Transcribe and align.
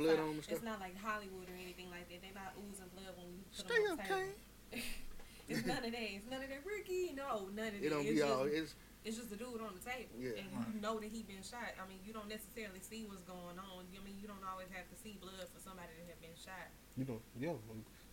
blood 0.00 0.16
not, 0.16 0.24
on 0.24 0.28
'em 0.28 0.34
and 0.40 0.44
stuff? 0.44 0.56
It's 0.56 0.64
not 0.64 0.80
like 0.80 0.96
Hollywood 0.96 1.46
or 1.48 1.56
anything 1.60 1.88
like 1.92 2.08
that. 2.08 2.18
They're 2.24 2.36
not 2.36 2.56
oozing 2.56 2.90
blood 2.96 3.12
when 3.20 3.28
we 3.30 3.38
put 3.52 3.68
Stay 3.68 3.76
them 3.76 3.84
on 3.84 3.92
up, 3.92 3.98
the 4.00 4.08
table. 4.08 4.32
Kane. 4.72 4.82
it's 5.52 5.64
none 5.66 5.84
of 5.84 5.92
that. 5.92 6.08
It's 6.16 6.28
none 6.30 6.42
of 6.42 6.48
that 6.48 6.62
Ricky. 6.64 7.12
No, 7.12 7.52
none 7.52 7.68
of 7.68 7.76
that. 7.76 7.84
It 7.84 7.90
don't 7.90 8.06
it's 8.06 8.16
be 8.16 8.22
just, 8.24 8.32
all. 8.32 8.48
It's 8.48 8.74
it's 9.04 9.16
just 9.16 9.32
a 9.32 9.36
dude 9.36 9.64
on 9.64 9.72
the 9.72 9.84
table, 9.84 10.12
Yeah. 10.20 10.36
and 10.36 10.48
you 10.68 10.80
know 10.80 11.00
that 11.00 11.08
he 11.08 11.22
been 11.22 11.42
shot. 11.42 11.72
I 11.80 11.88
mean, 11.88 12.00
you 12.04 12.12
don't 12.12 12.28
necessarily 12.28 12.80
see 12.80 13.06
what's 13.08 13.24
going 13.24 13.56
on. 13.56 13.88
I 13.88 14.04
mean, 14.04 14.20
you 14.20 14.28
don't 14.28 14.44
always 14.44 14.68
have 14.76 14.88
to 14.92 14.96
see 14.96 15.16
blood 15.20 15.48
for 15.48 15.60
somebody 15.60 15.88
that 15.96 16.12
have 16.12 16.20
been 16.20 16.36
shot. 16.36 16.68
You 16.96 17.04
know, 17.08 17.20
yeah. 17.40 17.56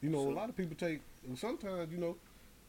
You 0.01 0.09
know, 0.09 0.23
So- 0.23 0.31
a 0.31 0.35
lot 0.35 0.49
of 0.49 0.55
people 0.55 0.75
take. 0.75 1.01
Sometimes 1.35 1.91
you 1.91 1.97
know, 1.97 2.15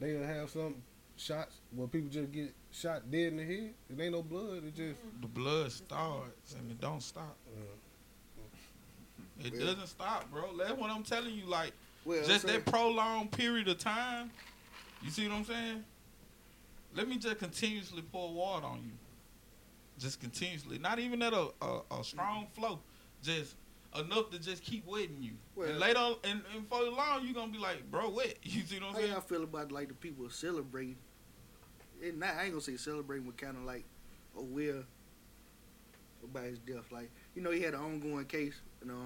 they'll 0.00 0.24
have 0.24 0.50
some 0.50 0.82
shots 1.16 1.60
where 1.70 1.86
people 1.86 2.10
just 2.10 2.32
get 2.32 2.54
shot 2.72 3.08
dead 3.10 3.32
in 3.32 3.36
the 3.36 3.44
head. 3.44 3.74
It 3.90 4.00
ain't 4.00 4.12
no 4.12 4.22
blood. 4.22 4.64
It 4.64 4.74
mm-hmm. 4.74 4.90
just. 4.90 5.00
The 5.20 5.28
blood 5.28 5.70
starts 5.70 6.54
and 6.54 6.70
it 6.70 6.80
don't 6.80 7.02
stop. 7.02 7.36
Uh-huh. 7.46 7.87
It 9.44 9.58
doesn't 9.58 9.86
stop, 9.86 10.30
bro. 10.30 10.56
That's 10.56 10.72
what 10.72 10.90
I'm 10.90 11.02
telling 11.02 11.34
you. 11.34 11.46
Like 11.46 11.72
well. 12.04 12.24
just 12.24 12.46
that 12.46 12.64
prolonged 12.66 13.30
period 13.30 13.68
of 13.68 13.78
time. 13.78 14.30
You 15.02 15.10
see 15.10 15.28
what 15.28 15.36
I'm 15.36 15.44
saying? 15.44 15.84
Let 16.94 17.08
me 17.08 17.18
just 17.18 17.38
continuously 17.38 18.02
pour 18.02 18.32
water 18.32 18.66
on 18.66 18.78
you. 18.84 18.92
Just 19.98 20.20
continuously, 20.20 20.78
not 20.78 20.98
even 20.98 21.22
at 21.22 21.32
a, 21.32 21.48
a, 21.60 21.80
a 21.98 22.04
strong 22.04 22.46
flow, 22.54 22.78
just 23.22 23.56
enough 23.98 24.30
to 24.30 24.38
just 24.38 24.62
keep 24.62 24.86
wetting 24.86 25.18
you. 25.20 25.32
Well- 25.56 25.68
and 25.68 25.78
later, 25.78 26.14
and, 26.24 26.42
and 26.54 26.68
for 26.68 26.82
long, 26.82 27.24
you're 27.24 27.34
gonna 27.34 27.52
be 27.52 27.58
like, 27.58 27.90
bro, 27.90 28.08
wet. 28.10 28.36
You 28.42 28.62
see 28.62 28.76
what 28.76 28.88
I'm 28.88 28.92
How 28.92 28.98
saying? 29.00 29.12
y'all 29.12 29.20
feel 29.20 29.44
about 29.44 29.72
like 29.72 29.88
the 29.88 29.94
people 29.94 30.28
celebrating? 30.30 30.96
And 32.02 32.20
not, 32.20 32.36
I 32.36 32.44
ain't 32.44 32.52
gonna 32.52 32.60
say 32.60 32.76
celebrating, 32.76 33.26
but 33.26 33.36
kind 33.36 33.56
of 33.56 33.64
like 33.64 33.84
aware 34.36 34.84
about 36.22 36.44
his 36.44 36.58
death. 36.60 36.92
Like 36.92 37.10
you 37.38 37.44
know, 37.44 37.52
he 37.52 37.60
had 37.62 37.74
an 37.74 37.80
ongoing 37.80 38.24
case, 38.24 38.54
you 38.82 38.88
know, 38.88 39.00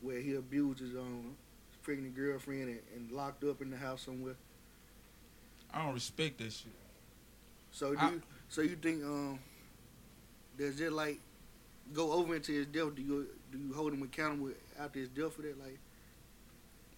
where 0.00 0.18
he 0.18 0.34
abused 0.34 0.78
his 0.80 0.94
um 0.96 1.36
pregnant 1.82 2.16
girlfriend 2.16 2.62
and, 2.70 2.80
and 2.96 3.12
locked 3.12 3.44
up 3.44 3.60
in 3.60 3.70
the 3.70 3.76
house 3.76 4.00
somewhere. 4.00 4.34
I 5.74 5.84
don't 5.84 5.92
respect 5.92 6.38
that 6.38 6.52
shit. 6.54 6.72
So 7.70 7.92
do 7.94 7.98
I- 8.00 8.10
you, 8.12 8.22
so 8.48 8.62
you 8.62 8.76
think 8.76 9.04
um 9.04 9.38
does 10.56 10.80
it 10.80 10.90
like 10.90 11.20
go 11.92 12.12
over 12.12 12.34
into 12.34 12.52
his 12.52 12.64
death? 12.66 12.94
Do 12.94 13.02
you 13.02 13.26
do 13.52 13.58
you 13.58 13.74
hold 13.74 13.92
him 13.92 14.02
accountable 14.02 14.52
after 14.78 14.98
his 15.00 15.10
death 15.10 15.34
for 15.34 15.42
that? 15.42 15.60
Like 15.60 15.78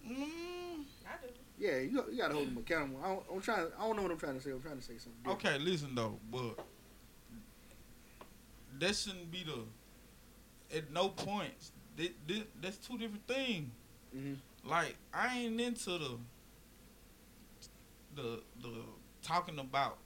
Mm, 0.07 0.83
I 1.05 1.25
do. 1.25 1.29
yeah, 1.57 1.79
you 1.79 1.97
got- 1.97 2.09
you 2.11 2.17
gotta 2.19 2.33
hold 2.35 2.47
him 2.47 2.57
accountable. 2.57 3.01
I 3.03 3.07
don't, 3.09 3.25
I'm 3.33 3.41
trying. 3.41 3.67
I 3.77 3.85
don't 3.85 3.97
know 3.97 4.01
what 4.03 4.11
I'm 4.11 4.17
trying 4.17 4.35
to 4.37 4.41
say. 4.41 4.51
I'm 4.51 4.61
trying 4.61 4.77
to 4.77 4.81
say 4.83 4.93
something. 4.97 5.13
different. 5.25 5.45
okay, 5.45 5.59
listen 5.59 5.93
though, 5.93 6.19
but 6.31 6.65
that 8.79 8.95
shouldn't 8.95 9.29
be 9.29 9.43
the. 9.43 9.59
At 10.73 10.91
no 10.91 11.09
point, 11.09 11.53
that's 11.97 12.77
two 12.77 12.97
different 12.97 13.27
things. 13.27 13.71
Mhm. 14.15 14.37
like 14.65 14.95
I 15.13 15.39
ain't 15.39 15.59
into 15.59 15.97
the 15.97 16.17
the 18.15 18.41
the 18.61 18.81
talking 19.21 19.59
about 19.59 19.97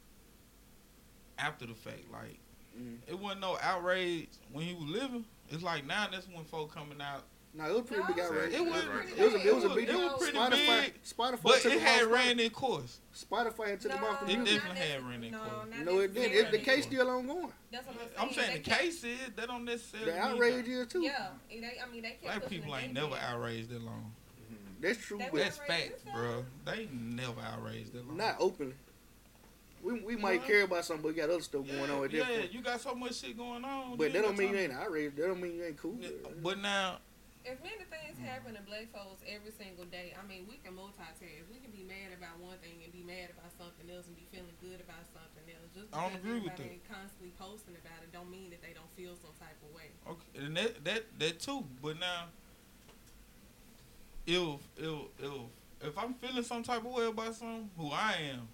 after 1.38 1.66
the 1.66 1.74
fact. 1.76 2.10
Like 2.12 2.40
Mhm. 2.78 3.00
it 3.08 3.18
wasn't 3.20 3.42
no 3.42 3.58
outrage 3.62 4.30
when 4.52 4.66
he 4.66 4.74
was 4.74 4.86
living. 4.90 5.26
It's 5.50 5.64
like 5.64 5.86
now 5.86 6.08
that's 6.10 6.28
when 6.28 6.44
folk 6.46 6.72
coming 6.74 7.02
out. 7.02 7.24
No, 7.58 7.66
it 7.66 7.74
was 7.74 7.84
pretty 7.86 8.02
No, 8.04 8.08
big 8.08 8.18
it 8.18 8.22
was 8.22 8.30
outrage. 8.32 8.54
It 8.54 8.62
was 8.66 8.84
pretty 8.84 9.12
It 9.14 9.24
was 9.26 9.34
a, 9.34 9.48
it 9.48 9.56
was 9.56 9.64
a 9.64 9.70
big 9.70 9.88
was- 9.88 9.96
deal. 9.96 10.00
it 10.00 10.12
was 10.12 10.22
pretty 10.22 10.38
Spotify, 10.38 10.82
big, 10.84 11.04
Spotify 11.04 11.42
But 11.44 11.62
took 11.62 11.74
it 11.74 11.82
had 11.82 12.04
off 12.04 12.12
ran 12.12 12.40
its 12.40 12.56
course. 12.56 13.00
Spotify 13.16 13.68
had 13.70 13.82
took 13.82 13.92
him 13.94 14.04
off 14.04 14.26
the 14.28 14.32
It 14.34 14.46
definitely 14.46 14.80
had 14.80 15.04
ran 15.08 15.24
in 15.24 15.32
no, 15.32 15.40
No, 15.84 16.00
it 16.00 16.14
didn't. 16.14 16.34
It, 16.34 16.52
the 16.52 16.60
case 16.60 16.84
still 16.86 17.10
ongoing. 17.10 17.52
That's 17.72 17.88
what 17.88 17.96
I'm 17.96 18.00
saying. 18.00 18.12
I'm 18.20 18.32
saying 18.34 18.64
the 18.64 18.70
They 18.70 18.76
case 18.78 19.04
is 19.04 19.18
that 19.36 19.48
don't 19.48 19.66
necessarily. 19.66 20.12
The 20.12 20.20
outrage 20.20 20.66
that- 20.66 20.72
is 20.72 20.88
too. 20.88 21.02
Yeah, 21.02 21.28
and 21.52 21.64
they, 21.64 21.78
I 21.84 21.92
mean 21.92 22.04
they 22.04 22.10
kept 22.10 22.24
Black 22.24 22.48
people 22.48 22.76
ain't 22.76 22.94
never 22.94 23.16
outraged 23.16 23.70
that 23.72 23.82
long. 23.82 24.14
Mm-hmm. 24.54 24.82
That's 24.82 25.00
true, 25.00 25.18
They 25.18 25.30
but 25.32 25.40
That's 25.42 25.58
facts, 25.58 26.04
bro. 26.14 26.46
They 26.66 26.88
never 26.94 27.42
outraged 27.42 27.94
that 27.94 28.08
long. 28.08 28.18
not 28.18 28.36
openly. 28.40 28.76
We, 29.84 29.94
we 30.02 30.16
might 30.16 30.40
What? 30.40 30.48
care 30.48 30.64
about 30.64 30.86
something, 30.86 31.02
but 31.04 31.10
we 31.10 31.14
got 31.22 31.30
other 31.30 31.42
stuff 31.42 31.62
yeah, 31.66 31.76
going 31.78 31.92
on 31.92 32.04
at 32.06 32.12
yeah, 32.12 32.24
that 32.24 32.40
point. 32.40 32.54
you 32.54 32.62
got 32.62 32.82
so 32.82 32.94
much 32.96 33.16
shit 33.16 33.38
going 33.38 33.64
on. 33.64 33.96
But 33.96 34.12
that 34.14 34.22
don't 34.24 34.38
mean 34.38 34.52
you 34.52 34.58
ain't 34.58 34.74
outraged. 34.74 35.16
That 35.18 35.28
don't 35.28 35.42
mean 35.42 35.56
you 35.56 35.64
ain't 35.66 35.78
cool. 35.78 35.94
time. 35.98 36.12
But 36.44 36.60
now, 36.60 36.98
If 37.48 37.64
many 37.64 37.88
things 37.88 38.20
happen 38.20 38.60
to 38.60 38.64
black 38.68 38.92
folks 38.92 39.24
every 39.24 39.56
single 39.56 39.88
day, 39.88 40.12
I 40.20 40.28
mean, 40.28 40.44
we 40.52 40.60
can 40.60 40.76
multitask. 40.76 41.24
We 41.48 41.64
can 41.64 41.72
be 41.72 41.88
mad 41.88 42.12
about 42.12 42.44
one 42.44 42.60
thing 42.60 42.84
and 42.84 42.92
be 42.92 43.08
mad 43.08 43.32
about 43.32 43.56
something 43.56 43.88
else 43.88 44.04
and 44.12 44.20
be 44.20 44.28
feeling 44.28 44.52
good 44.60 44.84
about 44.84 45.08
something 45.16 45.48
else. 45.48 45.72
Just 45.72 45.96
I 45.96 46.04
don't 46.04 46.20
agree 46.20 46.44
with 46.44 46.60
ain't 46.60 46.84
constantly 46.92 47.32
posting 47.40 47.80
about 47.80 48.04
it, 48.04 48.12
don't 48.12 48.28
mean 48.28 48.52
that 48.52 48.60
they 48.60 48.76
don't 48.76 48.92
feel 49.00 49.16
some 49.16 49.32
type 49.40 49.56
of 49.64 49.72
way. 49.72 49.96
okay, 50.04 50.44
and 50.44 50.60
that 50.60 50.84
that 50.84 51.08
that 51.24 51.40
too. 51.40 51.64
But 51.80 52.04
now, 52.04 52.28
if 54.28 54.60
if 54.76 55.00
if 55.24 55.42
if 55.88 55.98
I'm 55.98 56.20
feeling 56.20 56.44
some 56.44 56.64
type 56.68 56.84
of 56.84 56.92
way 56.92 57.08
about 57.08 57.32
something, 57.32 57.72
who 57.80 57.96
I 57.96 58.36
am, 58.36 58.52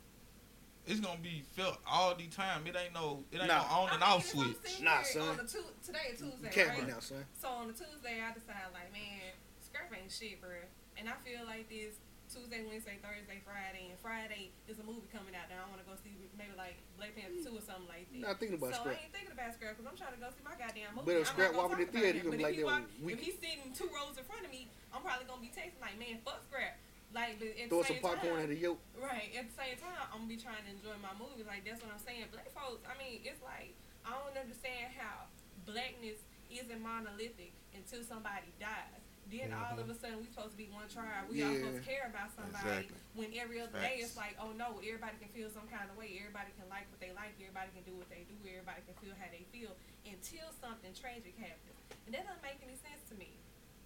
it's 0.86 1.00
gonna 1.00 1.20
be 1.20 1.44
felt 1.56 1.78
all 1.88 2.16
the 2.16 2.28
time. 2.28 2.68
It 2.68 2.76
ain't 2.76 2.94
no 2.94 3.24
it 3.32 3.38
ain't 3.40 3.48
Nah. 3.48 3.64
no 3.64 3.88
on 3.88 3.90
and 3.92 4.00
mean, 4.00 4.10
off 4.10 4.26
switch. 4.26 4.58
sitting 4.64 4.86
Nah, 4.86 5.02
son. 5.04 5.30
On 5.30 5.38
the 5.38 5.48
tu- 5.48 5.74
today 5.86 6.12
is 6.12 6.22
You 6.22 6.32
Tuesday, 6.32 6.50
can't 6.52 6.70
right? 6.70 6.86
be 6.86 6.92
now, 6.92 7.00
son. 7.00 7.26
So 7.40 7.48
on 7.50 7.68
the 7.68 7.74
Tuesday, 7.74 8.20
I 8.22 8.34
decide 8.34 8.68
like, 8.74 8.92
man, 8.92 9.32
scrap 9.64 9.92
ain't 9.96 10.12
shit, 10.12 10.42
bro. 10.42 10.52
And 10.98 11.08
I 11.10 11.14
feel 11.24 11.46
like 11.46 11.70
this 11.70 11.96
Tuesday, 12.32 12.66
Wednesday, 12.66 12.98
Thursday, 12.98 13.40
Friday, 13.46 13.94
and 13.94 14.00
Friday 14.02 14.50
is 14.68 14.80
a 14.80 14.84
movie 14.84 15.06
coming 15.14 15.36
out 15.38 15.48
that 15.54 15.60
I 15.62 15.70
want 15.70 15.80
to 15.84 15.88
go 15.88 15.94
see, 16.02 16.18
maybe 16.34 16.52
like 16.58 16.82
Black 16.98 17.14
Panther 17.14 17.38
two 17.46 17.54
or 17.56 17.62
something 17.62 17.86
like 17.88 18.10
that. 18.10 18.20
Not 18.26 18.40
thinking 18.42 18.58
about 18.58 18.74
so 18.74 18.82
scrap. 18.82 18.98
I 18.98 19.06
ain't 19.06 19.14
thinking 19.14 19.32
about 19.38 19.54
scrap 19.54 19.78
because 19.78 19.86
I'm 19.86 19.98
trying 19.98 20.18
to 20.18 20.22
go 20.22 20.28
see 20.34 20.42
my 20.44 20.58
goddamn 20.58 20.98
movie. 20.98 21.06
But 21.08 21.16
if 21.22 21.30
I'm 21.30 21.34
Scrap 21.38 21.52
not 21.54 21.62
walking 21.62 21.80
in 21.80 21.88
talk 21.88 21.94
theater, 21.94 22.10
about 22.10 22.18
you 22.18 22.24
gonna 22.26 22.34
it. 22.34 22.42
be 22.42 22.48
like 22.50 22.58
if 22.58 22.66
that 22.66 22.74
walk- 22.74 23.14
If 23.14 23.20
he's 23.22 23.38
sitting 23.38 23.70
two 23.78 23.90
rows 23.94 24.16
in 24.18 24.26
front 24.26 24.44
of 24.44 24.52
me, 24.52 24.66
I'm 24.90 25.02
probably 25.06 25.26
gonna 25.30 25.46
be 25.46 25.54
texting 25.54 25.78
like, 25.84 25.96
man, 26.02 26.20
fuck 26.26 26.42
scrap. 26.50 26.74
Like, 27.14 27.38
but 27.38 27.54
at 27.54 27.70
Throw 27.70 27.86
the 27.86 27.94
some 27.94 28.02
popcorn 28.02 28.42
time, 28.42 28.44
at 28.44 28.50
the 28.50 28.58
yoke. 28.58 28.82
Right. 28.98 29.30
At 29.38 29.46
the 29.46 29.56
same 29.56 29.78
time, 29.78 30.02
I'm 30.10 30.26
gonna 30.26 30.34
be 30.34 30.42
trying 30.42 30.66
to 30.66 30.72
enjoy 30.74 30.98
my 30.98 31.14
movie. 31.14 31.46
Like 31.46 31.62
that's 31.62 31.86
what 31.86 31.94
I'm 31.94 32.02
saying. 32.02 32.34
Black 32.34 32.50
folks. 32.50 32.82
I 32.90 32.98
mean, 32.98 33.22
it's 33.22 33.42
like 33.46 33.78
I 34.02 34.18
don't 34.18 34.34
understand 34.34 34.98
how 34.98 35.30
blackness 35.70 36.26
isn't 36.50 36.82
monolithic 36.82 37.54
until 37.78 38.02
somebody 38.02 38.50
dies. 38.58 39.02
Then 39.32 39.56
all 39.56 39.78
of 39.80 39.88
mm-hmm. 39.88 39.94
a 39.94 39.96
sudden 39.98 40.20
we 40.20 40.28
supposed 40.28 40.58
to 40.58 40.60
be 40.60 40.68
one 40.74 40.90
tribe. 40.92 41.30
We 41.32 41.42
all 41.42 41.54
Yeah. 41.54 41.64
supposed 41.64 41.80
to 41.82 41.88
care 41.88 42.06
about 42.10 42.34
somebody. 42.36 42.92
Exactly. 42.92 43.00
When 43.16 43.30
every 43.38 43.62
other 43.62 43.78
day 43.80 44.02
it's 44.04 44.18
like, 44.18 44.36
oh 44.42 44.52
no, 44.58 44.82
everybody 44.84 45.16
can 45.22 45.32
feel 45.32 45.48
some 45.54 45.70
kind 45.70 45.88
of 45.88 45.96
way. 45.96 46.18
Everybody 46.18 46.52
can 46.58 46.68
like 46.68 46.90
what 46.90 47.00
they 47.00 47.14
like. 47.14 47.38
Everybody 47.40 47.72
can 47.78 47.86
do 47.88 47.96
what 47.96 48.10
they 48.10 48.26
do. 48.26 48.36
Everybody 48.42 48.82
can 48.84 48.98
feel 49.00 49.16
how 49.16 49.30
they 49.30 49.46
feel 49.54 49.74
until 50.06 50.50
something 50.60 50.92
tragic 50.98 51.34
happens. 51.40 51.78
And 52.06 52.12
that 52.14 52.28
doesn't 52.28 52.44
make 52.44 52.60
any 52.66 52.76
sense 52.78 53.02
to 53.10 53.16
me. 53.16 53.38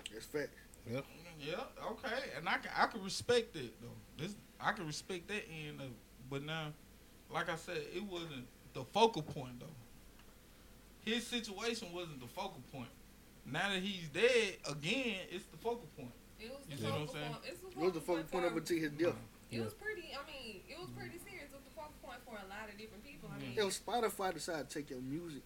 It's 0.09 0.25
fact. 0.25 0.55
Yep. 0.89 1.05
Yeah, 1.39 1.53
okay, 1.91 2.17
and 2.37 2.49
I 2.49 2.57
can 2.57 2.71
I 2.75 2.87
can 2.87 3.03
respect 3.03 3.55
it 3.55 3.73
though. 3.81 3.87
This 4.23 4.35
I 4.59 4.71
can 4.71 4.87
respect 4.87 5.27
that 5.27 5.43
end 5.67 5.79
of, 5.81 5.87
but 6.31 6.43
now, 6.43 6.73
like 7.31 7.47
I 7.49 7.55
said, 7.55 7.77
it 7.93 8.03
wasn't 8.03 8.47
the 8.73 8.83
focal 8.85 9.21
point 9.21 9.59
though. 9.59 9.65
His 11.05 11.25
situation 11.27 11.89
wasn't 11.93 12.19
the 12.21 12.27
focal 12.27 12.61
point. 12.71 12.89
Now 13.45 13.69
that 13.71 13.81
he's 13.81 14.09
dead 14.09 14.57
again, 14.69 15.15
it's 15.31 15.45
the 15.45 15.57
focal 15.57 15.87
point. 15.95 16.11
It 16.39 16.49
was 16.51 16.59
You 16.69 16.75
the 16.75 16.81
see 16.81 16.87
what 16.89 16.93
I'm 16.93 17.07
focal 17.07 17.13
saying? 17.13 17.31
point. 17.33 17.43
It's 17.47 17.75
was 17.77 17.93
the 17.93 18.01
focal 18.01 18.23
point 18.23 18.45
up 18.45 18.57
until 18.57 18.77
his 18.77 18.91
death? 18.91 19.07
Uh-huh. 19.09 19.51
It 19.51 19.61
was 19.63 19.73
pretty. 19.73 20.09
I 20.17 20.25
mean, 20.25 20.61
it 20.67 20.77
was 20.79 20.89
pretty 20.97 21.19
serious. 21.23 21.45
It 21.47 21.55
was 21.55 21.63
the 21.63 21.75
focal 21.77 21.93
point 22.03 22.19
for 22.25 22.33
a 22.35 22.47
lot 22.49 22.67
of 22.67 22.77
different 22.77 23.03
people. 23.05 23.29
I 23.33 23.39
mean, 23.39 23.53
If 23.55 23.85
Spotify 23.85 24.33
decide 24.33 24.67
to 24.69 24.73
take 24.73 24.89
your 24.89 24.99
music 25.01 25.43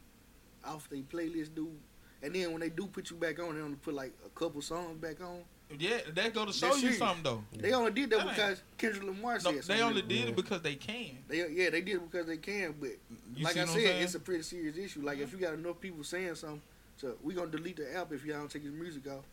off 0.66 0.90
their 0.90 1.04
playlist, 1.04 1.54
dude, 1.54 1.78
and 2.24 2.34
then 2.36 2.52
when 2.52 2.62
they 2.62 2.70
do 2.70 2.88
put 2.88 3.10
you 3.10 3.16
back 3.18 3.40
on, 3.40 3.56
they 3.56 3.62
only 3.62 3.76
put 3.78 3.94
like 3.94 4.14
a 4.26 4.30
couple 4.30 4.62
songs 4.62 4.98
back 5.02 5.22
on. 5.22 5.40
Yeah, 5.80 6.00
that 6.16 6.34
go 6.34 6.46
to 6.46 6.52
show 6.52 6.66
That's 6.68 6.78
you 6.78 6.92
serious. 6.92 6.98
something 7.00 7.24
though. 7.24 7.44
They 7.58 7.72
only 7.72 7.92
did 7.92 8.10
that 8.10 8.18
That 8.26 8.36
because 8.36 8.62
Kendrick 8.78 9.04
Lamar 9.06 9.40
said 9.40 9.56
No, 9.56 9.62
something. 9.62 9.78
they 9.78 9.82
only 9.84 10.02
did 10.02 10.12
Yeah. 10.20 10.26
it 10.28 10.36
because 10.36 10.62
they 10.62 10.76
can. 10.76 11.18
They, 11.30 11.38
yeah, 11.50 11.70
they 11.70 11.80
did 11.82 11.96
it 11.96 12.12
because 12.12 12.28
they 12.28 12.36
can, 12.38 12.76
but 12.80 12.90
You 13.36 13.46
like 13.46 13.56
I 13.56 13.64
said, 13.66 14.02
it's 14.02 14.16
a 14.16 14.20
pretty 14.20 14.44
serious 14.44 14.78
issue. 14.78 15.02
Like 15.02 15.20
if 15.20 15.32
you 15.32 15.38
got 15.38 15.54
enough 15.54 15.80
people 15.80 16.04
saying 16.04 16.36
something, 16.36 16.62
so 16.98 17.16
we 17.24 17.34
gonna 17.34 17.50
delete 17.50 17.78
the 17.78 17.96
app 17.96 18.12
if 18.12 18.26
y'all 18.26 18.40
don't 18.40 18.52
take 18.52 18.64
his 18.64 18.74
music 18.74 19.08
off. 19.08 19.24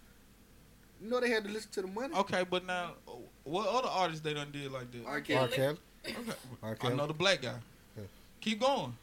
You 1.03 1.11
know 1.11 1.21
they 1.21 1.31
had 1.31 1.45
to 1.45 1.51
listen 1.51 1.71
to 1.73 1.83
the 1.83 1.89
money. 1.89 2.15
Okay, 2.15 2.45
but 2.49 2.65
now, 2.65 2.93
what 3.45 3.69
other 3.69 3.89
artists 3.89 4.21
they 4.23 4.35
done 4.35 4.51
did 4.53 4.71
like 4.73 4.91
this? 4.93 5.03
R. 5.07 5.15
R. 5.15 5.21
Kelly. 5.21 5.49
Kelly. 5.53 5.77
Okay. 6.07 6.17
R. 6.63 6.71
I 6.73 6.75
Kelly. 6.75 6.95
know 6.97 7.07
the 7.09 7.15
black 7.15 7.43
guy. 7.43 7.55
Yeah. 7.97 8.05
Keep 8.41 8.61
going. 8.61 8.97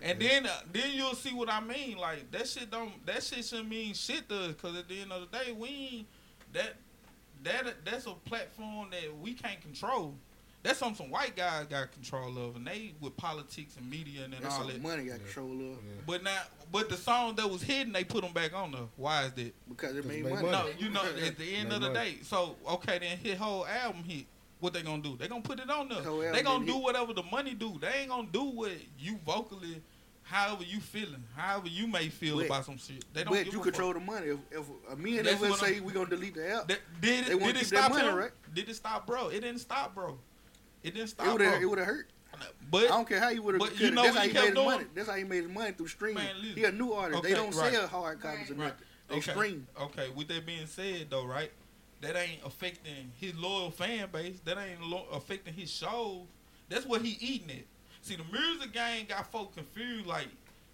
Right. 0.00 0.10
And 0.10 0.20
then, 0.20 0.46
uh, 0.46 0.60
then 0.72 0.90
you'll 0.94 1.14
see 1.14 1.32
what 1.34 1.50
I 1.50 1.60
mean. 1.60 1.98
Like 1.98 2.30
that 2.32 2.48
shit 2.48 2.70
don't. 2.70 3.04
That 3.06 3.22
shit 3.22 3.44
shouldn't 3.44 3.68
mean 3.68 3.94
shit 3.94 4.28
to 4.28 4.36
us. 4.50 4.54
Cause 4.54 4.76
at 4.76 4.88
the 4.88 5.00
end 5.00 5.12
of 5.12 5.30
the 5.30 5.38
day, 5.38 5.52
we 5.52 5.68
ain't, 5.68 6.06
that 6.52 6.74
that 7.44 7.84
that's 7.84 8.06
a 8.06 8.12
platform 8.24 8.88
that 8.90 9.16
we 9.20 9.34
can't 9.34 9.60
control. 9.60 10.14
That's 10.62 10.80
something 10.80 10.96
some 11.06 11.10
white 11.12 11.36
guys 11.36 11.66
got 11.66 11.92
control 11.92 12.36
of, 12.38 12.56
and 12.56 12.66
they 12.66 12.94
with 13.00 13.16
politics 13.16 13.76
and 13.76 13.88
media 13.88 14.24
and, 14.24 14.32
That's 14.32 14.52
all 14.56 14.62
all 14.62 14.66
that. 14.66 14.82
money 14.82 15.04
got 15.04 15.12
Yeah. 15.20 15.24
control 15.24 15.52
of 15.52 15.60
Yeah. 15.60 15.76
But 16.04 16.24
now, 16.24 16.42
but 16.72 16.88
the 16.88 16.96
song 16.96 17.36
that 17.36 17.48
was 17.48 17.62
hidden, 17.62 17.92
they 17.92 18.02
put 18.02 18.24
them 18.24 18.32
back 18.32 18.52
on 18.52 18.72
there. 18.72 18.80
Why 18.96 19.26
is 19.26 19.32
that? 19.34 19.54
because 19.68 19.92
it 19.96 20.02
Because 20.02 20.06
made 20.08 20.18
it 20.18 20.24
made 20.24 20.34
money. 20.34 20.50
money. 20.50 20.72
No, 20.72 20.78
you 20.86 20.90
know, 20.92 21.04
at 21.24 21.38
the 21.38 21.54
end 21.54 21.72
of 21.72 21.80
the 21.82 21.90
money. 21.92 22.10
day. 22.12 22.18
So 22.22 22.56
okay, 22.68 22.98
then 22.98 23.16
his 23.18 23.38
whole 23.38 23.64
album 23.64 24.02
hit. 24.02 24.26
What 24.60 24.72
they 24.72 24.82
gonna 24.82 25.02
do? 25.02 25.16
They 25.16 25.28
gonna 25.28 25.42
put 25.42 25.60
it 25.60 25.68
on 25.70 25.88
there. 25.88 25.98
Oh, 26.00 26.22
Whole 26.22 26.32
They 26.32 26.42
gonna 26.42 26.64
do 26.64 26.76
whatever 26.78 27.12
the 27.12 27.22
money 27.22 27.54
do. 27.54 27.78
They 27.80 27.88
ain't 28.00 28.08
gonna 28.08 28.28
do 28.32 28.44
what 28.44 28.72
you 28.98 29.18
vocally, 29.24 29.82
however 30.22 30.64
you 30.64 30.80
feeling, 30.80 31.22
however 31.36 31.68
you 31.68 31.86
may 31.86 32.08
feel 32.08 32.36
But- 32.38 32.46
about 32.46 32.64
some 32.64 32.78
shit. 32.78 33.04
They 33.12 33.24
don't 33.24 33.34
But 33.34 33.52
you 33.52 33.60
control 33.60 33.92
fuck. 33.92 34.00
the 34.00 34.06
money. 34.06 34.26
If, 34.28 34.38
if 34.50 34.66
a 34.90 34.96
million 34.96 35.24
That's 35.24 35.42
of 35.42 35.50
us 35.52 35.60
say 35.60 35.80
we 35.80 35.92
gonna 35.92 36.08
delete 36.08 36.34
the 36.34 36.50
app, 36.54 36.68
That, 36.68 36.78
did 37.00 37.28
it? 37.28 37.38
Did 37.38 37.56
it 37.56 37.66
stop 37.66 37.90
money, 37.92 38.08
him? 38.08 38.14
right? 38.14 38.30
Did 38.54 38.68
it 38.68 38.76
stop, 38.76 39.06
bro? 39.06 39.28
It 39.28 39.40
didn't 39.40 39.58
stop, 39.58 39.94
bro. 39.94 40.18
It 40.82 40.94
didn't 40.94 41.08
stop, 41.08 41.26
it 41.26 41.32
would 41.32 41.40
have 41.42 41.52
bro. 41.54 41.60
it 41.62 41.66
would 41.70 41.78
have 41.78 41.86
hurt. 41.88 42.10
But 42.70 42.84
I 42.84 42.88
don't 42.88 43.08
care 43.08 43.20
how 43.20 43.28
you 43.30 43.42
would 43.42 43.54
have. 43.54 43.60
but 43.60 43.78
you 43.80 43.90
know 43.90 44.02
that's 44.02 44.16
how 44.16 44.22
he 44.22 44.28
he 44.28 44.34
made 44.34 44.44
his 44.46 44.54
money. 44.54 44.84
That's 44.94 45.08
how 45.08 45.14
he 45.16 45.24
made 45.24 45.44
his 45.44 45.52
money 45.52 45.72
through 45.72 45.88
streaming. 45.88 46.24
Man, 46.24 46.34
he 46.54 46.64
a 46.64 46.72
new 46.72 46.92
artist. 46.92 47.20
Okay, 47.20 47.30
they 47.30 47.34
don't 47.34 47.54
right. 47.54 47.72
sell 47.72 47.86
hard 47.86 48.20
copies 48.20 48.50
or 48.50 48.54
Right. 48.54 48.60
Right. 48.60 48.68
nothing. 48.72 48.86
They 49.08 49.14
okay, 49.16 49.30
stream. 49.32 49.66
okay. 49.80 50.10
With 50.14 50.28
that 50.28 50.44
being 50.44 50.66
said, 50.66 51.06
though, 51.10 51.24
right? 51.24 51.50
That 52.02 52.16
ain't 52.16 52.40
affecting 52.44 53.10
his 53.18 53.34
loyal 53.36 53.70
fan 53.70 54.08
base. 54.12 54.38
That 54.44 54.58
ain't 54.58 54.82
lo- 54.82 55.06
affecting 55.12 55.54
his 55.54 55.70
shows. 55.70 56.22
That's 56.68 56.84
what 56.84 57.02
he 57.02 57.16
eating 57.20 57.50
it. 57.50 57.66
See, 58.02 58.16
the 58.16 58.24
music 58.30 58.72
game 58.72 59.06
got 59.08 59.30
folk 59.32 59.54
confused. 59.54 60.06
Like 60.06 60.28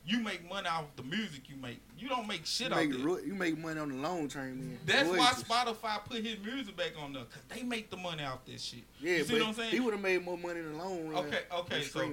you 0.05 0.19
make 0.19 0.49
money 0.49 0.67
off 0.67 0.85
the 0.97 1.03
music 1.05 1.49
you 1.49 1.55
make. 1.57 1.81
You 1.97 2.09
don't 2.09 2.27
make 2.27 2.41
You 2.41 2.47
shit 2.47 2.73
off 2.73 2.79
make, 2.79 3.05
ro- 3.05 3.21
you 3.25 3.35
make 3.35 3.57
money 3.57 3.79
on 3.79 3.89
the 3.91 3.95
long 3.97 4.27
term. 4.29 4.59
Man. 4.59 4.79
That's 4.85 5.09
why. 5.09 5.31
Spotify 5.31 6.05
put 6.05 6.25
his 6.25 6.39
music 6.45 6.77
back 6.77 6.93
on 7.01 7.13
there, 7.13 7.23
cause 7.25 7.43
they 7.49 7.63
make 7.63 7.89
the 7.89 7.97
money 7.97 8.25
off 8.25 8.45
this 8.45 8.61
shit. 8.63 8.81
Yeah, 9.01 9.19
you 9.19 9.25
see 9.25 9.33
but 9.35 9.41
what 9.43 9.49
I'm 9.51 9.55
saying? 9.55 9.71
he 9.71 9.81
would 9.81 9.95
have 9.95 10.03
made 10.03 10.25
more 10.25 10.37
money 10.37 10.59
in 10.59 10.73
the 10.73 10.79
long 10.79 11.09
run. 11.09 11.25
Okay, 11.27 11.41
okay, 11.55 11.83
so- 11.83 12.13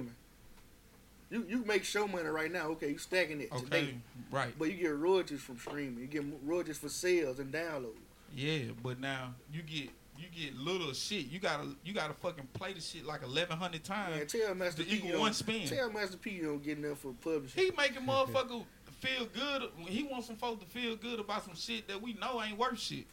you 1.30 1.44
you 1.48 1.64
make 1.64 1.84
show 1.84 2.06
money 2.08 2.28
right 2.28 2.50
now. 2.50 2.68
Okay, 2.70 2.90
you 2.90 2.98
stacking 2.98 3.40
it 3.40 3.50
Okay, 3.52 3.64
today, 3.64 3.94
right. 4.30 4.52
but 4.58 4.70
you 4.70 4.76
get 4.76 4.96
royalties 4.96 5.40
from 5.40 5.58
streaming. 5.58 5.98
You 6.00 6.06
get 6.06 6.24
royalties 6.44 6.78
for 6.78 6.88
sales 6.88 7.38
and 7.38 7.52
downloads. 7.52 7.94
Yeah, 8.34 8.72
but 8.82 9.00
now 9.00 9.34
you 9.52 9.62
get 9.62 9.90
you 10.18 10.26
get 10.34 10.56
little 10.56 10.92
shit. 10.92 11.26
You 11.26 11.38
gotta 11.38 11.68
you 11.84 11.94
gotta 11.94 12.14
fucking 12.14 12.48
play 12.52 12.72
the 12.72 12.80
shit 12.80 13.04
like 13.04 13.22
eleven 13.22 13.56
hundred 13.56 13.84
times. 13.84 14.16
Man, 14.16 14.26
tell 14.26 14.54
Master 14.54 14.82
to 14.82 14.88
P. 14.88 14.96
equal 14.96 15.20
one 15.20 15.32
spin. 15.32 15.66
Tell 15.66 15.90
Master 15.90 16.16
P. 16.16 16.30
you 16.30 16.44
don't 16.44 16.62
get 16.62 16.78
enough 16.78 16.98
for 16.98 17.12
publishing. 17.22 17.64
He 17.64 17.70
making 17.76 18.02
motherfucker 18.06 18.64
feel 19.00 19.26
good. 19.26 19.70
He 19.86 20.04
wants 20.04 20.26
some 20.26 20.36
folks 20.36 20.62
to 20.64 20.70
feel 20.70 20.96
good 20.96 21.20
about 21.20 21.44
some 21.44 21.54
shit 21.56 21.88
that 21.88 22.00
we 22.00 22.12
know 22.14 22.42
ain't 22.42 22.58
worth 22.58 22.78
shit. 22.78 23.06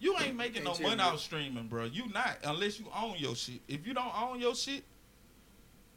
You 0.00 0.16
ain't 0.18 0.36
making 0.36 0.64
no 0.64 0.74
money 0.80 0.96
me. 0.96 1.02
off 1.02 1.20
streaming, 1.20 1.66
bro. 1.66 1.84
You 1.84 2.08
not 2.08 2.38
unless 2.44 2.78
you 2.78 2.86
own 2.94 3.14
your 3.18 3.34
shit. 3.34 3.60
If 3.66 3.86
you 3.86 3.94
don't 3.94 4.14
own 4.20 4.40
your 4.40 4.54
shit, 4.54 4.84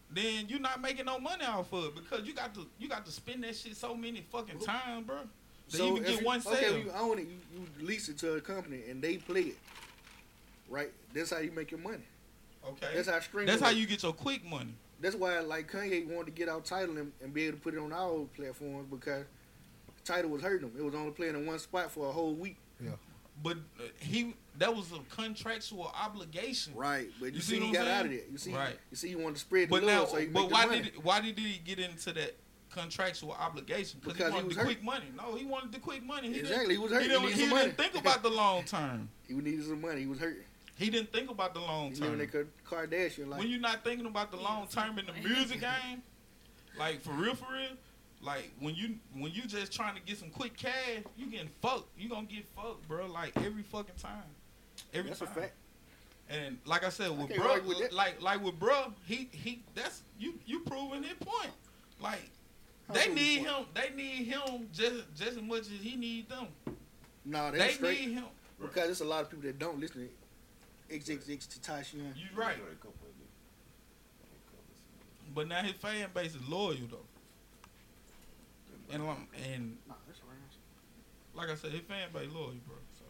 then 0.09 0.47
you 0.47 0.59
not 0.59 0.81
making 0.81 1.05
no 1.05 1.19
money 1.19 1.45
off 1.45 1.71
of 1.71 1.85
it 1.85 1.95
because 1.95 2.27
you 2.27 2.33
got 2.33 2.53
to 2.55 2.65
you 2.79 2.89
got 2.89 3.05
to 3.05 3.11
spend 3.11 3.43
that 3.43 3.55
shit 3.55 3.75
so 3.75 3.95
many 3.95 4.25
fucking 4.31 4.59
times, 4.59 5.05
bro. 5.05 5.19
To 5.71 5.83
even 5.83 5.97
if 6.03 6.07
get 6.09 6.19
you, 6.21 6.25
one 6.25 6.41
sale. 6.41 6.53
Okay, 6.53 6.81
you 6.83 6.91
own 6.91 7.19
it. 7.19 7.27
You, 7.27 7.37
you 7.79 7.85
lease 7.85 8.09
it 8.09 8.17
to 8.19 8.33
a 8.33 8.41
company 8.41 8.81
and 8.89 9.01
they 9.01 9.17
play 9.17 9.41
it. 9.41 9.57
Right. 10.69 10.91
That's 11.13 11.31
how 11.31 11.39
you 11.39 11.51
make 11.51 11.71
your 11.71 11.79
money. 11.79 12.03
okay, 12.67 12.87
That's 12.95 13.09
how 13.09 13.19
streaming. 13.19 13.47
that's 13.47 13.61
how 13.61 13.69
you 13.69 13.85
get 13.85 14.03
your 14.03 14.13
quick 14.13 14.45
money. 14.45 14.73
That's 15.01 15.15
why 15.15 15.39
like 15.39 15.71
Kanye 15.71 16.05
wanted 16.07 16.27
to 16.27 16.31
get 16.31 16.47
out 16.47 16.63
Tidal 16.65 16.97
and, 16.97 17.11
and 17.21 17.33
be 17.33 17.45
able 17.47 17.57
to 17.57 17.63
put 17.63 17.73
it 17.73 17.79
on 17.79 17.91
our 17.91 18.25
platforms 18.35 18.87
because 18.89 19.25
Tidal 20.05 20.29
was 20.31 20.41
hurting 20.41 20.69
him. 20.69 20.75
It 20.77 20.83
was 20.83 20.95
only 20.95 21.11
playing 21.11 21.35
in 21.35 21.45
one 21.45 21.59
spot 21.59 21.91
for 21.91 22.07
a 22.07 22.11
whole 22.11 22.33
week. 22.33 22.57
Yeah. 22.83 22.91
But 23.43 23.57
uh, 23.79 23.83
he 23.99 24.35
that 24.59 24.75
was 24.75 24.91
a 24.91 24.99
contractual 25.15 25.91
obligation. 25.99 26.73
Right. 26.75 27.09
But 27.19 27.27
you, 27.27 27.31
You 27.35 27.41
see, 27.41 27.55
see 27.55 27.59
what 27.59 27.63
he 27.63 27.67
I'm 27.69 27.73
got 27.73 27.87
out 27.87 28.05
of 28.05 28.11
saying? 28.11 28.21
there. 28.23 28.31
You 28.31 28.37
see, 28.37 28.53
Right. 28.53 28.77
you 28.91 28.97
see, 28.97 29.07
he 29.09 29.15
wanted 29.15 29.35
to 29.35 29.41
spread 29.41 29.67
the 29.67 29.71
But 29.71 29.83
love 29.83 29.95
now, 30.03 30.05
so 30.05 30.17
he 30.17 30.27
but 30.27 30.51
why 30.51 30.65
money. 30.67 30.81
did 30.83 31.03
why 31.03 31.21
did 31.21 31.39
he 31.39 31.57
get 31.65 31.79
into 31.79 32.13
that 32.13 32.35
contractual 32.73 33.33
obligation? 33.33 33.99
Because 34.03 34.17
he 34.17 34.23
he 34.23 34.29
wanted 34.31 34.45
was 34.47 34.55
the 34.55 34.61
hurt. 34.61 34.67
quick 34.67 34.83
money. 34.83 35.05
No, 35.17 35.35
he 35.35 35.45
wanted 35.45 35.71
the 35.71 35.79
quick 35.79 36.03
money. 36.03 36.31
He 36.33 36.39
exactly. 36.39 36.75
He 36.75 36.79
was 36.79 36.91
Didn't, 36.91 37.09
hurting. 37.11 37.27
he 37.27 37.33
He, 37.33 37.37
didn't, 37.37 37.37
needed 37.37 37.43
he 37.43 37.49
some 37.49 37.57
didn't 37.59 37.77
think 37.77 37.95
about 37.97 38.23
the 38.23 38.29
long 38.29 38.63
term. 38.63 39.09
he 39.27 39.33
needed 39.33 39.65
some 39.65 39.81
money. 39.81 40.01
He 40.01 40.07
was 40.07 40.19
hurt. 40.19 40.37
He 40.75 40.89
didn't 40.89 41.11
think 41.13 41.29
about 41.29 41.53
the 41.53 41.59
long 41.59 41.89
He 41.93 42.01
living 42.01 42.27
term. 42.27 42.47
that 42.65 42.65
Kardashian 42.89 43.27
life. 43.27 43.39
When 43.39 43.49
you're 43.49 43.59
not 43.59 43.83
thinking 43.83 44.05
about 44.07 44.31
the 44.31 44.37
long 44.37 44.67
term 44.67 44.97
in 44.97 45.05
the 45.05 45.13
music 45.13 45.61
game, 45.61 46.01
like 46.79 47.01
for 47.01 47.11
real, 47.11 47.35
for 47.35 47.51
real, 47.53 47.69
like 48.23 48.51
when 48.59 48.73
you 48.75 48.95
when 49.13 49.31
you 49.31 49.43
just 49.43 49.71
trying 49.71 49.95
to 49.95 50.01
get 50.01 50.17
some 50.17 50.29
quick 50.29 50.55
cash, 50.57 51.03
you 51.17 51.27
getting 51.27 51.49
fucked. 51.61 51.87
You 51.97 52.09
gonna 52.09 52.25
get 52.25 52.45
fucked, 52.55 52.87
bro. 52.87 53.05
Like 53.07 53.33
every 53.37 53.63
fucking 53.63 53.95
time. 54.01 54.23
Every 54.93 55.09
That's 55.09 55.19
time. 55.19 55.29
a 55.35 55.39
fact. 55.41 55.53
And 56.29 56.57
like 56.65 56.85
I 56.85 56.89
said, 56.89 57.11
with 57.11 57.29
can't 57.29 57.41
bro, 57.41 57.59
with 57.67 57.91
like 57.91 58.21
like 58.21 58.41
with 58.43 58.57
bro, 58.57 58.93
he 59.05 59.27
he 59.33 59.61
that's 59.75 60.01
you 60.17 60.33
you 60.45 60.61
proving 60.61 61.03
his 61.03 61.13
point. 61.19 61.51
Like 62.01 62.13
How 62.13 62.40
they 62.93 63.13
need 63.13 63.39
him. 63.39 63.65
They 63.73 63.89
need 63.95 64.25
him 64.27 64.67
just 64.73 65.03
just 65.15 65.37
as 65.37 65.41
much 65.41 65.61
as 65.61 65.79
he 65.81 65.95
need 65.95 66.29
them. 66.29 66.47
No, 67.25 67.51
They 67.51 67.57
that's 67.59 67.73
straight. 67.75 67.99
need 68.01 68.13
him. 68.15 68.25
Because 68.59 68.83
there's 68.85 69.01
a 69.01 69.05
lot 69.05 69.23
of 69.23 69.29
people 69.29 69.43
that 69.45 69.57
don't 69.59 69.79
listen 69.79 70.07
to 70.89 70.95
XXX 70.95 71.47
Tatashi. 71.59 71.93
You 71.95 72.27
right. 72.35 72.57
But 75.33 75.47
now 75.47 75.61
his 75.63 75.73
fan 75.73 76.09
base 76.13 76.35
is 76.35 76.47
loyal 76.47 76.77
though. 76.89 76.97
And 78.91 79.01
um, 79.03 79.27
and 79.53 79.77
Nah, 79.87 79.95
that's 80.05 80.19
right. 80.27 80.37
like 81.41 81.49
I 81.49 81.55
said, 81.55 81.71
his 81.71 81.81
fan 81.81 82.09
base 82.13 82.29
loyal, 82.33 82.53
bro. 82.67 82.75
So 82.99 83.05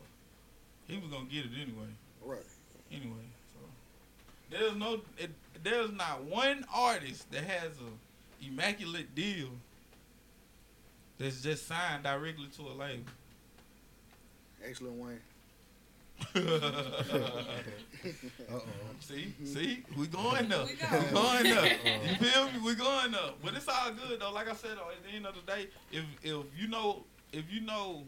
he 0.87 0.97
was 0.99 1.09
gonna 1.09 1.25
get 1.25 1.45
it 1.45 1.51
anyway. 1.55 1.87
Right. 2.23 2.39
Anyway, 2.91 3.25
so 3.53 3.59
there's 4.51 4.75
no, 4.75 5.01
it, 5.17 5.31
there's 5.63 5.91
not 5.91 6.23
one 6.25 6.65
artist 6.73 7.31
that 7.31 7.43
has 7.45 7.71
a 7.79 8.45
immaculate 8.45 9.15
deal 9.15 9.47
that's 11.21 11.41
just 11.41 11.67
signed 11.67 12.03
directly 12.03 12.47
to 12.57 12.61
a 12.63 12.73
label. 12.73 13.03
Excellent 14.63 14.95
Wayne. 14.97 15.19
Uh 18.03 18.53
oh. 18.53 18.61
see, 18.99 19.33
see, 19.43 19.83
we 19.97 20.07
going 20.07 20.51
up. 20.51 20.67
We 20.67 20.73
We 20.73 21.11
going 21.11 21.51
up. 21.51 21.65
You 21.85 22.15
feel 22.15 22.45
me? 22.45 22.59
We 22.63 22.75
going 22.75 23.13
up. 23.13 23.37
But 23.43 23.53
it's 23.55 23.67
all 23.67 23.91
good 23.91 24.19
though. 24.19 24.31
Like 24.31 24.49
I 24.49 24.55
said, 24.55 24.71
at 24.71 25.03
the 25.03 25.15
end 25.15 25.25
of 25.27 25.35
the 25.35 25.41
day, 25.51 25.67
if 25.91 26.03
if 26.23 26.45
you 26.57 26.67
know 26.67 27.03
if 27.31 27.51
you 27.51 27.61
know 27.61 28.03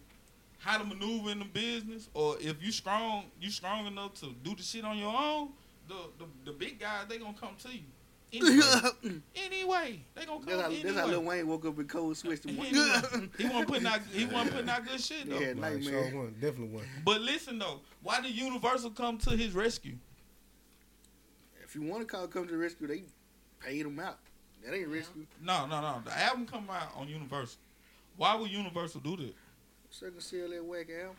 how 0.60 0.78
to 0.78 0.84
maneuver 0.84 1.32
in 1.32 1.40
the 1.40 1.46
business, 1.46 2.10
or 2.14 2.38
if 2.40 2.64
you 2.64 2.72
strong, 2.72 3.26
you 3.40 3.50
strong 3.50 3.86
enough 3.86 4.14
to 4.16 4.28
do 4.44 4.56
the 4.56 4.64
shit 4.64 4.86
on 4.86 4.98
your 4.98 5.14
own, 5.16 5.50
the 5.88 5.96
the, 6.20 6.26
the 6.46 6.52
big 6.52 6.80
guys 6.80 7.06
they 7.10 7.18
gonna 7.18 7.36
come 7.40 7.56
to 7.64 7.70
you. 7.70 7.84
Anyway, 8.34 9.22
anyway 9.36 10.00
they 10.16 10.26
gonna 10.26 10.40
come 10.40 10.46
That's 10.46 10.62
how, 10.62 10.68
anyway. 10.68 10.84
that's 10.84 10.98
how 10.98 11.06
Lil 11.06 11.24
Wayne 11.24 11.48
woke 11.48 11.66
up 11.66 11.78
in 11.78 11.88
cold 11.88 12.18
switch. 12.18 12.44
him. 12.44 12.60
Anyway. 12.60 13.30
he 13.38 13.46
wasn't 13.46 13.68
putting 13.68 13.86
out 13.86 14.00
he 14.12 14.26
wasn't 14.26 14.52
putting 14.52 14.70
out 14.70 14.88
good 14.88 15.00
shit 15.00 15.30
though. 15.30 15.40
Yeah. 15.40 15.54
Nah, 15.54 15.70
Nightmare. 15.70 16.10
sure 16.12 16.20
one, 16.20 16.36
definitely 16.42 16.76
one. 16.76 16.86
But 17.06 17.22
listen 17.22 17.60
though, 17.60 17.82
why 18.02 18.22
did 18.22 18.32
Universal 18.32 18.92
come 18.92 19.18
to 19.20 19.32
his 19.32 19.54
rescue? 19.54 19.96
if 21.64 21.82
you 21.82 21.88
want 21.88 22.02
to 22.02 22.06
call 22.06 22.28
come 22.28 22.46
to 22.46 22.52
the 22.52 22.58
rescue, 22.58 22.86
they 22.88 23.04
paid 23.60 23.86
him 23.86 24.00
out. 24.00 24.20
That 24.64 24.76
ain't 24.76 24.88
rescue. 24.88 25.26
No, 25.42 25.66
no, 25.66 25.82
no. 25.82 26.02
The 26.06 26.18
album 26.20 26.46
come 26.46 26.70
out 26.70 26.90
on 26.96 27.08
Universal. 27.08 27.58
Why 28.16 28.36
would 28.36 28.52
Universal 28.52 29.02
do 29.02 29.18
that? 29.18 29.34
Second 29.90 30.22
sell 30.22 30.50
that 30.50 30.64
whack 30.64 30.88
album. 30.90 31.16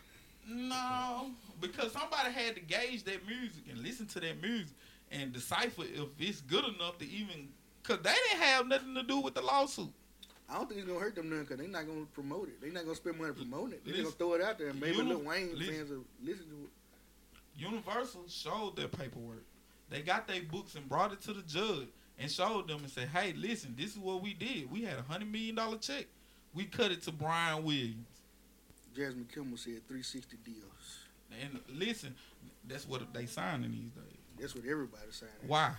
No, 0.47 1.31
because 1.61 1.93
somebody 1.93 2.31
had 2.31 2.55
to 2.55 2.61
gauge 2.61 3.03
that 3.05 3.27
music 3.27 3.65
and 3.71 3.81
listen 3.81 4.07
to 4.07 4.21
that 4.21 4.41
music 4.41 4.75
and 5.15 5.33
decipher 5.33 5.83
if 5.85 6.09
it's 6.19 6.41
good 6.43 6.65
enough 6.65 6.99
to 6.99 7.09
even. 7.09 7.49
Cause 7.83 7.99
they 8.03 8.15
didn't 8.31 8.43
have 8.43 8.67
nothing 8.67 8.95
to 8.95 9.03
do 9.03 9.21
with 9.21 9.35
the 9.35 9.43
lawsuit. 9.43 9.93
I 10.49 10.55
don't 10.55 10.69
think 10.69 10.81
it's 10.81 10.89
gonna 10.89 11.01
hurt 11.01 11.15
them 11.15 11.29
none 11.31 11.41
because 11.41 11.59
they're 11.59 11.69
not 11.69 11.87
gonna 11.87 12.07
promote 12.15 12.49
it. 12.49 12.61
They're 12.61 12.73
not 12.73 12.85
gonna 12.85 12.97
spend 12.97 13.19
money 13.19 13.33
promoting 13.33 13.75
it. 13.75 13.85
They're 13.85 13.93
Listen, 13.95 14.05
gonna 14.05 14.17
throw 14.17 14.35
it 14.35 14.41
out 14.43 14.59
there 14.59 14.69
and 14.69 14.81
maybe 14.81 14.97
Uni- 14.97 15.11
Lil 15.11 15.21
Wayne 15.23 15.59
listen. 15.59 15.75
fans 15.75 15.91
will 15.91 16.05
listen 16.23 16.47
to 16.47 16.55
it. 16.65 16.71
Universal 17.57 18.25
showed 18.29 18.77
their 18.77 18.89
paperwork. 18.89 19.45
They 19.91 20.01
got 20.03 20.27
their 20.27 20.43
books 20.43 20.75
and 20.75 20.89
brought 20.89 21.13
it 21.13 21.21
to 21.23 21.33
the 21.35 21.43
judge 21.43 21.89
and 22.19 22.31
showed 22.31 22.69
them 22.69 22.81
and 22.81 22.91
said, 22.91 23.09
"Hey, 23.09 23.33
listen, 23.35 23.75
this 23.77 23.91
is 23.93 23.99
what 23.99 24.23
we 24.23 24.33
did. 24.35 24.71
We 24.71 24.83
had 24.83 24.99
a 24.99 25.03
hundred 25.03 25.31
million 25.31 25.55
dollar 25.55 25.79
check. 25.79 26.07
We 26.55 26.65
cut 26.65 26.91
it 26.91 27.03
to 27.03 27.13
Bryan 27.13 27.63
Williams." 27.65 28.07
Jasmine 28.97 29.29
Kimmel 29.33 29.57
said 29.59 29.87
360 29.89 30.37
deals. 30.45 30.99
And 31.41 31.61
listen, 31.69 32.15
that's 32.67 32.87
what 32.87 33.13
they 33.13 33.27
signing 33.27 33.73
these 33.73 33.91
days. 33.91 34.14
That's 34.41 34.55
what 34.55 34.65
everybody's 34.65 35.15
saying. 35.17 35.33
Why? 35.47 35.73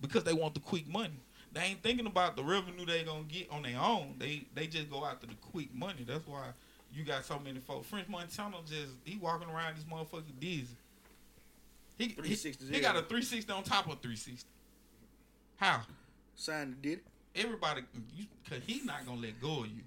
Because 0.00 0.24
they 0.24 0.32
want 0.32 0.54
the 0.54 0.60
quick 0.60 0.88
money. 0.88 1.14
They 1.52 1.62
ain't 1.62 1.82
thinking 1.82 2.06
about 2.06 2.36
the 2.36 2.44
revenue 2.44 2.84
they 2.84 3.02
gonna 3.04 3.24
get 3.24 3.50
on 3.50 3.62
their 3.62 3.78
own. 3.80 4.14
They 4.18 4.44
they 4.54 4.66
just 4.66 4.90
go 4.90 5.04
after 5.04 5.26
the 5.26 5.34
quick 5.52 5.74
money. 5.74 6.04
That's 6.06 6.26
why 6.26 6.44
you 6.94 7.04
got 7.04 7.24
so 7.24 7.38
many 7.38 7.58
folks. 7.60 7.86
French 7.88 8.08
Montana 8.08 8.56
just 8.66 8.92
he 9.04 9.16
walking 9.16 9.48
around 9.48 9.76
this 9.76 9.84
motherfucker 9.84 10.22
dizzy. 10.38 10.66
He 11.96 12.14
he, 12.22 12.34
he 12.34 12.80
got 12.80 12.94
a 12.96 13.00
360 13.00 13.50
on 13.52 13.62
top 13.64 13.86
of 13.86 13.98
360. 14.00 14.46
How? 15.56 15.80
Signed 16.36 16.74
it, 16.74 16.82
did 16.82 16.92
it. 16.98 17.04
Everybody, 17.44 17.82
you, 18.16 18.26
cause 18.48 18.60
he's 18.66 18.84
not 18.84 19.04
gonna 19.06 19.20
let 19.20 19.40
go 19.40 19.60
of 19.64 19.66
you. 19.68 19.82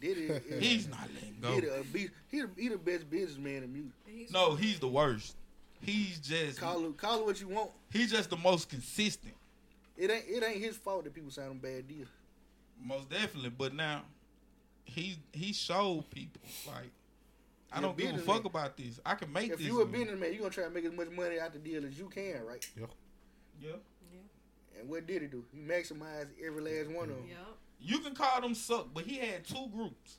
Did 0.00 0.18
it. 0.18 0.44
yeah. 0.50 0.56
He's 0.58 0.88
not 0.88 1.08
letting 1.14 1.34
He 1.34 1.40
go. 1.40 1.60
the, 1.78 1.84
be- 1.92 2.10
he, 2.28 2.40
the, 2.42 2.48
he 2.56 2.68
the 2.68 2.76
best 2.76 3.08
businessman 3.08 3.62
in 3.62 3.72
music. 3.72 3.92
He's- 4.06 4.30
No, 4.30 4.54
he's 4.54 4.78
the 4.78 4.88
worst. 4.88 5.34
He's 5.86 6.18
just 6.18 6.60
Call 6.60 6.84
it, 6.84 6.96
call 6.96 7.20
it 7.20 7.26
what 7.26 7.40
you 7.40 7.48
want. 7.48 7.70
he's 7.90 8.10
just 8.10 8.28
the 8.30 8.36
most 8.36 8.68
consistent. 8.68 9.34
It 9.96 10.10
ain't 10.10 10.24
it 10.28 10.42
ain't 10.44 10.58
his 10.62 10.76
fault 10.76 11.04
that 11.04 11.14
people 11.14 11.30
sign 11.30 11.48
them 11.48 11.58
bad 11.58 11.86
deals. 11.88 12.08
Most 12.82 13.08
definitely, 13.08 13.50
but 13.50 13.72
now 13.74 14.02
he 14.84 15.16
he 15.32 15.52
showed 15.52 16.04
people 16.10 16.42
like 16.66 16.90
I 17.72 17.80
don't 17.80 17.96
give 17.96 18.08
a 18.10 18.12
businessman. 18.12 18.36
fuck 18.36 18.44
about 18.46 18.76
this. 18.76 19.00
I 19.06 19.14
can 19.14 19.32
make 19.32 19.50
If 19.52 19.58
this. 19.58 19.66
If 19.66 19.72
you 19.72 19.80
a 19.80 19.84
money. 19.86 19.98
businessman, 19.98 20.32
you 20.32 20.38
gonna 20.40 20.50
try 20.50 20.64
to 20.64 20.70
make 20.70 20.84
as 20.84 20.92
much 20.92 21.08
money 21.10 21.38
out 21.40 21.52
the 21.52 21.58
deal 21.58 21.84
as 21.86 21.98
you 21.98 22.08
can, 22.08 22.44
right? 22.44 22.68
Yep. 22.78 22.90
Yeah. 23.62 23.70
Yeah. 24.12 24.80
And 24.80 24.88
what 24.88 25.06
did 25.06 25.22
he 25.22 25.28
do? 25.28 25.44
He 25.52 25.60
maximized 25.60 26.28
every 26.44 26.62
last 26.62 26.90
one 26.94 27.10
of 27.10 27.16
them. 27.16 27.26
Yep. 27.28 27.38
You 27.80 27.98
can 28.00 28.14
call 28.14 28.40
them 28.40 28.54
suck, 28.54 28.88
but 28.94 29.04
he 29.04 29.16
had 29.18 29.44
two 29.46 29.68
groups, 29.74 30.16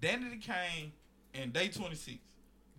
Danity 0.00 0.40
Kane 0.40 0.92
and 1.34 1.52
Day 1.52 1.68
Twenty 1.68 1.94
Six. 1.96 2.18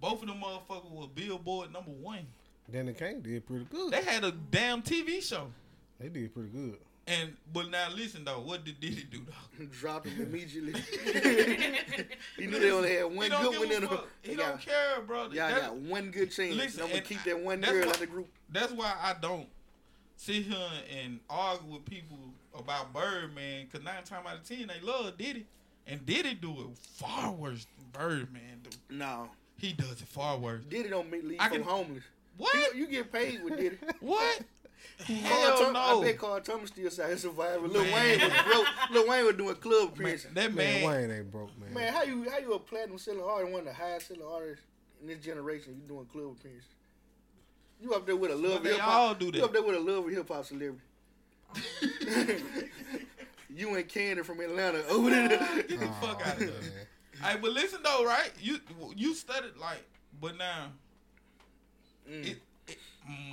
Both 0.02 0.22
of 0.22 0.28
them 0.28 0.42
motherfuckers 0.42 0.92
were 0.92 1.08
Billboard 1.08 1.74
number 1.74 1.92
one. 1.92 2.26
Danity 2.72 2.98
Kane 2.98 3.22
did 3.22 3.46
pretty 3.48 3.66
good. 3.66 3.92
They 3.94 4.04
had 4.04 4.24
a 4.24 4.32
damn 4.32 4.82
TV 4.82 5.22
show. 5.24 5.48
They 6.00 6.10
did 6.10 6.34
pretty 6.34 6.50
good. 6.50 6.78
And 7.08 7.38
but 7.54 7.70
now 7.70 7.88
listen 7.96 8.26
though, 8.26 8.42
what 8.42 8.66
did 8.66 8.82
Diddy 8.82 9.06
do 9.10 9.22
though? 9.26 9.66
Dropped 9.80 10.08
him 10.08 10.22
immediately. 10.22 10.74
he 12.38 12.46
knew 12.48 12.60
they 12.60 12.72
only 12.72 12.96
had 12.96 13.06
one 13.06 13.30
good 13.30 13.52
give 13.52 13.60
one 13.60 13.72
a 13.72 13.74
in 13.76 13.82
them. 13.82 13.90
fuck. 13.90 14.08
He 14.22 14.30
They 14.32 14.36
don't 14.36 14.52
got, 14.52 14.62
care, 14.62 15.02
bro. 15.06 15.22
y'all 15.24 15.32
That- 15.32 15.62
got 15.62 15.76
one 15.78 16.12
good 16.12 16.32
chance. 16.32 16.56
Listen, 16.56 16.82
I'm 16.82 16.88
gonna 16.88 16.98
and 17.00 17.08
keep 17.08 17.24
that 17.24 17.40
one 17.40 17.62
that's 17.62 17.72
girl 17.72 17.84
why- 17.86 17.90
out 17.92 17.98
the 18.00 18.08
group. 18.08 18.28
That's 18.50 18.74
why 18.74 18.94
I 19.02 19.16
don't 19.22 19.48
sit 20.18 20.44
here 20.44 20.58
and 21.02 21.20
argue 21.30 21.74
with 21.74 21.86
people 21.86 22.18
about 22.58 22.92
Birdman, 22.94 23.66
because 23.72 23.86
nine 23.86 24.04
times 24.04 24.26
out 24.28 24.36
of 24.38 24.44
ten 24.44 24.68
they 24.68 24.82
love 24.86 25.18
Diddy, 25.18 25.46
and 25.86 26.06
Diddy 26.06 26.34
do 26.34 26.52
it 26.52 26.78
far 26.78 27.32
worse 27.32 27.66
than 27.78 27.88
Birdman 27.94 28.62
do. 28.64 28.96
No, 28.96 29.30
He 29.58 29.74
does 29.74 30.02
it 30.02 30.08
far 30.08 30.38
worse. 30.38 30.64
Diddy 30.70 30.90
don't 30.90 31.10
make 31.12 31.24
leave 31.24 31.40
I 31.40 31.50
from 31.50 31.58
can- 31.60 31.68
homeless. 31.68 32.04
What? 32.38 32.76
You, 32.76 32.82
you 32.82 32.88
get 32.88 33.12
paid 33.12 33.44
with 33.44 33.58
Diddy. 33.58 33.78
What? 34.00 34.42
Carl 35.06 35.18
Hell 35.20 35.58
Tum- 35.58 35.74
no. 35.74 36.02
I 36.02 36.04
bet 36.06 36.18
Carl 36.20 36.40
Thomas 36.42 36.70
still 36.70 36.86
out 36.88 37.08
here 37.08 37.18
surviving. 37.18 37.72
Lil 37.72 37.84
Man. 37.84 37.94
Wayne 37.94 38.20
was 38.30 38.42
broke. 38.44 38.68
Lil 38.92 39.08
Wayne 39.10 39.26
was 39.26 39.36
doing 39.36 39.56
club 39.56 39.82
Man, 39.82 39.90
appearances. 39.94 40.34
that 40.34 40.54
Man, 40.54 40.82
man, 40.82 40.84
Wayne 41.10 41.12
ain't 41.18 41.32
broke, 41.32 41.50
man. 41.60 41.74
Man, 41.74 41.94
how 41.94 42.04
you 42.04 42.30
how 42.30 42.38
you 42.38 42.54
a 42.54 42.60
platinum 42.60 42.98
selling 42.98 43.22
artist, 43.22 43.52
one 43.52 43.60
of 43.62 43.66
the 43.68 43.74
highest 43.74 44.08
selling 44.08 44.24
artists 44.24 44.64
in 45.02 45.08
this 45.08 45.18
generation? 45.20 45.76
You 45.82 45.88
doing 45.88 46.06
club 46.06 46.36
appearances? 46.40 46.70
You 47.82 47.94
up 47.94 48.06
there 48.06 48.16
with 48.16 48.32
a 48.32 48.36
love 48.36 48.54
But 48.56 48.64
they 48.64 48.70
hip 48.72 48.80
hop? 48.80 48.94
all 48.94 49.14
do 49.16 49.32
You 49.34 49.44
up 49.44 49.54
there 49.54 49.62
with 49.64 49.76
a 49.76 49.80
love 49.80 50.08
hip 50.10 50.28
hop 50.28 50.46
celebrity? 50.46 50.82
you 53.56 53.76
and 53.76 53.88
Cannon 53.88 54.24
from 54.24 54.40
Atlanta 54.40 54.84
over 54.88 55.10
there. 55.10 55.28
Get 55.30 55.80
the 55.80 55.88
Aw, 55.88 55.92
fuck 56.02 56.28
out 56.28 56.38
of 56.38 56.44
oh, 56.44 56.46
here. 56.46 56.88
Man. 57.22 57.32
Hey, 57.32 57.38
but 57.42 57.52
listen 57.52 57.80
though, 57.84 58.06
right? 58.06 58.32
You 58.42 58.60
you 58.96 59.14
studied 59.16 59.58
like, 59.58 59.84
but 60.22 60.38
now 60.38 60.68
Mm. 62.10 62.26
it, 62.26 62.38
it 62.70 62.78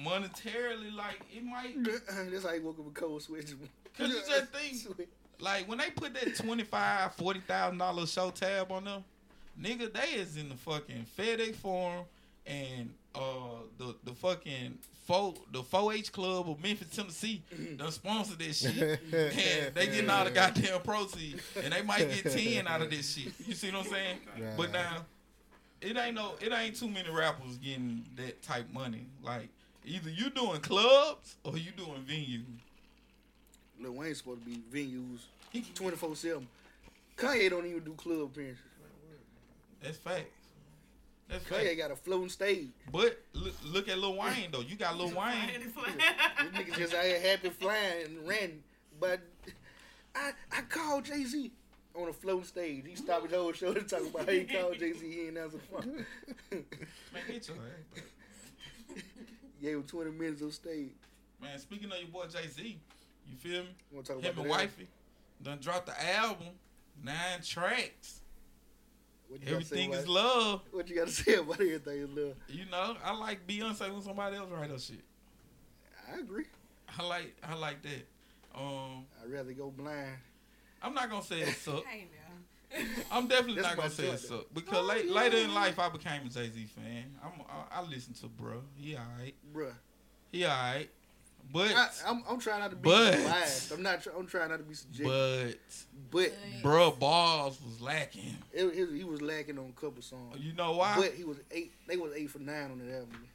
monetarily 0.04 0.92
like 0.94 1.20
it 1.32 1.44
might 1.44 1.76
That's 1.84 2.44
how 2.44 2.52
you 2.52 2.62
woke 2.62 2.78
up 2.78 2.84
with 2.86 2.94
cold 2.94 3.22
sweats. 3.22 3.54
Cause 3.96 4.08
you 4.08 4.20
just 4.28 4.50
think- 4.96 5.08
like 5.40 5.68
when 5.68 5.78
they 5.78 5.90
put 5.90 6.14
that 6.14 6.34
twenty 6.36 6.64
five, 6.64 7.14
forty 7.14 7.40
thousand 7.40 7.78
dollar 7.78 8.06
show 8.06 8.30
tab 8.30 8.72
on 8.72 8.84
them, 8.84 9.04
nigga, 9.60 9.92
they 9.92 10.18
is 10.18 10.36
in 10.36 10.48
the 10.48 10.54
fucking 10.56 11.06
FedEx 11.18 11.54
form 11.56 12.04
and 12.46 12.90
uh 13.14 13.20
the 13.78 13.94
the 14.04 14.12
fucking 14.12 14.78
four 15.06 15.34
the 15.52 15.62
four 15.62 15.92
H 15.92 16.12
club 16.12 16.48
of 16.48 16.62
Memphis, 16.62 16.88
Tennessee, 16.94 17.42
done 17.76 17.92
sponsored 17.92 18.38
this 18.38 18.60
shit. 18.60 19.00
and 19.12 19.74
they 19.74 19.86
getting 19.86 20.10
all 20.10 20.24
the 20.24 20.30
goddamn 20.32 20.80
proceeds. 20.82 21.42
And 21.62 21.72
they 21.72 21.82
might 21.82 22.08
get 22.10 22.32
ten 22.32 22.66
out 22.66 22.82
of 22.82 22.90
this 22.90 23.14
shit. 23.14 23.32
You 23.46 23.54
see 23.54 23.70
what 23.70 23.86
I'm 23.86 23.92
saying? 23.92 24.18
Right. 24.38 24.56
But 24.56 24.72
now 24.72 25.04
it 25.80 25.96
ain't 25.96 26.14
no 26.14 26.32
it 26.40 26.52
ain't 26.52 26.76
too 26.76 26.88
many 26.88 27.10
rappers 27.10 27.56
getting 27.58 28.04
that 28.16 28.42
type 28.42 28.72
money. 28.72 29.06
Like 29.22 29.48
either 29.84 30.10
you 30.10 30.30
doing 30.30 30.60
clubs 30.60 31.36
or 31.44 31.56
you 31.56 31.70
doing 31.72 32.04
venues. 32.08 32.44
Lil 33.80 33.92
Wayne's 33.92 34.18
supposed 34.18 34.40
to 34.44 34.50
be 34.50 34.62
venues 34.72 35.20
24 35.74 36.16
7. 36.16 36.46
Kanye 37.16 37.50
don't 37.50 37.66
even 37.66 37.84
do 37.84 37.92
club 37.92 38.22
appearances. 38.22 38.64
That's 39.82 39.98
facts. 39.98 40.24
That's 41.28 41.44
Kanye 41.44 41.64
facts. 41.68 41.76
got 41.76 41.90
a 41.90 41.96
floating 41.96 42.28
stage. 42.28 42.68
But 42.92 43.18
look, 43.32 43.54
look 43.64 43.88
at 43.88 43.98
Lil 43.98 44.16
Wayne 44.16 44.50
though. 44.52 44.60
You 44.60 44.76
got 44.76 44.96
Lil 44.96 45.08
Wayne. 45.08 45.50
This 45.64 46.52
nigga 46.52 46.76
just 46.76 46.94
out 46.94 47.04
here 47.04 47.20
happy 47.20 47.48
flying 47.50 48.04
and 48.06 48.28
ran. 48.28 48.62
But 49.00 49.20
I 50.14 50.32
I 50.52 50.60
called 50.62 51.04
Jay 51.06 51.24
Z 51.24 51.50
on 51.94 52.08
a 52.08 52.12
floating 52.12 52.44
stage. 52.44 52.84
He 52.86 52.94
stopped 52.96 53.24
his 53.26 53.34
whole 53.34 53.52
show 53.52 53.72
to 53.72 53.82
talk 53.82 54.00
about 54.06 54.26
how 54.26 54.32
he 54.32 54.44
called 54.44 54.78
Jay 54.78 54.92
Z. 54.92 55.10
He 55.10 55.26
ain't 55.28 55.38
answer 55.38 55.56
the 55.58 55.62
phone. 55.82 56.06
Man, 56.50 56.64
get 57.28 57.48
your 57.48 57.56
ass. 57.56 58.02
Gave 59.62 59.76
him 59.76 59.82
20 59.84 60.10
minutes 60.10 60.42
on 60.42 60.50
stage. 60.52 60.90
Man, 61.40 61.58
speaking 61.58 61.90
of 61.90 61.98
your 61.98 62.08
boy 62.08 62.26
Jay 62.26 62.46
Z, 62.48 62.78
you 63.30 63.36
feel 63.38 63.62
me? 63.62 63.68
Want 63.90 64.06
to 64.06 64.12
talk 64.12 64.22
Him 64.22 64.30
about 64.32 64.42
and 64.42 64.50
that? 64.52 64.58
wifey 64.58 64.88
done 65.42 65.58
dropped 65.60 65.86
the 65.86 66.14
album, 66.16 66.48
nine 67.02 67.40
tracks. 67.42 67.70
What 67.70 67.70
you 67.70 67.80
gotta 67.80 68.20
say 69.23 69.23
Everything 69.46 69.88
about 69.90 69.98
is 69.98 70.04
it? 70.04 70.10
love. 70.10 70.60
What 70.70 70.88
you 70.88 70.96
got 70.96 71.06
to 71.08 71.12
say 71.22 71.34
about 71.34 71.60
everything 71.60 71.98
is 72.02 72.10
love? 72.10 72.34
You 72.48 72.64
know, 72.70 72.96
I 73.04 73.16
like 73.16 73.46
Beyonce 73.46 73.92
when 73.92 74.02
somebody 74.02 74.36
else 74.36 74.50
write 74.50 74.70
her 74.70 74.78
shit. 74.78 75.00
I 76.12 76.18
agree. 76.20 76.44
I 76.98 77.02
like 77.02 77.36
I 77.42 77.54
like 77.54 77.82
that. 77.82 78.06
Um, 78.54 79.06
I'd 79.22 79.30
rather 79.32 79.52
go 79.52 79.70
blind. 79.70 80.16
I'm 80.82 80.94
not 80.94 81.10
gonna 81.10 81.22
say 81.24 81.40
it 81.40 81.54
suck. 81.56 81.82
I'm 83.10 83.28
definitely 83.28 83.62
That's 83.62 83.68
not 83.68 83.76
gonna 83.76 83.90
say 83.90 84.04
it 84.04 84.08
joint, 84.08 84.20
suck 84.20 84.46
because 84.52 84.78
Oh, 84.78 84.82
late, 84.82 85.06
yeah. 85.06 85.12
later 85.12 85.36
in 85.38 85.54
life 85.54 85.78
I 85.78 85.88
became 85.88 86.26
a 86.26 86.28
Jay 86.28 86.50
Z 86.50 86.66
fan. 86.66 87.04
I'm 87.22 87.32
I, 87.48 87.80
I 87.80 87.82
listen 87.82 88.14
to 88.14 88.26
bro. 88.26 88.62
He 88.76 88.96
alright. 88.96 89.34
Bruh. 89.54 89.72
He 90.30 90.44
alright. 90.44 90.90
But 91.52 91.70
I, 91.72 91.88
I'm, 92.06 92.24
I'm 92.28 92.40
trying 92.40 92.60
not 92.60 92.70
to 92.70 92.76
be 92.76 92.88
But- 92.88 93.12
biased. 93.24 93.70
I'm 93.72 93.82
not. 93.82 94.04
I'm 94.18 94.26
trying 94.26 94.48
not 94.50 94.56
to 94.58 94.64
be 94.64 94.74
subjective. 94.74 95.56
but 96.10 96.30
But, 96.32 96.32
bro, 96.62 96.90
balls 96.92 97.58
was 97.64 97.80
lacking. 97.80 98.36
it, 98.52 98.64
it, 98.64 98.88
he 98.96 99.04
was 99.04 99.22
lacking 99.22 99.58
on 99.58 99.72
a 99.76 99.80
couple 99.80 100.02
songs. 100.02 100.36
You 100.40 100.52
know 100.54 100.72
why? 100.72 100.96
But 100.96 101.12
he 101.14 101.22
was 101.24 101.36
eight. 101.52 101.72
They 101.86 101.96
was 101.96 102.12
eight 102.16 102.30
for 102.30 102.40
nine 102.40 102.70
on 102.72 102.78
that 102.78 102.94
album. 102.94 103.28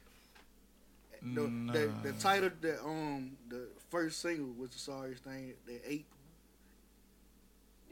The, 1.22 1.48
Nah. 1.48 1.72
the, 1.72 1.92
the 2.02 2.12
title, 2.14 2.50
the 2.62 2.82
um, 2.82 3.32
the 3.48 3.68
first 3.90 4.20
single 4.20 4.52
was 4.58 4.70
the 4.70 4.78
sorriest 4.78 5.22
thing. 5.24 5.52
The 5.66 5.78
eight 5.90 6.06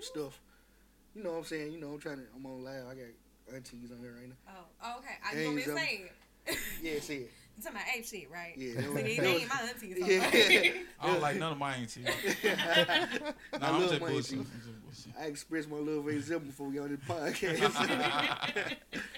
stuff. 0.00 0.38
You 1.14 1.22
know 1.22 1.32
what 1.32 1.38
I'm 1.38 1.44
saying? 1.44 1.72
You 1.72 1.80
know 1.80 1.88
I'm 1.92 1.98
trying 1.98 2.18
to. 2.18 2.22
I'm 2.34 2.44
on 2.46 2.64
live. 2.64 2.84
I 2.90 2.94
got 2.94 3.54
aunties 3.54 3.90
on 3.90 3.98
here 3.98 4.14
right 4.18 4.28
now. 4.28 4.34
Oh, 4.48 4.64
oh, 4.84 4.98
okay. 4.98 5.14
I 5.24 5.40
you 5.40 5.44
want 5.46 5.56
me 5.56 5.62
to 5.62 5.70
Ain't 5.70 5.78
say 5.78 6.10
it? 6.46 6.58
Yeah, 6.82 7.00
say 7.00 7.14
it. 7.16 7.30
You 7.58 7.64
talking 7.64 7.76
about 7.80 7.96
ape 7.96 8.06
shit, 8.06 8.30
right? 8.30 8.54
Yeah, 8.56 8.74
So 8.74 8.80
that 8.80 8.92
was- 8.92 9.02
they, 9.02 9.16
that 9.16 9.22
they 9.22 9.36
ain't 9.36 9.48
my 9.48 9.60
aunties. 9.62 9.98
So 9.98 10.06
Yeah. 10.06 10.72
I 11.00 11.06
don't 11.08 11.20
like 11.20 11.36
none 11.38 11.52
of 11.52 11.58
my 11.58 11.74
aunties. 11.74 12.06
I 12.06 13.08
Nah, 13.58 13.74
I'm 13.76 13.88
just 13.88 13.98
bullshit. 14.00 14.38
I'm 14.38 14.44
just 14.44 14.82
bullshit. 14.84 15.12
I 15.20 15.24
expressed 15.26 15.68
my 15.68 15.76
love 15.78 16.04
for 16.04 16.20
Zim 16.20 16.38
before 16.40 16.68
we 16.68 16.76
got 16.76 16.84
on 16.84 16.90
this 16.90 17.00
podcast. 17.08 18.76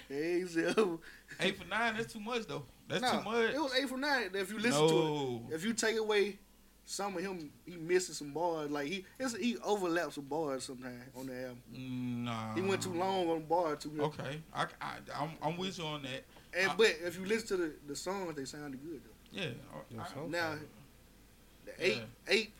hey 0.09 0.43
Zim. 0.45 0.99
Eight 1.39 1.57
for 1.57 1.67
nine, 1.67 1.95
that's 1.97 2.11
too 2.13 2.19
much 2.19 2.45
though. 2.47 2.63
That's 2.87 3.01
No, 3.01 3.11
too 3.19 3.23
much. 3.29 3.53
It 3.53 3.61
was 3.61 3.73
eight 3.79 3.89
for 3.89 3.97
nine. 3.97 4.29
If 4.33 4.51
you 4.51 4.59
listen 4.59 4.87
to 4.87 5.41
it, 5.49 5.55
if 5.55 5.63
you 5.65 5.73
take 5.73 5.97
away 5.97 6.39
some 6.85 7.15
of 7.15 7.21
him, 7.23 7.51
he 7.65 7.77
misses 7.77 8.17
some 8.17 8.31
bars. 8.33 8.69
Like 8.71 8.87
he, 8.87 9.05
it's, 9.19 9.35
he 9.37 9.57
overlaps 9.63 10.15
some 10.15 10.25
bars 10.25 10.63
sometimes 10.65 11.03
on 11.17 11.27
the 11.27 11.41
album. 11.43 11.61
Nah. 12.25 12.53
He 12.55 12.61
went 12.61 12.81
too 12.81 12.93
long 12.93 13.29
on 13.29 13.41
bar 13.45 13.75
too. 13.75 13.91
much. 13.91 14.07
Okay, 14.07 14.41
I, 14.53 14.65
I, 14.81 14.95
I'm, 15.19 15.29
I'm 15.41 15.57
with 15.57 15.77
you 15.77 15.85
on 15.85 16.01
that. 16.03 16.25
And 16.57 16.71
I- 16.71 16.75
but 16.75 16.87
if 17.03 17.17
you 17.17 17.25
listen 17.25 17.47
to 17.49 17.57
the, 17.57 17.71
the 17.87 17.95
songs, 17.95 18.35
they 18.35 18.45
sounded 18.45 18.81
good 18.83 19.01
though. 19.03 19.39
Yeah. 19.41 19.49
Yeah, 19.89 20.01
I- 20.03 20.27
Now, 20.27 20.55
the 21.65 21.71
eight, 21.85 21.97
Yeah. 21.97 22.03
eight. 22.33 22.53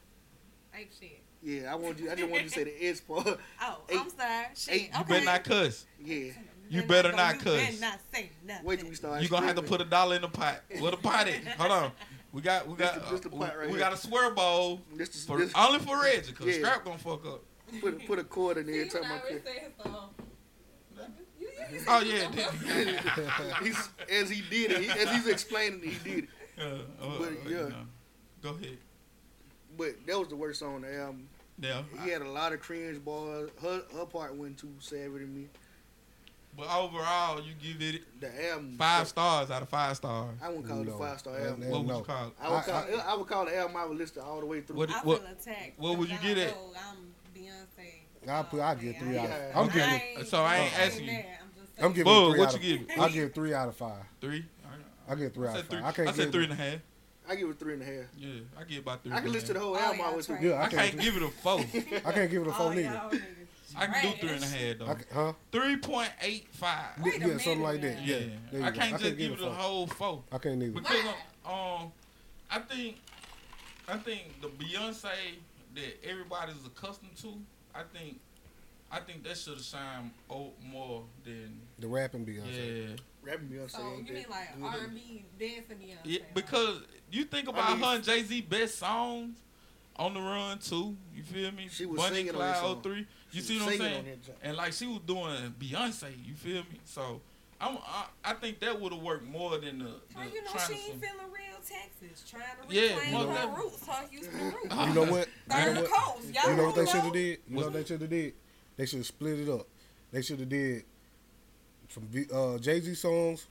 ape 0.75 0.91
shit. 0.99 1.19
Yeah, 1.43 1.71
I 1.71 1.75
want 1.75 1.97
you. 1.99 2.09
I 2.11 2.15
just 2.15 2.29
want 2.29 2.43
you 2.43 2.49
to 2.49 2.55
say 2.55 2.63
the 2.65 2.85
S 2.87 3.01
part. 3.01 3.25
Oh, 3.61 3.81
Eight- 3.89 3.97
I'm 3.99 4.09
sorry. 4.11 4.45
Shit. 4.55 4.73
eight- 4.73 4.89
okay. 4.89 4.99
you 4.99 5.03
better 5.05 5.25
not 5.25 5.43
cuss. 5.43 5.85
Yeah. 5.99 6.31
You 6.69 6.83
better 6.83 7.11
not 7.11 7.39
cuss. 7.39 7.45
You 7.45 7.51
cuss. 7.51 7.65
better 7.65 7.81
not 7.81 7.99
say 8.13 8.29
nothing. 8.45 8.65
Wait 8.65 8.79
till 8.79 8.89
we 8.89 8.95
start. 8.95 9.21
You 9.21 9.27
gonna 9.27 9.45
have 9.47 9.55
to 9.57 9.61
put 9.63 9.81
a 9.81 9.85
dollar 9.85 10.15
in 10.15 10.21
the 10.21 10.29
pot. 10.29 10.61
Where 10.79 10.91
the 10.91 10.97
pot 10.97 11.27
at? 11.27 11.43
Hold 11.59 11.71
on. 11.71 11.91
We 12.31 12.41
got, 12.41 12.65
we 12.67 12.75
got, 12.77 12.93
This 12.93 13.03
the- 13.03 13.11
this 13.17 13.19
the 13.21 13.35
uh, 13.35 13.39
right 13.39 13.65
we 13.65 13.71
here. 13.71 13.79
got 13.79 13.91
a 13.91 13.97
swear 13.97 14.31
bowl 14.31 14.79
This, 14.95 15.09
is- 15.15 15.25
for 15.25 15.37
this, 15.39 15.51
only 15.53 15.79
for 15.79 16.01
Reggie, 16.01 16.31
cause 16.31 16.47
Yeah. 16.47 16.53
Scrap 16.53 16.85
gonna 16.85 16.97
fuck 16.97 17.25
up. 17.25 17.41
put 17.81 18.05
put 18.07 18.19
a 18.19 18.23
chord 18.23 18.57
in 18.57 18.67
there 18.67 18.75
every 18.75 18.89
See, 18.89 18.99
time 18.99 19.09
when 19.09 19.11
I 19.11 19.15
I 19.15 19.19
click. 19.19 19.45
already 19.45 19.59
said 19.59 19.73
so. 19.83 20.09
You- 20.95 21.03
you- 21.39 21.47
you- 21.59 21.60
Oh 21.87 21.99
yeah, 22.01 22.29
did 22.31 22.99
He's, 23.63 23.89
as 24.11 24.29
he 24.29 24.41
did 24.49 24.71
it, 24.71 24.81
he, 24.81 24.89
as 24.89 25.09
he's 25.15 25.27
explaining, 25.27 25.81
it, 25.83 25.89
he 25.89 26.09
did 26.11 26.23
it. 26.23 26.29
uh, 26.61 26.77
But, 26.99 27.27
uh, 27.27 27.31
yeah. 27.45 27.49
you 27.49 27.69
know. 27.69 27.75
Go 28.41 28.49
ahead. 28.51 28.77
But 29.77 30.05
that 30.07 30.19
was 30.19 30.27
the 30.27 30.35
worst 30.35 30.59
song 30.59 30.75
on 30.75 30.81
the 30.81 30.95
album. 30.99 31.27
Yeah. 31.59 31.83
He 32.03 32.09
had 32.09 32.21
a 32.21 32.29
lot 32.29 32.53
of 32.53 32.59
cringe 32.59 33.03
bars. 33.03 33.49
Her 33.61 33.83
her 33.95 34.05
part 34.05 34.33
wasn't 34.35 34.57
too 34.57 34.73
savvy 34.79 35.19
to 35.19 35.25
me. 35.25 35.47
But 36.57 36.63
overall, 36.75 37.39
you 37.41 37.53
give 37.61 37.81
it 37.81 38.01
The 38.19 38.49
album 38.49 38.75
five 38.77 39.07
stars 39.07 39.49
out 39.51 39.61
of 39.61 39.69
five 39.69 39.95
stars. 39.95 40.37
I 40.43 40.49
wouldn't 40.49 40.67
call 40.67 40.81
it 40.81 40.87
a 40.89 40.91
five 40.97 41.19
star 41.19 41.33
That- 41.33 41.43
album. 41.47 41.61
that- 41.61 41.69
What 41.69 41.79
would 41.79 41.87
no. 41.87 41.97
you 41.99 42.03
call 42.03 42.27
it? 42.27 42.33
I 42.41 42.49
would 42.49 42.55
I- 42.57 42.61
call 42.63 42.75
I- 42.75 43.11
I, 43.11 43.15
would 43.15 43.27
call 43.27 43.45
the 43.45 43.57
album 43.57 43.77
I 43.77 43.85
would 43.85 43.97
listen 43.97 44.21
all 44.21 44.39
the 44.41 44.45
way 44.45 44.61
through. 44.61 44.75
What- 44.75 44.89
I 44.91 44.99
what- 45.03 45.21
feel 45.21 45.31
attacked. 45.31 45.79
what 45.79 45.97
would 45.97 46.09
you 46.09 46.17
because 46.19 46.35
get 46.35 46.47
I 46.47 46.49
it? 46.49 46.57
I'm 46.89 47.13
Beyonce. 47.35 48.29
I 48.29 48.43
put. 48.43 48.59
I 48.59 48.75
get 48.75 48.99
three 48.99 49.17
out. 49.17 49.29
Yeah. 49.29 49.35
Of, 49.49 49.55
I'm 49.57 49.63
Okay. 49.69 50.09
giving. 50.13 50.25
So 50.29 50.43
I 50.43 50.57
ain't 50.57 50.79
asking 50.79 51.05
you. 51.07 51.23
There. 51.77 51.85
I'm 51.85 51.93
just 51.93 52.05
I'm 52.05 52.05
saying. 52.05 52.05
giving 52.05 52.05
Bug, 52.05 52.31
three 52.31 52.39
what 52.39 52.47
out 52.47 52.63
you 52.63 52.73
of, 52.75 52.87
give 52.87 52.89
it? 52.89 52.99
I 53.01 53.09
give 53.09 53.33
three 53.33 53.53
out 53.53 53.67
of 53.69 53.75
five. 53.75 54.03
Three. 54.19 54.45
I'll 55.09 55.15
give 55.15 55.33
three 55.33 55.47
I 55.47 55.49
out 55.49 55.55
said 55.55 55.63
of 55.63 55.69
three. 55.69 55.79
five. 55.79 55.85
I 55.85 55.89
I, 55.89 55.91
can't 55.91 56.15
said 56.15 56.23
give 56.25 56.31
three 56.33 56.43
it. 56.43 56.49
and 56.51 56.59
a 56.59 56.63
half. 56.63 56.79
I 57.29 57.35
give 57.35 57.49
it 57.49 57.59
three 57.59 57.73
and 57.73 57.81
a 57.81 57.85
half. 57.85 58.05
Yeah, 58.17 58.29
I 58.59 58.63
give 58.63 58.77
about 58.79 59.03
three. 59.03 59.11
I 59.11 59.15
can 59.17 59.25
and 59.27 59.35
a 59.35 59.39
listen 59.39 59.47
to 59.47 59.53
the 59.53 59.59
half. 59.59 59.65
whole 59.67 59.75
Oh, 59.75 59.79
album 59.79 59.99
yeah, 59.99 60.05
all 60.05 60.11
the 60.17 60.23
that's 60.27 60.43
Yeah, 60.43 60.51
I 60.53 60.63
I 60.63 60.67
can't 60.69 60.91
can't. 60.91 61.01
give 61.01 61.15
it 61.17 61.23
a 61.23 61.27
four. 61.29 61.59
I 62.05 62.11
can't 62.11 62.31
give 62.31 62.41
it 62.41 62.47
a 62.47 62.51
Oh, 62.51 62.53
four 62.53 62.69
neither. 62.75 62.81
y'all 62.89 63.09
niggas 63.11 63.21
I 63.77 63.85
can 63.87 64.11
do 64.11 64.17
three 64.17 64.29
and 64.31 64.43
a 64.43 64.47
half 64.47 64.77
though. 64.79 64.85
I 64.87 64.93
can, 64.95 65.05
huh? 65.13 65.33
Three 65.51 65.77
point 65.77 66.09
eight 66.21 66.47
five. 66.51 66.85
Wait 67.01 67.15
a 67.15 67.19
yeah, 67.19 67.27
something 67.37 67.59
minute 67.59 67.63
like 67.63 67.81
that. 67.81 67.95
now. 67.99 68.01
Yeah, 68.05 68.15
Yeah, 68.17 68.25
there 68.51 68.59
you 68.61 68.65
I 68.65 68.71
go. 68.71 68.79
can't 68.79 68.91
just 68.91 69.03
give 69.03 69.17
give 69.17 69.31
it 69.31 69.35
a 69.35 69.37
four. 69.45 69.53
whole 69.53 69.87
four 69.87 70.23
I 70.31 70.37
can't 70.39 70.61
either. 70.63 70.71
because 70.73 71.05
um, 71.45 71.91
I 72.49 72.59
think 72.59 72.97
I 73.87 73.97
think 73.97 74.41
the 74.41 74.47
Beyonce 74.49 75.03
that 75.75 76.03
everybody's 76.09 76.65
accustomed 76.65 77.15
to, 77.21 77.33
I 77.73 77.83
think, 77.97 78.19
I 78.91 78.99
think 78.99 79.23
that 79.23 79.37
should 79.37 79.53
have 79.55 79.63
shined 79.63 80.11
o- 80.29 80.51
more 80.63 81.03
than 81.23 81.61
The 81.79 81.87
rapping 81.87 82.25
Beyonce. 82.25 82.89
yeah. 82.89 82.95
Rapping 83.23 83.47
Beyonce. 83.47 83.71
So 83.71 83.97
you 84.05 84.13
mean 84.13 84.25
like. 84.29 84.49
R 84.61 84.75
and 84.83 84.93
B 84.93 85.25
dancing 85.39 85.77
Beyonce? 85.77 85.97
Yeah, 86.03 86.19
like- 86.19 86.33
because 86.35 86.81
you 87.11 87.23
think 87.25 87.47
about 87.47 87.71
mean- 87.77 87.83
her 87.87 87.95
and 87.95 88.03
Jay 88.03 88.23
Z 88.23 88.41
best 88.41 88.77
songs 88.79 89.37
on 89.95 90.13
the 90.13 90.19
run 90.19 90.59
too. 90.59 90.97
You 91.15 91.23
feel 91.23 91.51
me? 91.51 91.67
She 91.71 91.85
was 91.85 91.97
Bunny 91.99 92.15
singing 92.17 92.33
on 92.35 92.39
that 92.39 92.59
Clyde 92.59 92.73
song. 92.73 92.81
03. 92.81 92.97
You 92.99 93.05
She 93.31 93.41
see 93.41 93.59
what 93.59 93.71
I'm 93.73 93.77
saying? 93.77 93.97
on 93.99 94.05
that 94.05 94.23
joint. 94.25 94.37
And 94.43 94.57
like 94.57 94.73
she 94.73 94.87
was 94.87 94.99
doing 95.05 95.55
Beyonce. 95.59 96.11
You 96.25 96.33
feel 96.33 96.63
me? 96.63 96.79
So 96.85 97.21
I'm, 97.61 97.77
I, 97.77 98.05
I 98.25 98.33
think 98.33 98.59
that 98.61 98.81
would 98.81 98.91
have 98.91 99.01
worked 99.01 99.23
more 99.25 99.51
than 99.59 99.79
the. 99.79 99.85
the 99.85 99.91
How 100.15 100.23
you 100.23 100.43
know 100.43 100.51
she 100.67 100.73
ain't 100.73 100.99
feeling 101.01 101.31
real 101.31 101.59
Texas, 101.63 102.27
trying 102.29 102.43
to 102.67 102.73
Yeah, 102.75 102.95
reclaim 102.95 103.13
most 103.13 103.37
her 103.39 103.47
roots, 103.55 103.87
her 103.87 104.07
Houston 104.09 104.45
roots. 104.45 104.75
You 104.75 104.93
know 104.93 105.11
what? 105.11 105.27
You 105.49 105.55
know 105.65 105.73
the 105.75 105.81
what? 105.81 105.91
coast, 105.91 106.33
y'all 106.33 106.49
You 106.49 106.57
know 106.57 106.65
what 106.65 106.75
they 106.75 106.85
should 106.87 107.01
have 107.01 107.13
did? 107.13 107.39
You 107.47 107.55
know 107.55 107.61
what 107.65 107.73
they 107.73 107.85
should 107.85 108.01
have 108.01 108.09
did? 108.09 108.33
They 108.77 108.85
should 108.85 108.99
have 108.99 109.05
split 109.07 109.39
it 109.39 109.49
up. 109.49 109.67
They 110.11 110.21
should 110.21 110.39
have 110.39 110.49
did 110.49 110.83
some 111.89 112.07
uh, 112.33 112.57
Jay 112.57 112.79
Z 112.79 112.93
songs 112.95 113.47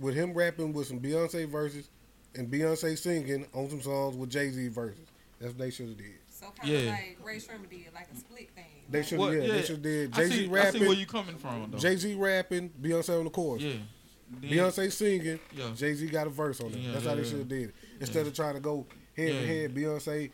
with 0.00 0.14
him 0.14 0.32
rapping 0.34 0.72
with 0.72 0.86
some 0.86 1.00
Beyonce 1.00 1.48
verses 1.48 1.88
and 2.36 2.48
Beyonce 2.50 2.96
singing 2.96 3.46
on 3.52 3.68
some 3.68 3.82
songs 3.82 4.16
with 4.16 4.30
Jay 4.30 4.50
Z 4.50 4.68
verses. 4.68 5.06
That's 5.40 5.52
what 5.52 5.58
they 5.58 5.70
should 5.70 5.88
have 5.88 5.96
did. 5.98 6.06
So 6.28 6.46
kind 6.56 6.74
of 6.74 6.84
Yeah. 6.84 6.90
like 6.90 7.18
Rae 7.22 7.36
Sremmurd 7.36 7.68
did, 7.70 7.92
like 7.94 8.08
a 8.12 8.16
split 8.16 8.50
thing. 8.54 8.64
They 8.88 9.02
should 9.02 9.20
have 9.20 9.34
yeah, 9.34 9.40
yeah. 9.42 9.52
they 9.52 9.60
should 9.62 9.70
have 9.76 9.82
did 9.82 10.12
I 10.14 10.16
Jay 10.16 10.28
see, 10.28 10.46
Z 10.48 10.56
I 10.56 10.70
see 10.70 10.78
where 10.80 10.92
you 10.92 11.06
coming 11.06 11.36
from 11.36 11.70
though. 11.70 11.78
Jay 11.78 11.96
Z 11.96 12.14
rapping, 12.14 12.70
Beyonce 12.80 13.18
on 13.18 13.24
the 13.24 13.30
chorus. 13.30 13.62
yeah. 13.62 13.72
Then- 14.40 14.50
Beyonce 14.50 14.92
singing, 14.92 15.40
Yeah. 15.56 15.70
Jay 15.74 15.92
Z 15.94 16.06
got 16.08 16.26
a 16.28 16.30
verse 16.30 16.60
on 16.60 16.68
it. 16.70 16.76
Yeah, 16.76 16.92
That's 16.92 17.04
how 17.06 17.14
they 17.16 17.24
should 17.24 17.38
have 17.38 17.48
did 17.48 17.70
it. 17.70 17.74
Instead 18.00 18.26
of 18.26 18.34
trying 18.34 18.54
to 18.54 18.60
go 18.60 18.86
head 19.16 19.32
to 19.32 19.46
head, 19.46 19.74
Beyonce 19.74 20.30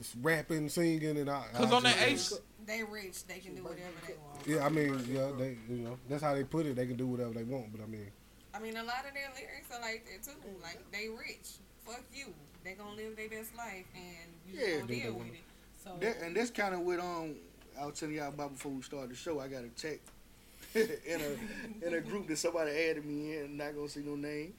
s- 0.00 0.16
rapping, 0.22 0.68
singing, 0.70 1.18
and 1.18 1.28
I. 1.30 1.44
Cause 1.52 1.70
on 1.72 1.82
that 1.82 1.96
just- 2.08 2.32
Ace, 2.32 2.40
They 2.70 2.84
rich, 2.84 3.26
they 3.26 3.40
can 3.40 3.56
do 3.56 3.64
whatever 3.64 3.98
they 4.06 4.14
want. 4.14 4.46
Yeah, 4.46 4.64
I 4.64 4.68
mean, 4.68 4.94
yeah, 5.10 5.32
they, 5.36 5.56
you 5.68 5.82
know, 5.82 5.98
that's 6.08 6.22
how 6.22 6.34
they 6.34 6.44
put 6.44 6.66
it. 6.66 6.76
They 6.76 6.86
can 6.86 6.94
do 6.94 7.08
whatever 7.08 7.32
they 7.32 7.42
want, 7.42 7.72
but 7.72 7.82
I 7.82 7.86
mean, 7.86 8.06
I 8.54 8.60
mean, 8.60 8.76
a 8.76 8.84
lot 8.84 9.04
of 9.08 9.12
their 9.12 9.28
lyrics 9.34 9.74
are 9.74 9.80
like 9.80 10.06
that 10.06 10.22
too. 10.22 10.38
Like 10.62 10.78
they 10.92 11.08
rich, 11.08 11.58
fuck 11.84 12.04
you. 12.14 12.32
They 12.62 12.74
gonna 12.74 12.94
live 12.94 13.16
their 13.16 13.28
best 13.28 13.56
life, 13.56 13.86
and 13.92 14.30
you 14.46 14.60
Yeah, 14.60 14.82
gonna 14.82 14.86
deal 14.86 15.14
with 15.14 15.26
it. 15.26 15.42
So 15.82 15.96
That, 15.98 16.22
and 16.22 16.36
that's 16.36 16.50
kind 16.50 16.72
of 16.72 16.82
what 16.82 17.00
um 17.00 17.34
I 17.80 17.86
was 17.86 17.98
telling 17.98 18.14
y'all 18.14 18.28
about 18.28 18.52
before 18.52 18.70
we 18.70 18.82
started 18.82 19.10
the 19.10 19.16
show. 19.16 19.40
I 19.40 19.48
got 19.48 19.64
a 19.64 19.68
text 19.70 20.08
in 20.74 21.20
a 21.20 21.84
in 21.86 21.94
a 21.94 22.00
group 22.00 22.28
that 22.28 22.38
somebody 22.38 22.70
added 22.70 23.04
me 23.04 23.36
in. 23.36 23.56
Not 23.56 23.74
gonna 23.74 23.88
see 23.88 24.02
no 24.02 24.14
name, 24.14 24.54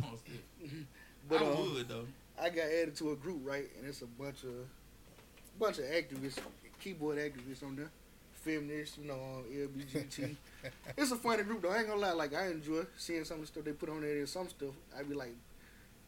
but 1.28 1.42
I 1.42 1.44
um, 1.44 1.74
would 1.74 1.88
though. 1.88 2.06
I 2.40 2.50
got 2.50 2.66
added 2.66 2.94
to 2.98 3.10
a 3.10 3.16
group 3.16 3.40
right, 3.42 3.68
and 3.78 3.88
it's 3.88 4.02
a 4.02 4.06
bunch 4.06 4.44
of 4.44 4.68
bunch 5.58 5.78
of 5.78 5.84
activists, 5.86 6.38
keyboard 6.80 7.18
activists 7.18 7.62
on 7.62 7.76
there, 7.76 7.90
feminists, 8.34 8.98
you 8.98 9.06
know, 9.08 9.14
um, 9.14 9.44
LBGT. 9.52 10.36
it's 10.96 11.10
a 11.10 11.16
funny 11.16 11.42
group 11.42 11.62
though. 11.62 11.70
I 11.70 11.78
ain't 11.78 11.88
gonna 11.88 12.00
lie, 12.00 12.12
like 12.12 12.34
I 12.34 12.48
enjoy 12.48 12.82
seeing 12.96 13.24
some 13.24 13.36
of 13.36 13.40
the 13.42 13.46
stuff 13.48 13.64
they 13.64 13.72
put 13.72 13.88
on 13.88 14.00
there. 14.00 14.18
And 14.18 14.28
some 14.28 14.48
stuff 14.48 14.74
I 14.98 15.02
be 15.02 15.14
like, 15.14 15.34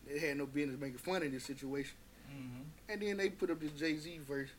they 0.09 0.19
had 0.19 0.37
no 0.39 0.47
business 0.47 0.81
making 0.81 0.99
fun 0.99 1.23
of 1.23 1.33
this 1.33 1.45
situation. 1.45 1.97
hmm 2.29 2.63
And 2.89 3.01
then 3.03 3.17
they 3.17 3.31
put 3.31 3.51
up 3.51 3.61
this 3.61 3.73
Jay 3.73 3.97
Z 3.97 4.21
verse, 4.27 4.51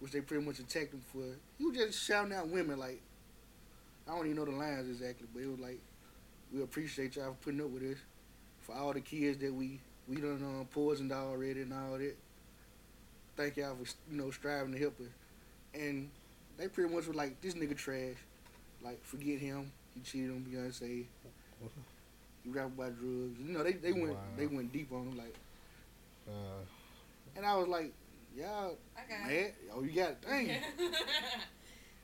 which 0.00 0.12
they 0.12 0.20
pretty 0.20 0.44
much 0.44 0.58
attacked 0.58 0.94
him 0.94 1.02
for. 1.12 1.22
He 1.58 1.64
was 1.64 1.76
just 1.76 2.02
shouting 2.06 2.32
out 2.32 2.48
women 2.48 2.78
like, 2.78 3.00
I 4.08 4.12
don't 4.16 4.26
even 4.26 4.36
know 4.36 4.44
the 4.44 4.52
lines 4.52 4.88
exactly, 4.88 5.28
but 5.32 5.42
it 5.42 5.48
was 5.48 5.60
like, 5.60 5.80
we 6.52 6.62
appreciate 6.62 7.16
y'all 7.16 7.32
for 7.32 7.44
putting 7.44 7.60
up 7.60 7.70
with 7.70 7.82
us, 7.82 7.98
for 8.60 8.74
all 8.74 8.92
the 8.92 9.00
kids 9.00 9.38
that 9.38 9.52
we 9.52 9.80
we 10.08 10.16
done 10.16 10.42
um, 10.42 10.66
poisoned 10.70 11.12
already 11.12 11.62
and 11.62 11.72
all 11.72 11.96
that. 11.98 12.16
Thank 13.36 13.56
y'all 13.56 13.76
for 13.76 13.88
you 14.10 14.18
know 14.18 14.30
striving 14.30 14.72
to 14.72 14.78
help 14.78 15.00
us. 15.00 15.06
And 15.74 16.10
they 16.58 16.68
pretty 16.68 16.94
much 16.94 17.06
were 17.06 17.14
like, 17.14 17.40
this 17.40 17.54
nigga 17.54 17.76
trash. 17.76 18.16
Like, 18.82 19.02
forget 19.04 19.38
him. 19.38 19.70
He 19.94 20.00
cheated 20.00 20.30
on 20.30 20.40
Beyonce. 20.48 21.04
He 22.44 22.50
rap 22.50 22.66
about 22.66 22.98
drugs. 22.98 23.38
You 23.38 23.52
know, 23.52 23.62
they, 23.62 23.72
they 23.72 23.92
went 23.92 24.10
Wow. 24.14 24.18
they 24.36 24.46
went 24.46 24.72
deep 24.72 24.90
on 24.92 25.08
him 25.08 25.16
like, 25.16 25.34
uh, 26.28 26.62
and 27.36 27.46
I 27.46 27.56
was 27.56 27.68
like, 27.68 27.92
y'all 28.36 28.76
I 28.96 29.00
got 29.08 29.28
mad? 29.30 29.52
Oh, 29.72 29.82
you 29.84 29.92
got 29.92 30.10
it. 30.10 30.22
Dang. 30.26 30.50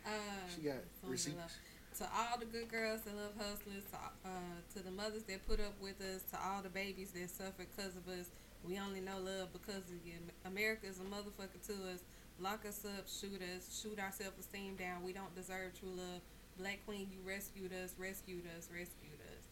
uh, 0.06 0.10
She 0.54 0.62
got 0.62 0.76
receipts. 1.06 1.58
To 1.98 2.04
all 2.16 2.38
the 2.38 2.44
good 2.46 2.68
girls 2.70 3.00
that 3.02 3.16
love 3.16 3.32
hustlers, 3.36 3.82
to, 3.90 3.96
uh, 4.24 4.30
to 4.76 4.84
the 4.84 4.90
mothers 4.92 5.24
that 5.24 5.44
put 5.48 5.58
up 5.58 5.74
with 5.80 6.00
us, 6.00 6.22
to 6.30 6.38
all 6.40 6.62
the 6.62 6.68
babies 6.68 7.10
that 7.10 7.28
suffer 7.28 7.66
because 7.66 7.96
of 7.96 8.06
us, 8.06 8.30
we 8.62 8.78
only 8.78 9.00
know 9.00 9.18
love 9.18 9.52
because 9.52 9.82
of 9.90 9.98
you. 10.06 10.14
America 10.44 10.86
is 10.86 11.00
a 11.00 11.02
motherfucker 11.02 11.58
to 11.66 11.72
us. 11.92 11.98
Lock 12.40 12.64
us 12.66 12.84
up, 12.84 13.08
shoot 13.08 13.40
us, 13.56 13.80
shoot 13.82 13.98
our 13.98 14.12
self 14.12 14.38
esteem 14.38 14.76
down. 14.76 15.02
We 15.04 15.12
don't 15.12 15.34
deserve 15.34 15.78
true 15.78 15.90
love. 15.90 16.20
Black 16.58 16.84
Queen, 16.86 17.08
you 17.12 17.18
rescued 17.26 17.72
us, 17.72 17.94
rescued 17.98 18.44
us, 18.56 18.68
rescued 18.72 19.20
us. 19.20 19.44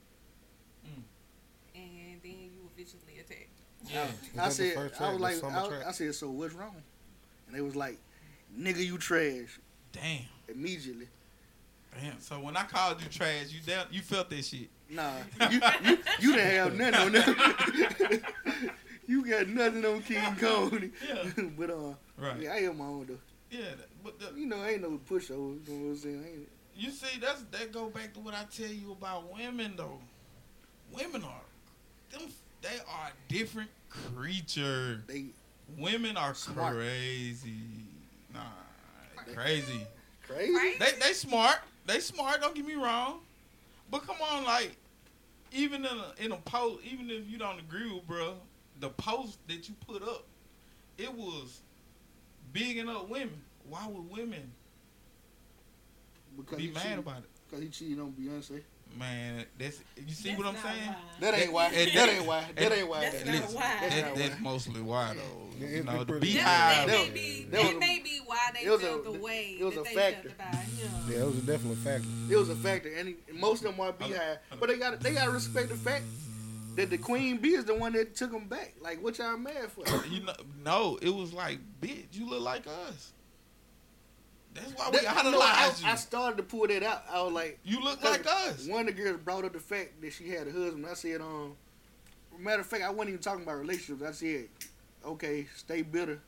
Mm. 0.87 1.03
And 1.75 2.21
then 2.23 2.51
you 2.55 2.63
were 2.63 2.71
viciously 2.77 3.19
attacked. 3.19 3.49
Yeah. 3.85 4.07
Is 4.33 4.39
I 4.39 4.49
said, 4.49 4.93
I 5.01 5.13
was 5.13 5.21
like, 5.21 5.45
I. 5.45 5.89
I 5.89 5.93
said, 5.93 6.15
so 6.15 6.31
what's 6.31 6.55
wrong? 6.55 6.77
And 7.47 7.57
they 7.57 7.61
was 7.61 7.77
like, 7.77 7.99
nigga, 8.59 8.85
you 8.85 8.99
trash. 8.99 9.61
Damn. 9.93 10.25
Immediately. 10.49 11.09
Damn. 12.01 12.21
So 12.21 12.41
when 12.41 12.57
I 12.57 12.65
called 12.65 13.01
you 13.03 13.09
trash, 13.09 13.47
you 13.51 13.61
down, 13.61 13.87
you 13.91 14.01
felt 14.01 14.31
that 14.31 14.45
shit. 14.45 14.69
Nah, 14.89 15.13
you 15.51 15.61
you, 15.83 15.99
you 16.21 16.35
didn't 16.35 16.51
have 16.53 16.77
nothing 16.77 16.95
on 16.95 17.13
that. 17.13 18.23
you 19.07 19.25
got 19.27 19.49
nothing 19.49 19.85
on 19.85 20.03
King 20.03 20.37
Kong. 20.41 20.91
Yeah. 21.07 21.25
but 21.59 21.71
uh, 21.71 21.95
Right. 22.19 22.41
yeah, 22.41 22.53
I 22.55 22.57
am 22.59 22.79
my 22.79 22.85
own 22.87 23.07
though. 23.07 23.19
Yeah. 23.51 23.65
But 24.05 24.19
the, 24.19 24.39
You 24.39 24.47
know, 24.47 24.65
ain't 24.65 24.83
no 24.83 24.99
pushover. 25.09 25.31
You 25.69 25.75
know 25.75 25.85
what 25.85 25.91
I'm 25.91 25.97
saying? 25.97 26.25
Ain't, 26.27 26.49
you 26.77 26.91
see, 26.91 27.19
that's 27.21 27.43
that 27.53 27.73
go 27.73 27.89
back 27.89 28.13
to 28.15 28.21
what 28.21 28.35
I 28.35 28.45
tell 28.55 28.67
you 28.71 28.93
about 28.93 29.33
women 29.33 29.75
though. 29.77 29.99
Women 30.93 31.25
are 31.25 31.43
them. 32.11 32.29
They 32.63 32.79
are 32.89 33.09
a 33.09 33.33
different 33.33 33.71
creature. 33.89 35.03
they 35.07 35.27
Women 35.79 36.17
are 36.17 36.35
Smart. 36.35 36.75
crazy. 36.77 37.55
Nah, 38.33 38.41
crazy. 39.35 39.87
crazy. 40.27 40.53
Right? 40.55 40.77
They 40.79 40.93
they 41.01 41.13
smart. 41.13 41.59
They 41.87 41.99
smart. 42.01 42.41
Don't 42.41 42.55
get 42.55 42.65
me 42.67 42.75
wrong. 42.75 43.21
But 43.91 44.07
come 44.07 44.17
on, 44.33 44.45
like 44.45 44.77
even 45.53 45.85
in 45.85 45.91
a 45.99 46.25
in 46.25 46.33
a 46.33 46.37
post, 46.37 46.85
even 46.85 47.11
if 47.11 47.29
you 47.29 47.37
don't 47.39 47.59
agree 47.59 47.91
with 47.93 48.07
bruh, 48.07 48.35
the 48.81 48.91
post 48.91 49.39
that 49.49 49.69
you 49.69 49.75
put 49.87 50.03
up, 50.03 50.25
it 50.99 51.13
was 51.13 51.61
bigging 52.53 52.89
up 52.89 53.09
women. 53.09 53.41
Why 53.69 53.87
would 53.87 54.11
women 54.11 54.53
Because 56.37 56.59
be 56.59 56.71
mad 56.71 56.83
cheated, 56.83 56.99
about 56.99 57.19
it? 57.19 57.25
Because 57.49 57.63
he 57.65 57.69
cheated 57.71 58.01
on 58.01 58.13
Beyonce. 58.13 58.63
Man, 58.97 59.45
that's 59.59 59.81
you 59.97 60.15
see 60.15 60.29
That's 60.31 60.39
what 60.39 60.47
I'm 60.47 60.57
saying? 60.63 60.89
why. 60.89 60.97
That 61.21 61.35
ain't 61.35 61.53
why. 61.53 61.67
And- 61.67 61.91
That 61.93 62.09
ain't 62.09 62.25
why. 62.27 62.41
That 62.55 62.65
and- 62.65 62.75
ain't 62.75 62.89
why. 62.89 63.01
That's 63.01 63.23
that 63.23 63.27
not 63.27 63.53
why. 63.53 63.77
That's 63.81 63.95
That, 63.95 64.07
not 64.07 64.17
that's 64.17 64.35
why. 64.37 64.41
mostly 64.41 64.81
why 64.81 65.15
though. 65.15 65.49
Yeah, 65.59 65.69
You 65.69 65.83
know, 65.85 65.99
the 65.99 66.05
pretty- 66.07 66.35
That, 66.35 66.43
BeyHive. 66.45 66.87
that 66.87 66.87
may 66.87 67.05
That- 67.07 67.15
be 67.15 67.45
that 67.51 67.63
that 67.63 67.79
may 67.79 67.99
be 67.99 68.21
why 68.25 68.51
they 68.55 68.61
it 68.61 68.81
felt 68.81 69.01
a- 69.07 69.11
the 69.11 69.19
way 69.19 69.57
it 69.59 69.65
was 69.65 69.75
that 69.75 69.81
a 69.81 69.85
they 69.85 69.95
factor. 69.95 70.29
about 70.29 70.55
him. 70.55 70.91
yeah, 71.11 71.17
it 71.19 71.27
was 71.27 71.37
a 71.37 71.41
definite 71.43 71.79
factor. 71.79 72.09
It 72.31 72.37
was 72.37 72.49
a 72.49 72.57
factor, 72.57 72.95
and, 72.95 73.09
he, 73.09 73.17
and 73.29 73.39
most 73.41 73.65
of 73.65 73.73
them 73.77 73.81
are 73.81 73.93
BeyHive. 73.93 74.39
But 74.61 74.69
they 74.69 74.79
got 74.79 75.01
they 75.01 75.13
got 75.15 75.25
to 75.27 75.31
respect 75.33 75.69
the 75.69 75.77
fact 75.77 76.05
that 76.77 76.91
the 76.91 76.99
queen 76.99 77.39
bee 77.39 77.55
is 77.55 77.65
the 77.65 77.75
one 77.75 77.93
that 77.95 78.15
took 78.15 78.31
them 78.31 78.49
back. 78.49 78.75
Like, 78.81 79.03
what 79.03 79.19
y'all 79.19 79.37
mad 79.37 79.71
for? 79.73 79.85
You 80.11 80.23
know, 80.23 80.35
no, 80.65 80.99
it 81.03 81.11
was 81.11 81.33
like, 81.33 81.59
bitch, 81.81 82.07
you 82.13 82.29
look 82.29 82.43
like 82.43 82.67
us. 82.67 83.13
That's 84.55 84.73
why 84.73 84.89
we 84.91 84.99
That- 85.01 85.05
know, 85.05 85.11
I, 85.11 85.29
idolized 85.29 85.83
you. 85.83 85.89
I 85.89 85.95
started 85.97 86.37
to 86.39 86.43
pull 86.43 86.67
that 86.69 86.83
out. 86.83 87.05
I 87.11 87.23
was 87.23 87.33
like, 87.33 87.59
you 87.65 87.81
look 87.83 88.03
like 88.03 88.27
us. 88.27 88.67
One 88.67 88.89
of 88.89 88.95
the 88.97 89.03
girls 89.03 89.19
brought 89.23 89.45
up 89.45 89.53
the 89.53 89.59
fact 89.61 90.01
that 90.01 90.13
she 90.13 90.29
had 90.31 90.47
a 90.49 90.53
husband. 90.53 90.87
I 90.87 90.95
said, 90.95 91.21
um, 91.21 91.57
matter 92.39 92.61
of 92.61 92.67
fact, 92.67 92.83
I 92.83 92.91
wasn't 92.91 93.11
even 93.11 93.21
talking 93.23 93.43
about 93.43 93.59
relationships. 93.59 94.03
I 94.03 94.13
said, 94.13 94.49
okay, 95.05 95.47
stay 95.57 95.83
bitter 95.83 96.21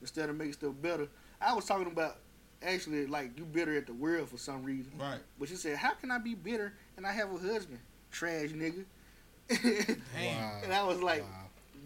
instead 0.00 0.28
of 0.28 0.36
making 0.36 0.54
stuff 0.54 0.74
better. 0.82 1.08
I 1.40 1.54
was 1.54 1.64
talking 1.64 1.86
about 1.86 2.18
actually 2.62 3.06
like 3.06 3.36
you 3.38 3.44
bitter 3.46 3.74
at 3.76 3.86
the 3.86 3.94
world 3.94 4.28
for 4.28 4.36
some 4.36 4.62
reason. 4.62 4.92
Right. 4.98 5.20
But 5.38 5.48
she 5.48 5.56
said, 5.56 5.76
how 5.78 5.92
can 5.94 6.10
I 6.10 6.18
be 6.18 6.34
bitter 6.34 6.74
and 6.98 7.06
I 7.06 7.12
have 7.12 7.30
a 7.34 7.38
husband? 7.38 7.78
Trash 8.10 8.50
nigga. 8.50 8.84
Damn. 9.50 9.96
Wow. 10.16 10.60
And 10.64 10.72
I 10.72 10.82
was 10.84 11.02
like, 11.02 11.22
wow. 11.22 11.28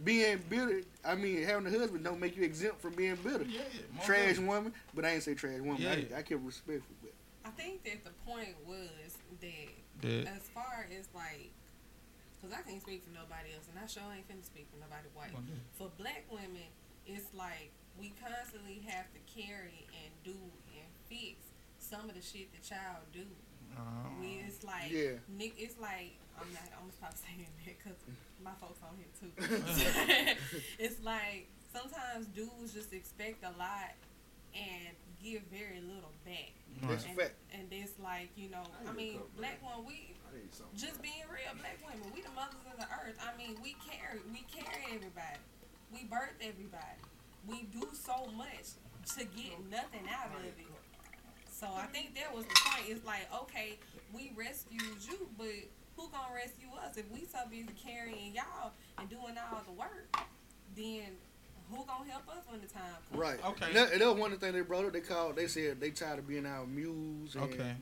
being 0.05 0.39
bitter, 0.49 0.83
I 1.05 1.15
mean, 1.15 1.43
having 1.45 1.67
a 1.67 1.79
husband 1.79 2.05
don't 2.05 2.21
make 2.21 2.37
you 2.37 2.43
exempt 2.43 2.81
from 2.81 2.95
being 2.95 3.17
bitter. 3.17 3.45
Yeah, 3.45 3.63
Trash 4.05 4.19
definitely. 4.37 4.45
woman, 4.47 4.73
but 4.95 5.05
I 5.05 5.11
ain't 5.11 5.23
say 5.23 5.35
trash 5.35 5.61
woman. 5.61 5.79
Yeah. 5.81 5.93
I, 6.15 6.19
I 6.19 6.23
kept 6.23 6.43
respectful. 6.43 6.95
But 7.03 7.13
I 7.45 7.51
think 7.51 7.85
that 7.85 8.05
the 8.05 8.11
point 8.31 8.55
was 8.67 9.17
that 9.41 10.03
That- 10.03 10.27
as 10.37 10.49
far 10.55 10.87
as 10.97 11.09
like, 11.15 11.51
because 12.41 12.57
I 12.59 12.63
can't 12.69 12.83
speak 12.83 13.03
for 13.05 13.11
nobody 13.15 13.55
else, 13.57 13.65
and 13.73 13.79
I 13.83 13.87
sure 13.87 14.03
ain't 14.15 14.29
finna 14.29 14.45
speak 14.45 14.67
for 14.71 14.79
nobody 14.79 15.09
white. 15.15 15.33
For 15.79 15.89
black 15.97 16.25
women, 16.31 16.69
it's 17.07 17.33
like 17.33 17.71
we 17.99 18.13
constantly 18.21 18.83
have 18.89 19.07
to 19.15 19.21
carry 19.33 19.87
and 20.05 20.13
do 20.25 20.37
and 20.77 20.89
fix 21.09 21.41
some 21.79 22.09
of 22.09 22.15
the 22.15 22.21
shit 22.21 22.53
that 22.53 22.69
y'all 22.69 23.01
do. 23.13 23.25
Uh, 23.77 23.81
We, 24.21 24.43
it's 24.47 24.63
like, 24.65 24.91
Yeah. 24.91 25.19
Nick, 25.29 25.55
it's 25.59 25.79
like 25.79 26.19
I'm 26.41 26.51
not. 26.53 26.63
I'm 26.75 26.91
gonna 26.91 26.93
stop 26.99 27.15
saying 27.15 27.47
that 27.47 27.77
because 27.79 27.99
my 28.43 28.53
folks 28.61 28.81
on 28.83 28.97
here 28.99 29.13
too. 29.15 29.31
it's 30.79 31.01
like 31.03 31.49
sometimes 31.73 32.27
dudes 32.35 32.73
just 32.73 32.93
expect 32.93 33.45
a 33.45 33.51
lot 33.59 33.95
and 34.55 34.95
give 35.23 35.43
very 35.51 35.81
little 35.81 36.13
back. 36.25 36.53
That's 36.83 37.05
And, 37.07 37.17
fact. 37.17 37.35
and 37.55 37.67
it's 37.71 37.99
like, 38.03 38.31
you 38.37 38.51
know, 38.51 38.63
I 38.87 38.93
mean, 38.93 39.19
black 39.37 39.59
women, 39.63 39.87
we 39.87 40.15
just 40.77 41.01
being 41.03 41.23
real, 41.31 41.55
black 41.59 41.79
women, 41.87 42.11
we 42.15 42.21
the 42.23 42.31
mothers 42.35 42.63
of 42.67 42.79
the 42.79 42.87
earth. 42.91 43.19
I 43.23 43.31
mean, 43.39 43.57
we 43.63 43.75
carry, 43.83 44.19
we 44.31 44.43
carry 44.51 44.95
everybody. 44.95 45.39
We 45.93 46.05
birth 46.11 46.35
everybody. 46.43 46.99
We 47.47 47.63
do 47.71 47.87
so 47.95 48.27
much 48.37 48.75
to 49.19 49.25
get 49.25 49.55
nothing 49.71 50.07
out 50.11 50.35
of 50.35 50.45
it. 50.45 50.55
So 51.55 51.69
I 51.73 51.87
think 51.87 52.15
that 52.17 52.35
was 52.35 52.45
the 52.47 52.55
point. 52.67 52.87
It's 52.89 53.07
like, 53.07 53.29
okay, 53.43 53.79
we 54.13 54.33
rescued 54.37 54.83
you, 55.09 55.29
but 55.39 55.47
who 55.97 56.11
gonna 56.11 56.35
rescue 56.35 56.67
us 56.85 56.97
if 56.97 57.09
we 57.13 57.25
so 57.27 57.39
busy 57.49 57.69
carrying 57.81 58.35
y'all 58.35 58.73
and 58.99 59.09
doing 59.09 59.37
all 59.39 59.63
the 59.65 59.73
work? 59.73 60.17
Then 60.77 61.13
who 61.71 61.85
gonna 61.87 62.11
help 62.11 62.29
us 62.29 62.43
when 62.49 62.61
the 62.61 62.67
time 62.67 62.83
comes? 63.09 63.21
Right. 63.21 63.39
Okay. 63.45 63.67
And 63.67 63.77
that, 63.77 63.93
and 63.93 64.01
that 64.01 64.09
was 64.09 64.19
one 64.19 64.33
of 64.33 64.41
the 64.41 64.47
things 64.47 64.57
they 64.57 64.63
brought 64.63 64.85
up. 64.85 64.93
They 64.93 65.01
called. 65.01 65.37
They 65.37 65.47
said 65.47 65.81
they 65.81 65.91
tired 65.91 66.19
of 66.19 66.27
being 66.27 66.45
our 66.45 66.67
muse. 66.67 67.37
And, 67.37 67.45
Okay. 67.45 67.73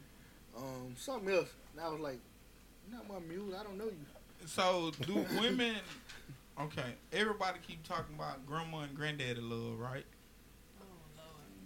Um, 0.55 0.95
something 0.99 1.33
else. 1.33 1.49
And 1.73 1.83
I 1.83 1.89
was 1.89 2.01
like, 2.01 2.21
not 2.93 3.09
my 3.09 3.21
muse. 3.27 3.55
I 3.59 3.63
don't 3.63 3.79
know 3.79 3.87
you. 3.87 4.47
So 4.47 4.93
do 5.07 5.25
women? 5.41 5.77
Okay. 6.61 6.95
Everybody 7.15 7.59
keep 7.67 7.83
talking 7.83 8.15
about 8.15 8.47
grandma 8.47 8.81
and 8.81 8.95
granddaddy 8.95 9.41
love, 9.41 9.79
right? 9.79 10.05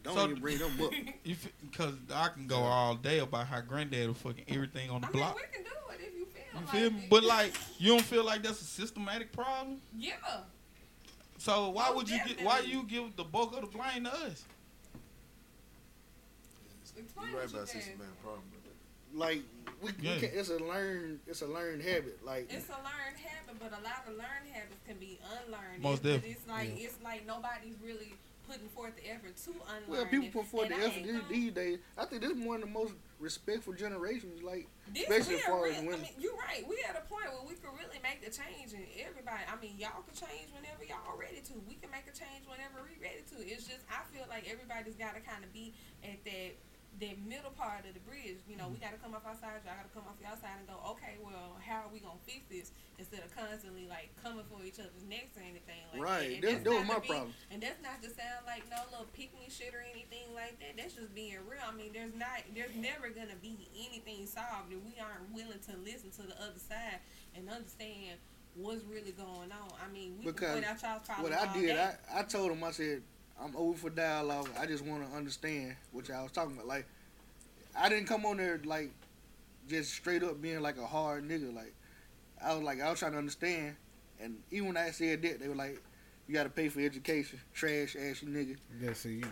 Lord. 0.06 0.16
Don't 0.16 0.24
So- 0.26 0.30
even 0.30 0.40
bring 0.42 0.58
them 0.58 0.80
up. 0.82 0.92
Because 1.70 1.94
I 2.14 2.28
can 2.28 2.46
go 2.46 2.56
all 2.58 2.94
day 2.94 3.18
about 3.18 3.46
how 3.48 3.60
granddaddy 3.60 4.06
was 4.06 4.16
fucking 4.18 4.44
everything 4.48 4.88
on 4.90 5.00
the 5.02 5.08
I 5.08 5.10
mean, 5.10 5.18
block. 5.20 5.36
we 5.36 5.42
can 5.52 5.62
do 5.64 5.70
it 5.92 6.00
if 6.08 6.14
you 6.18 6.24
feel 6.26 6.44
You 6.54 6.60
like 6.60 6.68
feel 6.70 6.90
me? 6.90 6.98
it. 7.04 7.10
But 7.10 7.24
like, 7.24 7.52
you 7.78 7.88
don't 7.92 8.02
feel 8.04 8.24
like 8.24 8.42
that's 8.42 8.60
a 8.60 8.64
systematic 8.64 9.32
problem. 9.32 9.78
yeah. 9.98 10.12
So 11.38 11.68
why 11.70 11.88
Oh, 11.90 11.96
would 11.96 12.08
you 12.08 12.18
get? 12.26 12.42
Why 12.42 12.60
you 12.60 12.82
give 12.84 13.14
the 13.16 13.24
bulk 13.24 13.54
of 13.54 13.60
the 13.60 13.66
blame 13.66 14.04
to 14.04 14.12
us? 14.14 14.44
Explain 16.98 17.28
You're 17.30 17.40
right 17.40 17.50
about 17.50 17.68
said. 17.68 17.82
systematic 17.82 18.22
problem. 18.22 18.42
Like 19.14 19.42
we, 19.82 19.90
Yeah. 20.00 20.14
we 20.14 20.20
can, 20.20 20.30
it's 20.32 20.48
a 20.50 20.58
learned 20.58 21.20
it's 21.26 21.42
a 21.42 21.46
learned 21.46 21.82
habit. 21.82 22.24
Like 22.24 22.50
It's 22.50 22.68
a 22.68 22.72
learned 22.72 23.18
habit, 23.22 23.58
but 23.60 23.68
a 23.72 23.82
lot 23.82 24.04
of 24.08 24.14
learned 24.14 24.48
habits 24.52 24.80
can 24.86 24.96
be 24.98 25.18
unlearned. 25.44 25.82
Most 25.82 26.02
definitely. 26.02 26.30
It's 26.30 26.46
like 26.48 26.70
it's 26.76 26.96
like 27.02 27.26
nobody's 27.26 27.76
really 27.84 28.14
putting 28.46 28.68
forth 28.70 28.94
the 28.96 29.10
effort 29.10 29.36
to 29.44 29.50
unlearn. 29.50 29.84
well, 29.88 30.06
people 30.06 30.42
put 30.42 30.50
forth 30.50 30.68
the 30.68 30.76
I 30.76 30.86
effort 30.86 31.02
these, 31.04 31.20
these 31.28 31.52
days. 31.52 31.78
I 31.98 32.04
think 32.06 32.22
this 32.22 32.30
is 32.32 32.38
one 32.38 32.62
of 32.62 32.68
the 32.68 32.74
most 32.74 32.94
respectful 33.18 33.72
generations. 33.74 34.42
Like 34.42 34.68
This 34.94 35.02
especially 35.04 35.36
as 35.36 35.46
far 35.48 35.66
as 35.66 35.74
real- 35.76 35.82
I 35.82 35.86
women. 35.86 36.02
mean, 36.02 36.16
you're 36.18 36.36
right. 36.36 36.62
We 36.68 36.78
at 36.88 36.96
a 36.96 37.04
point 37.10 37.26
where 37.32 37.42
we 37.46 37.54
can 37.58 37.72
really 37.74 37.98
make 38.02 38.22
the 38.24 38.30
change, 38.30 38.72
and 38.72 38.86
everybody. 39.00 39.42
I 39.50 39.56
mean, 39.60 39.74
y'all 39.78 40.02
can 40.06 40.14
change 40.14 40.48
whenever 40.54 40.84
y'all 40.86 41.16
ready 41.18 41.42
to. 41.50 41.54
We 41.66 41.74
can 41.76 41.90
make 41.90 42.06
a 42.06 42.14
change 42.14 42.46
whenever 42.46 42.82
we 42.86 42.94
ready 43.02 43.26
to. 43.34 43.36
It's 43.42 43.66
just 43.66 43.82
I 43.90 44.06
feel 44.14 44.24
like 44.28 44.46
everybody's 44.50 44.96
got 44.96 45.14
to 45.18 45.22
kind 45.22 45.42
of 45.44 45.50
be 45.52 45.74
at 46.04 46.22
that 46.24 46.52
that 47.00 47.16
middle 47.28 47.52
part 47.52 47.84
of 47.84 47.92
the 47.92 48.00
bridge. 48.08 48.40
You 48.48 48.56
know, 48.56 48.72
we 48.72 48.80
mm-hmm. 48.80 48.88
got 48.88 48.92
to 48.96 49.00
come 49.00 49.12
off 49.12 49.28
our 49.28 49.36
side. 49.36 49.60
Y'all 49.64 49.76
got 49.76 49.84
to 49.84 49.92
come 49.92 50.08
off 50.08 50.16
your 50.16 50.32
side 50.40 50.56
and 50.56 50.68
go. 50.68 50.80
Okay, 50.96 51.20
well, 51.20 51.60
how 51.60 51.84
are 51.84 51.90
we 51.92 52.00
gonna 52.00 52.20
fix 52.24 52.44
this 52.48 52.72
instead 52.96 53.20
of 53.20 53.28
constantly 53.36 53.84
like 53.84 54.08
coming 54.24 54.44
for 54.48 54.64
each 54.64 54.80
other's 54.80 55.04
necks 55.04 55.36
or 55.36 55.44
anything 55.44 55.84
like 55.92 56.00
right. 56.00 56.40
that. 56.40 56.64
That 56.64 56.64
that's 56.64 56.78
was 56.80 56.88
my 56.88 56.96
to 56.96 57.00
be- 57.00 57.12
problem. 57.12 57.32
and 57.52 57.58
that's 57.60 57.80
not 57.84 58.00
to 58.00 58.08
sound 58.08 58.48
like 58.48 58.64
no 58.72 58.80
little 58.88 59.10
pick 59.12 59.36
me 59.36 59.52
shit 59.52 59.76
or 59.76 59.84
anything 59.84 60.32
like 60.32 60.56
that. 60.64 60.80
That's 60.80 60.96
just 60.96 61.12
being 61.12 61.36
real. 61.44 61.64
I 61.64 61.76
mean, 61.76 61.92
there's 61.92 62.16
not, 62.16 62.40
there's 62.56 62.74
never 62.74 63.12
gonna 63.12 63.36
be 63.40 63.68
anything 63.76 64.24
solved 64.24 64.72
if 64.72 64.80
we 64.80 64.96
aren't 64.96 65.28
willing 65.36 65.60
to 65.68 65.74
listen 65.84 66.08
to 66.16 66.24
the 66.24 66.36
other 66.40 66.60
side 66.60 67.04
and 67.36 67.48
understand 67.52 68.16
what's 68.56 68.84
really 68.84 69.12
going 69.12 69.52
on. 69.52 69.70
I 69.76 69.92
mean, 69.92 70.16
we 70.18 70.32
Because 70.32 70.56
can 70.56 70.62
point 70.62 70.66
out 70.66 70.82
y'all's 70.82 71.04
problems 71.04 71.30
What 71.30 71.36
I 71.36 71.52
did, 71.52 71.76
day. 71.76 71.92
I, 72.12 72.20
I 72.20 72.22
told 72.24 72.52
him, 72.52 72.64
I 72.64 72.70
said, 72.70 73.02
I'm 73.42 73.54
over 73.56 73.76
for 73.76 73.90
dialogue. 73.90 74.48
I 74.58 74.66
just 74.66 74.84
want 74.84 75.08
to 75.08 75.16
understand 75.16 75.76
what 75.92 76.08
y'all 76.08 76.22
was 76.22 76.32
talking 76.32 76.54
about. 76.54 76.66
Like, 76.66 76.86
I 77.78 77.88
didn't 77.88 78.06
come 78.06 78.24
on 78.24 78.38
there 78.38 78.60
like 78.64 78.90
just 79.68 79.92
straight 79.92 80.22
up 80.22 80.40
being 80.40 80.60
like 80.60 80.78
a 80.78 80.86
hard 80.86 81.28
nigga. 81.28 81.54
Like, 81.54 81.74
I 82.42 82.54
was 82.54 82.62
like, 82.62 82.80
I 82.80 82.90
was 82.90 82.98
trying 82.98 83.12
to 83.12 83.18
understand. 83.18 83.76
And 84.20 84.38
even 84.50 84.68
when 84.68 84.76
I 84.78 84.90
said 84.90 85.20
that, 85.22 85.40
they 85.40 85.48
were 85.48 85.54
like, 85.54 85.82
you 86.26 86.34
got 86.34 86.44
to 86.44 86.48
pay 86.50 86.68
for 86.68 86.80
education, 86.80 87.38
trash 87.54 87.94
ass 87.94 88.22
you 88.22 88.28
nigga. 88.28 88.56
Yeah, 88.82 88.94
see, 88.94 89.20
you, 89.20 89.24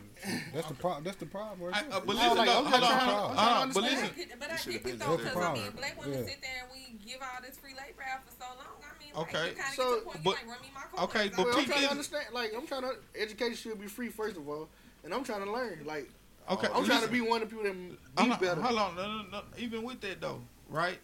that's 0.55 0.69
the 0.69 0.75
problem. 0.75 1.03
That's 1.03 1.17
the 1.17 1.27
problem. 1.27 1.73
I, 1.75 1.81
uh, 1.91 2.01
but 2.07 2.15
listen, 2.15 2.37
like, 2.37 2.47
though, 2.49 2.59
I'm 2.59 2.65
hold 2.67 2.83
on, 2.85 2.89
trying 2.89 2.99
to- 3.01 3.15
hold 3.17 3.31
on. 3.31 3.35
Uh, 3.35 3.35
but 3.35 3.37
But 3.37 3.41
I 3.43 3.63
understand. 3.63 4.13
listen, 4.17 4.39
but 4.39 4.51
I 4.51 4.55
It 4.55 4.59
should've 4.61 4.73
get 4.75 4.85
been 4.85 4.95
it 4.95 4.99
though, 5.01 5.17
because 5.17 5.37
I 5.37 5.55
mean, 5.55 5.71
black 5.75 5.99
women 6.01 6.19
Yeah. 6.21 6.27
sit 6.27 6.43
there 6.43 6.63
and 6.63 6.71
we 6.71 6.95
give 7.05 7.21
all 7.21 7.43
this 7.43 7.57
free 7.59 7.73
labor 7.75 8.05
out 8.07 8.23
for 8.23 8.31
so 8.39 8.47
long. 8.55 8.74
I 9.15 9.19
like, 9.19 9.29
Okay. 9.35 9.49
you 9.51 9.63
So, 9.77 9.83
get 9.83 9.85
to 9.85 9.95
the 9.95 10.01
point 10.05 10.25
but- 10.25 10.35
like, 10.35 10.47
run 10.49 10.61
me 10.61 10.69
my 10.75 10.81
coins. 10.83 11.03
okay, 11.15 11.29
but 11.37 11.47
Well, 11.47 11.59
I'm 11.59 11.65
trying 11.67 11.83
to 11.83 11.91
understand. 11.91 12.25
Like, 12.33 12.53
I'm 12.57 12.67
trying 12.67 12.83
to 12.83 12.97
education 13.19 13.57
should 13.57 13.81
be 13.81 13.87
free 13.87 14.09
first 14.09 14.37
of 14.37 14.49
all, 14.49 14.69
and 15.05 15.15
I'm 15.15 15.25
trying 15.25 15.45
to 15.45 15.51
learn. 15.53 15.83
Like, 15.85 16.11
okay, 16.51 16.69
I'm 16.75 16.85
trying 16.85 17.03
to 17.03 17.09
be 17.09 17.21
one 17.21 17.43
of 17.43 17.49
the 17.51 17.57
people 17.57 17.65
that 17.65 17.71
I'm 18.19 18.25
be 18.25 18.29
not, 18.31 18.41
better. 18.41 18.61
hold 18.61 18.79
on, 18.79 18.97
no, 18.97 19.19
no, 19.19 19.23
no. 19.31 19.43
Even 19.59 19.83
with 19.83 20.01
that 20.03 20.21
though, 20.21 20.41
right? 20.69 20.99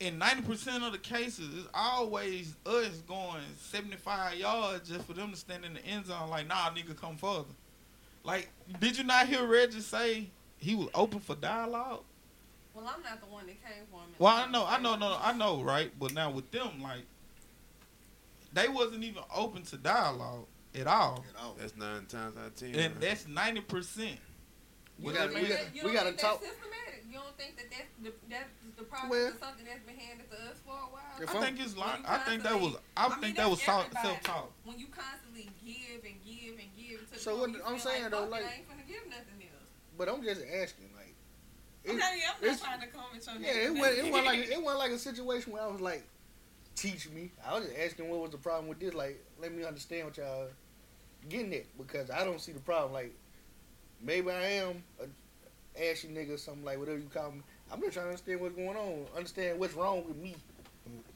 In 0.00 0.16
ninety 0.18 0.40
percent 0.42 0.82
of 0.82 0.92
the 0.92 0.98
cases, 0.98 1.48
it's 1.58 1.68
always 1.74 2.56
us 2.64 2.88
going 3.06 3.42
seventy 3.60 3.96
five 3.96 4.34
yards 4.38 4.88
just 4.88 5.04
for 5.04 5.12
them 5.12 5.30
to 5.30 5.36
stand 5.36 5.64
in 5.66 5.74
the 5.74 5.84
end 5.84 6.06
zone. 6.06 6.30
Like, 6.30 6.46
nah, 6.46 6.70
nigga, 6.70 6.96
come 6.98 7.16
further. 7.18 7.44
Like, 8.24 8.48
did 8.80 8.96
you 8.96 9.04
not 9.04 9.28
hear 9.28 9.44
Reggie 9.46 9.80
say 9.80 10.30
he 10.58 10.74
was 10.74 10.88
open 10.94 11.20
for 11.20 11.34
dialogue? 11.34 12.02
Well, 12.74 12.86
I'm 12.94 13.02
not 13.02 13.20
the 13.20 13.26
one 13.26 13.46
that 13.46 13.62
came 13.62 13.84
for 13.90 14.00
him. 14.00 14.08
Well, 14.18 14.34
I 14.34 14.46
know, 14.50 14.64
I 14.66 14.78
know, 14.80 14.96
no, 14.96 15.18
I 15.22 15.32
know, 15.32 15.62
right? 15.62 15.90
But 15.98 16.14
now 16.14 16.30
with 16.30 16.50
them, 16.50 16.80
like, 16.82 17.02
they 18.52 18.68
wasn't 18.68 19.04
even 19.04 19.22
open 19.34 19.62
to 19.64 19.76
dialogue 19.76 20.46
at 20.74 20.86
all, 20.86 21.24
At 21.34 21.42
all. 21.42 21.56
That's 21.58 21.76
nine 21.76 22.06
times 22.06 22.36
out 22.36 22.46
of 22.46 22.54
ten. 22.56 22.68
and 22.74 22.94
man. 22.94 22.96
that's 23.00 23.26
ninety 23.28 23.60
percent. 23.60 24.18
We 24.98 25.06
You 25.06 25.18
gotta- 25.18 25.28
we 25.28 25.34
think 25.36 25.48
gotta- 25.48 25.64
that- 25.64 25.74
you 25.76 25.84
we 25.84 25.92
gotta 25.92 26.12
talk- 26.12 26.42
systematic. 26.42 27.04
You 27.08 27.14
don't 27.18 27.36
think 27.36 27.56
that 27.56 27.70
that's 27.70 27.90
the 28.02 28.12
that's 28.28 28.48
the 28.76 28.84
process 28.84 29.10
Well- 29.10 29.28
of 29.28 29.38
something 29.38 29.64
that's 29.64 29.82
been 29.84 29.96
handed 29.98 30.30
to 30.30 30.36
us 30.50 30.58
for 30.64 30.72
a 30.74 30.86
while. 30.92 31.02
I 31.20 31.40
think 31.44 31.60
it's 31.60 31.76
like, 31.76 32.08
I 32.08 32.18
think 32.18 32.42
that 32.44 32.58
was, 32.60 32.76
I, 32.96 33.06
I 33.06 33.08
mean, 33.08 33.18
think 33.20 33.36
that 33.36 33.50
was 33.50 33.62
self 33.62 33.90
talk. 34.22 34.52
When 34.64 34.78
you 34.78 34.86
constantly 34.88 35.50
give 35.64 36.04
and 36.04 36.14
give 36.24 36.58
and 36.58 36.68
give 36.76 37.06
to 37.08 37.14
the 37.14 37.18
So 37.18 37.36
what 37.36 37.50
I'm 37.50 37.54
feel 37.54 37.78
saying, 37.78 38.02
like, 38.04 38.10
though, 38.12 38.24
like- 38.26 38.44
I 38.44 38.52
ain't 38.54 38.68
finna 38.68 38.86
give 38.86 39.06
nothing 39.08 39.42
else. 39.42 39.66
But 39.98 40.08
I'm 40.08 40.22
just 40.22 40.40
asking, 40.42 40.86
like, 40.86 40.89
it- 41.84 41.90
I'm 41.90 41.94
I'm 41.94 42.48
not 42.48 42.60
trying 42.60 42.80
to 42.80 42.86
comment 42.88 43.28
on 43.28 43.42
yeah, 43.42 43.52
that. 43.52 43.62
it 43.64 43.70
wasn't, 43.74 43.98
it 43.98 44.12
wasn't 44.12 44.26
like 44.26 44.38
it 44.50 44.62
wasn't 44.62 44.78
like 44.78 44.90
a 44.92 44.98
situation 44.98 45.52
where 45.52 45.62
I 45.62 45.66
was 45.66 45.80
like, 45.80 46.04
teach 46.76 47.08
me. 47.10 47.30
I 47.46 47.58
was 47.58 47.66
just 47.66 47.78
asking 47.78 48.08
what 48.08 48.20
was 48.20 48.30
the 48.30 48.38
problem 48.38 48.68
with 48.68 48.80
this. 48.80 48.94
Like, 48.94 49.24
let 49.40 49.52
me 49.52 49.64
understand 49.64 50.06
what 50.06 50.16
y'all 50.16 50.48
getting 51.28 51.52
at 51.54 51.66
because 51.78 52.10
I 52.10 52.24
don't 52.24 52.40
see 52.40 52.52
the 52.52 52.60
problem. 52.60 52.92
Like, 52.92 53.14
maybe 54.02 54.30
I 54.30 54.46
am 54.52 54.82
a 55.00 55.06
ashy 55.80 56.08
nigga 56.08 56.34
or 56.34 56.38
something 56.38 56.64
like 56.64 56.78
whatever 56.78 56.98
you 56.98 57.08
call 57.12 57.32
me. 57.32 57.42
I'm 57.72 57.80
just 57.80 57.92
trying 57.92 58.06
to 58.06 58.10
understand 58.10 58.40
what's 58.40 58.54
going 58.56 58.76
on, 58.76 59.06
understand 59.16 59.58
what's 59.58 59.74
wrong 59.74 60.04
with 60.06 60.16
me. 60.16 60.34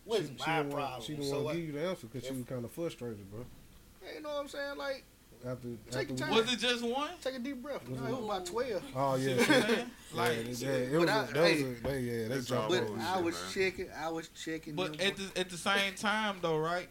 What 0.04 0.20
is 0.20 0.28
she, 0.28 0.34
my 0.38 0.62
she 0.62 0.68
problem? 0.70 1.02
She 1.02 1.14
didn't 1.14 1.30
So 1.30 1.42
want 1.42 1.46
to 1.46 1.50
uh, 1.50 1.54
give 1.54 1.64
you 1.64 1.72
the 1.72 1.88
answer 1.88 2.06
because 2.06 2.28
she 2.28 2.34
was 2.34 2.44
kind 2.44 2.64
of 2.64 2.70
frustrated, 2.70 3.30
bro. 3.30 3.44
You 4.14 4.20
know 4.20 4.28
what 4.28 4.40
I'm 4.40 4.48
saying? 4.48 4.76
Like, 4.76 5.04
After, 5.46 5.68
Take 5.68 5.76
after 5.90 6.00
your 6.00 6.14
we- 6.14 6.16
time. 6.16 6.30
Was 6.34 6.52
it 6.54 6.58
just 6.58 6.82
one? 6.84 7.10
take 7.22 7.34
a 7.34 7.38
deep 7.38 7.62
breath. 7.62 7.86
Was 7.88 8.00
No, 8.00 8.06
it- 8.06 8.08
it 8.08 8.14
was 8.16 8.24
about 8.24 8.46
twelve. 8.46 8.82
Oh 8.96 9.14
yeah, 9.16 9.28
You 9.28 9.36
know 9.36 9.42
what 9.42 9.50
I'm 9.50 9.62
saying? 9.68 9.90
like 10.14 10.36
Like, 10.36 10.60
yeah, 10.60 10.68
yeah, 10.68 10.74
it 10.74 10.92
was. 10.92 11.04
But 11.04 11.08
a, 11.08 11.12
I- 11.12 11.24
that 11.24 11.34
hey, 11.34 11.62
was 11.62 11.62
a, 11.78 11.82
they, 11.82 12.00
yeah, 12.00 12.12
they 12.22 12.28
that's 12.28 12.46
jumped 12.46 12.62
all 12.64 12.68
But 12.70 12.78
over. 12.78 12.86
bullshit, 12.86 13.04
I 13.06 13.20
was 13.20 13.34
man. 13.34 13.52
checking. 13.52 13.86
I 13.92 14.08
was 14.08 14.28
checking. 14.28 14.74
But 14.74 15.00
at 15.00 15.16
the 15.16 15.30
at 15.40 15.50
the 15.50 15.56
same 15.58 15.94
time 15.96 16.36
though, 16.40 16.58
right? 16.58 16.88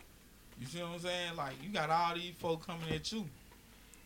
You 0.60 0.68
see 0.68 0.82
what 0.82 0.92
I'm 0.92 1.00
saying? 1.00 1.36
Like 1.36 1.54
you 1.64 1.70
got 1.70 1.90
all 1.90 2.14
these 2.14 2.34
folk 2.38 2.66
coming 2.66 2.90
at 2.94 3.12
you, 3.12 3.26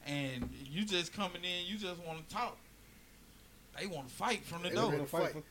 and 0.06 0.50
you 0.72 0.86
just 0.86 1.12
coming 1.14 1.44
in. 1.44 1.66
You 1.66 1.78
just 1.78 2.00
want 2.06 2.28
to 2.28 2.34
talk. 2.36 2.58
They 3.80 3.86
want 3.86 4.08
to 4.08 4.14
fight 4.14 4.44
from 4.46 4.64
the 4.64 4.70
They 4.70 4.76
They 4.76 4.82
door. 4.82 5.06
fight 5.08 5.34
fight. 5.34 5.44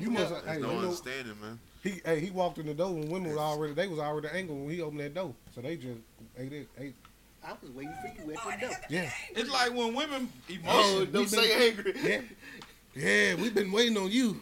You 0.00 0.10
must- 0.10 0.30
There's 0.30 0.44
hey, 0.44 0.60
no 0.60 0.68
you 0.68 0.72
know- 0.74 0.78
understanding, 0.80 1.40
man. 1.40 1.58
He, 1.82 2.00
hey, 2.04 2.18
he 2.20 2.30
walked 2.30 2.58
in 2.58 2.66
the 2.66 2.74
door 2.74 2.92
when 2.92 3.08
women 3.08 3.30
was 3.30 3.38
already. 3.38 3.72
They 3.74 3.86
was 3.88 3.98
already 4.00 4.28
angry 4.32 4.54
when 4.56 4.70
he 4.70 4.80
opened 4.82 5.00
that 5.00 5.14
door. 5.14 5.34
So 5.54 5.60
they 5.60 5.76
just 5.76 5.98
ate 6.36 6.52
it. 6.52 6.68
Ate. 6.78 6.94
I 7.46 7.52
was 7.62 7.70
waiting 7.70 7.94
for 8.00 8.08
you 8.08 8.32
at 8.34 8.60
the 8.60 8.66
door. 8.66 8.76
Yeah, 8.88 9.10
It's 9.30 9.50
like 9.50 9.72
when 9.72 9.94
women 9.94 10.32
Oh, 10.66 11.04
don't 11.04 11.28
say 11.28 11.68
angry. 11.68 11.94
yeah, 12.02 12.20
yeah. 12.94 13.34
We've 13.34 13.54
been 13.54 13.70
waiting 13.70 13.96
on 13.96 14.10
you. 14.10 14.40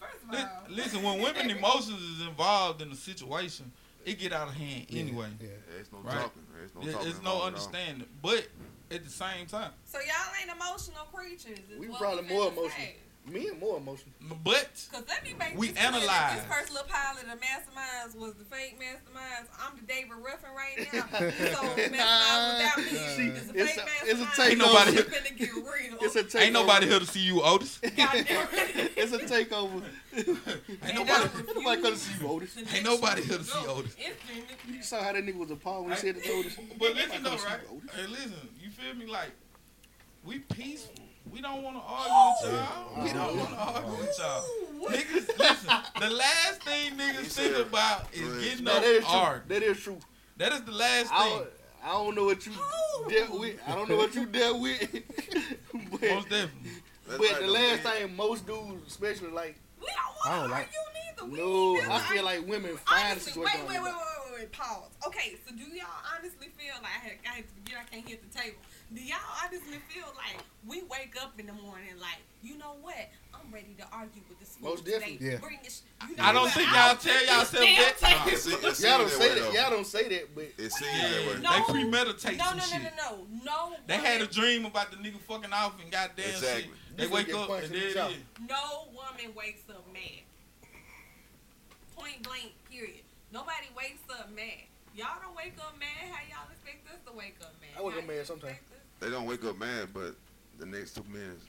First 0.00 0.14
of 0.28 0.34
all, 0.38 0.62
Listen, 0.68 1.02
when 1.02 1.22
women 1.22 1.50
emotions 1.50 2.02
is 2.02 2.26
involved 2.26 2.82
in 2.82 2.90
a 2.90 2.96
situation, 2.96 3.72
it 4.04 4.18
get 4.18 4.32
out 4.32 4.48
of 4.48 4.54
hand 4.54 4.86
anyway. 4.90 5.28
Yeah. 5.40 5.48
There's 5.70 5.90
no 5.92 5.98
Right. 6.00 6.14
talking. 6.16 6.42
There's 6.54 6.74
no 6.74 6.80
There- 6.82 6.92
talking. 6.92 7.08
There's 7.10 7.22
no 7.22 7.30
involved 7.32 7.42
at 7.42 7.46
understanding. 7.46 8.08
But 8.20 8.48
at 8.90 9.04
the 9.04 9.10
same 9.10 9.46
time, 9.46 9.72
so 9.86 9.98
y'all 10.00 10.34
ain't 10.40 10.50
emotional 10.50 11.04
creatures. 11.06 11.58
We 11.78 11.86
probably 11.88 12.22
more 12.24 12.48
emotional. 12.48 12.70
say. 12.70 12.96
Men 13.24 13.60
more 13.60 13.76
emotional. 13.76 14.12
But 14.42 14.68
Cause 14.90 15.04
let 15.08 15.22
me 15.22 15.32
make 15.38 15.56
We 15.56 15.68
this 15.68 15.76
analyze. 15.78 16.36
This 16.40 16.44
first 16.52 16.72
little 16.72 16.88
pile 16.88 17.14
of 17.16 17.22
the 17.22 17.36
masterminds 17.36 18.16
was 18.18 18.34
the 18.34 18.44
fake 18.44 18.80
masterminds. 18.80 19.46
I'm 19.60 19.76
the 19.78 19.86
David 19.86 20.10
Ruffin 20.24 20.50
right 20.56 20.88
now. 20.92 21.06
So 21.06 21.18
masterminds 21.78 22.58
without 22.58 22.76
me 22.78 22.84
See, 22.84 23.26
is 23.28 23.50
a 23.50 23.62
it's 23.62 23.72
fake 23.72 23.84
a- 23.86 24.10
it's 24.10 24.20
a 24.20 24.24
mastermind. 24.24 24.34
take 24.34 24.50
Ain't 24.50 24.58
nobody- 24.58 24.90
It's 24.96 25.08
finna 25.08 25.36
get 25.38 25.52
real. 25.54 25.98
It's 26.00 26.16
a 26.16 26.24
takeover. 26.24 26.40
ain't 26.42 26.52
nobody 26.52 26.86
here 26.88 26.98
to 26.98 27.06
see 27.06 27.20
you, 27.20 27.42
Otis. 27.42 27.78
It's 27.82 29.12
a 29.12 29.18
takeover. 29.20 29.82
Ain't 30.16 30.26
nobody. 30.26 30.42
I 30.82 30.88
Ain't 30.88 31.54
nobody 31.54 31.82
come 31.82 31.92
to 31.92 31.98
see 31.98 32.20
you, 32.20 32.28
Otis. 32.28 32.56
Ain't 32.74 32.84
nobody 32.84 33.20
one 33.20 33.28
here 33.30 33.38
to 33.38 33.44
see. 33.44 33.66
Otis. 33.68 33.96
Instantly. 33.98 34.74
You 34.76 34.82
saw 34.82 35.00
how 35.02 35.12
that 35.12 35.24
nigga 35.24 35.36
was 35.36 35.50
appalled 35.52 35.84
when 35.86 35.94
he 35.94 36.00
said 36.00 36.16
it 36.16 36.24
to 36.24 36.32
Otis. 36.32 36.56
But 36.78 36.94
listen 36.94 37.22
though, 37.22 37.30
Nobody 37.36 37.44
right? 37.46 37.60
to 37.62 37.68
see 37.68 37.74
you, 37.74 37.82
Otis. 37.84 37.94
Hey, 37.94 38.06
listen. 38.08 38.48
You 38.60 38.70
feel 38.70 38.94
me? 38.94 39.06
Like 39.06 39.30
we 40.24 40.40
peaceful. 40.40 40.94
We 41.30 41.40
don't 41.40 41.62
want 41.62 41.76
oh. 41.78 42.34
to 42.42 42.48
oh. 42.48 42.92
argue 42.98 43.04
with 43.04 43.14
y'all. 43.14 43.26
We 43.26 43.34
don't 43.34 43.36
want 43.38 43.50
to 43.50 43.56
argue 43.56 43.98
with 44.00 44.18
y'all. 44.18 44.44
Niggas, 44.90 45.38
listen. 45.38 45.70
The 46.00 46.10
last 46.10 46.62
thing 46.64 46.92
niggas 46.96 47.18
He 47.20 47.24
think 47.26 47.66
about 47.68 48.12
is 48.12 48.44
getting 48.44 48.64
Now, 48.64 48.72
up 48.76 48.82
that 48.82 48.88
is 48.90 49.04
true. 49.04 49.14
argue. 49.14 49.48
That 49.48 49.62
is 49.62 49.80
true. 49.80 49.98
That 50.38 50.52
is 50.52 50.62
the 50.62 50.72
last 50.72 51.10
I 51.12 51.28
thing. 51.28 51.42
I 51.84 51.88
don't 51.92 52.14
know 52.14 52.24
what 52.24 52.44
you 52.46 52.52
Oh. 52.58 53.06
dealt 53.08 53.38
with. 53.40 53.56
I 53.66 53.74
don't 53.74 53.88
know 53.88 53.96
what 53.96 54.14
you 54.14 54.26
dealt 54.26 54.60
with. 54.60 54.92
Most 55.74 55.90
but 55.90 56.00
definitely. 56.00 56.70
That's 57.06 57.18
but 57.18 57.20
like 57.20 57.40
the 57.40 57.46
the 57.46 57.52
last 57.52 57.84
man. 57.84 57.98
time 58.00 58.16
most 58.16 58.46
dudes, 58.46 58.86
especially 58.86 59.30
like, 59.30 59.56
We 59.80 59.86
don't 59.86 59.98
I 60.24 60.38
want 60.38 60.40
don't 60.40 60.48
to 60.48 60.54
like- 60.54 60.66
argue 60.66 61.26
neither. 61.26 61.32
We 61.32 61.38
no, 61.38 61.74
need 61.74 61.82
to 61.84 61.92
I 61.92 61.98
feel 62.00 62.24
like 62.24 62.46
women 62.46 62.76
find 62.78 63.02
a 63.02 63.10
Honestly, 63.10 63.32
situation. 63.32 63.60
wait, 63.66 63.68
wait, 63.68 63.82
wait, 63.82 63.92
wait, 63.92 64.30
wait, 64.30 64.40
wait, 64.40 64.52
pause. 64.52 64.90
Okay, 65.06 65.36
so 65.46 65.54
do 65.54 65.62
y'all 65.62 65.86
honestly 66.16 66.48
feel 66.56 66.74
like 66.82 66.84
I 66.84 66.98
had, 67.02 67.12
I 67.26 67.34
had 67.36 67.44
to 67.48 67.54
forget 67.54 67.74
I 67.80 67.84
can't 67.94 68.08
hit 68.08 68.22
the 68.32 68.38
table? 68.38 68.56
Do 68.94 69.00
y'all 69.02 69.16
honestly 69.42 69.78
feel 69.88 70.04
like 70.16 70.36
we 70.66 70.82
wake 70.82 71.14
up 71.20 71.32
in 71.40 71.46
the 71.46 71.52
morning 71.54 71.94
like, 72.00 72.18
you 72.42 72.58
know 72.58 72.76
what? 72.82 73.08
I'm 73.32 73.50
ready 73.52 73.74
to 73.78 73.84
argue 73.90 74.20
with 74.28 74.38
this 74.38 74.50
fool 74.56 74.70
Most 74.70 74.84
today. 74.84 74.98
definitely. 75.16 75.26
Yeah. 75.30 75.36
Bring 75.38 75.58
this. 75.64 75.82
You 76.08 76.16
know 76.16 76.22
I 76.24 76.32
don't 76.32 76.50
think 76.52 76.68
I'll 76.68 76.88
y'all 76.88 76.96
tell 76.96 77.14
take 77.18 77.26
yourself 77.26 77.50
this 77.50 77.60
that. 77.60 77.96
damn 78.00 78.18
Nah, 78.18 78.26
it 78.26 78.32
it 78.34 78.80
Y'all 78.84 78.98
don't 78.98 79.08
that 79.08 79.10
say 79.10 79.18
way, 79.18 79.34
that. 79.34 79.40
though. 79.40 79.52
Y'all 79.52 79.70
don't 79.70 79.86
say 79.86 80.08
that, 80.08 80.34
but 80.34 80.44
It 80.58 80.72
seems 80.72 80.92
Yeah, 80.92 81.08
that 81.08 81.26
way. 81.26 81.40
No. 81.40 81.50
they 81.52 81.72
premeditate 81.72 82.36
No, 82.36 82.44
some 82.44 82.56
no, 82.58 82.64
no, 82.64 82.70
shit. 82.70 82.82
no, 82.96 83.26
no, 83.44 83.68
no. 83.70 83.76
They 83.86 83.96
had 83.96 84.20
a 84.20 84.26
dream 84.26 84.66
about 84.66 84.90
the 84.90 84.96
nigga 84.98 85.18
fucking 85.20 85.52
off 85.52 85.80
and 85.82 85.90
goddamn 85.90 86.28
Exactly. 86.28 86.62
shit. 86.64 86.96
They 86.96 87.04
You 87.04 87.10
wake 87.10 87.32
up 87.34 87.48
and 87.50 87.64
in 87.64 87.70
there 87.72 87.80
the 87.80 87.88
it 87.88 87.94
jaw. 87.94 88.08
is. 88.08 88.16
No 88.48 88.88
woman 88.92 89.34
wakes 89.34 89.62
up 89.70 89.84
mad. 89.92 90.20
Point 91.96 92.22
blank, 92.22 92.52
period. 92.70 93.00
Nobody 93.32 93.68
wakes 93.76 94.02
up 94.10 94.30
mad. 94.36 94.68
Y'all 94.94 95.16
don't 95.24 95.34
wake 95.34 95.56
up 95.58 95.74
mad. 95.80 96.12
How 96.12 96.20
y'all 96.28 96.50
expect 96.52 96.84
us 96.92 97.00
to 97.10 97.16
wake 97.16 97.36
up 97.40 97.54
mad? 97.60 97.70
I 97.78 97.82
wake 97.82 97.94
How 97.94 98.00
up 98.00 98.06
mad 98.06 98.26
sometimes. 98.26 98.58
Expect 99.02 99.04
us- 99.04 99.10
They 99.10 99.10
don't 99.10 99.26
wake 99.26 99.44
up 99.44 99.58
mad, 99.58 99.88
but 99.92 100.14
the 100.58 100.66
next 100.66 100.94
two 100.94 101.04
minutes 101.12 101.44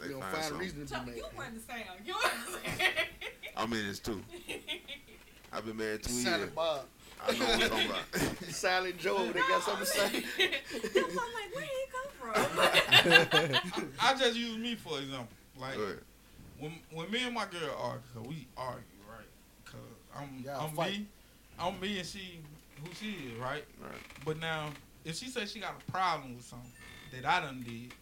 they 0.00 0.08
you 0.08 0.20
find, 0.20 0.24
find 0.24 0.36
a 0.36 0.42
something. 0.42 0.60
reason 0.60 0.86
to 0.86 0.92
Chuck, 0.94 1.06
be 1.06 1.12
you 1.12 1.24
mad. 1.36 1.46
understand. 1.48 1.84
You 2.04 2.14
understand. 2.14 2.92
I'm 3.56 3.72
in 3.72 3.86
this 3.88 3.98
too. 3.98 4.22
I've 5.52 5.64
been 5.66 5.76
married 5.76 6.02
two 6.02 6.12
years. 6.12 6.24
Silent 6.24 6.54
Bob, 6.54 6.84
I 7.26 7.32
know 7.32 7.38
what 7.46 7.54
I'm 7.62 7.68
talking 7.70 7.86
about. 7.86 8.04
Silent 8.50 8.98
Joe, 8.98 9.26
they 9.32 9.40
got 9.40 9.62
something 9.62 9.86
to 9.86 9.90
say. 9.90 10.04
I'm 10.06 10.12
like, 11.16 11.54
where 11.54 11.64
did 11.64 11.70
he 11.70 11.86
come 11.90 12.10
from? 12.20 13.90
I 14.00 14.14
just 14.18 14.36
use 14.36 14.56
me 14.58 14.74
for 14.76 14.98
example. 14.98 15.28
Like 15.58 15.76
when 16.60 16.78
when 16.92 17.10
me 17.10 17.24
and 17.24 17.34
my 17.34 17.46
girl 17.46 17.74
argue, 17.80 18.02
cause 18.14 18.26
we 18.28 18.46
argue, 18.56 18.82
right? 19.10 19.26
Cause 19.64 19.80
I'm 20.16 20.42
Y'all 20.44 20.66
I'm 20.68 20.76
fight. 20.76 20.92
me, 21.00 21.06
I'm 21.58 21.80
me 21.80 21.98
and 21.98 22.06
she 22.06 22.38
who 22.84 22.90
she 22.94 23.10
is, 23.32 23.38
right? 23.40 23.64
Right. 23.82 23.92
But 24.24 24.38
now 24.38 24.70
if 25.04 25.16
she 25.16 25.26
says 25.28 25.50
she 25.50 25.58
got 25.58 25.74
a 25.80 25.90
problem 25.90 26.36
with 26.36 26.44
something 26.44 26.70
that 27.12 27.24
I 27.26 27.40
done 27.40 27.64
did, 27.66 27.92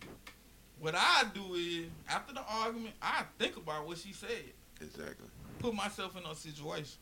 what 0.80 0.94
I 0.96 1.24
do 1.34 1.54
is 1.54 1.86
after 2.08 2.34
the 2.34 2.42
argument, 2.48 2.94
I 3.00 3.24
think 3.38 3.56
about 3.56 3.86
what 3.86 3.98
she 3.98 4.12
said, 4.12 4.52
Exactly. 4.80 5.26
put 5.58 5.74
myself 5.74 6.16
in 6.16 6.24
a 6.24 6.34
situation. 6.34 6.98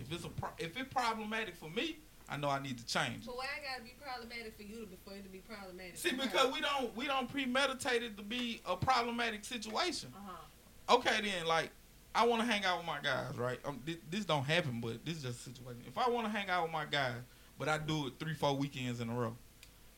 If 0.00 0.10
it's 0.12 0.24
a 0.24 0.28
pro- 0.28 0.50
if 0.58 0.76
it's 0.76 0.92
problematic 0.92 1.54
for 1.56 1.70
me, 1.70 1.98
I 2.28 2.36
know 2.36 2.48
I 2.48 2.60
need 2.60 2.78
to 2.78 2.86
change. 2.86 3.26
But 3.26 3.36
why 3.36 3.44
I 3.44 3.72
gotta 3.72 3.84
be 3.84 3.94
problematic 4.02 4.56
for 4.56 4.62
you 4.62 4.86
before 4.86 5.14
it 5.14 5.22
to 5.22 5.28
be 5.28 5.38
problematic? 5.38 5.96
See, 5.98 6.10
for 6.10 6.16
her? 6.16 6.22
because 6.22 6.52
we 6.52 6.60
don't 6.60 6.96
we 6.96 7.06
don't 7.06 7.28
premeditate 7.30 8.02
it 8.02 8.16
to 8.16 8.22
be 8.22 8.60
a 8.66 8.76
problematic 8.76 9.44
situation. 9.44 10.12
Uh-huh. 10.16 10.96
okay 10.96 11.20
then 11.20 11.46
like 11.46 11.70
I 12.14 12.26
want 12.26 12.42
to 12.42 12.46
hang 12.46 12.64
out 12.64 12.78
with 12.78 12.86
my 12.86 12.98
guys, 13.02 13.36
right? 13.36 13.58
Um, 13.64 13.80
this, 13.84 13.96
this 14.08 14.24
don't 14.24 14.44
happen, 14.44 14.80
but 14.80 15.04
this 15.04 15.16
is 15.16 15.22
just 15.24 15.46
a 15.46 15.50
situation. 15.50 15.82
If 15.86 15.98
I 15.98 16.08
want 16.08 16.26
to 16.26 16.30
hang 16.32 16.48
out 16.48 16.62
with 16.62 16.72
my 16.72 16.84
guys, 16.84 17.16
but 17.58 17.68
I 17.68 17.76
do 17.78 18.06
it 18.06 18.14
three, 18.20 18.34
four 18.34 18.56
weekends 18.56 19.00
in 19.00 19.08
a 19.10 19.14
row, 19.14 19.36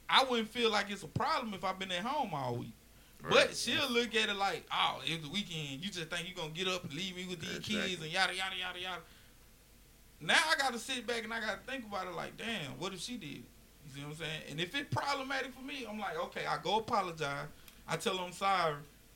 I 0.09 0.25
wouldn't 0.25 0.49
feel 0.49 0.71
like 0.71 0.91
it's 0.91 1.03
a 1.03 1.09
problem 1.09 1.55
if 1.55 1.65
I've 1.65 1.79
been 1.79 1.91
at 1.93 2.03
home 2.05 2.31
all 2.33 2.57
week. 2.57 2.73
Right. 3.23 3.33
But 3.49 3.57
she'll 3.57 3.91
look 3.91 4.15
at 4.15 4.29
it 4.29 4.37
like, 4.37 4.65
oh, 4.73 5.01
it's 5.05 5.25
the 5.25 5.31
weekend. 5.31 5.85
You 5.85 5.91
just 5.91 6.09
think 6.11 6.29
you're 6.29 6.37
gonna 6.37 6.55
get 6.55 6.69
up 6.69 6.85
and 6.85 6.93
leave 6.93 7.17
me 7.17 7.27
with 7.29 7.41
these 7.41 7.57
Exactly. 7.57 7.75
kids 7.91 8.03
and 8.03 8.13
yada 8.13 8.35
yada 8.35 8.55
yada 8.57 8.79
yada. 8.79 9.01
Now 10.21 10.39
I 10.51 10.57
gotta 10.57 10.79
sit 10.79 11.07
back 11.07 11.25
and 11.25 11.33
I 11.33 11.41
gotta 11.41 11.59
think 11.67 11.85
about 11.85 12.07
it 12.07 12.15
like, 12.15 12.37
damn, 12.37 12.73
what 12.79 12.93
if 12.93 13.01
she 13.01 13.17
did? 13.17 13.29
You 13.29 13.93
see 13.95 14.01
what 14.01 14.11
I'm 14.11 14.15
saying? 14.17 14.41
And 14.51 14.61
if 14.61 14.75
it's 14.75 14.95
problematic 14.95 15.53
for 15.55 15.63
me, 15.63 15.87
I'm 15.89 15.99
like, 15.99 16.19
okay, 16.25 16.47
I 16.47 16.59
go 16.63 16.79
apologize. 16.79 17.47
I 17.89 17.97
tell 17.97 18.15
them 18.17 18.25
I'm 18.27 18.33
sorry, 18.33 18.75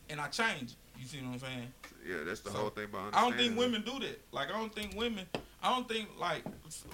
and 0.09 0.21
I 0.21 0.29
change. 0.29 0.73
it. 0.73 0.77
You 0.99 1.07
see 1.07 1.19
what 1.19 1.33
I'm 1.35 1.39
saying? 1.39 1.73
Yeah, 2.07 2.17
that's 2.25 2.41
the 2.41 2.51
So, 2.51 2.59
whole 2.59 2.71
thing 2.71 2.85
about 2.85 3.15
I 3.15 3.21
don't 3.23 3.37
think 3.37 3.57
women 3.59 3.83
do 3.83 3.99
that. 4.01 4.21
Like 4.33 4.49
I 4.49 4.53
don't 4.53 4.75
think 4.75 4.95
women. 4.97 5.27
I 5.63 5.75
don't 5.75 5.87
think 5.89 6.09
like, 6.19 6.43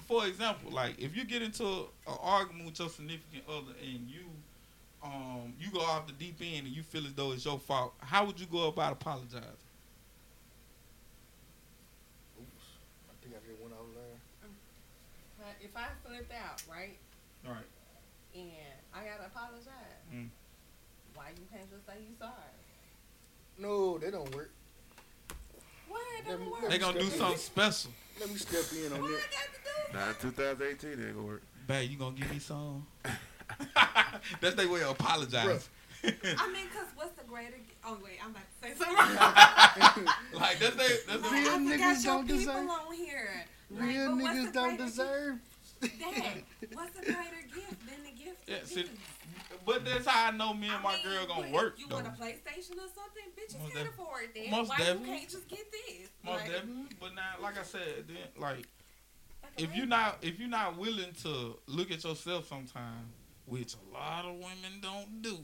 for 0.07 0.25
example, 0.27 0.71
like 0.71 0.99
if 0.99 1.15
you 1.15 1.23
get 1.23 1.41
into 1.41 1.63
an 1.65 2.17
argument 2.21 2.65
with 2.65 2.79
your 2.79 2.89
significant 2.89 3.43
other 3.47 3.71
and 3.81 4.07
you, 4.09 4.25
um, 5.03 5.53
you 5.59 5.71
go 5.71 5.79
off 5.79 6.05
the 6.07 6.13
deep 6.13 6.35
end 6.41 6.67
and 6.67 6.75
you 6.75 6.83
feel 6.83 7.05
as 7.05 7.13
though 7.13 7.31
it's 7.31 7.45
your 7.45 7.59
fault. 7.59 7.93
How 7.99 8.25
would 8.25 8.39
you 8.39 8.45
go 8.47 8.67
about 8.67 8.91
apologizing? 8.93 9.41
Oops, 12.39 12.65
I 13.09 13.13
think 13.23 13.35
I 13.35 13.49
just 13.49 13.61
went 13.61 13.73
out 13.73 13.87
there. 13.95 14.49
But 15.39 15.55
if 15.61 15.71
I 15.75 15.85
flipped 16.05 16.33
out, 16.33 16.61
right, 16.69 16.97
All 17.47 17.53
right. 17.53 17.63
and 18.35 18.75
I 18.93 19.05
gotta 19.05 19.27
apologize, 19.27 19.71
Mm. 20.13 20.29
why 21.15 21.29
you 21.37 21.45
can't 21.51 21.69
just 21.71 21.85
say 21.85 21.93
you 22.01 22.15
sorry? 22.19 22.33
No, 23.57 23.97
they 23.97 24.11
don't 24.11 24.33
work. 24.35 24.51
Why 25.87 26.03
it 26.19 26.27
Let 26.27 26.37
doesn't 26.37 26.51
work? 26.51 26.69
They 26.69 26.77
gonna 26.79 26.99
do 26.99 27.09
something 27.09 27.37
special. 27.37 27.91
Let 28.19 28.29
me 28.29 28.35
step 28.37 28.63
in 28.73 28.93
on 28.93 29.01
Why 29.01 29.09
that. 29.11 29.19
I 29.19 29.97
got 29.99 30.13
to 30.13 30.23
do? 30.23 30.29
Nah, 30.29 30.31
2018 30.31 30.89
it 30.91 31.05
ain't 31.07 31.15
gonna 31.15 31.27
work. 31.27 31.43
Babe, 31.67 31.91
you 31.91 31.97
gonna 31.97 32.15
give 32.15 32.31
me 32.31 32.39
some? 32.39 32.85
That's 34.41 34.55
their 34.55 34.69
way 34.69 34.81
of 34.83 34.91
apologizing. 34.91 35.59
I 36.03 36.07
mean, 36.53 36.67
cause 36.73 36.87
what's 36.95 37.11
the 37.19 37.23
greater? 37.27 37.55
Oh 37.85 37.97
wait, 38.03 38.19
I'm 38.23 38.31
about 38.31 38.43
to 38.61 38.67
say 38.67 38.73
something. 38.75 40.05
like 40.39 40.59
that's 40.59 40.75
they. 40.75 40.87
That's 41.07 41.21
the 41.21 41.29
Real 41.29 41.31
they, 41.31 41.49
I 41.49 41.57
niggas 41.57 41.71
forgot 41.71 42.03
your 42.03 42.13
don't 42.13 42.21
people 42.27 42.37
deserve- 42.37 42.69
on 42.69 42.93
here. 42.93 43.29
Like, 43.71 43.81
Real 43.83 44.15
but 44.15 44.21
what's 44.23 44.37
niggas 44.37 44.53
don't 44.53 44.67
greater 44.77 44.85
deserve. 44.85 45.39
Dad, 45.81 46.43
what's 46.73 46.97
a 46.99 47.01
greater 47.01 47.41
gift 47.53 47.87
than 47.87 48.03
the 48.03 48.23
gift? 48.23 48.37
Yeah, 48.47 48.55
of 48.57 48.67
see, 48.67 48.83
peace? 48.83 48.91
But 49.67 49.85
that's 49.85 50.07
how 50.07 50.29
I 50.29 50.31
know 50.31 50.53
me 50.55 50.67
and 50.67 50.77
I 50.77 50.81
my 50.81 50.93
mean, 50.93 51.03
girl 51.03 51.27
gonna 51.27 51.51
work. 51.51 51.75
You 51.77 51.85
though. 51.87 51.95
want 51.97 52.07
a 52.07 52.11
PlayStation 52.11 52.71
or 52.77 52.89
something? 52.95 53.29
Bitches 53.37 53.59
Most 53.61 53.73
can't 53.73 53.85
def- 53.85 53.93
afford 53.93 54.29
that. 54.33 54.49
most 54.49 54.69
Why 54.69 54.77
definitely. 54.77 55.09
you 55.11 55.17
can't 55.19 55.29
just 55.29 55.47
get 55.47 55.71
this? 55.71 56.09
Most 56.23 56.39
Like, 56.41 56.51
definitely. 56.51 56.97
But 56.99 57.13
now, 57.15 57.33
like 57.43 57.59
I 57.59 57.63
said, 57.63 58.05
then 58.07 58.17
like 58.41 58.65
like 59.43 59.53
if 59.57 59.75
you're 59.75 59.85
not 59.85 60.17
if 60.23 60.39
you're 60.39 60.49
not 60.49 60.77
willing 60.77 61.13
to 61.23 61.59
look 61.67 61.91
at 61.91 62.03
yourself 62.03 62.47
sometimes, 62.47 63.11
which 63.45 63.75
a 63.75 63.93
lot 63.93 64.25
of 64.25 64.33
women 64.35 64.79
don't 64.81 65.21
do, 65.21 65.37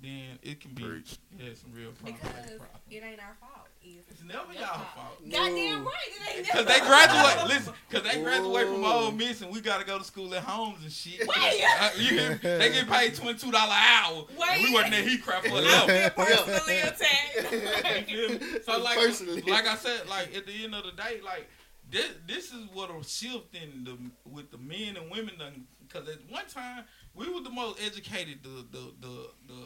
then 0.00 0.38
it 0.42 0.60
can 0.60 0.72
be 0.72 0.82
Preach. 0.84 1.18
yeah 1.38 1.54
some 1.54 1.72
real 1.72 1.92
problems. 1.92 2.20
because 2.22 2.60
it 2.90 3.02
ain't 3.02 3.20
our 3.20 3.36
fault. 3.40 3.68
It's, 3.82 4.10
It's 4.10 4.22
never 4.22 4.52
your 4.52 4.62
y'all 4.62 4.84
fault. 4.94 5.20
Goddamn 5.30 5.84
right, 5.84 5.94
it 6.08 6.38
ain't 6.38 6.48
Cause 6.48 6.66
they 6.66 6.80
graduate, 6.80 7.48
listen, 7.48 7.72
cause 7.90 8.02
they 8.02 8.22
graduate 8.22 8.66
from 8.66 8.82
Whoa. 8.82 9.04
Ole 9.06 9.12
Miss 9.12 9.40
and 9.42 9.52
we 9.52 9.60
gotta 9.60 9.84
go 9.84 9.98
to 9.98 10.04
school 10.04 10.34
at 10.34 10.42
homes 10.42 10.82
and 10.82 10.92
shit. 10.92 11.20
Wait. 11.20 11.64
Uh, 11.80 11.90
you 11.96 12.08
hear 12.18 12.30
me? 12.32 12.38
They 12.42 12.70
get 12.72 12.88
paid 12.88 13.14
twenty 13.14 13.38
two 13.38 13.50
dollar 13.50 13.72
an 13.72 14.04
hour. 14.04 14.26
And 14.28 14.62
we 14.62 14.66
Wait. 14.68 14.74
working 14.74 14.94
at 14.94 15.04
heat 15.06 15.22
crap 15.22 15.44
for 15.44 15.56
I 15.56 15.60
them. 15.60 15.88
feel 15.88 16.24
personally 16.26 16.80
attacked. 16.80 18.08
You 18.10 18.28
feel 18.28 18.38
me? 18.38 18.58
So 18.64 18.78
like, 18.80 18.98
Personally. 18.98 19.42
like 19.42 19.66
I 19.66 19.76
said, 19.76 20.08
like 20.08 20.34
at 20.36 20.46
the 20.46 20.64
end 20.64 20.74
of 20.74 20.84
the 20.84 20.92
day, 20.92 21.20
like 21.24 21.48
this, 21.90 22.10
this 22.26 22.52
is 22.52 22.66
what 22.72 22.90
a 22.90 23.02
shift 23.02 23.54
in 23.54 23.84
the 23.84 23.96
with 24.30 24.50
the 24.50 24.58
men 24.58 24.96
and 24.96 25.10
women 25.10 25.34
done. 25.38 25.64
Because 25.86 26.08
at 26.08 26.18
one 26.28 26.46
time 26.46 26.84
we 27.14 27.28
were 27.32 27.40
the 27.40 27.50
most 27.50 27.80
educated, 27.84 28.40
the 28.42 28.64
the 28.70 28.92
the 29.00 29.26
the 29.48 29.62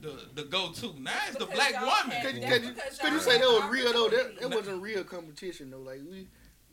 the, 0.00 0.20
the 0.34 0.44
go 0.44 0.70
to. 0.72 1.00
Now 1.00 1.12
it's 1.28 1.36
the 1.38 1.46
black 1.46 1.74
woman. 1.80 2.10
had- 2.10 2.24
Could 2.26 2.42
you, 2.42 2.48
could 2.48 2.62
you, 2.64 2.72
because 2.72 2.98
could 2.98 3.12
you 3.12 3.20
say 3.20 3.38
that 3.38 3.46
was 3.46 3.68
real 3.70 3.92
though? 3.92 4.08
That, 4.08 4.40
that 4.40 4.54
wasn't 4.54 4.82
real 4.82 5.04
competition 5.04 5.70
though. 5.70 5.80
Like 5.80 6.00
we, 6.08 6.28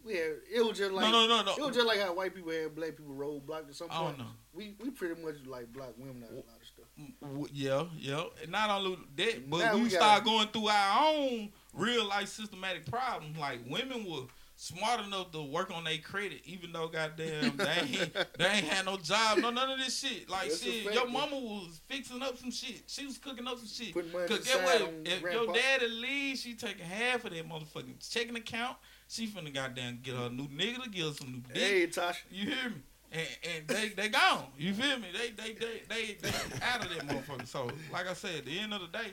we 0.05 0.13
had 0.15 0.31
it 0.53 0.65
was 0.65 0.77
just 0.77 0.91
like 0.91 1.05
no, 1.11 1.25
no, 1.25 1.27
no, 1.27 1.43
no. 1.43 1.51
it 1.53 1.65
was 1.65 1.75
just 1.75 1.87
like 1.87 1.99
how 1.99 2.13
white 2.13 2.35
people 2.35 2.51
had 2.51 2.75
black 2.75 2.95
people 2.97 3.13
roadblocked 3.15 3.69
at 3.69 3.75
some 3.75 3.87
I 3.89 4.01
don't 4.01 4.17
know. 4.19 4.25
We 4.53 4.75
we 4.81 4.89
pretty 4.91 5.21
much 5.21 5.35
like 5.47 5.71
black 5.73 5.93
women 5.97 6.23
on 6.29 6.33
a 6.33 6.35
lot 6.35 6.45
of 6.61 6.67
stuff. 6.67 7.49
Yeah, 7.51 7.85
yeah. 7.97 8.23
Not 8.49 8.69
only 8.69 8.97
that, 9.17 9.49
but 9.49 9.57
Now 9.59 9.75
we, 9.75 9.83
we 9.83 9.89
start 9.89 10.23
gotta- 10.23 10.25
going 10.25 10.47
through 10.49 10.67
our 10.69 11.07
own 11.07 11.49
real 11.73 12.05
life 12.05 12.27
systematic 12.27 12.85
problems. 12.89 13.37
Like 13.37 13.59
women 13.67 14.05
will 14.05 14.29
smart 14.65 15.05
enough 15.05 15.31
to 15.31 15.41
work 15.43 15.71
on 15.71 15.83
their 15.83 15.99
credit, 15.99 16.41
even 16.45 16.71
though 16.71 16.87
goddamn 16.87 17.55
they 17.57 17.65
ain't 17.65 18.13
they 18.37 18.45
ain't 18.45 18.65
had 18.65 18.85
no 18.85 18.97
job, 18.97 19.37
no 19.37 19.51
none 19.51 19.69
of 19.69 19.77
this 19.77 19.99
shit. 19.99 20.29
Like 20.29 20.49
That's 20.49 20.63
shit, 20.63 20.91
your 20.93 21.07
mama 21.07 21.37
was 21.37 21.81
fixing 21.87 22.21
up 22.21 22.37
some 22.37 22.51
shit. 22.51 22.83
She 22.87 23.05
was 23.05 23.17
cooking 23.17 23.47
up 23.47 23.59
some 23.59 23.67
shit. 23.67 23.93
Putting 23.93 24.11
money 24.11 24.27
Cause 24.27 24.39
get 24.39 24.63
what? 24.63 24.91
If 25.05 25.21
your 25.21 25.53
daddy 25.53 25.87
leaves, 25.87 26.41
she 26.41 26.55
taking 26.55 26.85
half 26.85 27.25
of 27.25 27.31
that 27.31 27.47
motherfucking 27.47 28.09
checking 28.09 28.35
account. 28.35 28.77
She 29.07 29.27
finna 29.27 29.53
goddamn 29.53 29.99
get 30.01 30.15
her 30.15 30.29
new 30.29 30.47
nigga 30.47 30.83
to 30.83 30.89
give 30.89 31.07
her 31.07 31.13
some 31.13 31.31
new 31.31 31.41
dick. 31.53 31.57
Hey, 31.57 31.87
Tasha. 31.87 32.17
You 32.31 32.45
hear 32.45 32.69
me? 32.69 32.81
And, 33.11 33.27
and 33.55 33.67
they 33.67 33.89
they 33.89 34.09
gone. 34.09 34.45
You 34.57 34.73
feel 34.73 34.97
me? 34.97 35.07
They 35.13 35.29
they 35.29 35.53
they 35.53 35.83
they, 35.87 36.17
they 36.21 36.29
out 36.63 36.83
of 36.83 36.89
that 36.89 37.07
motherfucker. 37.07 37.47
So 37.47 37.69
like 37.93 38.09
I 38.09 38.13
said, 38.13 38.35
at 38.39 38.45
the 38.45 38.59
end 38.59 38.73
of 38.73 38.81
the 38.81 38.87
day, 38.87 39.11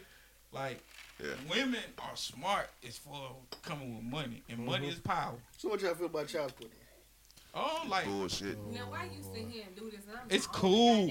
like 0.50 0.82
Yeah. 1.22 1.30
women 1.48 1.80
are 1.98 2.16
smart 2.16 2.68
as 2.86 2.98
far 2.98 3.30
as 3.52 3.58
coming 3.60 3.94
with 3.94 4.04
money, 4.04 4.42
and 4.48 4.58
money 4.58 4.86
mm-hmm. 4.86 4.94
is 4.94 5.00
power. 5.00 5.34
So 5.56 5.68
what 5.68 5.80
y'all 5.80 5.94
feel 5.94 6.06
about 6.06 6.28
child 6.28 6.50
support? 6.50 6.70
then? 6.70 6.82
Oh, 7.54 7.84
like 7.86 8.06
Bullshit. 8.06 8.56
Now, 8.72 8.90
why 8.90 9.04
you 9.04 9.22
sit 9.22 9.46
here 9.48 9.64
and 9.66 9.76
do 9.76 9.90
this? 9.90 10.06
And 10.08 10.16
I'm 10.16 10.26
It's 10.30 10.46
cool. 10.46 11.10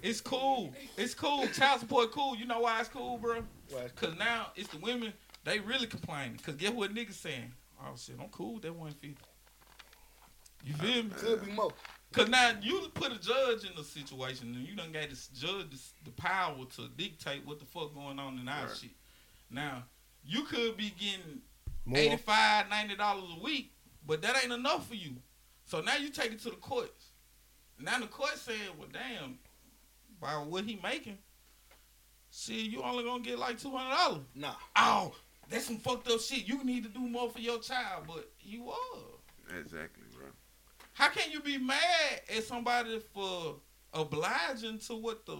it's 0.00 0.20
cool. 0.22 0.72
It's 0.96 1.14
cool. 1.14 1.46
Child 1.48 1.80
support 1.80 2.12
cool. 2.12 2.34
You 2.34 2.46
know 2.46 2.60
why 2.60 2.80
it's 2.80 2.88
cool, 2.88 3.18
bro? 3.18 3.42
Why? 3.70 3.88
Cause 3.94 4.14
now 4.18 4.48
it's 4.56 4.68
the 4.68 4.78
women. 4.78 5.12
They 5.44 5.58
really 5.60 5.86
complaining. 5.86 6.38
Cause 6.38 6.54
guess 6.54 6.72
what 6.72 6.94
niggas 6.94 7.14
saying? 7.14 7.52
Oh 7.80 7.94
shit, 7.96 8.16
I'm 8.18 8.28
cool 8.28 8.54
with 8.54 8.62
that 8.62 8.74
150. 8.74 9.16
You 10.64 10.74
feel 10.74 11.02
me? 11.02 11.10
Could 11.16 11.44
be 11.44 11.52
more. 11.52 11.72
Cause 12.12 12.28
now 12.28 12.52
you 12.62 12.88
put 12.94 13.12
a 13.12 13.18
judge 13.18 13.64
in 13.64 13.74
the 13.76 13.84
situation, 13.84 14.54
and 14.54 14.66
you 14.66 14.74
done 14.74 14.92
got 14.92 15.10
this 15.10 15.28
judge 15.28 15.66
the 16.04 16.10
power 16.12 16.56
to 16.76 16.88
dictate 16.96 17.44
what 17.46 17.58
the 17.58 17.66
fuck 17.66 17.94
going 17.94 18.18
on 18.18 18.38
in 18.38 18.48
our 18.48 18.66
Right. 18.66 18.76
shit. 18.76 18.90
Now 19.52 19.84
you 20.24 20.44
could 20.44 20.76
be 20.76 20.92
getting 20.98 21.40
More. 21.84 21.98
85 21.98 22.68
90 22.70 22.96
dollars 22.96 23.24
a 23.38 23.42
week, 23.42 23.72
but 24.06 24.22
that 24.22 24.42
ain't 24.42 24.52
enough 24.52 24.88
for 24.88 24.94
you. 24.94 25.16
So 25.66 25.80
now 25.80 25.96
you 25.96 26.08
take 26.10 26.32
it 26.32 26.40
to 26.40 26.50
the 26.50 26.56
courts. 26.56 27.10
Now 27.78 27.98
the 27.98 28.06
court 28.06 28.36
said, 28.36 28.56
well, 28.78 28.88
damn, 28.92 29.38
by 30.20 30.34
what 30.34 30.64
he 30.64 30.78
making, 30.82 31.18
see, 32.30 32.62
you 32.66 32.82
only 32.82 33.04
gonna 33.04 33.22
get 33.22 33.38
like 33.38 33.58
two 33.58 33.70
hundred 33.70 33.94
dollars. 33.96 34.20
Nah. 34.34 34.54
Oh, 34.76 35.14
that's 35.48 35.66
some 35.66 35.78
fucked 35.78 36.08
up 36.08 36.20
shit. 36.20 36.46
You 36.46 36.62
need 36.64 36.84
to 36.84 36.88
do 36.88 37.00
more 37.00 37.30
for 37.30 37.40
your 37.40 37.58
child, 37.58 38.04
but 38.06 38.30
he 38.38 38.58
was. 38.58 38.76
Exactly, 39.58 40.04
bro. 40.16 40.26
How 40.94 41.08
can 41.08 41.30
you 41.30 41.40
be 41.40 41.58
mad 41.58 41.78
at 42.34 42.44
somebody 42.44 43.00
for 43.12 43.56
obliging 43.92 44.78
to 44.78 44.94
what 44.96 45.26
the 45.26 45.36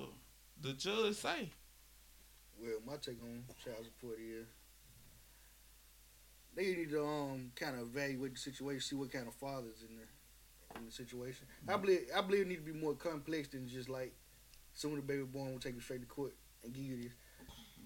the 0.61 0.72
judge 0.75 1.14
say? 1.14 1.51
Well, 2.62 2.79
my 2.87 2.96
take 2.96 3.20
on 3.22 3.42
child 3.62 3.85
support 3.85 4.18
is 4.20 4.46
they 6.55 6.62
need 6.77 6.90
to 6.90 7.05
um 7.05 7.51
kind 7.57 7.75
of 7.77 7.88
evaluate 7.88 8.35
the 8.35 8.38
situation, 8.40 8.81
see 8.81 8.94
what 8.96 9.11
kind 9.12 9.27
of 9.27 9.35
fathers 9.35 9.85
in 9.88 9.96
the 9.96 10.79
in 10.79 10.87
the 10.87 10.92
situation. 10.92 11.46
I 11.68 11.77
believe 11.77 12.07
I 12.16 12.20
believe 12.20 12.42
it 12.42 12.48
need 12.48 12.64
to 12.64 12.72
be 12.72 12.79
more 12.79 12.94
complex 12.94 13.48
than 13.48 13.66
just 13.68 13.88
like 13.88 14.14
soon 14.75 14.96
the 14.96 15.03
baby 15.03 15.25
born, 15.25 15.51
we'll 15.51 15.59
take 15.59 15.77
it 15.77 15.83
straight 15.83 16.01
to 16.03 16.07
court 16.07 16.35
and 16.62 16.72
give 16.72 16.85
you 16.85 16.96
this. 17.03 17.12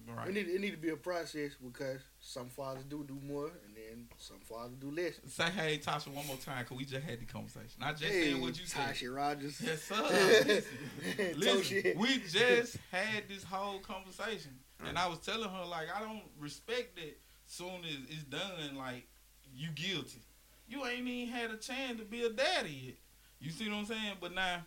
It 0.07 0.13
Right. 0.13 0.33
need 0.33 0.47
it 0.47 0.61
need 0.61 0.71
to 0.71 0.77
be 0.77 0.89
a 0.89 0.95
process 0.95 1.51
because 1.61 1.99
some 2.21 2.49
fathers 2.49 2.85
do 2.85 3.03
do 3.03 3.19
more 3.21 3.47
and 3.47 3.75
then 3.75 4.07
some 4.17 4.39
fathers 4.39 4.77
do 4.79 4.89
less. 4.89 5.19
Say 5.27 5.49
hey 5.49 5.79
Tasha 5.79 6.07
one 6.13 6.25
more 6.27 6.37
time, 6.37 6.63
cause 6.65 6.77
we 6.77 6.85
just 6.85 7.05
had 7.05 7.19
the 7.19 7.25
conversation. 7.25 7.81
I 7.81 7.91
just 7.91 8.03
hey, 8.03 8.31
said 8.31 8.41
what 8.41 8.57
you 8.57 8.65
said. 8.65 8.81
Tasha 8.95 9.13
Rogers. 9.13 9.59
Yes, 9.59 9.81
sir. 9.83 9.95
Listen, 11.35 11.39
listen, 11.39 11.99
we 11.99 12.19
just 12.19 12.77
had 12.89 13.27
this 13.27 13.43
whole 13.43 13.79
conversation, 13.79 14.51
and 14.85 14.97
I 14.97 15.07
was 15.07 15.19
telling 15.19 15.49
her 15.49 15.65
like 15.65 15.87
I 15.95 16.01
don't 16.01 16.23
respect 16.39 16.95
that. 16.95 17.17
Soon 17.49 17.85
as 17.85 17.95
it's 18.09 18.23
done, 18.23 18.75
like 18.77 19.07
you 19.55 19.69
guilty. 19.69 20.21
You 20.67 20.85
ain't 20.85 21.07
even 21.07 21.33
had 21.33 21.51
a 21.51 21.57
chance 21.57 21.97
to 21.99 22.05
be 22.05 22.23
a 22.23 22.29
daddy 22.29 22.81
yet. 22.87 22.95
You 23.39 23.51
see 23.51 23.69
what 23.69 23.77
I'm 23.77 23.85
saying? 23.85 24.17
But 24.19 24.33
now, 24.33 24.65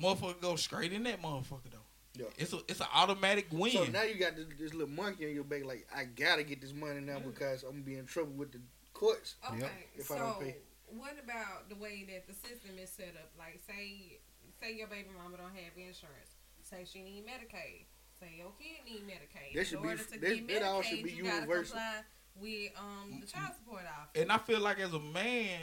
motherfucker 0.00 0.40
go 0.40 0.56
straight 0.56 0.92
in 0.92 1.04
that 1.04 1.22
motherfucker 1.22 1.70
though. 1.70 1.78
Yeah. 2.14 2.26
It's 2.36 2.52
a 2.52 2.58
it's 2.68 2.80
an 2.80 2.88
automatic 2.94 3.46
win. 3.50 3.72
So 3.72 3.84
now 3.84 4.02
you 4.02 4.16
got 4.16 4.36
this, 4.36 4.46
this 4.58 4.74
little 4.74 4.92
monkey 4.92 5.26
on 5.26 5.34
your 5.34 5.44
back, 5.44 5.64
like 5.64 5.86
I 5.96 6.04
gotta 6.04 6.42
get 6.42 6.60
this 6.60 6.74
money 6.74 7.00
now 7.00 7.18
mm. 7.18 7.24
because 7.24 7.62
I'm 7.62 7.70
gonna 7.70 7.82
be 7.82 7.96
in 7.96 8.04
trouble 8.04 8.32
with 8.32 8.52
the 8.52 8.60
courts. 8.92 9.36
Okay, 9.50 9.68
If 9.96 10.10
I 10.10 10.14
so 10.14 10.20
don't 10.20 10.40
pay. 10.40 10.56
what 10.94 11.16
about 11.22 11.68
the 11.68 11.76
way 11.76 12.06
that 12.12 12.26
the 12.26 12.34
system 12.34 12.78
is 12.78 12.90
set 12.90 13.14
up? 13.16 13.30
Like, 13.38 13.60
say, 13.66 14.18
say 14.60 14.74
your 14.74 14.88
baby 14.88 15.08
mama 15.16 15.38
don't 15.38 15.54
have 15.56 15.72
insurance. 15.76 16.36
Say 16.62 16.84
she 16.84 17.02
need 17.02 17.24
Medicaid. 17.26 17.86
Say 18.22 18.34
your 18.38 18.52
kid 18.58 18.84
need 18.86 19.02
Medicaid. 19.08 19.54
That 19.56 19.66
should 19.66 19.78
In 19.78 19.82
be- 19.82 19.88
order 19.88 20.02
to 20.04 20.10
that- 20.20 20.20
get 20.20 20.48
that 20.48 20.62
all 20.62 20.80
Medicaid, 20.82 20.88
should 20.90 21.02
be 21.04 21.10
you 21.12 21.24
gotta 21.24 21.34
universal. 21.40 21.76
comply 21.76 22.02
with 22.36 22.72
um 22.78 23.18
the 23.20 23.26
child 23.26 23.54
support 23.56 23.82
office. 23.84 24.22
and 24.22 24.30
I 24.30 24.38
feel 24.38 24.60
like 24.60 24.78
as 24.78 24.94
a 24.94 25.00
man, 25.00 25.60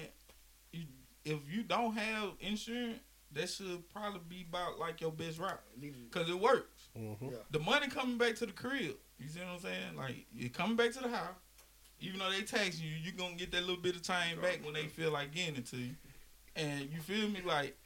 you, 0.74 0.86
if 1.24 1.40
you 1.50 1.64
don't 1.64 1.96
have 1.96 2.34
insurance, 2.42 3.00
that 3.32 3.50
should 3.50 3.88
probably 3.94 4.20
be 4.28 4.46
about 4.50 4.78
like 4.78 5.00
your 5.00 5.12
best 5.12 5.38
route, 5.40 5.62
It 5.76 5.82
need 5.82 5.94
to- 6.12 6.20
cause 6.20 6.30
it 6.30 6.38
works. 6.40 6.90
Mhm. 6.98 7.44
the 7.50 7.60
money 7.60 7.88
coming 7.88 8.18
back 8.18 8.36
to 8.36 8.46
the 8.46 8.52
crib. 8.52 8.98
You 9.20 9.30
see 9.30 9.40
what 9.40 9.48
I'm 9.50 9.60
saying? 9.60 9.96
Like 9.96 10.26
it 10.38 10.54
coming 10.54 10.76
back 10.76 10.92
to 10.94 11.00
the 11.00 11.10
house. 11.10 11.36
Even 12.02 12.20
though 12.20 12.32
they 12.32 12.44
tax 12.44 12.80
you, 12.80 12.90
you 12.92 13.12
gonna 13.14 13.36
get 13.36 13.52
that 13.52 13.62
little 13.62 13.82
bit 13.82 13.96
of 13.96 14.02
time 14.02 14.42
back 14.42 14.64
when 14.66 14.74
they 14.74 14.88
feel 14.88 15.12
like 15.12 15.32
getting 15.34 15.56
it 15.56 15.66
to 15.68 15.78
you. 15.78 15.96
And 16.58 16.90
you 16.92 17.00
feel 17.00 17.30
me? 17.30 17.42
Like 17.42 17.78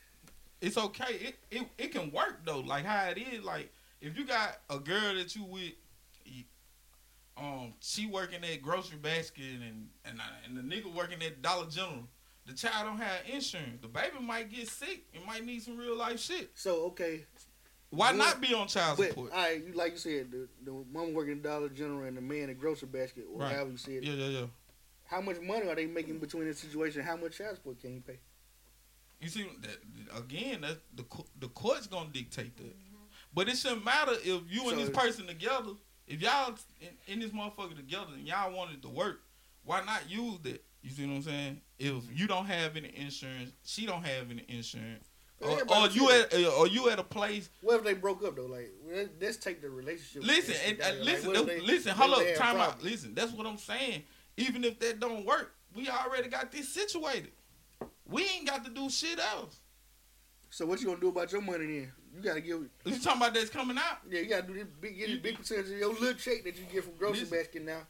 it's 0.62 0.78
okay. 0.78 1.14
It 1.16 1.40
it, 1.52 1.68
it 1.78 1.92
can 1.92 2.12
work 2.12 2.44
though. 2.44 2.60
Like 2.60 2.86
how 2.86 3.06
it 3.10 3.18
is. 3.20 3.44
Like 3.44 3.72
if 4.04 4.18
you 4.18 4.26
got 4.26 4.58
a 4.70 4.78
girl 4.80 5.16
that 5.16 5.36
you 5.36 5.44
with, 5.46 5.72
you- 6.26 6.44
um, 7.36 7.74
she 7.80 8.06
working 8.06 8.44
at 8.44 8.62
grocery 8.62 8.98
basket 8.98 9.44
and 9.68 9.90
and 10.06 10.20
uh, 10.20 10.24
and 10.46 10.56
the 10.56 10.62
nigga 10.62 10.94
working 10.94 11.22
at 11.24 11.42
Dollar 11.42 11.66
General. 11.68 12.08
The 12.46 12.54
child 12.54 12.86
don't 12.88 12.98
have 12.98 13.22
insurance. 13.34 13.82
The 13.82 13.88
baby 13.88 14.20
might 14.22 14.52
get 14.52 14.68
sick 14.68 15.06
and 15.16 15.26
might 15.26 15.46
need 15.46 15.64
some 15.64 15.78
real 15.78 15.96
life 15.98 16.20
shit. 16.20 16.52
So 16.56 16.84
okay, 16.88 17.26
Why 17.90 18.10
Well, 18.10 18.18
not 18.18 18.42
be 18.42 18.54
on 18.54 18.68
child 18.68 18.98
but 18.98 19.10
support? 19.10 19.32
all 19.32 19.38
right, 19.40 19.64
you 19.66 19.72
like 19.74 19.94
you 19.94 19.98
said, 19.98 20.30
the, 20.32 20.48
the 20.64 20.72
mom 20.92 21.14
working 21.14 21.34
at 21.36 21.44
Dollar 21.44 21.70
General 21.70 22.04
and 22.04 22.18
the 22.18 22.22
man 22.22 22.50
at 22.50 22.60
grocery 22.60 22.90
basket, 22.90 23.26
or 23.34 23.40
Right. 23.42 23.54
however 23.56 23.72
you 23.72 23.78
said. 23.78 24.04
Yeah, 24.04 24.14
yeah, 24.14 24.28
yeah. 24.42 24.46
How 25.06 25.22
much 25.22 25.40
money 25.42 25.68
are 25.70 25.76
they 25.76 25.86
making 25.86 26.20
between 26.20 26.46
this 26.46 26.60
situation? 26.60 27.02
How 27.02 27.16
much 27.16 27.38
child 27.38 27.56
support 27.56 27.80
can 27.82 27.94
you 27.96 28.02
pay? 28.02 28.20
You 29.22 29.30
see, 29.30 29.48
that, 29.62 30.18
again, 30.18 30.62
that 30.62 30.80
the 30.96 31.06
the 31.40 31.48
court's 31.48 31.88
gonna 31.88 32.10
dictate 32.12 32.58
that. 32.58 32.76
But 33.34 33.50
it 33.50 33.58
shouldn't 33.58 33.84
matter 33.84 34.14
if 34.24 34.42
you 34.50 34.70
and 34.70 34.80
this 34.80 34.90
person 34.90 35.26
together. 35.28 35.72
If 36.08 36.22
y'all 36.22 36.54
in, 36.82 36.90
in 37.14 37.20
this 37.20 37.32
motherfucker 37.32 37.76
together 37.76 38.12
and 38.14 38.28
y'all 38.28 38.52
wanted 38.54 38.82
to 38.84 38.90
work, 38.90 39.22
why 39.64 39.84
not 39.84 40.10
use 40.10 40.40
that? 40.44 40.64
You 40.82 40.90
see 40.90 41.06
what 41.08 41.16
I'm 41.16 41.22
saying? 41.22 41.62
If 41.80 42.04
you 42.14 42.28
don't 42.28 42.46
have 42.46 42.76
any 42.76 42.92
insurance, 42.96 43.52
she 43.64 43.86
don't 43.86 44.04
have 44.04 44.30
any 44.30 44.44
insurance, 44.50 45.08
or, 45.40 45.52
or 45.74 45.88
you 45.88 46.10
at 46.12 46.34
uh, 46.34 46.50
or 46.58 46.68
you 46.68 46.90
at 46.90 47.00
a 47.00 47.04
place. 47.04 47.50
What 47.62 47.78
if 47.78 47.84
they 47.86 47.94
broke 47.94 48.24
up 48.24 48.36
though? 48.36 48.46
Like, 48.46 48.70
let- 48.92 49.12
let's 49.22 49.38
take 49.38 49.62
the 49.62 49.70
relationship. 49.70 50.24
Listen, 50.28 50.56
and, 50.68 50.80
and 50.82 51.06
listen, 51.06 51.30
Like, 51.30 51.38
what 51.38 51.48
that- 51.48 51.54
if 51.56 51.62
they- 51.62 51.66
listen. 51.74 51.92
Hold 51.96 52.14
up, 52.16 52.36
time 52.36 52.58
out. 52.58 52.84
Listen, 52.84 53.14
that's 53.16 53.32
what 53.32 53.48
I'm 53.48 53.58
saying. 53.58 54.04
Even 54.36 54.64
if 54.66 54.78
that 54.80 55.00
don't 55.00 55.26
work, 55.26 55.56
we 55.74 55.88
already 55.90 56.28
got 56.28 56.52
this 56.52 56.68
situated. 56.68 57.32
We 58.06 58.24
ain't 58.36 58.48
got 58.48 58.66
to 58.66 58.72
do 58.72 58.90
shit 58.90 59.20
else. 59.20 59.56
So 60.50 60.66
what 60.66 60.82
you 60.82 60.88
gonna 60.88 61.00
do 61.00 61.08
about 61.10 61.32
your 61.32 61.42
money 61.42 61.66
then? 61.66 61.92
You 62.16 62.22
gotta 62.22 62.42
give. 62.42 62.60
You 62.86 63.00
talking 63.00 63.22
about 63.22 63.34
that's 63.34 63.50
coming 63.50 63.78
out? 63.78 63.98
Yeah, 64.10 64.20
you 64.22 64.30
gotta 64.30 64.48
do 64.48 64.54
this 64.54 64.68
big, 64.80 64.98
get 64.98 65.08
this 65.08 65.20
big 65.20 65.38
percentage 65.38 65.72
of 65.72 65.78
your 65.78 65.94
little 65.94 66.14
check 66.14 66.44
that 66.44 66.56
you 66.58 66.64
get 66.72 66.84
from 66.84 66.94
grocery 66.96 67.22
Listen. 67.22 67.38
basket 67.38 67.66
now 67.66 67.82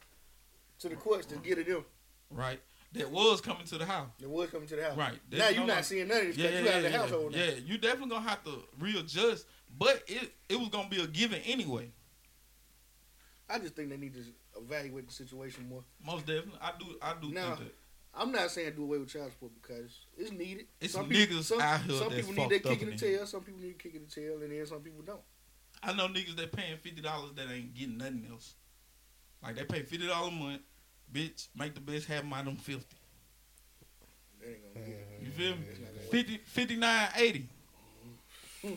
to 0.80 0.88
the 0.88 0.96
courts 0.96 1.26
to 1.26 1.36
get 1.36 1.58
it 1.58 1.68
in. 1.68 1.84
Right. 2.30 2.60
That 2.92 3.10
was 3.10 3.40
coming 3.40 3.66
to 3.66 3.76
the 3.78 3.84
house. 3.84 4.08
The 4.20 4.28
was 4.28 4.50
coming 4.50 4.68
to 4.68 4.76
the 4.76 4.84
house. 4.84 4.96
Right. 4.96 5.18
Now 5.30 5.48
you're 5.48 5.60
no 5.60 5.66
not 5.66 5.68
longer- 5.68 5.82
seeing 5.82 6.08
none 6.08 6.18
of 6.20 6.26
this 6.28 6.36
Yeah, 6.36 6.46
because 6.50 6.64
yeah, 6.64 6.64
you 6.64 6.68
out 6.70 6.76
of 6.76 6.82
the 6.84 6.90
yeah. 6.90 6.96
household 6.98 7.32
now. 7.32 7.38
Yeah, 7.38 7.50
you 7.66 7.78
definitely 7.78 8.10
gonna 8.10 8.28
have 8.28 8.44
to 8.44 8.62
readjust, 8.78 9.46
but 9.76 10.02
it 10.06 10.32
it 10.48 10.58
was 10.58 10.68
gonna 10.68 10.88
be 10.88 11.02
a 11.02 11.06
given 11.06 11.40
anyway. 11.44 11.90
I 13.48 13.58
just 13.58 13.74
think 13.74 13.90
they 13.90 13.96
need 13.96 14.14
to 14.14 14.24
evaluate 14.58 15.06
the 15.08 15.12
situation 15.12 15.68
more. 15.68 15.84
Most 16.04 16.24
definitely, 16.26 16.58
I 16.62 16.72
do. 16.78 16.86
I 17.02 17.14
do 17.20 17.28
Now, 17.30 17.56
think 17.56 17.68
that. 17.68 17.74
I'm 18.16 18.32
not 18.32 18.50
saying 18.50 18.74
do 18.76 18.84
away 18.84 18.98
with 18.98 19.08
child 19.08 19.32
support 19.32 19.52
because 19.60 20.06
it's 20.16 20.30
needed. 20.30 20.66
It's 20.80 20.92
some 20.92 21.08
niggas 21.08 21.28
people, 21.28 21.42
some, 21.42 21.60
out 21.60 21.80
here 21.82 21.98
some 21.98 22.10
people 22.10 22.32
need 22.32 22.50
their 22.50 22.58
kick 22.60 22.82
in 22.82 22.90
the 22.90 22.96
tail. 22.96 23.26
Some 23.26 23.40
people 23.42 23.60
need 23.60 23.70
a 23.70 23.82
kick 23.82 23.94
in 23.94 24.02
the 24.04 24.10
tail, 24.10 24.40
and 24.42 24.52
then 24.52 24.66
some 24.66 24.80
people 24.80 25.02
don't. 25.02 25.20
I 25.82 25.92
know 25.92 26.08
niggas 26.08 26.36
that 26.36 26.52
paying 26.52 26.76
fifty 26.78 27.02
dollars 27.02 27.32
that 27.36 27.50
ain't 27.50 27.74
getting 27.74 27.98
nothing 27.98 28.26
else. 28.30 28.54
Like 29.42 29.56
they 29.56 29.64
pay 29.64 29.82
fifty 29.82 30.06
dollars 30.06 30.32
a 30.32 30.36
month, 30.36 30.62
bitch. 31.12 31.48
Make 31.56 31.74
the 31.74 31.80
best 31.80 32.06
have 32.06 32.22
them 32.22 32.32
out 32.32 32.44
them 32.44 32.56
fifty. 32.56 32.96
They 34.40 34.50
ain't 34.52 34.74
gonna 34.74 34.86
get 34.86 34.94
it. 34.94 35.24
You 35.24 35.30
feel 35.30 35.56
me? 35.56 35.64
50, 36.10 36.40
59, 36.44 37.08
80. 37.16 37.48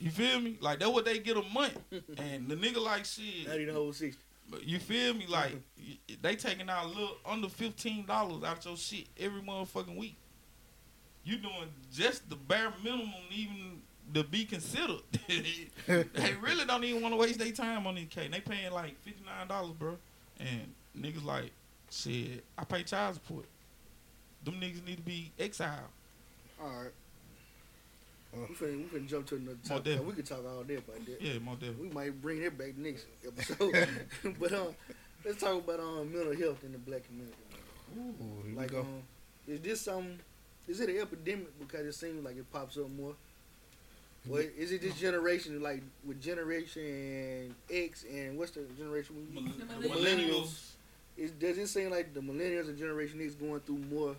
You 0.00 0.10
feel 0.10 0.40
me? 0.40 0.58
Like 0.60 0.80
that's 0.80 0.90
what 0.90 1.06
they 1.06 1.18
get 1.18 1.36
a 1.36 1.42
month, 1.42 1.78
and 2.18 2.48
the 2.48 2.56
nigga 2.56 2.82
like 2.82 3.06
shit. 3.06 3.46
Not 3.46 3.56
even 3.56 3.68
the 3.68 3.72
whole 3.72 3.92
sixty. 3.92 4.22
You 4.64 4.78
feel 4.78 5.14
me? 5.14 5.26
Like 5.26 5.52
they 6.22 6.36
taking 6.36 6.68
out 6.68 6.84
a 6.86 6.88
little 6.88 7.16
under 7.24 7.48
fifteen 7.48 8.06
dollars 8.06 8.42
out 8.44 8.64
your 8.64 8.76
shit 8.76 9.06
every 9.18 9.40
motherfucking 9.40 9.96
week. 9.96 10.16
You 11.24 11.36
doing 11.36 11.68
just 11.92 12.28
the 12.30 12.36
bare 12.36 12.72
minimum, 12.82 13.12
even 13.30 13.82
to 14.14 14.24
be 14.24 14.44
considered. 14.44 15.02
they 15.26 16.34
really 16.40 16.64
don't 16.64 16.82
even 16.84 17.02
want 17.02 17.12
to 17.14 17.16
waste 17.18 17.38
their 17.38 17.52
time 17.52 17.86
on 17.86 17.94
these 17.94 18.08
K. 18.08 18.28
They 18.28 18.40
paying 18.40 18.72
like 18.72 19.00
fifty 19.02 19.22
nine 19.24 19.46
dollars, 19.46 19.72
bro. 19.78 19.96
And 20.38 20.72
niggas 20.98 21.24
like, 21.24 21.52
shit, 21.90 22.44
I 22.58 22.64
pay 22.64 22.82
child 22.82 23.14
support. 23.14 23.44
them 24.44 24.54
niggas 24.54 24.84
need 24.86 24.96
to 24.96 25.02
be 25.02 25.30
exiled. 25.38 25.80
All 26.60 26.68
right. 26.68 26.90
Uh. 28.32 28.46
We 28.48 28.54
finna, 28.54 28.92
we 28.92 28.98
finna 28.98 29.08
jump 29.08 29.26
to 29.28 29.36
another 29.36 29.56
topic. 29.66 29.84
definitely. 29.84 30.06
We 30.08 30.12
could 30.14 30.26
talk 30.26 30.44
all 30.46 30.62
day 30.62 30.76
about 30.76 31.04
that. 31.06 31.20
Yeah, 31.20 31.38
more 31.40 31.54
definitely. 31.56 31.88
We 31.88 31.94
might 31.94 32.22
bring 32.22 32.40
that 32.42 32.56
back 32.56 32.76
next 32.76 33.06
episode. 33.26 33.88
but 34.40 34.52
um, 34.52 34.68
let's 35.24 35.40
talk 35.40 35.56
about 35.64 35.80
um 35.80 36.12
mental 36.12 36.36
health 36.36 36.62
in 36.64 36.72
the 36.72 36.78
black 36.78 37.04
community. 37.06 37.36
Ooh, 37.98 38.14
here 38.44 38.52
we 38.54 38.56
Like 38.56 38.70
go. 38.70 38.80
um, 38.80 39.02
is 39.48 39.60
this 39.60 39.80
some? 39.80 40.06
Is 40.68 40.80
it 40.80 40.88
an 40.90 40.98
epidemic 40.98 41.58
because 41.58 41.84
it 41.86 41.92
seems 41.94 42.24
like 42.24 42.36
it 42.36 42.50
pops 42.52 42.76
up 42.76 42.88
more? 42.90 43.14
Or 44.30 44.40
is 44.40 44.70
it 44.70 44.82
this 44.82 44.94
generation 45.00 45.60
like 45.62 45.82
with 46.06 46.22
generation 46.22 47.54
X 47.72 48.04
and 48.04 48.38
what's 48.38 48.52
the 48.52 48.60
generation? 48.78 49.26
we- 49.34 49.42
The 49.80 49.88
the 49.88 49.94
millennials. 49.94 50.72
Is 51.16 51.32
does 51.32 51.58
it 51.58 51.66
seem 51.66 51.90
like 51.90 52.14
the 52.14 52.20
millennials 52.20 52.68
and 52.68 52.78
generation 52.78 53.20
X 53.22 53.34
going 53.34 53.60
through 53.60 53.78
more 53.90 54.14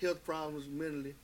health 0.00 0.24
problems 0.24 0.66
mentally 0.68 1.14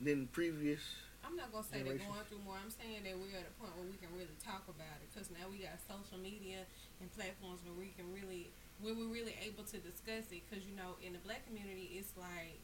than 0.00 0.26
previous? 0.32 0.80
I'm 1.26 1.34
not 1.34 1.50
gonna 1.50 1.66
say 1.66 1.82
they're 1.82 1.98
going 1.98 2.22
through 2.30 2.46
more. 2.46 2.54
I'm 2.54 2.70
saying 2.70 3.02
that 3.02 3.18
we're 3.18 3.34
at 3.34 3.50
a 3.50 3.54
point 3.58 3.74
where 3.74 3.84
we 3.90 3.98
can 3.98 4.14
really 4.14 4.38
talk 4.38 4.62
about 4.70 5.02
it 5.02 5.10
because 5.10 5.26
now 5.34 5.50
we 5.50 5.66
got 5.66 5.74
social 5.90 6.22
media 6.22 6.62
and 7.02 7.10
platforms 7.18 7.58
where 7.66 7.74
we 7.74 7.90
can 7.98 8.06
really, 8.14 8.46
where 8.78 8.94
we're 8.94 9.10
really 9.10 9.34
able 9.42 9.66
to 9.66 9.78
discuss 9.82 10.30
it. 10.30 10.46
Because 10.46 10.62
you 10.62 10.78
know, 10.78 10.94
in 11.02 11.18
the 11.18 11.22
black 11.26 11.42
community, 11.50 11.98
it's 11.98 12.14
like 12.14 12.62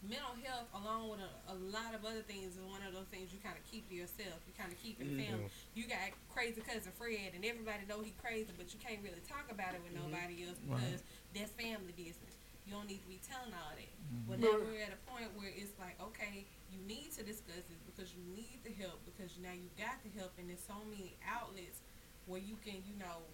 mental 0.00 0.32
health, 0.46 0.64
along 0.72 1.12
with 1.12 1.20
a, 1.20 1.30
a 1.52 1.56
lot 1.68 1.92
of 1.92 2.06
other 2.08 2.24
things, 2.24 2.56
is 2.56 2.62
one 2.64 2.80
of 2.86 2.94
those 2.96 3.10
things 3.12 3.34
you 3.36 3.40
kind 3.44 3.58
of 3.58 3.64
keep 3.68 3.84
to 3.92 3.94
yourself. 3.98 4.40
You 4.48 4.54
kind 4.56 4.72
of 4.72 4.78
keep 4.80 4.96
in 5.04 5.12
the 5.12 5.18
Mhm. 5.20 5.26
family. 5.28 5.48
You 5.76 5.84
got 5.90 6.08
crazy 6.32 6.64
cousin 6.64 6.88
Fred, 6.96 7.36
and 7.36 7.44
everybody 7.44 7.84
know 7.84 8.00
he 8.00 8.16
crazy, 8.16 8.48
but 8.56 8.72
you 8.72 8.78
can't 8.80 9.02
really 9.04 9.20
talk 9.28 9.44
about 9.52 9.74
it 9.76 9.82
with 9.84 9.92
Mhm. 9.92 10.08
nobody 10.08 10.46
else 10.48 10.56
Right. 10.64 10.80
because 10.80 11.02
that's 11.36 11.52
family 11.58 11.92
business. 11.92 12.32
You 12.64 12.72
don't 12.78 12.86
need 12.88 13.02
to 13.02 13.08
be 13.10 13.18
telling 13.26 13.52
all 13.52 13.74
that. 13.74 13.80
Mm-hmm. 13.92 14.28
But 14.30 14.38
now 14.40 14.54
we're 14.60 14.80
at 14.86 14.92
a 14.92 15.00
point 15.10 15.34
where 15.36 15.48
it's 15.50 15.72
like, 15.80 15.98
okay, 16.00 16.44
you 16.72 16.78
need 16.86 17.10
to 17.16 17.22
discuss 17.22 17.64
this 17.68 17.80
because 17.86 18.12
you 18.14 18.22
need 18.36 18.60
the 18.64 18.72
help 18.82 18.98
because 19.04 19.32
now 19.42 19.52
you 19.52 19.68
got 19.78 19.96
the 20.04 20.10
help 20.18 20.32
and 20.38 20.48
there's 20.48 20.60
so 20.66 20.74
many 20.90 21.14
outlets 21.26 21.80
where 22.26 22.40
you 22.40 22.56
can, 22.64 22.74
you 22.86 22.94
know, 22.98 23.24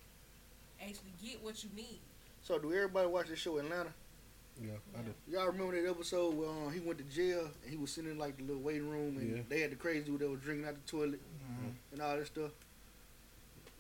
actually 0.80 1.12
get 1.22 1.42
what 1.42 1.62
you 1.64 1.70
need. 1.74 1.98
So 2.42 2.58
do 2.58 2.72
everybody 2.72 3.08
watch 3.08 3.28
the 3.28 3.36
show 3.36 3.58
Atlanta? 3.58 3.90
Yeah, 4.62 4.70
I 4.96 5.02
do. 5.02 5.12
Y'all 5.28 5.46
remember 5.46 5.80
that 5.82 5.88
episode 5.90 6.34
where 6.34 6.48
um, 6.48 6.72
he 6.72 6.78
went 6.78 6.98
to 6.98 7.04
jail 7.04 7.48
and 7.62 7.70
he 7.70 7.76
was 7.76 7.90
sitting 7.90 8.10
in 8.12 8.18
like 8.18 8.36
the 8.36 8.44
little 8.44 8.62
waiting 8.62 8.88
room 8.88 9.16
and 9.18 9.36
Yeah. 9.38 9.42
they 9.48 9.60
had 9.60 9.72
the 9.72 9.76
crazy 9.76 10.04
dude 10.04 10.20
that 10.20 10.30
was 10.30 10.40
drinking 10.40 10.66
out 10.68 10.74
the 10.74 10.90
toilet 10.90 11.20
Mhm. 11.50 11.72
and 11.92 12.00
all 12.02 12.16
that 12.16 12.26
stuff. 12.26 12.52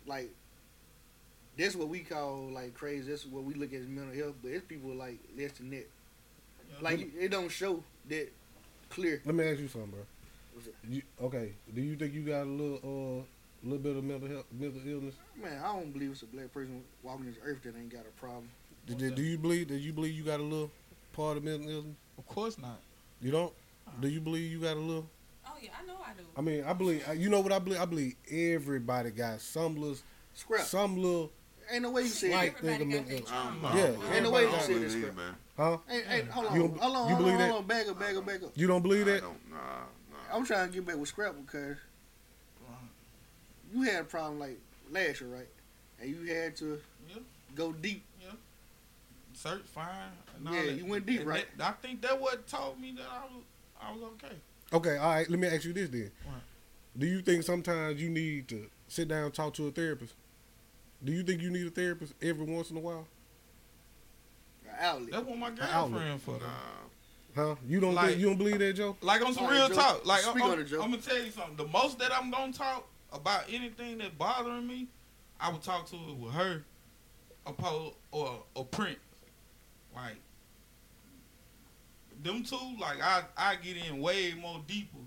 Like 0.06 0.30
that's 1.56 1.76
what 1.76 1.88
we 1.88 2.00
call 2.00 2.48
like 2.52 2.74
crazy. 2.74 3.08
That's 3.08 3.24
what 3.26 3.44
we 3.44 3.54
look 3.54 3.72
at 3.72 3.80
as 3.82 3.86
mental 3.86 4.14
health, 4.14 4.34
but 4.42 4.50
it's 4.50 4.66
people 4.66 4.92
like 4.94 5.18
less 5.38 5.52
than 5.52 5.70
that. 5.70 5.86
Yeah. 6.68 6.76
Like 6.80 7.00
it, 7.00 7.10
it 7.18 7.28
don't 7.30 7.50
show 7.50 7.84
that 8.08 8.32
clear. 8.90 9.22
Let 9.24 9.34
me 9.34 9.44
ask 9.44 9.60
you 9.60 9.68
something, 9.68 9.90
bro. 9.90 10.00
What's 10.54 10.68
it? 10.68 10.74
You, 10.88 11.02
okay, 11.22 11.52
do 11.74 11.80
you 11.80 11.96
think 11.96 12.14
you 12.14 12.22
got 12.22 12.42
a 12.42 12.50
little 12.50 12.80
uh 13.22 13.22
a 13.22 13.66
little 13.66 13.78
bit 13.78 13.96
of 13.96 14.04
mental 14.04 14.28
health, 14.28 14.44
mental 14.52 14.80
illness? 14.86 15.14
Man, 15.40 15.58
I 15.64 15.72
don't 15.72 15.92
believe 15.92 16.10
it's 16.10 16.22
a 16.22 16.26
black 16.26 16.52
person 16.52 16.82
walking 17.02 17.26
this 17.26 17.36
earth 17.44 17.62
that 17.62 17.74
ain't 17.76 17.90
got 17.90 18.02
a 18.02 18.20
problem. 18.20 18.48
Do, 18.86 18.94
do, 18.94 19.10
do 19.10 19.22
you 19.22 19.38
believe 19.38 19.68
that 19.68 19.78
you 19.78 19.92
believe 19.92 20.14
you 20.14 20.22
got 20.24 20.40
a 20.40 20.42
little 20.42 20.70
part 21.14 21.38
of 21.38 21.44
mental 21.44 21.70
illness? 21.70 21.96
Of 22.18 22.26
course 22.26 22.58
not. 22.58 22.80
You 23.20 23.30
don't? 23.30 23.52
Do 24.00 24.08
you 24.08 24.20
believe 24.20 24.50
you 24.50 24.60
got 24.60 24.76
a 24.76 24.80
little? 24.80 25.06
Oh 25.46 25.52
yeah, 25.60 25.70
I 25.80 25.86
know 25.86 25.96
I 26.04 26.12
do. 26.12 26.24
I 26.36 26.40
mean, 26.40 26.64
I 26.64 26.72
believe. 26.72 27.04
You 27.16 27.30
know 27.30 27.40
what 27.40 27.52
I 27.52 27.58
believe? 27.58 27.80
I 27.80 27.84
believe 27.86 28.14
everybody 28.30 29.10
got 29.10 29.40
some 29.40 29.76
little, 29.76 29.96
Scrap. 30.34 30.62
some 30.66 30.96
little, 30.96 31.30
Ain't 31.70 31.82
no 31.82 31.90
way 31.90 32.02
you 32.02 32.08
say 32.08 32.32
Like- 32.34 32.60
that. 32.60 32.66
Everybody 32.68 32.92
think 32.92 33.08
got 33.08 33.20
of 33.20 33.28
their 33.28 33.36
Um. 33.38 33.76
Yeah. 33.76 34.14
Ain't 34.14 34.22
no 34.22 34.30
way 34.30 34.42
you 34.42 34.48
believe 34.48 34.62
say 34.62 34.72
it 34.74 34.78
this, 34.80 34.94
either, 34.96 35.12
man. 35.12 35.36
huh? 35.56 35.78
Hey, 35.88 36.02
hey, 36.02 36.22
hold 36.24 36.46
on, 36.46 36.54
You- 36.54 36.60
hold 36.68 36.80
on, 36.80 36.90
hold 36.92 37.08
you 37.08 37.14
on, 37.14 37.22
believe 37.22 37.34
hold 37.38 37.50
that? 37.50 37.56
on, 37.56 37.66
back 37.66 37.88
up, 37.88 37.98
back 37.98 38.16
up, 38.16 38.26
back 38.26 38.42
up. 38.42 38.50
You 38.54 38.66
don't 38.66 38.82
believe 38.82 39.06
I 39.08 39.12
that? 39.12 39.20
don't. 39.22 39.50
Nah, 39.50 39.56
nah. 39.56 40.36
I'm 40.36 40.44
trying 40.46 40.68
to 40.68 40.74
get 40.74 40.86
back 40.86 40.96
with 40.96 41.08
Scrap 41.08 41.34
because 41.44 41.76
you 43.72 43.82
had 43.82 44.02
a 44.02 44.04
problem 44.04 44.38
like 44.38 44.58
last 44.90 45.20
year, 45.20 45.30
right? 45.30 45.48
And 46.00 46.10
you 46.10 46.32
had 46.34 46.56
to 46.56 46.80
Yeah. 47.08 47.16
go 47.54 47.72
deep. 47.72 48.04
Search, 49.36 49.62
find. 49.64 50.12
And 50.36 50.48
all 50.48 50.54
Yeah, 50.54 50.62
that. 50.66 50.72
you 50.74 50.86
went 50.86 51.06
deep, 51.06 51.20
And 51.20 51.28
right? 51.28 51.58
that- 51.58 51.68
I 51.68 51.72
think 51.86 52.00
that 52.02 52.20
what 52.20 52.46
told 52.46 52.80
me 52.80 52.92
that 52.92 53.04
I 53.10 53.24
was, 53.24 53.42
I 53.80 53.92
was 53.92 54.02
okay. 54.14 54.36
Okay, 54.72 54.96
all 54.96 55.08
right. 55.12 55.28
Let 55.28 55.38
me 55.40 55.48
ask 55.48 55.64
you 55.64 55.72
this 55.72 55.90
then. 55.90 56.12
Right. 56.24 56.40
Do 56.96 57.06
you 57.06 57.20
think 57.20 57.42
sometimes 57.42 58.00
you 58.00 58.08
need 58.10 58.46
to 58.48 58.70
sit 58.86 59.08
down 59.08 59.24
and 59.24 59.34
talk 59.34 59.52
to 59.54 59.66
a 59.66 59.72
therapist? 59.72 60.14
Do 61.02 61.12
you 61.12 61.22
think 61.22 61.42
you 61.42 61.50
need 61.50 61.66
a 61.66 61.70
therapist 61.70 62.14
every 62.22 62.44
once 62.46 62.70
in 62.70 62.76
a 62.76 62.80
while? 62.80 63.06
An 64.68 64.74
outlet. 64.80 65.10
That's 65.12 65.24
what 65.26 65.38
my 65.38 65.46
outlet. 65.48 65.90
girlfriend 65.92 66.22
for. 66.22 66.38
though. 66.38 66.46
Nah. 66.46 67.48
Huh? 67.48 67.56
You 67.66 67.80
don't 67.80 67.94
Like- 67.94 68.10
think 68.10 68.20
you 68.20 68.26
don't 68.26 68.38
believe 68.38 68.58
that, 68.60 68.72
Joe? 68.74 68.96
Like 69.00 69.24
on 69.24 69.34
some 69.34 69.44
All 69.44 69.50
right, 69.50 69.56
real 69.58 69.68
Joe. 69.68 69.74
talk. 69.74 70.06
Like 70.06 70.26
I'm, 70.26 70.36
I'm, 70.40 70.50
on 70.50 70.60
it, 70.60 70.64
Joe. 70.64 70.82
I'm 70.82 70.90
gonna 70.90 71.02
tell 71.02 71.18
you 71.18 71.30
something. 71.30 71.56
The 71.56 71.66
most 71.66 71.98
that 71.98 72.12
I'm 72.12 72.30
gonna 72.30 72.52
talk 72.52 72.86
about 73.12 73.44
anything 73.48 73.98
that's 73.98 74.14
bothering 74.14 74.66
me, 74.66 74.86
I 75.40 75.50
would 75.50 75.62
talk 75.62 75.86
to 75.90 75.96
it 75.96 76.16
with 76.16 76.32
her, 76.32 76.64
opposed 77.46 77.96
or 78.12 78.42
or 78.54 78.64
Prince. 78.66 78.98
Like 79.94 80.16
them 82.22 82.42
two, 82.44 82.56
like 82.80 83.02
I 83.02 83.22
I 83.36 83.56
get 83.56 83.76
in 83.76 84.00
way 84.00 84.32
more 84.40 84.62
deeper, 84.66 84.98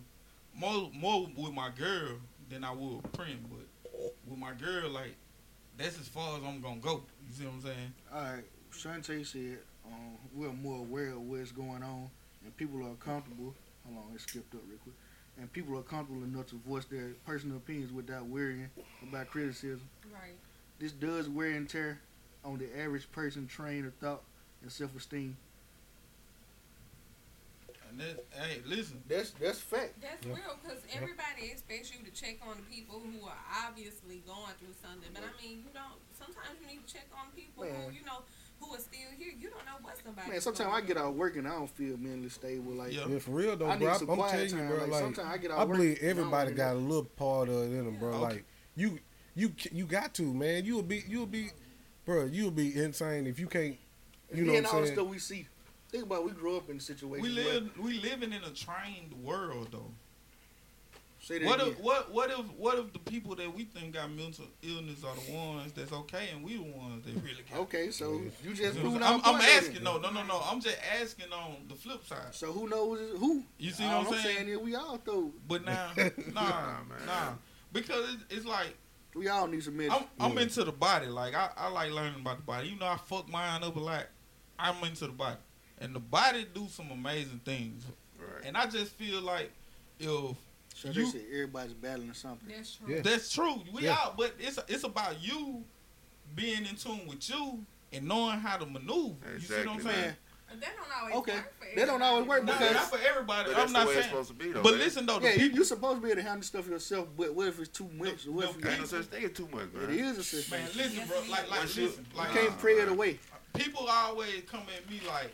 more 0.54 0.92
more 0.94 1.28
with 1.36 1.54
my 1.54 1.70
girl 1.70 2.18
than 2.50 2.64
I 2.64 2.72
would 2.72 2.98
with 3.04 3.12
Prince. 3.14 3.40
But 3.50 4.14
with 4.28 4.38
my 4.38 4.52
girl, 4.54 4.90
like 4.90 5.16
that's 5.78 6.00
as 6.00 6.08
far 6.08 6.38
as 6.38 6.44
I'm 6.44 6.62
gonna 6.62 6.80
go. 6.80 7.04
You 7.28 7.34
see 7.34 7.46
what 7.46 7.54
I'm 7.56 7.62
saying? 7.62 7.94
All 8.14 8.22
right, 8.22 8.44
Shantae 8.72 9.26
said 9.26 9.60
um, 9.86 10.18
we're 10.34 10.52
more 10.52 10.80
aware 10.80 11.12
of 11.12 11.22
what's 11.22 11.52
going 11.52 11.84
on, 11.84 12.10
and 12.44 12.58
people 12.58 12.84
are 12.84 12.96
comfortable. 12.96 13.54
Hold 13.86 14.06
on, 14.10 14.16
it 14.16 14.22
skipped 14.22 14.54
up 14.56 14.62
real 14.68 14.80
quick. 14.80 14.96
And 15.40 15.52
people 15.54 15.78
are 15.78 15.84
comfortable 15.84 16.24
enough 16.24 16.48
to 16.48 16.56
voice 16.56 16.86
their 16.86 17.12
personal 17.26 17.58
opinions 17.58 17.94
without 17.94 18.26
worrying 18.26 18.70
about 19.08 19.28
criticism. 19.28 19.88
Right. 20.12 20.34
This 20.80 20.92
does 20.92 21.30
wear 21.30 21.52
and 21.52 21.70
tear 21.70 22.00
on 22.44 22.58
the 22.58 22.68
average 22.80 23.12
person 23.12 23.46
trained 23.48 23.86
of 23.86 23.94
thought 23.96 24.24
and 24.64 24.72
self-esteem. 24.72 25.38
And 27.90 28.00
that, 28.00 28.26
hey, 28.32 28.62
listen. 28.66 29.02
That's 29.08 29.32
that's 29.32 29.60
fact. 29.60 30.02
That's 30.02 30.26
Yeah. 30.26 30.34
real 30.34 30.60
because 30.62 30.80
Yeah. 30.90 30.98
everybody 31.02 31.52
expects 31.52 31.92
you 31.94 32.04
to 32.04 32.12
check 32.12 32.38
on 32.48 32.58
the 32.58 32.64
people 32.64 33.00
who 33.00 33.26
are 33.26 33.38
obviously 33.66 34.24
going 34.26 34.54
through 34.60 34.76
something. 34.82 35.10
But 35.14 35.24
I 35.24 35.42
mean, 35.42 35.60
you 35.64 35.70
don't. 35.74 35.96
Sometimes 36.18 36.60
you 36.62 36.68
need 36.68 36.86
to 36.86 36.94
check 36.94 37.08
on 37.14 37.32
people 37.36 37.64
Man. 37.64 37.74
who 37.90 37.92
you 37.96 38.04
know 38.06 38.24
who 38.60 38.74
are 38.76 38.80
still 38.80 39.12
here. 39.18 39.32
You 39.38 39.50
don't 39.50 39.66
know 39.66 39.78
what 39.82 39.96
somebody. 40.04 40.32
Man, 40.32 40.42
sometimes 40.42 40.72
I 40.74 40.82
get 40.82 40.98
out 40.98 41.14
working, 41.14 41.46
I 41.46 41.52
don't 41.52 41.70
feel 41.70 41.96
mentally 41.98 42.30
stable. 42.30 42.74
Like 42.74 42.92
Yeah. 42.94 43.08
Yeah, 43.08 43.20
for 43.20 43.32
real 43.32 43.56
though, 43.56 43.68
I 43.70 43.78
bro. 43.78 43.90
I'm 43.94 44.00
some 44.00 44.10
I'm 44.10 44.30
telling 44.30 44.50
you, 44.50 44.56
bro. 44.68 44.78
like, 44.78 44.88
Like, 44.90 45.02
sometimes 45.04 45.28
I 45.30 45.38
get 45.38 45.52
out 45.52 45.60
I 45.60 45.66
work. 45.66 45.78
believe 45.78 45.98
and 46.00 46.08
I 46.08 46.10
everybody 46.12 46.52
got 46.54 46.76
a 46.76 46.80
little 46.80 47.06
part 47.06 47.50
of 47.50 47.56
it 47.56 47.76
in 47.76 47.86
them, 47.86 47.98
bro. 47.98 48.14
Okay. 48.14 48.20
Like 48.22 48.46
you, 48.76 49.00
you, 49.36 49.54
you 49.72 49.86
got 49.86 50.14
to, 50.16 50.34
man. 50.34 50.66
You'll 50.66 50.84
be, 50.84 51.04
you'll 51.08 51.26
be, 51.28 51.52
bro. 52.06 52.26
You'll 52.26 52.52
be 52.52 52.76
insane 52.76 53.28
if 53.28 53.40
you 53.40 53.48
can't. 53.48 53.78
You 54.34 54.44
know 54.44 54.54
and 54.56 54.66
what 54.66 54.74
all 54.74 54.78
I'm 54.80 54.82
the 54.82 54.88
saying? 54.88 54.98
stuff 55.00 55.10
we 55.10 55.20
see. 55.20 55.48
Think 55.90 56.04
about 56.06 56.20
it, 56.20 56.26
we 56.26 56.32
grew 56.32 56.58
up 56.58 56.70
in 56.70 56.80
situations. 56.80 57.22
We 57.22 57.30
live 57.44 57.78
we 57.78 57.94
living 58.00 58.34
in 58.34 58.44
a 58.44 58.50
trained 58.52 59.14
world 59.24 59.70
though. 59.72 59.92
Say 61.20 61.40
that 61.40 61.46
What 61.46 61.60
again. 61.60 61.74
if 61.74 61.80
what 61.80 62.12
what 62.14 62.30
if 62.30 62.46
what 62.58 62.78
if 62.78 62.94
the 62.94 63.00
people 63.00 63.36
that 63.36 63.54
we 63.54 63.64
think 63.66 63.94
got 63.94 64.12
mental 64.12 64.46
illness 64.62 65.04
are 65.04 65.16
the 65.16 65.34
ones 65.34 65.74
that's 65.74 65.92
okay 65.92 66.30
and 66.34 66.44
we 66.44 66.58
the 66.58 66.64
ones 66.64 67.04
that 67.06 67.14
really 67.16 67.44
got? 67.50 67.60
Okay, 67.62 67.90
so 67.92 68.22
you 68.44 68.54
just 68.54 68.78
know 68.78 68.96
I'm, 69.02 69.22
I'm 69.24 69.42
asking 69.42 69.84
no 69.84 69.98
no 69.98 70.10
no 70.12 70.24
no 70.24 70.42
I'm 70.44 70.62
just 70.62 70.78
asking 71.02 71.32
on 71.34 71.66
the 71.68 71.76
flip 71.76 72.06
side. 72.06 72.34
So 72.34 72.52
who 72.52 72.68
knows 72.70 73.00
who? 73.18 73.44
You 73.58 73.72
see 73.72 73.86
All 73.86 74.04
what 74.06 74.14
I'm 74.16 74.20
saying? 74.24 74.48
is 74.48 74.58
we 74.58 74.76
all 74.76 74.98
throw. 74.98 75.32
But 75.48 75.66
now 75.66 75.90
nah 76.34 76.42
Nah, 76.44 76.84
man. 76.88 77.06
nah 77.06 77.34
because 77.74 78.14
it's, 78.14 78.24
it's 78.38 78.46
like 78.46 78.76
We 79.16 79.28
all 79.28 79.48
need 79.48 79.64
some 79.64 79.76
medicine. 79.78 80.04
I'm 80.20 80.32
I'm 80.32 80.38
Yeah. 80.38 80.44
into 80.44 80.64
the 80.64 80.72
body 80.72 81.08
like 81.08 81.34
I, 81.34 81.50
I 81.58 81.70
like 81.70 81.92
learning 81.92 82.22
about 82.22 82.38
the 82.38 82.44
body. 82.44 82.68
You 82.70 82.78
know 82.78 82.88
I 82.88 82.98
fuck 82.98 83.28
mine 83.30 83.64
up 83.64 83.76
a 83.76 83.80
lot, 83.80 84.06
I'm 84.60 84.82
into 84.86 85.08
the 85.08 85.14
body 85.14 85.38
and 85.80 85.94
the 85.96 86.00
body 86.00 86.46
do 86.54 86.68
some 86.70 86.92
amazing 86.92 87.42
things. 87.46 87.84
Right. 88.20 88.46
And 88.46 88.58
I 88.58 88.66
just 88.68 88.92
feel 88.94 89.22
like 89.22 89.52
if 90.00 90.08
so 90.74 90.90
you- 90.90 90.94
they 91.12 91.20
say 91.20 91.26
everybody's 91.34 91.74
battling 91.74 92.14
something. 92.14 92.50
That's 92.56 92.76
true. 92.76 92.96
Yeah. 92.96 93.02
That's 93.02 93.32
true. 93.34 93.64
We 93.74 93.84
Yeah. 93.84 93.94
out, 93.94 94.18
but 94.18 94.34
it's 94.40 94.60
it's 94.68 94.84
about 94.84 95.22
you 95.22 95.64
being 96.36 96.66
in 96.66 96.76
tune 96.76 97.08
with 97.08 97.30
you 97.30 97.66
and 97.94 98.06
knowing 98.08 98.40
how 98.40 98.58
to 98.58 98.66
maneuver. 98.66 99.16
Exactly, 99.36 99.36
You 99.36 99.40
see 99.40 99.56
what 99.56 99.68
I'm 99.76 99.82
saying? 99.82 100.02
Man, 100.02 100.18
But 100.50 100.62
that 100.62 100.76
don't 100.78 100.98
always 101.02 101.16
Okay. 101.16 101.34
work 101.36 101.54
for 101.60 101.76
That 101.76 101.86
don't 101.88 102.02
always 102.02 102.26
work 102.28 102.38
everybody. 102.40 102.66
No, 102.66 102.72
not 102.74 102.90
for 102.90 103.00
everybody. 103.00 103.44
But 103.50 103.52
I'm 103.52 103.58
that's 103.60 103.72
the 103.74 103.78
not 103.80 103.88
way 103.88 103.94
it's 103.94 104.02
saying. 104.02 104.10
supposed 104.12 104.28
to 104.30 104.34
be, 104.36 104.52
though. 104.54 104.62
But 104.64 104.72
man. 104.72 104.80
listen 104.80 105.06
though, 105.06 105.20
yeah, 105.20 105.34
you, 105.34 105.46
you're 105.48 105.64
supposed 105.66 105.98
to 105.98 106.02
be 106.02 106.12
able 106.12 106.22
to 106.22 106.28
handle 106.28 106.44
stuff 106.44 106.68
yourself, 106.68 107.08
but 107.18 107.34
what 107.36 107.48
if 107.48 107.60
it's 107.60 107.70
too 107.78 107.90
much? 107.98 108.26
No, 108.26 108.32
what 108.32 108.44
no, 108.46 108.50
if 108.52 108.56
Ain't 108.56 108.64
no 108.66 108.72
you, 108.80 108.86
such 108.86 109.06
thing 109.08 109.26
as 109.26 109.32
too 109.32 109.48
much, 109.52 109.74
man. 109.74 109.90
is 109.90 110.18
a 110.18 110.24
system. 110.24 110.60
Man, 110.60 110.70
listen, 110.76 111.08
bro. 111.08 111.18
it 111.18 111.30
Like, 111.30 111.44
is. 111.44 111.50
like, 111.50 111.60
Once 111.60 111.76
you- 111.76 111.88
listen. 111.88 112.08
you 112.16 112.22
can't 112.34 112.60
pray 112.60 112.74
it 112.80 112.88
away. 112.88 113.20
people 113.56 113.88
always 113.90 114.44
come 114.50 114.64
at 114.76 114.90
me 114.90 115.02
like, 115.08 115.34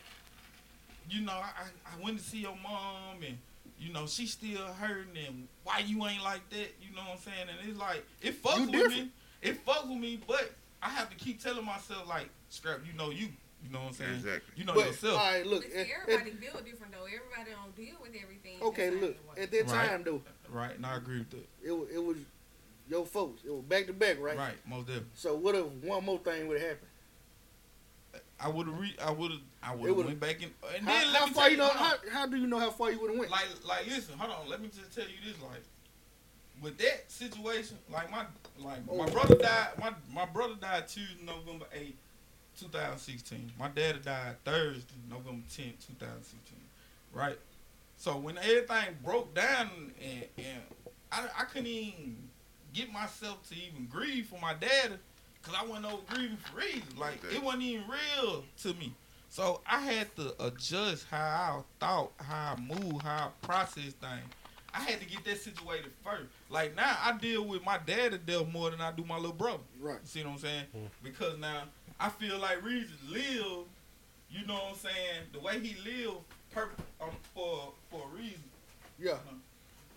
you 1.10 1.22
know, 1.22 1.34
I, 1.34 1.52
I 1.86 2.04
went 2.04 2.18
to 2.20 2.24
see 2.24 2.40
your 2.40 2.56
mom 2.64 3.22
and 3.26 3.38
you 3.80 3.92
know 3.92 4.06
she 4.08 4.26
still 4.28 4.66
hurting 4.80 5.18
and 5.28 5.48
why 5.64 5.80
you 5.80 6.06
ain't 6.06 6.24
like 6.24 6.48
that? 6.52 6.74
You 6.82 6.96
know 6.96 7.02
what 7.02 7.14
I'm 7.14 7.18
saying? 7.20 7.48
And 7.50 7.70
it's 7.70 7.80
like 7.80 8.04
it 8.22 8.42
fucks 8.42 8.58
You 8.58 8.62
with 8.64 8.72
different. 8.72 8.96
me. 8.96 9.12
It 9.42 9.66
fucks 9.66 9.90
with 9.90 9.98
me, 10.00 10.20
but 10.28 10.52
I 10.82 10.90
have 10.90 11.10
to 11.10 11.16
keep 11.16 11.42
telling 11.42 11.66
myself 11.66 12.08
like, 12.08 12.30
scrap. 12.50 12.80
You 12.90 12.98
know, 12.98 13.10
you 13.10 13.28
You 13.64 13.72
know 13.72 13.80
what 13.80 13.88
I'm 13.90 13.94
saying? 13.94 14.14
Exactly. 14.16 14.54
You 14.58 14.66
know 14.66 14.74
But 14.74 14.88
yourself. 14.88 15.20
all 15.20 15.26
right, 15.32 15.46
look. 15.46 15.64
But 15.64 15.80
at- 15.80 15.86
see, 15.88 15.92
at- 15.94 16.00
everybody 16.10 16.32
deal 16.32 16.62
different 16.66 16.92
though. 16.94 17.06
Everybody 17.06 17.52
don't 17.52 17.76
deal 17.76 17.96
with 18.02 18.12
everything. 18.22 18.62
okay, 18.62 18.90
look. 18.90 19.16
At 19.38 19.52
that 19.52 19.72
Right. 19.72 19.88
time 19.90 20.04
though, 20.04 20.22
Right, 20.50 20.76
and 20.76 20.86
I 20.86 20.98
agree 20.98 21.20
with 21.20 21.30
that. 21.32 21.48
it 21.64 21.72
was, 21.72 21.90
it 21.90 22.04
was 22.04 22.18
your 22.90 23.06
folks. 23.06 23.42
It 23.46 23.52
was 23.54 23.64
back 23.64 23.88
to 23.88 23.94
back, 23.94 24.20
right? 24.20 24.38
Right, 24.38 24.68
most 24.68 24.88
definitely. 24.88 25.10
So 25.16 25.36
what 25.36 25.56
if 25.56 25.66
one 25.66 26.04
more 26.06 26.20
thing 26.20 26.48
would 26.48 26.60
have 26.60 26.70
happened? 26.72 26.90
I 28.44 28.50
would 28.50 28.68
have 28.68 28.80
re- 28.80 28.96
I 29.02 29.12
would 29.12 29.32
have 29.32 29.40
I 29.62 29.76
would 29.76 29.88
have 29.88 30.06
went 30.06 30.20
back 30.20 30.42
in 30.42 30.50
and 30.76 30.86
How, 30.86 30.92
then 30.94 31.14
let 31.14 31.20
how 31.22 31.26
me 31.28 31.34
far 31.34 31.50
you 31.50 31.58
know? 31.58 31.70
How, 31.70 31.94
how 32.12 32.26
do 32.28 32.38
you 32.38 32.48
know 32.48 32.60
how 32.60 32.72
far 32.72 32.92
you 32.92 33.00
would 33.00 33.12
have 33.12 33.20
went? 33.20 33.32
like 33.32 33.46
like 33.68 33.88
listen, 33.88 34.18
hold 34.18 34.32
on, 34.32 34.50
let 34.50 34.62
me 34.62 34.68
just 34.76 34.94
tell 34.94 35.06
you 35.06 35.16
this 35.26 35.42
like 35.42 35.62
with 36.62 36.78
that 36.78 37.12
situation, 37.12 37.78
like 37.92 38.10
my 38.12 38.26
like 38.60 38.86
my 38.86 38.94
Oh. 39.06 39.12
brother 39.12 39.36
died 39.36 39.68
my 39.80 39.92
my 40.14 40.26
brother 40.26 40.56
died 40.60 40.88
Tuesday, 40.88 41.24
November 41.26 41.66
eighth, 41.74 41.96
two 42.60 42.68
thousand 42.68 43.00
sixteen. 43.00 43.52
My 43.60 43.70
dad 43.70 44.04
died 44.04 44.36
Thursday, 44.44 44.94
November 45.10 45.44
tenth, 45.56 45.86
two 45.88 45.94
thousand 46.00 46.24
sixteen. 46.24 46.60
Right? 47.14 47.38
So 47.98 48.18
when 48.18 48.38
everything 48.40 48.98
broke 49.04 49.34
down 49.34 49.70
and, 50.04 50.26
and 50.38 50.62
I, 51.12 51.26
I 51.40 51.44
couldn't 51.46 51.68
even 51.68 52.18
get 52.74 52.92
myself 52.92 53.48
to 53.50 53.56
even 53.56 53.86
grieve 53.90 54.26
for 54.28 54.40
my 54.42 54.54
dad 54.56 54.98
because 55.44 55.60
I 55.62 55.66
wasn't 55.66 55.88
over 55.88 56.02
grieving 56.08 56.38
for 56.38 56.58
reasons. 56.58 56.98
Like 56.98 57.24
Okay. 57.26 57.36
it 57.36 57.44
wasn't 57.44 57.64
even 57.64 57.84
real 57.88 58.44
to 58.64 58.74
me. 58.76 58.94
So 59.30 59.62
I 59.66 59.80
had 59.82 60.16
to 60.18 60.34
adjust 60.46 61.08
how 61.10 61.18
I 61.20 61.62
thought, 61.86 62.12
how 62.18 62.56
I 62.56 62.62
moved, 62.62 63.02
how 63.04 63.28
I 63.28 63.46
processed 63.46 63.98
things. 63.98 64.24
I 64.76 64.80
had 64.80 65.00
to 65.02 65.06
get 65.06 65.24
that 65.26 65.40
situated 65.40 65.92
first. 66.04 66.30
Like 66.50 66.76
now, 66.76 66.98
I 67.04 67.16
deal 67.18 67.44
with 67.46 67.64
my 67.64 67.78
dad 67.78 68.12
dad's 68.12 68.20
death 68.26 68.48
more 68.52 68.72
than 68.72 68.82
I 68.82 68.92
do 68.92 69.04
my 69.04 69.18
little 69.18 69.34
brother. 69.34 69.60
right. 69.80 69.96
You 70.02 70.08
see 70.08 70.24
what 70.24 70.32
I'm 70.34 70.38
saying? 70.40 70.66
Mm. 70.76 70.88
Because 71.04 71.38
now 71.40 71.64
I 72.00 72.10
feel 72.10 72.40
like 72.40 72.64
Reeves 72.64 72.92
live. 73.10 73.66
You 74.32 74.46
know 74.48 74.56
what 74.56 74.64
I'm 74.72 74.76
saying? 74.76 75.22
The 75.32 75.40
way 75.40 75.60
he 75.60 75.76
lived, 75.88 76.18
per, 76.52 76.70
um, 77.02 77.10
for 77.36 77.72
for 77.92 78.02
a 78.12 78.18
reason. 78.18 78.42
Yeah. 79.00 79.18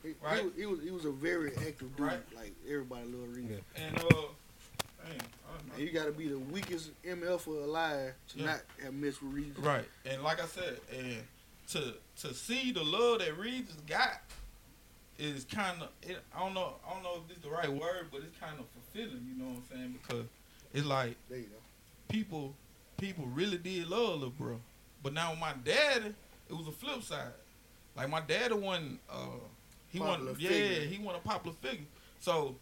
He, 0.02 0.10
he 0.10 0.14
Right. 0.22 0.44
was, 0.44 0.52
he 0.56 0.66
was 0.66 0.82
he 0.82 0.90
was 0.90 1.04
a 1.06 1.10
very 1.10 1.52
active 1.56 1.96
dude. 1.96 2.00
Right. 2.06 2.20
Like 2.36 2.52
everybody 2.68 3.04
love 3.06 3.34
Reed. 3.34 3.48
Yeah. 3.50 3.82
And 3.86 3.98
uh, 3.98 4.02
dang, 4.04 4.10
I- 4.12 4.28
And 5.10 5.82
you 5.82 5.90
got 5.92 6.06
to 6.06 6.12
be 6.12 6.28
the 6.28 6.38
weakest 6.38 6.90
MF 7.04 7.46
alive 7.46 8.14
to 8.28 8.38
Yeah. 8.38 8.46
not 8.46 8.60
have 8.82 8.94
missed 8.94 9.22
with 9.22 9.32
Reed. 9.32 9.54
Right, 9.58 9.84
and 10.04 10.22
like 10.22 10.42
I 10.42 10.46
said, 10.46 10.78
and 10.96 11.22
to 11.68 11.94
to 12.22 12.34
see 12.34 12.72
the 12.72 12.82
love 12.84 13.18
that 13.20 13.36
Regis 13.38 13.76
got 13.86 14.20
is 15.18 15.44
kind 15.44 15.82
of 15.82 15.88
I 16.34 16.38
don't 16.40 16.54
know 16.54 16.74
I 16.88 16.92
don't 16.94 17.02
know 17.02 17.16
if 17.22 17.28
this 17.28 17.38
is 17.38 17.42
the 17.42 17.50
right 17.50 17.70
word, 17.70 18.08
but 18.10 18.20
it's 18.22 18.36
kind 18.38 18.58
of 18.58 18.66
fulfilling. 18.70 19.26
You 19.28 19.42
know 19.42 19.50
what 19.50 19.62
I'm 19.72 19.76
saying? 19.76 19.98
Because 20.02 20.26
it's 20.74 20.86
like 20.86 21.16
There 21.28 21.38
you 21.38 21.44
go. 21.44 21.56
people 22.08 22.54
people 22.98 23.26
really 23.26 23.58
did 23.58 23.88
love 23.88 24.14
little 24.14 24.30
bro, 24.30 24.60
but 25.02 25.12
now 25.12 25.30
with 25.30 25.40
my 25.40 25.52
dad, 25.64 26.14
it 26.48 26.52
was 26.54 26.66
a 26.68 26.72
flip 26.72 27.02
side. 27.02 27.32
Like 27.96 28.08
my 28.08 28.20
dad 28.20 28.52
wasn't 28.52 29.00
uh 29.10 29.26
he 29.90 29.98
wasn't 30.00 30.38
yeah 30.40 30.48
figure. 30.50 30.86
he 30.88 30.98
wasn't 31.02 31.24
a 31.24 31.28
popular 31.28 31.56
figure. 31.62 31.86
So 32.20 32.54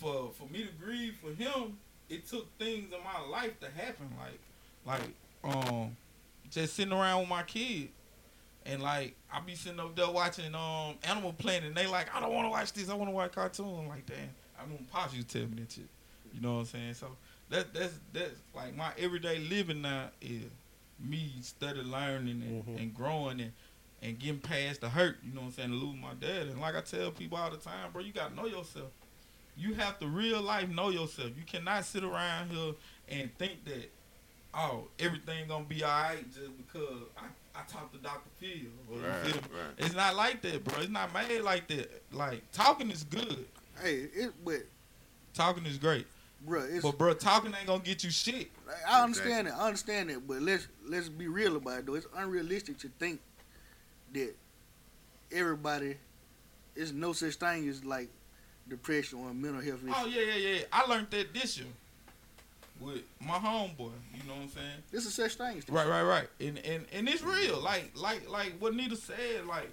for 0.00 0.30
for 0.38 0.46
me 0.52 0.62
to 0.64 0.84
grieve 0.84 1.14
for 1.22 1.30
him, 1.32 1.76
it 2.08 2.26
took 2.26 2.46
things 2.58 2.92
in 2.92 2.98
my 3.04 3.20
life 3.30 3.58
to 3.60 3.70
happen. 3.70 4.08
Like 4.18 4.38
like 5.44 5.54
um 5.54 5.96
just 6.50 6.74
sitting 6.74 6.92
around 6.92 7.20
with 7.20 7.28
my 7.28 7.42
kids. 7.42 7.90
And 8.66 8.82
like 8.82 9.14
I 9.32 9.40
be 9.40 9.54
sitting 9.54 9.80
up 9.80 9.94
there 9.96 10.10
watching 10.10 10.54
um 10.54 10.94
Animal 11.04 11.32
Planet 11.32 11.64
and 11.68 11.74
they 11.76 11.86
like, 11.86 12.14
I 12.14 12.20
don't 12.20 12.32
wanna 12.34 12.50
watch 12.50 12.72
this, 12.72 12.88
I 12.90 12.94
wanna 12.94 13.10
watch 13.10 13.32
cartoons. 13.32 13.78
I'm 13.80 13.88
like, 13.88 14.06
damn, 14.06 14.16
I'm 14.60 14.66
gonna 14.66 14.82
pause 14.90 15.14
you 15.14 15.22
tell 15.22 15.42
me 15.42 15.60
that 15.60 15.72
shit. 15.72 15.84
You 16.34 16.40
know 16.40 16.54
what 16.54 16.60
I'm 16.60 16.66
saying? 16.66 16.94
So 16.94 17.06
that 17.50 17.72
that's 17.74 17.94
that's 18.12 18.34
like 18.54 18.76
my 18.76 18.90
everyday 18.98 19.38
living 19.38 19.82
now 19.82 20.08
is 20.20 20.42
me 21.02 21.32
study 21.40 21.80
learning 21.80 22.42
and, 22.42 22.64
Mhm. 22.66 22.82
and 22.82 22.94
growing 22.94 23.40
and 23.40 23.52
and 24.02 24.18
getting 24.18 24.40
past 24.40 24.80
the 24.82 24.88
hurt, 24.88 25.18
you 25.22 25.32
know 25.34 25.40
what 25.42 25.46
I'm 25.48 25.52
saying, 25.52 25.72
Losing 25.72 26.00
my 26.00 26.14
dad. 26.20 26.46
And 26.48 26.60
like 26.60 26.74
I 26.76 26.80
tell 26.82 27.10
people 27.10 27.36
all 27.38 27.50
the 27.50 27.56
time, 27.58 27.90
bro, 27.92 28.02
you 28.02 28.12
gotta 28.12 28.34
know 28.34 28.46
yourself. 28.46 28.90
You 29.56 29.74
have 29.74 29.98
to 30.00 30.06
real 30.06 30.40
life 30.40 30.68
know 30.68 30.88
yourself. 30.90 31.30
You 31.36 31.44
cannot 31.46 31.84
sit 31.84 32.02
around 32.04 32.50
here 32.50 32.72
and 33.08 33.30
think 33.38 33.64
that, 33.66 33.90
oh, 34.54 34.84
everything 34.98 35.48
gonna 35.48 35.64
be 35.64 35.84
alright 35.84 36.24
just 36.32 36.56
because 36.56 37.02
I, 37.18 37.26
I 37.58 37.62
talked 37.70 37.92
to 37.94 38.00
Dr. 38.00 38.30
Phil. 38.38 38.70
Right, 38.88 39.26
feel 39.26 39.34
right. 39.34 39.74
It's 39.78 39.94
not 39.94 40.16
like 40.16 40.40
that, 40.42 40.64
bro. 40.64 40.80
It's 40.80 40.90
not 40.90 41.12
made 41.12 41.40
like 41.40 41.68
that. 41.68 42.02
Like 42.12 42.50
talking 42.52 42.90
is 42.90 43.04
good. 43.04 43.46
Hey, 43.82 44.08
it 44.14 44.32
but 44.44 44.60
Talking 45.34 45.64
is 45.66 45.78
great. 45.78 46.06
bro, 46.44 46.62
it's 46.62 46.82
But 46.82 46.98
bro, 46.98 47.14
talking 47.14 47.54
ain't 47.54 47.66
gonna 47.66 47.82
get 47.82 48.02
you 48.02 48.10
shit. 48.10 48.50
I 48.88 49.02
understand 49.02 49.48
it. 49.48 49.54
I 49.56 49.66
understand 49.66 50.10
it. 50.10 50.26
But 50.26 50.42
let's 50.42 50.66
let's 50.86 51.08
be 51.08 51.28
real 51.28 51.56
about 51.56 51.80
it 51.80 51.86
though. 51.86 51.94
It's 51.94 52.06
unrealistic 52.16 52.78
to 52.80 52.90
think 52.98 53.20
that 54.14 54.34
everybody 55.32 55.96
there's 56.74 56.92
no 56.92 57.12
such 57.12 57.34
thing 57.34 57.68
as 57.68 57.84
like 57.84 58.08
depression 58.70 59.18
or 59.18 59.34
mental 59.34 59.60
health 59.60 59.84
issue. 59.84 59.92
Oh 59.94 60.06
yeah, 60.06 60.22
yeah, 60.22 60.48
yeah. 60.54 60.60
I 60.72 60.86
learned 60.86 61.10
that 61.10 61.34
this 61.34 61.58
year 61.58 61.66
with 62.80 63.02
my 63.20 63.34
homeboy. 63.34 63.90
You 64.14 64.26
know 64.26 64.34
what 64.34 64.42
I'm 64.42 64.48
saying? 64.48 64.82
This 64.90 65.04
is 65.04 65.14
such 65.14 65.34
things. 65.34 65.68
Right, 65.68 65.86
right, 65.86 66.02
right. 66.02 66.28
And 66.40 66.58
and 66.58 66.86
and 66.92 67.08
it's 67.08 67.22
real. 67.22 67.60
Like 67.60 67.90
like 67.94 68.28
like 68.30 68.54
what 68.58 68.74
Nita 68.74 68.96
said. 68.96 69.46
Like 69.46 69.70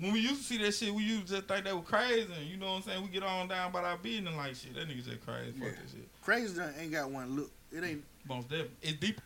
when 0.00 0.12
we 0.12 0.20
used 0.20 0.38
to 0.38 0.42
see 0.42 0.58
that 0.58 0.72
shit, 0.72 0.92
we 0.92 1.04
used 1.04 1.28
to 1.28 1.34
just 1.34 1.48
think 1.48 1.64
that 1.64 1.76
was 1.76 1.86
crazy. 1.86 2.32
And 2.36 2.46
you 2.46 2.56
know 2.56 2.66
what 2.66 2.76
I'm 2.76 2.82
saying? 2.82 3.02
We 3.02 3.08
get 3.08 3.22
on 3.22 3.48
down 3.48 3.70
about 3.70 3.84
our 3.84 3.96
business 3.98 4.34
like 4.34 4.56
shit. 4.56 4.74
That 4.74 4.88
nigga 4.88 5.04
just 5.04 5.24
crazy. 5.24 5.52
Fuck 5.52 5.68
that 5.70 5.90
shit. 5.90 6.08
Crazy 6.22 6.60
ain't 6.80 6.92
got 6.92 7.10
one 7.10 7.36
look. 7.36 7.50
It 7.72 7.84
ain't 7.84 8.04
Most 8.28 8.48
definitely. 8.48 8.76
It's 8.82 8.98
deep. 8.98 9.20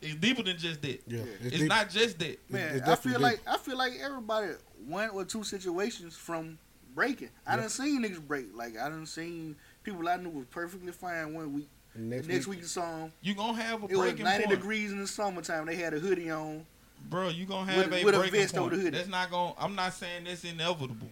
It's 0.00 0.16
deeper 0.16 0.42
than 0.42 0.58
just 0.58 0.82
that. 0.82 1.00
Yeah, 1.06 1.20
Yeah. 1.20 1.24
It's, 1.40 1.62
not 1.62 1.88
just 1.88 2.18
that. 2.18 2.38
man. 2.50 2.66
I 2.66 2.70
feel 2.72 2.80
definitely 2.86 3.22
like 3.22 3.40
I 3.46 3.56
feel 3.56 3.78
like 3.78 3.92
everybody 4.02 4.48
one 4.86 5.10
or 5.10 5.24
two 5.24 5.44
situations 5.44 6.14
from 6.14 6.58
breaking. 6.94 7.30
I 7.46 7.54
Yeah. 7.54 7.60
done 7.62 7.68
seen 7.70 8.02
niggas 8.02 8.26
break. 8.26 8.46
Like 8.54 8.76
I 8.78 8.88
done 8.88 9.06
seen 9.06 9.56
people 9.82 10.08
I 10.08 10.16
knew 10.16 10.30
was 10.30 10.46
perfectly 10.50 10.92
fine 10.92 11.34
one 11.34 11.52
week. 11.52 11.68
Next, 11.96 12.26
next 12.26 12.46
week, 12.48 12.58
you 12.60 12.64
saw 12.66 13.04
'em, 13.04 13.12
You 13.22 13.34
gonna 13.34 13.62
have 13.62 13.82
a 13.82 13.86
It 13.86 13.90
was 13.96 14.00
breaking 14.00 14.24
90 14.24 14.44
point. 14.46 14.56
degrees 14.58 14.90
in 14.92 14.98
the 14.98 15.06
summertime. 15.06 15.66
They 15.66 15.76
had 15.76 15.94
a 15.94 16.00
hoodie 16.00 16.28
on. 16.30 16.66
Bro, 17.08 17.28
you 17.28 17.46
gonna 17.46 17.66
With- 17.66 17.84
have 17.84 17.92
a 17.92 18.04
with 18.04 18.14
a 18.14 18.18
breaking 18.18 18.40
vest 18.40 18.56
over 18.56 18.74
the 18.74 18.82
hoodie. 18.82 18.96
That's 18.96 19.08
not 19.08 19.30
gonna. 19.30 19.54
I'm 19.58 19.74
not 19.76 19.94
saying 19.94 20.24
that's 20.24 20.42
inevitable. 20.44 21.10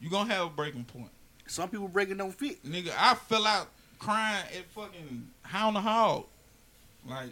You 0.00 0.08
gonna 0.08 0.32
have 0.32 0.46
a 0.46 0.50
breaking 0.50 0.84
point, 0.84 1.10
Some 1.46 1.68
people 1.68 1.88
breaking 1.88 2.16
don't 2.18 2.32
fit. 2.32 2.62
nigga. 2.64 2.92
I 2.96 3.14
fell 3.14 3.46
out 3.46 3.68
crying 3.98 4.44
at 4.56 4.70
fucking 4.70 5.30
Hound 5.42 5.76
the 5.76 5.80
Hog. 5.80 6.26
Like, 7.04 7.30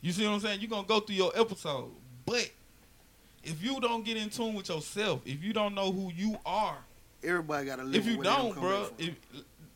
you 0.00 0.12
see 0.12 0.26
what 0.26 0.34
I'm 0.34 0.40
saying? 0.40 0.60
You 0.60 0.68
gonna 0.68 0.86
go 0.86 1.00
through 1.00 1.16
your 1.16 1.32
episode, 1.38 1.90
but 2.24 2.50
if 3.44 3.62
you 3.62 3.78
don't 3.80 4.04
get 4.04 4.16
in 4.16 4.30
tune 4.30 4.54
with 4.54 4.68
yourself, 4.68 5.20
if 5.26 5.42
you 5.44 5.52
don't 5.52 5.74
know 5.74 5.92
who 5.92 6.10
you 6.12 6.38
are, 6.46 6.78
Everybody 7.24 7.66
got 7.66 7.76
to 7.76 7.84
live. 7.84 7.94
if 7.96 8.06
you 8.06 8.18
where 8.18 8.24
they 8.24 8.30
gonna 8.30 8.52
don't, 8.54 8.60
bro, 8.60 8.86
if 8.98 9.14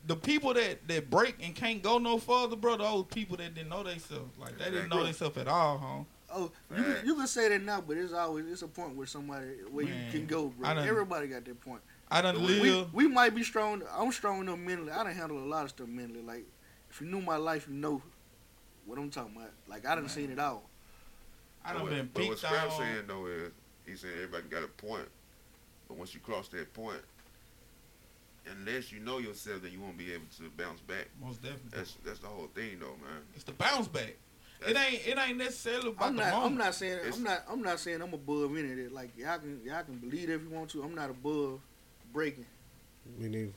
the 0.06 0.16
people 0.16 0.54
that 0.54 0.86
that 0.88 1.10
break 1.10 1.36
and 1.42 1.54
can't 1.54 1.82
go 1.82 1.98
no 1.98 2.18
further, 2.18 2.56
bro, 2.56 2.76
those 2.76 3.04
people 3.06 3.36
that 3.38 3.54
didn't 3.54 3.68
know 3.70 3.82
themselves, 3.82 4.36
like 4.38 4.58
they 4.58 4.66
didn't 4.66 4.88
know 4.88 5.02
Exactly. 5.04 5.04
themselves 5.04 5.36
at 5.38 5.48
all, 5.48 5.78
huh? 5.78 6.04
Oh, 6.28 6.50
you 6.76 6.82
can, 6.82 7.06
you 7.06 7.14
can 7.14 7.26
say 7.28 7.48
that 7.48 7.62
now, 7.62 7.80
but 7.80 7.96
it's 7.96 8.12
always 8.12 8.46
it's 8.46 8.62
a 8.62 8.68
point 8.68 8.96
where 8.96 9.06
somebody 9.06 9.46
where 9.70 9.86
Man, 9.86 10.06
you 10.06 10.10
can 10.18 10.26
go, 10.26 10.48
bro. 10.48 10.74
Done- 10.74 10.86
Everybody 10.88 11.28
got 11.28 11.44
that 11.44 11.60
point. 11.60 11.80
I 12.10 12.20
done 12.20 12.40
We, 12.42 12.60
live. 12.60 12.92
we 12.94 13.08
might 13.08 13.34
be 13.34 13.42
strong. 13.42 13.82
I'm 13.96 14.12
strong 14.12 14.40
enough 14.40 14.58
mentally. 14.58 14.90
I 14.92 15.02
done 15.04 15.14
handle 15.14 15.38
a 15.38 15.46
lot 15.46 15.64
of 15.64 15.70
stuff 15.70 15.88
mentally. 15.88 16.22
Like 16.22 16.44
if 16.90 17.00
you 17.00 17.06
knew 17.06 17.20
my 17.20 17.36
life, 17.36 17.66
you 17.68 17.74
know 17.74 18.02
what 18.86 18.98
I'm 18.98 19.10
talking 19.10 19.34
about. 19.36 19.50
Like 19.68 19.86
I 19.86 19.94
done 19.94 20.04
Man. 20.04 20.08
seen 20.10 20.30
it 20.30 20.38
all. 20.38 20.68
I 21.64 21.72
done 21.72 21.82
but, 21.82 21.90
been 21.90 22.10
but 22.12 22.22
what 22.24 22.28
peaked 22.38 22.40
Scrap 22.46 22.72
saying 22.72 23.02
though 23.08 23.26
is, 23.26 23.52
he 23.86 23.96
said 23.96 24.10
everybody 24.14 24.44
got 24.48 24.62
a 24.62 24.68
point, 24.68 25.08
but 25.88 25.96
once 25.96 26.12
you 26.14 26.20
cross 26.20 26.48
that 26.48 26.72
point, 26.74 27.00
unless 28.50 28.92
you 28.92 29.00
know 29.00 29.18
yourself, 29.18 29.62
then 29.62 29.72
you 29.72 29.80
won't 29.80 29.96
be 29.98 30.12
able 30.12 30.24
to 30.38 30.50
bounce 30.56 30.80
back. 30.80 31.08
Most 31.22 31.42
definitely. 31.42 31.70
That's 31.74 31.96
that's 32.04 32.18
the 32.20 32.26
whole 32.28 32.48
thing 32.54 32.78
though, 32.80 32.86
man. 33.02 33.20
It's 33.34 33.44
the 33.44 33.52
bounce 33.52 33.88
back. 33.88 34.14
It 34.66 34.76
ain't 34.76 35.06
it 35.06 35.18
ain't 35.18 35.38
necessarily 35.38 35.88
about 35.90 36.08
I'm 36.08 36.16
the 36.16 36.22
not. 36.22 36.32
moment. 36.32 36.52
I'm 36.52 36.58
not 36.58 36.74
saying. 36.74 36.92
It's- 36.94 37.16
I'm 37.16 37.22
not. 37.22 37.42
I'm 37.50 37.62
not 37.62 37.78
saying 37.80 38.00
I'm 38.02 38.14
above 38.14 38.56
any 38.56 38.70
of 38.72 38.76
that. 38.78 38.92
Like 38.92 39.10
y'all 39.16 39.38
can. 39.38 39.60
Y'all 39.64 39.82
can 39.82 39.96
believe 39.96 40.28
it 40.30 40.32
if 40.34 40.42
you 40.42 40.50
want 40.50 40.70
to. 40.70 40.82
I'm 40.82 40.94
not 40.94 41.10
above 41.10 41.60
breaking. 42.12 42.46
We 43.20 43.28
need. 43.28 43.52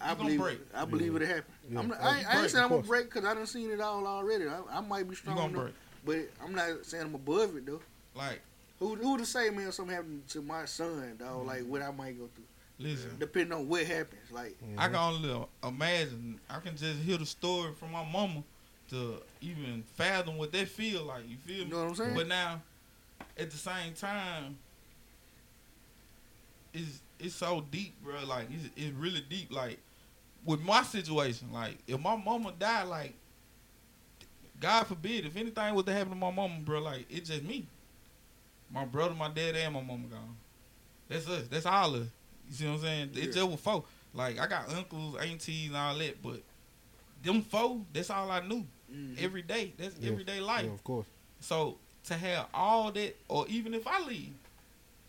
I 0.00 0.10
You 0.10 0.16
gonna 0.16 0.24
believe. 0.24 0.40
break. 0.40 0.58
It, 0.58 0.66
I 0.74 0.84
believe 0.84 1.12
Yeah. 1.14 1.20
it 1.20 1.26
happen. 1.28 1.44
Yeah. 1.70 1.78
I'm 1.78 1.88
not, 1.88 2.00
I, 2.02 2.18
ain't- 2.18 2.34
I 2.34 2.40
ain't 2.42 2.50
saying 2.50 2.64
I'm 2.64 2.70
gonna 2.70 2.82
break 2.82 3.04
because 3.06 3.24
I 3.24 3.32
done 3.34 3.46
seen 3.46 3.70
it 3.70 3.80
all 3.80 4.06
already. 4.06 4.46
I, 4.46 4.60
I 4.70 4.80
might 4.80 5.08
be 5.08 5.14
strong, 5.14 5.38
enough, 5.38 5.52
break. 5.52 5.74
but 6.04 6.44
I'm 6.44 6.54
not 6.54 6.84
saying 6.84 7.04
I'm 7.04 7.14
above 7.14 7.56
it 7.56 7.64
though. 7.64 7.80
Like, 8.14 8.40
Who 8.78 8.94
who 8.96 9.16
to 9.16 9.24
say, 9.24 9.48
man? 9.50 9.72
Something 9.72 9.94
happened 9.94 10.28
to 10.28 10.42
my 10.42 10.66
son, 10.66 11.16
dog. 11.18 11.44
Mm. 11.44 11.46
Like 11.46 11.62
what 11.66 11.80
I 11.80 11.90
might 11.92 12.18
go 12.18 12.28
through, 12.34 12.44
listen, 12.78 13.16
depending 13.18 13.52
on 13.52 13.68
what 13.68 13.84
happens. 13.84 14.30
Like 14.30 14.56
I 14.76 14.86
can 14.86 14.96
only 14.96 15.46
imagine. 15.64 16.40
I 16.48 16.60
can 16.60 16.76
just 16.76 17.00
hear 17.00 17.18
the 17.18 17.26
story 17.26 17.72
from 17.78 17.92
my 17.92 18.04
mama 18.04 18.42
to 18.90 19.14
even 19.40 19.82
fathom 19.94 20.36
what 20.36 20.52
they 20.52 20.64
feel 20.64 21.04
like. 21.04 21.28
You 21.28 21.36
feel 21.36 21.58
you 21.58 21.64
me? 21.64 21.70
know 21.70 21.82
what 21.84 21.88
I'm 21.90 21.94
saying? 21.96 22.14
But 22.14 22.28
now, 22.28 22.60
at 23.38 23.50
the 23.50 23.56
same 23.56 23.92
time, 23.94 24.56
it's 26.72 27.00
it's 27.18 27.34
so 27.34 27.64
deep, 27.70 27.94
bro. 28.02 28.24
Like 28.26 28.46
it's, 28.50 28.68
it's 28.76 28.94
really 28.96 29.24
deep. 29.28 29.52
Like 29.52 29.78
with 30.44 30.60
my 30.60 30.82
situation, 30.82 31.52
like 31.52 31.76
if 31.86 32.00
my 32.00 32.16
mama 32.16 32.52
died, 32.58 32.88
like 32.88 33.14
God 34.60 34.84
forbid, 34.86 35.26
if 35.26 35.36
anything 35.36 35.74
was 35.74 35.84
to 35.84 35.92
happen 35.92 36.10
to 36.10 36.16
my 36.16 36.30
mama, 36.30 36.54
bro, 36.64 36.80
like 36.80 37.06
it's 37.10 37.28
just 37.28 37.42
me. 37.42 37.66
My 38.72 38.84
brother, 38.84 39.14
my 39.14 39.28
dad, 39.28 39.54
and 39.54 39.74
my 39.74 39.80
mama 39.80 40.04
gone. 40.10 40.36
That's 41.08 41.28
us. 41.28 41.44
That's 41.48 41.66
all 41.66 41.94
of 41.94 42.02
us. 42.02 42.08
You 42.48 42.54
see 42.54 42.66
what 42.66 42.74
I'm 42.74 42.80
saying? 42.80 43.10
Yeah. 43.12 43.24
It's 43.24 43.34
just 43.36 43.48
with 43.48 43.60
four. 43.60 43.84
Like 44.14 44.38
I 44.38 44.46
got 44.46 44.72
uncles, 44.72 45.16
aunties, 45.16 45.68
and 45.68 45.76
all 45.76 45.96
that, 45.98 46.22
but 46.22 46.42
them 47.22 47.42
four, 47.42 47.80
that's 47.92 48.10
all 48.10 48.30
I 48.30 48.40
knew. 48.46 48.66
Mhm. 48.92 49.18
Every 49.22 49.42
day. 49.42 49.72
That's 49.76 49.96
Yeah. 49.98 50.10
everyday 50.12 50.40
life. 50.40 50.64
Yeah, 50.66 50.72
of 50.72 50.84
course. 50.84 51.06
So 51.40 51.78
to 52.04 52.14
have 52.14 52.46
all 52.54 52.92
that, 52.92 53.16
or 53.28 53.46
even 53.48 53.74
if 53.74 53.86
I 53.86 54.00
leave 54.04 54.34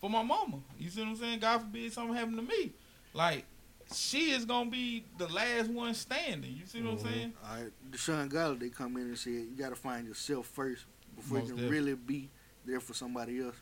for 0.01 0.09
my 0.09 0.23
mama, 0.23 0.59
you 0.79 0.89
see 0.89 1.01
what 1.01 1.09
I'm 1.09 1.15
saying? 1.15 1.39
God 1.39 1.59
forbid 1.61 1.93
something 1.93 2.15
happen 2.15 2.35
to 2.37 2.41
me. 2.41 2.71
Like 3.13 3.45
she 3.93 4.31
is 4.31 4.43
gonna 4.45 4.69
be 4.69 5.05
the 5.17 5.27
last 5.29 5.69
one 5.69 5.93
standing. 5.93 6.53
You 6.57 6.65
see 6.65 6.81
what 6.81 6.95
Mhm. 6.95 6.99
I'm 7.05 7.05
saying? 7.13 7.33
All 7.45 7.55
right, 7.63 7.71
Deshaun 7.91 8.29
Galladay 8.29 8.73
come 8.73 8.97
in 8.97 9.03
and 9.03 9.17
said 9.17 9.31
you 9.31 9.55
got 9.57 9.69
to 9.69 9.75
find 9.75 10.05
yourself 10.07 10.47
first 10.47 10.83
before 11.15 11.37
Most 11.39 11.47
you 11.49 11.53
can 11.55 11.63
definitely. 11.63 11.79
really 11.91 11.95
be 11.95 12.29
there 12.65 12.79
for 12.81 12.93
somebody 12.93 13.39
else. 13.39 13.55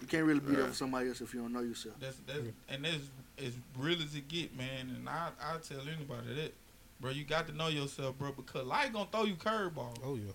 You 0.00 0.06
can't 0.06 0.24
really 0.24 0.40
be 0.40 0.54
there 0.54 0.66
for 0.66 0.74
somebody 0.74 1.08
else 1.08 1.20
if 1.20 1.34
you 1.34 1.40
don't 1.40 1.52
know 1.52 1.60
yourself. 1.60 1.94
That's 2.00 2.16
that's 2.26 2.40
and 2.68 2.84
that's 2.84 3.10
as 3.38 3.52
real 3.78 4.00
as 4.02 4.14
it 4.14 4.28
get, 4.28 4.56
man. 4.56 4.94
And 4.96 5.08
I 5.08 5.28
I 5.42 5.56
tell 5.58 5.80
anybody 5.80 6.34
that, 6.34 6.54
bro. 7.00 7.10
You 7.10 7.24
got 7.24 7.46
to 7.48 7.52
know 7.56 7.68
yourself, 7.68 8.18
bro, 8.18 8.32
because 8.32 8.66
life 8.66 8.92
gonna 8.92 9.08
throw 9.10 9.24
you 9.24 9.34
curveball. 9.34 9.96
Oh 10.04 10.14
yeah. 10.14 10.32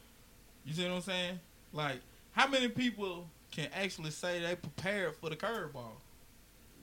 You 0.66 0.74
see 0.74 0.84
what 0.84 0.95
I'm 0.95 1.01
saying? 1.01 1.39
Like 1.74 1.99
how 2.34 2.47
many 2.47 2.68
people 2.68 3.28
can 3.51 3.70
actually 3.74 4.11
say 4.11 4.39
they 4.41 4.55
prepared 4.55 5.16
for 5.16 5.30
the 5.30 5.36
curveball? 5.36 5.93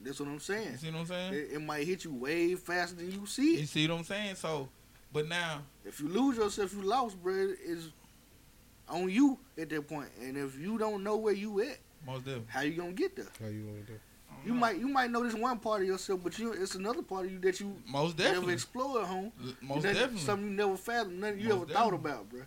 That's 0.03 0.19
what 0.19 0.29
I'm 0.29 0.41
saying. 0.41 0.73
You 0.73 0.77
saying. 0.77 0.79
see 0.79 0.91
what 0.91 1.01
I'm 1.01 1.07
saying? 1.07 1.35
It, 1.35 1.49
it 1.53 1.63
might 1.63 1.87
hit 1.87 2.05
you 2.05 2.13
way 2.15 2.55
faster 2.55 2.97
than 2.97 3.13
you 3.13 3.27
see 3.27 3.55
it. 3.55 3.61
You 3.61 3.67
see 3.67 3.87
what 3.87 3.99
I'm 3.99 4.05
saying? 4.05 4.35
So, 4.37 4.69
but 5.13 5.29
now 5.29 5.63
If 5.85 6.01
you 6.01 6.09
lose 6.09 6.37
yourself, 6.37 6.73
you 6.75 6.83
lost, 6.83 7.23
bro. 7.23 7.53
It's 7.65 7.89
on 8.89 9.11
you 9.11 9.39
at 9.59 9.69
that 9.69 9.89
point. 9.89 10.09
And 10.21 10.37
if 10.37 10.59
you 10.59 10.79
don't 10.79 11.05
know 11.05 11.17
where 11.17 11.35
you 11.35 11.61
at, 11.61 11.79
most 12.07 12.25
definitely. 12.25 12.47
how 12.49 12.61
you 12.63 12.73
gonna 12.77 12.93
get 12.93 13.17
there? 13.17 13.27
How 13.41 13.47
you 13.49 13.65
want 13.67 13.87
to 13.87 13.93
do? 13.93 13.99
You 14.45 14.53
know. 14.55 14.59
might 14.61 14.79
you 14.79 14.89
might 14.89 15.11
know 15.11 15.23
this 15.23 15.35
one 15.35 15.59
part 15.59 15.83
of 15.83 15.87
yourself, 15.87 16.21
but 16.25 16.39
you 16.39 16.53
it's 16.53 16.75
another 16.75 17.03
part 17.03 17.27
of 17.27 17.33
you 17.33 17.39
that 17.41 17.61
you 17.61 17.77
most 17.87 18.19
never 18.19 18.31
definitely. 18.31 18.55
explored, 18.55 19.05
home. 19.07 19.33
Most 19.61 19.85
Nothing- 19.85 19.95
definitely. 19.95 20.19
Something 20.21 20.51
you 20.51 20.57
never 20.57 20.77
fathomed, 20.77 21.21
nothing 21.21 21.41
you 21.41 21.49
Most 21.51 21.63
ever 21.63 21.73
thought 21.73 21.95
about, 21.95 22.29
bro. 22.31 22.43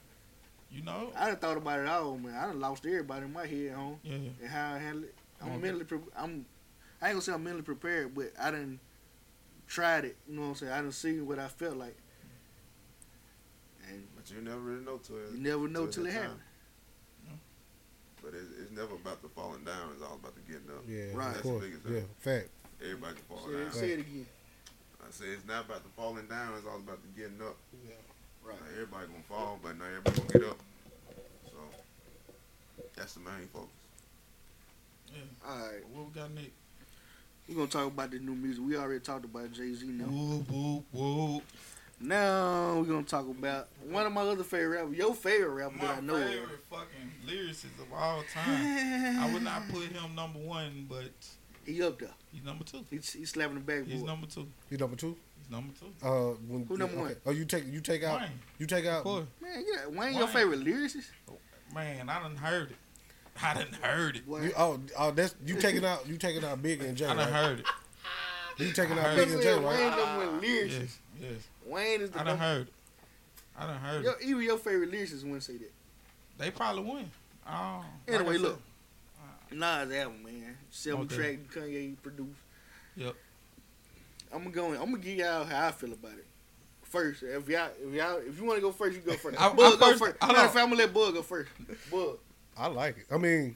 You 0.72 0.82
know? 0.84 1.12
I 1.16 1.28
done 1.28 1.38
thought 1.38 1.56
about 1.58 1.80
it 1.80 1.88
all, 1.88 2.18
man. 2.18 2.36
I 2.36 2.48
done 2.48 2.60
lost 2.60 2.86
everybody 2.86 3.26
in 3.26 3.32
my 3.32 3.46
head, 3.46 3.72
home, 3.74 4.00
Yeah. 4.04 4.16
and 4.16 4.50
how 4.50 4.74
I 4.74 4.78
handle 4.80 5.04
it. 5.06 5.16
I'm 5.42 5.50
Okay. 5.52 5.58
mentally, 5.62 5.86
pre- 5.86 6.00
I'm, 6.18 6.46
I 7.02 7.06
ain't 7.08 7.14
gonna 7.14 7.22
say 7.22 7.32
I'm 7.34 7.44
mentally 7.44 7.64
prepared, 7.64 8.14
but 8.14 8.34
I 8.38 8.52
done 8.52 8.80
tried 9.68 10.04
it. 10.06 10.18
You 10.28 10.36
know 10.36 10.42
what 10.42 10.48
I'm 10.50 10.56
saying? 10.56 10.72
I 10.74 10.82
done 10.82 10.92
seen 10.92 11.26
what 11.28 11.40
I 11.40 11.48
felt 11.48 11.78
like, 11.78 11.96
and 13.88 14.06
But 14.18 14.30
you 14.32 14.42
never 14.42 14.60
really 14.60 14.84
know 14.84 14.98
till 14.98 15.16
you 15.18 15.38
never 15.38 15.68
know 15.70 15.84
till 15.86 15.92
till 15.94 16.06
it 16.08 16.08
the 16.08 16.14
happens. 16.14 16.40
time. 17.30 17.40
But 18.24 18.34
it's, 18.34 18.50
it's 18.60 18.65
never 18.76 18.96
about 18.96 19.22
the 19.22 19.30
falling 19.30 19.64
down. 19.64 19.92
It's 19.94 20.04
all 20.04 20.16
about 20.16 20.36
the 20.36 20.42
getting 20.52 20.70
up. 20.70 20.84
Yeah, 20.88 21.16
Right. 21.16 21.28
of 21.28 21.34
That's 21.34 21.38
the 21.38 21.50
course. 21.50 21.64
biggest 21.64 21.86
Yeah, 21.86 21.92
thing. 22.00 22.10
fact. 22.20 22.50
Everybody 22.84 23.14
can 23.16 23.24
fall 23.26 23.48
Say, 23.48 23.54
down. 23.54 23.72
say 23.72 23.90
it 23.92 24.00
again. 24.00 24.28
I 25.00 25.12
say 25.12 25.26
it's 25.32 25.48
not 25.48 25.66
about 25.66 25.84
the 25.84 25.90
falling 25.96 26.28
down. 26.28 26.54
It's 26.58 26.68
all 26.68 26.78
about 26.78 27.00
the 27.02 27.10
getting 27.22 27.42
up. 27.42 27.56
Yeah, 27.86 27.94
right. 28.44 28.60
Like, 28.60 28.72
everybody 28.74 29.08
gonna 29.08 29.24
fall, 29.30 29.60
but 29.64 29.78
not 29.78 29.88
everybody 29.88 30.18
gonna 30.20 30.34
get 30.40 30.44
up. 30.52 30.58
So 31.46 31.58
that's 32.96 33.14
the 33.14 33.20
main 33.22 33.48
focus. 33.54 33.70
Yeah. 35.14 35.22
All 35.48 35.58
right, 35.58 35.88
What 35.94 36.08
we 36.08 36.12
got 36.14 36.32
next? 36.32 36.52
we're 37.48 37.56
gonna 37.56 37.68
talk 37.68 37.88
about 37.88 38.12
the 38.12 38.20
new 38.20 38.34
music. 38.36 38.64
We 38.66 38.76
already 38.76 39.00
talked 39.00 39.26
about 39.26 39.52
Jay 39.54 39.72
Z. 39.74 39.86
Now, 39.88 40.06
Whoop, 40.06 40.50
whoop, 40.52 40.84
whoop. 40.92 41.44
Now 42.00 42.76
we're 42.78 42.84
gonna 42.86 43.04
talk 43.04 43.28
about 43.28 43.68
one 43.88 44.06
of 44.06 44.12
my 44.14 44.22
other 44.22 44.44
favorite 44.44 44.78
rappers, 44.82 44.98
your 44.98 45.14
favorite 45.14 45.50
rapper 45.50 45.76
My 45.78 45.86
that 45.88 45.98
I 45.98 46.02
know. 46.02 46.16
of. 46.16 46.24
favorite 46.30 46.64
fucking 46.70 47.12
lyricist 47.28 47.80
of 47.82 47.92
all 47.94 48.24
time. 48.34 49.20
I 49.20 49.32
would 49.34 49.44
not 49.44 49.68
put 49.70 49.84
him 49.84 50.16
number 50.16 50.40
one, 50.40 50.86
but 50.90 51.12
He 51.66 51.82
up 51.82 52.00
there. 52.00 52.10
he's 52.34 52.44
number 52.44 52.64
two. 52.64 52.86
He's, 52.90 53.12
he's 53.14 53.30
slapping 53.32 53.56
the 53.56 53.62
backboard. 53.62 53.88
He's 53.88 54.04
number 54.04 54.28
two. 54.28 54.48
You 54.70 54.78
number 54.78 54.96
two? 54.96 55.16
He's 55.40 55.50
number 55.50 55.74
two. 55.80 55.88
Uh, 56.06 56.34
when, 56.48 56.66
Who 56.66 56.78
number 56.78 56.94
okay. 56.96 57.02
one? 57.02 57.16
Oh, 57.26 57.32
you 57.32 57.46
take 57.46 57.66
you 57.72 57.82
take 57.82 58.04
out 58.04 58.22
Wayne. 58.22 58.30
you 58.60 58.66
take 58.68 58.86
out. 58.86 59.04
course. 59.04 59.26
Man, 59.42 59.64
yeah, 59.72 59.88
Wayne, 59.88 60.16
your 60.18 60.28
favorite 60.28 60.62
lyricist? 60.64 61.08
Man, 61.74 62.10
I 62.10 62.20
done 62.22 62.36
heard 62.36 62.72
it. 62.72 62.78
I 63.42 63.54
done 63.54 63.68
heard 63.82 64.16
it. 64.18 64.28
Boy, 64.28 64.42
You, 64.44 64.52
oh, 64.58 64.80
oh, 64.98 65.12
that's 65.12 65.36
you 65.46 65.56
taking 65.60 65.84
out 65.86 66.08
you 66.08 66.18
taking 66.18 66.44
out 66.44 66.62
Big 66.62 66.82
and 66.82 66.96
Jay. 66.98 67.06
I 67.06 67.10
done 67.16 67.18
Right? 67.18 67.30
heard 67.30 67.60
it. 67.60 67.66
You 68.58 68.72
taking 68.72 68.98
I 68.98 69.02
out 69.02 69.06
heard 69.08 69.18
Big 69.18 69.28
Wayne 69.28 69.34
and 69.36 69.44
Jay, 69.44 69.54
Wayne 69.56 69.64
right? 69.66 69.98
number 69.98 70.32
one 70.32 70.42
lyricist. 70.42 70.72
Yes, 70.72 71.00
yes. 71.20 71.48
Wayne 71.66 72.02
is 72.02 72.12
the 72.12 72.20
I 72.20 72.24
done 72.24 72.28
number. 72.38 72.44
heard 72.44 72.68
it. 72.68 72.74
I 73.58 73.66
done 73.68 73.78
heard 73.78 74.04
Yo, 74.04 74.12
it. 74.12 74.18
even 74.24 74.42
your 74.44 74.58
favorite 74.58 74.92
lyricist 74.92 75.24
wouldn't 75.24 75.44
say 75.44 75.58
that. 75.58 75.72
They 76.38 76.52
probably 76.52 76.84
win. 76.84 77.12
Oh, 77.48 77.86
like 78.08 78.16
Anyway, 78.16 78.30
I 78.32 78.34
said, 78.34 78.42
look. 78.42 78.62
Uh, 79.20 79.56
Nas 79.56 79.92
album, 79.94 80.24
man. 80.24 80.58
Seven 80.70 81.02
Okay. 81.02 81.16
track 81.16 81.38
Kanye 81.54 81.96
produced. 82.02 82.32
Yep. 82.96 83.16
I'm 84.34 84.40
gonna 84.44 84.52
go. 84.52 84.72
I'm 84.74 84.92
gonna 84.92 84.98
give 84.98 85.18
y'all 85.18 85.46
how 85.46 85.68
I 85.68 85.72
feel 85.72 85.94
about 85.94 86.14
it. 86.14 86.26
First, 86.84 87.24
if 87.24 87.48
y'all, 87.50 87.70
if 87.82 87.94
y'all, 87.94 88.18
if 88.18 88.38
you 88.40 88.46
want 88.46 88.58
to 88.58 88.62
go 88.62 88.72
first, 88.72 88.96
you 88.96 89.02
go 89.02 89.14
first. 89.14 89.38
I- 89.42 89.48
I 89.48 89.54
Bug, 89.54 89.80
go 89.80 89.88
first- 89.88 90.00
first. 90.00 90.18
hold 90.22 90.34
Matter 90.34 90.40
on. 90.40 90.46
of 90.46 90.52
fact, 90.54 90.64
I'm 90.64 90.70
gonna 90.70 90.82
let 90.84 90.94
Bug 90.94 91.14
go 91.14 91.22
first. 91.22 91.50
Bug, 91.92 92.18
I 92.58 92.68
like 92.68 92.98
it. 92.98 93.06
I 93.12 93.18
mean, 93.18 93.56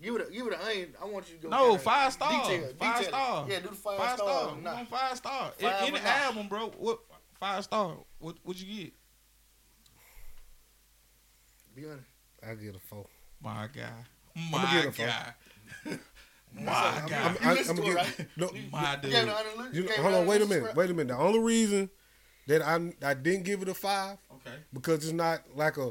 give 0.00 0.16
it, 0.16 0.28
a, 0.28 0.32
give 0.32 0.46
it. 0.48 0.54
A, 0.54 0.64
I 0.64 0.70
ain't. 0.72 0.90
I 1.00 1.04
want 1.06 1.28
you 1.30 1.36
to 1.36 1.42
go. 1.42 1.48
No, 1.50 1.76
five 1.78 2.12
stars. 2.12 2.48
Detail, 2.48 2.68
Five 2.78 2.96
detail. 2.98 3.08
stars. 3.12 3.48
Yeah, 3.50 3.60
do 3.60 3.68
the 3.68 3.74
five, 3.74 3.98
Five 3.98 4.18
stars. 4.18 4.42
star. 4.50 4.56
Nah. 4.60 4.72
Nah. 4.80 4.84
Five 4.86 5.16
star. 5.16 5.52
In, 5.58 5.66
Five 5.70 5.88
in 5.88 5.94
or 5.94 5.98
the 5.98 6.08
album, 6.08 6.48
bro. 6.48 6.66
What? 6.78 6.98
Five 7.42 7.64
star. 7.64 7.96
What? 8.20 8.36
What 8.44 8.56
you 8.60 8.84
get? 8.84 8.92
Be 11.74 11.86
honest. 11.86 12.04
I 12.40 12.54
get 12.54 12.76
a 12.76 12.78
four. 12.78 13.06
My 13.42 13.66
guy. 13.74 13.88
I'ma 14.36 14.58
My 14.58 14.72
give 14.72 14.84
it 14.84 14.88
a 14.88 14.92
four. 14.92 15.06
guy. 15.06 15.34
I'm- 15.86 16.00
My 16.64 16.72
I'm- 16.72 17.08
guy. 17.08 17.16
I'm- 17.20 17.36
You 17.42 17.50
I- 17.50 17.52
listen 17.54 17.78
I'ma 17.80 17.88
it, 17.90 17.94
right? 17.96 18.26
No, 18.36 18.50
My 18.70 18.92
You 18.94 18.98
dude. 19.02 19.10
gave 19.10 19.22
it 19.24 19.28
a 19.28 19.32
hundred- 19.34 19.74
you, 19.74 19.88
hold 20.00 20.14
on. 20.14 20.26
Wait 20.28 20.42
a 20.42 20.46
minute. 20.46 20.76
Wait 20.76 20.90
a 20.90 20.94
minute. 20.94 21.12
The 21.16 21.18
only 21.20 21.40
reason 21.40 21.90
that 22.46 22.62
I 22.62 22.74
I 23.04 23.14
didn't 23.14 23.42
give 23.42 23.60
it 23.62 23.68
a 23.68 23.74
five 23.74 24.18
Okay. 24.34 24.54
because 24.72 25.02
it's 25.02 25.12
not 25.12 25.40
like 25.56 25.78
a, 25.78 25.90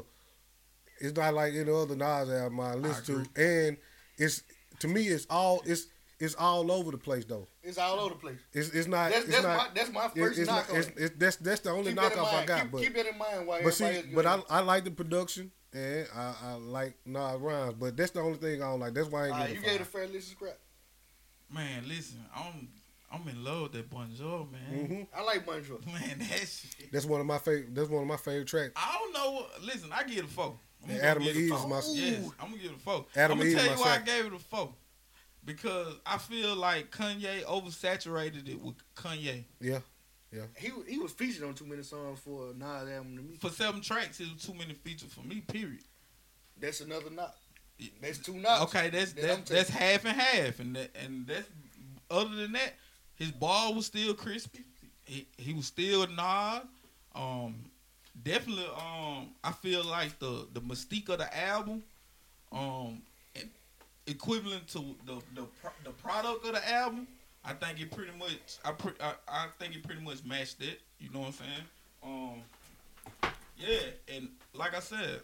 it's 1.00 1.14
not 1.14 1.34
like 1.34 1.52
any 1.52 1.70
other 1.70 1.96
Nas 1.96 2.30
album 2.30 2.60
I 2.60 2.74
listen 2.76 3.26
to, 3.26 3.42
and 3.42 3.76
it's 4.16 4.42
to 4.78 4.88
me 4.88 5.02
it's 5.08 5.26
all 5.28 5.60
it's 5.66 5.86
it's 6.22 6.34
all 6.36 6.70
over 6.72 6.90
the 6.92 6.98
place 6.98 7.24
though. 7.24 7.46
It's 7.62 7.78
all 7.78 7.98
over 8.00 8.14
the 8.14 8.20
place. 8.20 8.38
It's 8.52 8.70
it's 8.70 8.86
not 8.88 9.10
That's, 9.10 9.24
it's 9.24 9.32
that's, 9.32 9.42
not. 9.44 9.56
my, 9.56 9.68
that's 9.74 9.92
my 9.92 10.08
first 10.08 10.38
it's 10.38 10.48
knock 10.48 10.68
not, 10.68 10.70
on 10.70 10.76
it's, 10.80 10.88
it's, 10.96 11.14
that's 11.18 11.36
that's 11.36 11.60
the 11.60 11.70
only 11.70 11.92
Keep 11.92 12.00
knockoff 12.00 12.32
I 12.32 12.44
got. 12.46 12.60
keep, 12.62 12.70
but 12.72 12.80
keep 12.82 12.94
that 12.94 13.06
in 13.06 13.18
mind 13.18 13.46
while 13.46 13.60
but 13.62 13.74
see, 13.74 14.02
but 14.14 14.24
I. 14.26 14.40
I 14.48 14.60
like 14.60 14.84
the 14.84 14.90
production 14.90 15.50
and 15.74 16.06
I, 16.14 16.34
I 16.44 16.52
like 16.54 16.94
Nas 17.04 17.38
rhymes, 17.40 17.74
but 17.78 17.96
that's 17.96 18.10
the 18.12 18.20
only 18.20 18.38
thing 18.38 18.62
I 18.62 18.66
don't 18.66 18.80
like. 18.80 18.94
That's 18.94 19.08
why 19.08 19.22
I 19.22 19.24
ain't 19.26 19.34
All 19.34 19.40
right, 19.40 19.50
you 19.50 19.56
it 19.56 19.64
gave 19.64 19.74
a 19.74 19.78
five. 19.84 19.88
fair 19.88 20.06
listen 20.06 20.36
scrap. 20.36 20.58
Man, 21.52 21.88
listen. 21.88 22.24
I'm 22.34 22.68
I'm 23.12 23.28
in 23.28 23.44
love 23.44 23.62
with 23.64 23.72
that 23.72 23.90
Bonjour, 23.90 24.46
man. 24.50 24.88
Mhm. 24.88 25.06
I 25.14 25.22
like 25.22 25.44
Bon 25.44 25.60
Jovi. 25.60 25.86
Man, 25.86 26.18
that 26.18 26.28
shit. 26.48 26.90
That's 26.92 27.04
one 27.04 27.20
of 27.20 27.26
my 27.26 27.38
favorite. 27.38 27.74
That's 27.74 27.90
one 27.90 28.02
of 28.02 28.08
my 28.08 28.16
favorite 28.16 28.46
tracks. 28.48 28.72
I 28.76 28.98
don't 28.98 29.12
know. 29.12 29.32
What, 29.32 29.62
listen, 29.62 29.90
I 29.92 30.02
give 30.04 30.18
it 30.18 30.24
a 30.24 30.28
four. 30.28 30.58
I'm 30.82 30.88
gonna 30.88 31.02
Adam 31.02 31.22
give 31.22 31.36
and 31.36 31.38
a 31.38 31.44
Eve 31.46 31.52
is 31.54 31.66
my- 31.66 31.82
Yes, 31.94 32.30
I'm 32.40 32.50
gonna 32.50 32.62
give 32.62 32.70
it 32.72 32.76
a 32.76 32.80
four. 32.80 33.06
Adam 33.14 33.32
I'm 33.32 33.38
gonna 33.38 33.50
Eve 33.50 33.56
tell 33.56 33.64
is 33.66 33.70
you 33.70 33.76
my 33.76 33.80
why 33.82 33.88
I 33.90 33.92
second. 33.98 34.06
gave 34.06 34.24
it 34.26 34.32
a 34.32 34.38
four. 34.38 34.74
Because 35.44 35.94
I 36.06 36.18
feel 36.18 36.54
like 36.54 36.90
Kanye 36.90 37.42
oversaturated 37.44 38.48
it 38.48 38.60
with 38.60 38.76
Kanye. 38.94 39.44
Yeah, 39.60 39.80
Yeah. 40.30 40.42
He 40.56 40.70
he 40.88 40.98
was 40.98 41.12
featured 41.12 41.42
on 41.44 41.54
too 41.54 41.66
many 41.66 41.82
songs 41.82 42.20
for 42.20 42.52
Nas 42.54 42.88
album 42.88 43.16
to 43.16 43.22
me. 43.22 43.36
For 43.40 43.50
seven 43.50 43.80
tracks, 43.80 44.20
it 44.20 44.28
was 44.32 44.44
too 44.44 44.54
many 44.54 44.74
features 44.74 45.12
for 45.12 45.22
me. 45.22 45.40
Period. 45.40 45.82
That's 46.60 46.80
another 46.80 47.10
knock. 47.10 47.34
That's 48.00 48.18
two 48.18 48.34
knocks. 48.34 48.62
Okay, 48.62 48.90
that's 48.90 49.12
that 49.14 49.22
that's, 49.22 49.50
that's 49.50 49.70
half 49.70 50.04
and 50.04 50.16
half, 50.16 50.60
and 50.60 50.76
that, 50.76 50.90
and 51.04 51.26
that's 51.26 51.48
other 52.10 52.34
than 52.36 52.52
that, 52.52 52.74
his 53.16 53.32
ball 53.32 53.74
was 53.74 53.86
still 53.86 54.14
crispy. 54.14 54.64
He 55.04 55.26
he 55.36 55.52
was 55.54 55.66
still 55.66 56.06
Nas. 56.06 56.62
Um, 57.14 57.56
definitely. 58.22 58.66
Um, 58.66 59.30
I 59.42 59.50
feel 59.52 59.84
like 59.84 60.18
the 60.20 60.46
the 60.52 60.60
mystique 60.60 61.08
of 61.08 61.18
the 61.18 61.36
album, 61.36 61.82
um, 62.52 62.60
and 62.60 63.02
equivalent 64.12 64.68
to 64.68 64.78
the 65.06 65.14
the 65.34 65.46
the 65.84 65.90
product 65.90 66.46
of 66.46 66.52
the 66.54 66.70
album. 66.72 67.06
I 67.44 67.54
think 67.54 67.80
it 67.80 67.90
pretty 67.90 68.12
much. 68.16 68.58
I 68.64 68.70
pre, 68.72 68.92
I, 69.00 69.14
I 69.26 69.46
think 69.58 69.74
it 69.74 69.82
pretty 69.82 70.00
much 70.02 70.24
matched 70.24 70.60
it. 70.62 70.80
You 71.00 71.10
know 71.12 71.20
what 71.20 71.26
I'm 71.28 71.32
saying? 71.32 71.64
Um, 72.04 73.32
yeah, 73.58 73.78
and 74.14 74.28
like 74.54 74.76
I 74.76 74.80
said, 74.80 75.22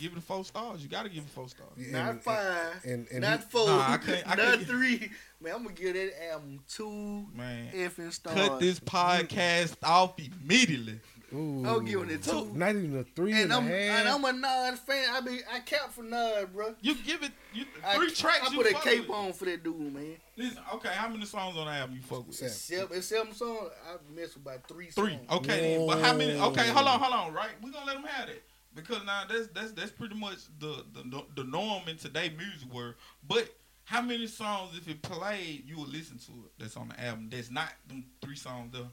give 0.00 0.12
it 0.12 0.18
a 0.18 0.20
four 0.20 0.44
stars. 0.44 0.82
You 0.82 0.88
got 0.88 1.04
to 1.04 1.08
give 1.08 1.24
it 1.24 1.30
four 1.30 1.48
stars. 1.48 1.70
Not 1.76 2.10
And- 2.10 2.22
five. 2.22 2.84
and 2.84 3.06
and 3.12 3.20
not 3.22 3.40
he- 3.40 3.46
four. 3.50 3.66
Nah, 3.66 3.92
I 3.92 3.96
can't- 3.98 4.26
I 4.28 4.34
not 4.36 4.54
can't- 4.54 4.66
three. 4.66 5.10
Man, 5.40 5.54
I'm 5.56 5.62
gonna 5.64 5.74
give 5.74 5.94
that 5.94 6.12
album 6.32 6.60
two 6.68 7.26
Man, 7.34 7.70
effing 7.74 8.12
stars. 8.12 8.34
cut 8.36 8.60
this 8.60 8.78
podcast 8.80 9.74
off 9.82 10.14
immediately. 10.18 11.00
Ooh, 11.32 11.64
I'm 11.66 11.84
giving 11.84 12.10
it 12.10 12.22
two. 12.22 12.50
Not 12.54 12.70
even 12.70 12.98
a 12.98 13.04
three 13.04 13.32
And 13.32 13.42
and 13.44 13.52
a 13.52 13.56
I'm 13.56 13.66
and 13.68 14.08
half. 14.08 14.14
I'm 14.16 14.24
a 14.24 14.32
Nas 14.32 14.80
fan. 14.80 15.08
I 15.10 15.20
be 15.20 15.40
I 15.52 15.60
count 15.60 15.92
for 15.92 16.02
Nas, 16.02 16.46
bro. 16.52 16.74
You 16.80 16.94
give 16.96 17.22
it 17.22 17.32
you, 17.52 17.64
I, 17.86 17.96
three 17.96 18.10
tracks. 18.10 18.48
I 18.48 18.50
you 18.52 18.56
put 18.58 18.66
a 18.66 18.72
fuck 18.74 18.82
cape 18.84 19.08
with. 19.08 19.10
on 19.16 19.32
for 19.32 19.44
that 19.46 19.62
dude, 19.64 19.94
man. 19.94 20.16
Listen, 20.36 20.58
okay, 20.74 20.90
how 20.92 21.08
many 21.08 21.24
songs 21.24 21.56
on 21.56 21.66
the 21.66 21.72
album 21.72 21.96
you 21.96 22.02
fuck 22.02 22.26
with? 22.26 22.36
Seven. 22.36 22.52
Seven, 22.52 22.96
it's 22.98 23.06
seven 23.06 23.32
songs. 23.32 23.70
I 23.88 23.96
missed 24.14 24.36
about 24.36 24.66
three. 24.68 24.86
Three. 24.90 25.12
Songs. 25.14 25.30
Okay, 25.30 25.76
then. 25.78 25.86
but 25.86 26.00
how 26.00 26.12
many? 26.14 26.38
Okay, 26.38 26.68
hold 26.68 26.86
on, 26.88 27.00
hold 27.00 27.12
on. 27.14 27.32
Right, 27.32 27.50
we 27.62 27.70
gonna 27.70 27.86
let 27.86 27.96
them 27.96 28.04
have 28.04 28.28
it. 28.28 28.42
because 28.74 29.04
now 29.04 29.22
that's 29.28 29.46
that's 29.48 29.72
that's 29.72 29.90
pretty 29.92 30.14
much 30.16 30.38
the 30.58 30.84
the 30.92 31.22
the 31.36 31.44
norm 31.44 31.82
in 31.88 31.96
today's 31.96 32.32
music 32.36 32.72
world. 32.72 32.94
But 33.26 33.48
how 33.84 34.00
many 34.00 34.26
songs, 34.26 34.76
if 34.78 34.88
it 34.88 35.02
played, 35.02 35.64
you 35.66 35.78
would 35.78 35.90
listen 35.90 36.18
to 36.18 36.32
it? 36.32 36.52
That's 36.58 36.76
on 36.76 36.88
the 36.88 37.04
album. 37.04 37.28
That's 37.30 37.50
not 37.50 37.68
them 37.86 38.04
three 38.22 38.36
songs 38.36 38.72
there. 38.72 38.86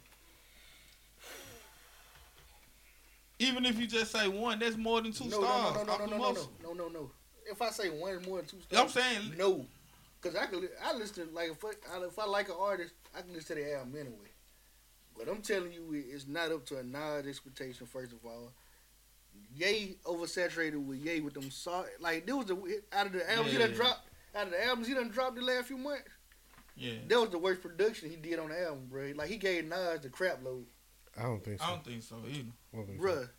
Even 3.42 3.66
if 3.66 3.80
you 3.80 3.88
just 3.88 4.12
say 4.12 4.28
one, 4.28 4.60
that's 4.60 4.78
more 4.78 5.02
than 5.02 5.12
two 5.12 5.26
No, 5.26 5.42
no, 5.42 5.44
stars. 5.48 5.76
no, 5.76 5.84
no, 5.84 5.98
no, 5.98 6.06
no, 6.06 6.18
no, 6.18 6.32
no, 6.34 6.48
no, 6.64 6.74
no, 6.74 6.88
no. 6.90 7.12
If 7.50 7.62
I 7.62 7.70
say 7.72 7.90
one 7.90 8.22
more 8.24 8.38
than 8.38 8.46
two 8.46 8.62
stars, 8.62 8.82
I'm 8.82 8.90
saying? 8.90 9.34
no, 9.38 9.66
because 10.22 10.38
I 10.38 10.46
can 10.46 10.62
li- 10.62 10.68
I 10.84 10.94
listen 10.94 11.28
to, 11.28 11.34
like 11.34 11.50
if 11.52 11.66
I, 11.66 11.70
if 12.06 12.20
I 12.20 12.26
like 12.26 12.50
an 12.50 12.56
artist, 12.60 12.94
I 13.18 13.22
can 13.22 13.34
listen 13.34 13.58
to 13.58 13.64
the 13.64 13.74
album 13.78 13.96
anyway. 14.00 14.16
But 15.18 15.28
I'm 15.28 15.42
telling 15.42 15.74
you, 15.74 15.82
it's 15.92 16.28
not 16.28 16.52
up 16.52 16.66
to 16.68 16.78
a 16.78 16.84
Nas 16.84 17.26
expectation. 17.28 17.88
First 17.88 18.14
of 18.14 18.20
all, 18.24 18.52
Ye 19.56 19.98
oversaturated 20.06 20.84
with 20.86 21.00
Ye 21.00 21.22
with 21.22 21.34
them 21.34 21.50
song 21.52 21.86
like 22.00 22.26
there 22.26 22.36
was 22.38 22.46
the 22.46 22.82
out 22.94 23.08
of 23.08 23.14
the 23.14 23.30
albums 23.32 23.52
he 23.54 23.58
done 23.58 23.72
dropped 23.74 24.08
out 24.36 24.46
of 24.46 24.52
the 24.52 24.66
albums 24.66 24.88
he 24.88 24.94
done 24.94 25.10
dropped 25.10 25.36
the 25.36 25.42
last 25.42 25.68
few 25.68 25.78
months. 25.78 26.04
Yeah. 26.78 26.94
That 27.08 27.20
was 27.20 27.30
the 27.32 27.38
worst 27.38 27.62
production 27.62 28.10
he 28.10 28.16
did 28.16 28.40
on 28.40 28.50
the 28.50 28.62
album, 28.62 28.88
bro. 28.90 29.12
Like 29.16 29.30
he 29.30 29.38
gave 29.38 29.66
Nas 29.66 30.02
the 30.02 30.10
crap 30.10 30.44
load, 30.44 30.66
I 31.20 31.24
don't 31.24 31.44
think 31.44 31.60
so. 31.60 31.66
I 31.66 31.70
don't 31.70 31.84
think 31.86 32.04
so 32.04 32.16
either. 32.30 32.50
I 32.74 32.78
don't 32.78 32.88
so. 32.88 32.94
bruh. 33.04 33.30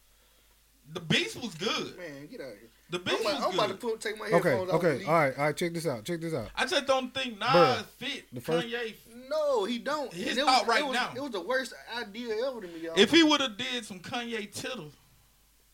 The 0.95 1.01
beast 1.01 1.41
was 1.41 1.55
good. 1.55 1.97
Man, 1.97 2.27
get 2.31 2.41
out 2.41 2.49
of 2.53 2.59
here. 2.59 2.69
The 2.91 2.99
I'm, 2.99 3.05
beast 3.05 3.21
about, 3.21 3.35
I'm 3.35 3.43
was 3.47 3.55
about 3.55 3.69
to 3.69 3.75
put, 3.75 4.01
take 4.01 4.19
my 4.19 4.27
Okay, 4.27 4.51
headphones 4.51 4.71
off. 4.73 4.83
and 4.83 4.93
okay, 4.95 5.05
all 5.07 5.13
right, 5.15 5.39
all 5.39 5.45
right. 5.47 5.57
Check 5.57 5.73
this 5.75 5.87
out. 5.87 6.05
Check 6.05 6.21
this 6.21 6.35
out. 6.35 6.49
I 6.57 6.67
just 6.67 6.87
don't 6.87 7.15
think 7.15 7.39
Nas 7.39 7.49
Bruh, 7.49 7.85
fit 7.99 8.25
the 8.33 8.41
first- 8.41 8.67
Kanye. 8.67 8.95
No, 9.31 9.65
he 9.65 9.79
don't. 9.79 10.13
His 10.13 10.37
it 10.37 10.45
thought 10.45 10.67
was, 10.67 10.69
right 10.69 10.81
it 10.83 10.87
was, 10.87 10.95
now. 10.95 11.13
It 11.17 11.23
was 11.23 11.31
the 11.31 11.41
worst 11.41 11.73
idea 11.97 12.35
ever 12.47 12.61
to 12.61 12.67
me. 12.67 12.81
Y'all. 12.83 12.95
If 12.97 13.11
he 13.11 13.23
would 13.23 13.41
have 13.41 13.57
did 13.57 13.85
some 13.87 14.01
Kanye 14.01 14.53
tittle, 14.53 14.91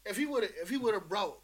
if 0.07 0.17
he 0.17 0.27
would 0.27 0.45
have 0.45 0.53
if 0.63 0.69
he 0.69 0.77
would 0.77 0.95
have 0.95 1.09
brought 1.09 1.39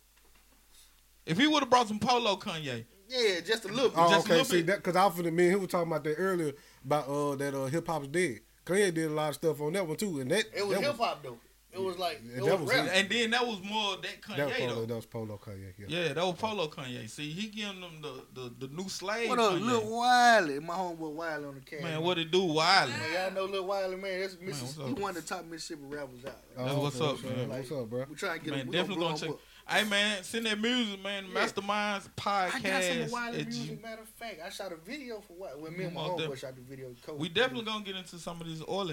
if 1.26 1.38
he 1.38 1.46
would 1.46 1.60
have 1.60 1.70
brought 1.70 1.88
some 1.88 1.98
Polo 1.98 2.36
Kanye, 2.36 2.84
yeah 3.08 3.40
just 3.40 3.64
a 3.64 3.68
little 3.68 3.88
bit. 3.88 3.98
Oh, 3.98 4.10
Just 4.10 4.14
a 4.14 4.18
okay. 4.20 4.28
little 4.30 4.44
See 4.44 4.56
bit. 4.58 4.66
that 4.66 4.76
because 4.76 4.94
I 4.94 5.06
was 5.06 5.14
finna 5.14 5.32
me 5.32 5.44
and 5.44 5.52
he 5.54 5.56
was 5.56 5.68
talking 5.68 5.90
about 5.90 6.04
that 6.04 6.14
earlier 6.16 6.52
about 6.84 7.08
uh 7.08 7.34
that 7.36 7.54
uh 7.54 7.66
hip 7.66 7.86
hop's 7.86 8.06
dead. 8.08 8.40
Kanye 8.64 8.92
did 8.94 9.10
a 9.10 9.14
lot 9.14 9.28
of 9.30 9.34
stuff 9.36 9.60
on 9.60 9.72
that 9.74 9.86
one 9.86 9.96
too, 9.96 10.20
and 10.20 10.30
that 10.30 10.44
it 10.56 10.66
was 10.66 10.78
hip 10.78 10.96
hop 10.96 11.22
though. 11.22 11.38
It 11.72 11.80
was 11.82 11.98
like 11.98 12.20
it 12.36 12.40
was, 12.40 12.52
was- 12.60 12.70
rap. 12.70 12.88
and 12.92 13.08
then 13.10 13.30
that 13.30 13.44
was 13.44 13.60
more 13.64 13.96
that 13.96 14.36
That 14.36 14.46
was 14.46 14.54
Kanye 14.54 14.58
Polo, 14.60 14.74
though. 14.76 14.86
that 14.86 14.94
was 14.94 15.06
Polo 15.06 15.40
Kanye. 15.44 15.72
Yeah. 15.76 15.86
Yeah, 15.88 16.12
that 16.12 16.24
was 16.24 16.36
Polo 16.36 16.68
Kanye. 16.68 17.10
See, 17.10 17.30
he 17.32 17.48
giving 17.48 17.80
them 17.80 18.00
the 18.00 18.22
the, 18.32 18.66
the 18.68 18.72
new 18.72 18.88
slave. 18.88 19.28
What 19.28 19.40
up, 19.40 19.54
Kanye. 19.54 19.60
Lil 19.66 19.90
Wiley? 19.98 20.60
My 20.60 20.74
homeboy 20.74 21.12
Wiley 21.14 21.44
on 21.46 21.54
the 21.56 21.60
camera. 21.62 21.84
Man, 21.90 22.02
what 22.02 22.18
it 22.18 22.30
do, 22.30 22.44
Wiley? 22.44 22.92
Man, 22.92 23.00
y'all 23.12 23.32
know 23.32 23.52
Lil 23.52 23.66
Wiley, 23.66 23.96
man. 23.96 24.20
That's 24.20 24.36
Man, 24.36 24.46
Missis- 24.46 24.76
what's 24.76 24.88
he 24.88 24.92
up? 24.94 25.00
one 25.00 25.16
of 25.16 25.26
the 25.26 25.34
top 25.34 25.44
Mississippi 25.46 25.82
rappers 25.88 26.24
out. 26.24 26.36
Oh, 26.56 26.64
That's 26.64 26.76
what's 26.76 27.00
up, 27.00 27.24
man. 27.24 27.48
What's 27.48 27.72
up, 27.72 27.90
bro? 27.90 28.04
We 28.08 28.14
try 28.14 28.38
to 28.38 28.44
get 28.44 28.50
Man, 28.52 28.60
him. 28.60 28.66
We 28.68 28.72
definitely 28.72 29.04
gonna 29.04 29.08
gonna 29.16 29.18
check. 29.20 29.28
him 29.30 29.36
Hey 29.66 29.84
man, 29.84 30.22
send 30.22 30.44
that 30.46 30.60
music, 30.60 31.02
man. 31.02 31.24
Yeah. 31.32 31.46
Masterminds 31.46 32.06
up. 32.06 32.26
I 32.26 32.50
got 32.50 32.52
some 32.52 32.60
podcast. 32.62 33.04
of 33.06 33.12
Wiley 33.12 33.44
music. 33.44 33.66
G- 33.78 33.78
Matter 33.82 34.02
of 34.02 34.08
fact, 34.08 34.40
I 34.44 34.50
shot 34.50 34.72
a 34.72 34.76
video 34.76 35.20
for 35.20 35.32
what? 35.34 35.58
Well, 35.58 35.70
me 35.72 35.84
and 35.84 35.94
my 35.94 36.02
Most 36.06 36.20
homeboy 36.22 36.38
shot 36.38 36.54
the 36.54 36.60
video. 36.62 36.88
with 36.88 37.02
Coach. 37.02 37.18
we 37.18 37.28
definitely 37.30 37.64
gonna 37.64 37.84
get 37.84 37.96
into 37.96 38.18
some 38.18 38.40
of 38.40 38.46
this 38.46 38.62
oil. 38.68 38.88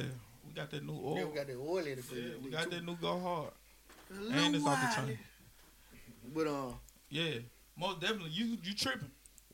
We 0.48 0.54
got 0.56 0.72
that 0.72 0.86
new 0.86 0.94
oil. 0.94 1.18
Yeah, 1.18 1.26
we 1.26 1.36
got 1.36 1.48
that 1.48 1.58
oil 1.58 1.78
in 1.80 1.88
it 1.88 2.04
for 2.04 2.16
Yeah, 2.16 2.30
we 2.42 2.50
got 2.52 2.70
that 2.72 2.86
new 2.86 2.96
go 2.96 3.20
hard. 3.20 3.52
Lil 4.18 4.32
And 4.34 4.56
it's 4.56 4.66
off 4.66 4.80
the 4.96 5.02
Wiley. 5.02 5.14
chain. 5.16 5.20
But 6.34 6.48
um, 6.48 6.76
Yeah, 7.10 7.32
most 7.78 8.00
definitely. 8.00 8.30
You 8.32 8.58
you 8.64 8.74
tripping? 8.74 9.12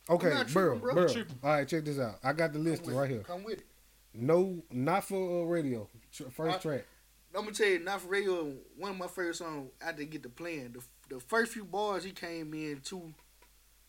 Okay, 0.10 0.30
not 0.30 0.54
bro, 0.54 0.78
bro. 0.78 0.94
bro. 0.94 1.08
Tripping. 1.08 1.40
All 1.44 1.50
right, 1.50 1.68
check 1.68 1.84
this 1.84 2.00
out. 2.00 2.16
I 2.24 2.32
got 2.34 2.54
the 2.54 2.60
list 2.60 2.84
right 2.86 3.10
it. 3.10 3.14
here. 3.14 3.24
Come 3.24 3.44
with 3.44 3.60
it. 3.60 3.66
No, 4.14 4.62
not 4.72 5.04
for 5.04 5.44
uh, 5.44 5.46
radio. 5.46 5.88
First 6.32 6.58
I- 6.58 6.62
track. 6.62 6.86
I'm 7.36 7.44
gonna 7.44 7.54
tell 7.56 7.68
you, 7.68 7.80
not 7.80 8.02
for 8.02 8.08
radio. 8.08 8.54
One 8.78 8.92
of 8.92 8.98
my 8.98 9.08
favorite 9.08 9.36
songs 9.36 9.70
I 9.86 9.92
didn't 9.92 10.12
get 10.12 10.24
to 10.24 10.30
playing. 10.30 10.72
The 10.74 10.82
the 11.10 11.20
first 11.20 11.54
few 11.54 11.64
bars 11.66 12.04
he 12.04 12.12
came 12.12 12.54
in 12.54 12.82
too. 12.84 13.14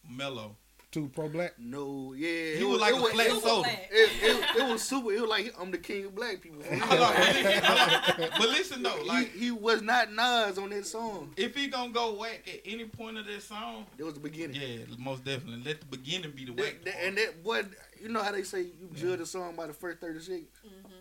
Mellow. 0.08 0.56
Two 0.90 1.10
pro 1.14 1.28
black. 1.28 1.52
No, 1.58 2.14
yeah, 2.16 2.54
He 2.56 2.64
was 2.64 2.80
like 2.80 2.94
a 2.94 2.98
flat 2.98 3.26
Super 3.26 3.40
soda. 3.42 3.60
black. 3.60 3.88
It, 3.92 4.10
it, 4.22 4.56
it 4.56 4.72
was 4.72 4.82
super. 4.82 5.12
It 5.12 5.20
was 5.20 5.28
like 5.28 5.54
I'm 5.60 5.70
the 5.70 5.76
king 5.76 6.06
of 6.06 6.14
black 6.14 6.40
people. 6.40 6.62
Hold 6.70 7.00
on, 7.02 7.14
but 7.14 7.28
listen, 7.34 7.62
hold. 7.62 8.30
But 8.38 8.48
listen 8.48 8.82
though, 8.82 9.02
like 9.06 9.30
he, 9.32 9.38
he 9.38 9.50
was 9.50 9.82
not 9.82 10.10
Nas 10.10 10.56
on 10.56 10.70
that 10.70 10.86
song. 10.86 11.34
if 11.36 11.54
he 11.54 11.66
gonna 11.68 11.92
go 11.92 12.14
whack 12.14 12.40
at 12.50 12.60
any 12.64 12.86
point 12.86 13.18
of 13.18 13.26
that 13.26 13.42
song, 13.42 13.84
it 13.98 14.02
was 14.04 14.14
the 14.14 14.20
beginning. 14.20 14.58
yeah, 14.58 14.84
most 14.98 15.24
definitely. 15.24 15.62
Let 15.62 15.80
the 15.80 15.86
beginning 15.94 16.30
be 16.34 16.46
the 16.46 16.52
That- 16.52 16.62
whack. 16.64 16.84
that- 16.86 16.94
part. 16.94 17.04
and 17.06 17.18
that 17.18 17.44
boy, 17.44 17.62
you 18.03 18.09
know 18.09 18.22
how 18.22 18.32
they 18.32 18.42
say 18.42 18.62
you 18.62 18.88
judge 18.94 19.20
a 19.20 19.26
song 19.26 19.55
by 19.57 19.66
the 19.66 19.72
first 19.72 19.99
thirty 20.01 20.20
seconds. 20.20 20.46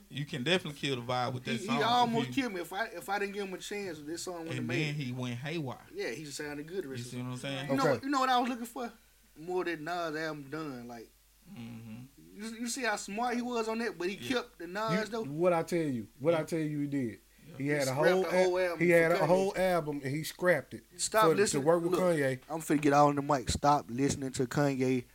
You 0.09 0.25
can 0.25 0.43
definitely 0.43 0.79
kill 0.79 0.95
the 0.97 1.01
vibe 1.01 1.33
with 1.33 1.43
that 1.45 1.51
He, 1.57 1.65
song. 1.65 1.77
he 1.77 1.83
almost 1.83 2.27
you- 2.29 2.33
killed 2.33 2.53
me 2.53 2.61
if 2.61 2.71
I 2.73 2.85
if 2.95 3.09
I 3.09 3.19
didn't 3.19 3.33
give 3.33 3.47
him 3.47 3.53
a 3.53 3.57
chance. 3.57 3.99
This 4.05 4.23
song 4.23 4.39
would 4.45 4.49
have 4.49 4.57
and 4.59 4.69
then 4.69 4.93
he 4.93 5.11
went 5.11 5.35
haywire. 5.35 5.77
yeah, 5.93 6.09
he 6.09 6.25
sounded 6.25 6.67
good. 6.67 6.83
The 6.83 6.87
You 6.87 6.91
rest 6.91 7.05
of 7.05 7.11
see 7.11 7.17
the 7.17 7.23
what 7.23 7.29
I'm 7.31 7.37
saying? 7.37 7.69
You 7.69 7.75
know, 7.75 7.83
Okay. 7.83 7.91
what, 7.93 8.03
you 8.03 8.09
know 8.09 8.19
what 8.21 8.29
I 8.29 8.39
was 8.39 8.49
looking 8.49 8.65
for? 8.65 8.91
More 9.39 9.63
than 9.65 9.83
Nas 9.83 10.15
album 10.15 10.45
done. 10.49 10.87
Like 10.87 11.09
hmm 11.55 12.03
you, 12.35 12.43
you 12.61 12.67
see 12.67 12.83
how 12.83 12.95
smart 12.97 13.35
he 13.35 13.41
was 13.41 13.67
on 13.67 13.79
that, 13.79 13.97
but 13.97 14.07
he 14.09 14.15
Yeah. 14.21 14.35
kept 14.35 14.59
the 14.59 14.65
You, 14.67 14.71
Nas 14.73 15.09
though. 15.09 15.23
what 15.23 15.53
I 15.53 15.63
tell 15.63 15.79
you, 15.79 16.07
what 16.19 16.33
I 16.35 16.43
tell 16.43 16.59
you, 16.59 16.79
he 16.81 16.87
did. 16.87 17.19
He 17.57 17.69
had 17.69 17.87
a 17.87 17.93
whole, 17.93 18.21
the 18.23 18.29
whole 18.29 18.59
album 18.59 18.79
he 18.79 18.89
had 18.91 19.11
a 19.11 19.15
Kanye. 19.15 19.25
whole 19.25 19.53
album 19.57 20.01
and 20.03 20.13
he 20.15 20.23
scrapped 20.23 20.75
it 20.75 20.83
Stop 20.97 21.23
for, 21.23 21.35
listening. 21.35 21.63
to 21.63 21.67
work 21.67 21.81
with 21.81 21.93
Look, 21.93 22.01
Kanye. 22.01 22.39
I'm 22.49 22.61
finna 22.61 22.81
get 22.81 22.93
out 22.93 23.07
on 23.07 23.15
the 23.15 23.21
mic. 23.23 23.49
Stop 23.49 23.85
listening 23.89 24.31
to 24.33 24.45
Kanye. 24.45 25.05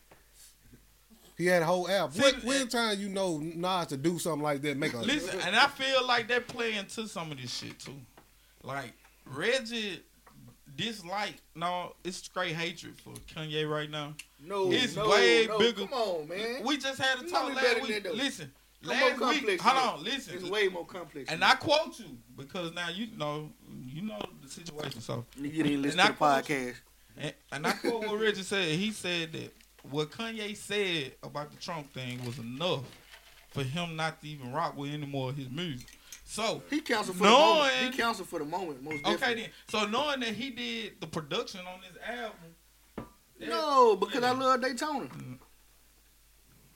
He 1.38 1.46
had 1.46 1.62
a 1.62 1.64
whole 1.64 1.88
album. 1.88 2.14
See, 2.16 2.22
What, 2.22 2.44
when 2.44 2.60
and- 2.62 2.70
time 2.70 2.98
you 3.00 3.08
know 3.08 3.38
Nas 3.38 3.86
to 3.88 3.96
do 3.96 4.18
something 4.18 4.42
like 4.42 4.62
that? 4.62 4.76
Make 4.76 4.92
a 4.94 4.98
Listen, 4.98 5.40
and 5.40 5.56
I 5.56 5.66
feel 5.66 6.06
like 6.06 6.28
they 6.28 6.40
play 6.40 6.74
into 6.74 7.08
some 7.08 7.32
of 7.32 7.40
this 7.40 7.52
shit 7.52 7.78
too. 7.78 7.94
Like 8.62 8.92
Reggie 9.26 10.00
dislike, 10.76 11.34
no, 11.54 11.94
it's 12.04 12.18
straight 12.18 12.54
hatred 12.54 12.94
for 13.00 13.12
Kanye 13.34 13.68
right 13.68 13.90
now. 13.90 14.14
No, 14.44 14.70
It's 14.72 14.96
no, 14.96 15.08
way 15.08 15.46
no. 15.48 15.58
bigger. 15.58 15.86
Come 15.86 15.92
on, 15.92 16.28
man. 16.28 16.62
We 16.64 16.76
just 16.76 17.00
had 17.00 17.20
a 17.20 17.24
You 17.24 17.30
talk 17.30 17.54
last 17.54 17.62
better 17.62 17.80
week. 17.82 17.94
than 17.94 18.02
that. 18.04 18.14
Listen, 18.16 18.52
I'm 18.84 18.88
more 18.88 18.96
last 19.10 19.10
week, 19.10 19.18
complex 19.20 19.62
hold 19.62 19.76
than 20.06 20.12
on, 20.12 20.16
It's 20.38 20.50
way 20.50 20.68
more 20.68 20.86
complex. 20.86 21.30
and 21.30 21.42
than 21.42 21.50
I 21.50 21.54
quote 21.54 21.98
you 21.98 22.16
because 22.36 22.72
now 22.74 22.88
you 22.88 23.08
know, 23.16 23.50
you 23.86 24.02
know 24.02 24.20
the 24.42 24.48
situation. 24.48 25.00
So, 25.00 25.24
that. 25.36 25.52
you 25.52 25.62
didn't 25.62 25.82
listen 25.82 26.00
and 26.00 26.06
to 26.08 26.12
the 26.12 26.16
quote- 26.18 26.44
podcast. 26.44 26.74
and, 27.18 27.34
and 27.52 27.66
I 27.66 27.72
quote 27.72 28.06
what 28.06 28.20
Reggie 28.20 28.42
said. 28.42 28.68
He 28.78 28.90
said 28.92 29.32
that 29.32 29.52
what 29.90 30.10
Kanye 30.10 30.56
said 30.56 31.12
about 31.22 31.50
the 31.50 31.56
Trump 31.58 31.92
thing 31.92 32.24
was 32.24 32.38
enough 32.38 32.84
for 33.50 33.62
him 33.62 33.96
not 33.96 34.20
to 34.22 34.28
even 34.28 34.52
rock 34.52 34.76
with 34.76 34.92
any 34.92 35.06
more 35.06 35.30
of 35.30 35.36
his 35.36 35.50
music. 35.50 35.86
So, 36.24 36.62
He 36.70 36.80
counseled 36.80 37.18
for 37.18 37.24
Knowing- 37.24 37.58
the 37.68 37.74
moment. 37.74 37.94
He 37.94 38.00
counseled 38.00 38.28
for 38.28 38.38
the 38.38 38.44
moment. 38.46 38.82
Most 38.82 39.04
Okay 39.04 39.10
definitely. 39.12 39.42
then. 39.42 39.50
So 39.68 39.86
knowing 39.86 40.20
that 40.20 40.30
he 40.34 40.50
did 40.50 41.00
the 41.00 41.06
production 41.06 41.60
on 41.66 41.80
this 41.82 42.02
album, 42.06 42.56
that- 43.38 43.48
No, 43.48 43.96
because 43.96 44.22
I 44.22 44.30
love 44.30 44.62
Daytona. 44.62 45.06
Mm. 45.08 45.38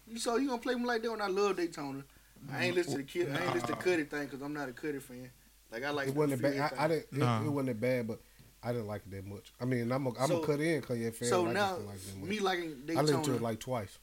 You 0.09 0.19
so 0.19 0.37
you 0.37 0.49
gonna 0.49 0.61
play 0.61 0.75
me 0.75 0.85
like 0.85 1.03
that 1.03 1.11
when 1.11 1.21
I 1.23 1.27
love 1.29 1.57
Daytona? 1.57 2.05
I 2.53 2.67
ain't 2.67 2.77
listen 2.77 2.93
to 2.93 2.99
the 2.99 3.05
kid. 3.05 3.31
I 3.35 3.43
ain't 3.45 3.55
listen 3.55 3.69
to 3.69 3.75
Nah. 3.75 3.81
Cudi 3.81 4.09
thing 4.09 4.25
because 4.25 4.43
I'm 4.43 4.53
not 4.53 4.69
a 4.69 4.73
Cudi 4.73 5.03
fan. 5.03 5.31
Like 5.73 5.85
I 5.85 5.91
like 5.91 6.09
it 6.09 6.15
wasn't 6.15 6.43
bad. 6.43 6.73
I, 6.79 6.85
I 6.85 6.89
didn't. 6.89 7.07
It, 7.13 7.19
Nah. 7.19 7.43
it 7.45 7.49
wasn't 7.49 7.67
that 7.69 7.81
bad, 7.81 8.07
but 8.07 8.21
I 8.67 8.73
didn't 8.73 8.89
like 8.89 9.03
it 9.07 9.11
that 9.13 9.25
much. 9.27 9.53
I 9.61 9.65
mean, 9.65 9.93
I'm 9.93 10.07
a, 10.07 10.11
I'm 10.19 10.27
So- 10.29 10.43
a 10.43 10.47
cut 10.47 10.61
in 10.61 10.83
Kanye 10.83 11.15
fan. 11.15 11.29
So 11.29 11.45
but 11.45 11.51
I 11.51 11.53
now, 11.55 11.77
like 11.77 12.01
that 12.01 12.17
much. 12.19 12.29
me 12.29 12.39
liking 12.41 12.83
they 12.85 12.95
I 12.95 12.97
Daytona. 12.97 13.03
listened 13.03 13.25
to 13.27 13.35
it 13.37 13.43
like 13.43 13.61
twice. 13.61 13.99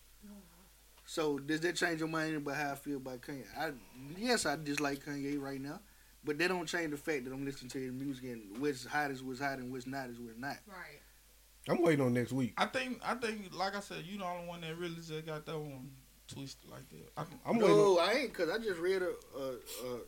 so 1.05 1.37
does 1.37 1.59
that 1.61 1.75
change 1.75 1.99
your 1.99 2.07
mind 2.09 2.35
about 2.37 2.55
how 2.55 2.71
I 2.71 2.75
feel 2.75 2.97
about 2.97 3.21
Kanye? 3.21 3.43
I 3.57 3.71
yes, 4.17 4.45
I 4.45 4.55
dislike 4.55 5.03
Kanye 5.05 5.39
right 5.39 5.59
now, 5.59 5.79
but 6.23 6.37
that 6.39 6.47
don't 6.47 6.65
change 6.67 6.91
the 6.91 6.97
fact 6.97 7.25
that 7.25 7.33
I'm 7.33 7.43
listening 7.45 7.69
to 7.71 7.79
his 7.79 7.91
music 7.91 8.23
and 8.25 8.57
what's 8.59 8.85
hot 8.85 9.11
is 9.11 9.21
what's 9.21 9.39
hot 9.39 9.59
and 9.59 9.71
what's 9.71 9.85
not 9.85 10.09
is 10.09 10.19
what's 10.19 10.37
not. 10.37 10.57
Right. 10.67 11.01
I'm 11.69 11.81
waiting 11.81 12.05
on 12.05 12.13
next 12.13 12.31
week. 12.31 12.53
I 12.57 12.65
think 12.65 12.99
I 13.05 13.15
think 13.15 13.53
like 13.53 13.75
I 13.75 13.79
said, 13.81 14.03
you 14.05 14.17
the 14.17 14.25
only 14.25 14.47
one 14.47 14.61
that 14.61 14.77
really 14.77 14.95
just 14.95 15.25
got 15.25 15.45
that 15.45 15.57
one 15.59 15.91
twisted 16.27 16.69
like 16.69 16.89
that. 16.89 17.11
I, 17.17 17.23
I'm 17.45 17.57
waiting. 17.57 17.71
On, 17.71 17.95
no, 17.95 17.99
I 17.99 18.11
ain't 18.13 18.33
because 18.33 18.49
I 18.49 18.57
just 18.57 18.79
read 18.79 19.01
a, 19.01 19.11
a, 19.37 19.43
a 19.49 19.99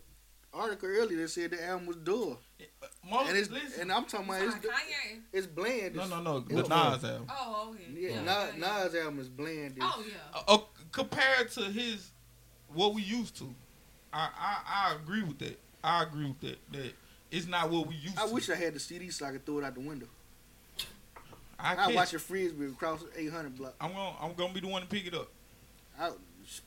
article 0.55 0.89
earlier 0.89 1.17
that 1.21 1.29
said 1.29 1.51
the 1.51 1.63
album 1.65 1.87
was 1.87 1.97
dull, 1.97 2.39
most, 3.09 3.29
and 3.29 3.37
it's 3.37 3.49
listen, 3.51 3.81
and 3.81 3.91
I'm 3.91 4.05
talking 4.05 4.27
about 4.27 4.39
Sorry, 4.39 4.53
it's, 4.55 4.65
Kanye. 4.65 5.19
it's 5.33 5.47
bland. 5.47 5.95
no, 5.95 6.07
no, 6.07 6.21
no, 6.21 6.39
the 6.39 6.55
Nas 6.55 6.69
album. 7.03 7.27
Oh, 7.29 7.71
okay. 7.73 7.83
Yeah, 7.93 8.09
yeah, 8.09 8.21
Nas, 8.21 8.53
yeah. 8.57 8.83
Nas 8.83 8.95
album 8.95 9.19
is 9.19 9.29
bland. 9.29 9.77
Oh 9.81 10.03
yeah. 10.07 10.13
Uh, 10.47 10.55
uh, 10.55 10.57
compared 10.91 11.51
to 11.51 11.61
his 11.65 12.11
what 12.73 12.93
we 12.93 13.01
used 13.01 13.35
to, 13.37 13.53
I, 14.13 14.29
I 14.37 14.91
I 14.91 14.95
agree 14.95 15.23
with 15.23 15.39
that. 15.39 15.59
I 15.83 16.03
agree 16.03 16.25
with 16.25 16.39
that. 16.41 16.57
That 16.71 16.93
it's 17.31 17.47
not 17.47 17.69
what 17.69 17.87
we 17.87 17.95
used 17.95 18.17
I 18.17 18.23
to. 18.25 18.29
I 18.29 18.33
wish 18.33 18.49
I 18.49 18.55
had 18.55 18.73
the 18.73 18.79
CD 18.79 19.09
so 19.09 19.25
I 19.25 19.31
could 19.31 19.45
throw 19.45 19.59
it 19.59 19.63
out 19.65 19.73
the 19.75 19.81
window. 19.81 20.07
I 21.59 21.75
I 21.75 21.93
watch 21.93 22.13
it. 22.13 22.17
a 22.17 22.19
frisbee 22.19 22.65
across 22.65 23.03
800 23.15 23.55
block. 23.57 23.75
I'm 23.79 23.91
gonna 23.93 24.15
I'm 24.21 24.33
gonna 24.33 24.53
be 24.53 24.59
the 24.59 24.67
one 24.67 24.81
to 24.81 24.87
pick 24.87 25.07
it 25.07 25.13
up. 25.13 25.29
I, 25.99 26.11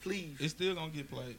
please, 0.03 0.37
It's 0.41 0.53
still 0.55 0.75
gonna 0.75 0.91
get 0.91 1.11
played. 1.11 1.37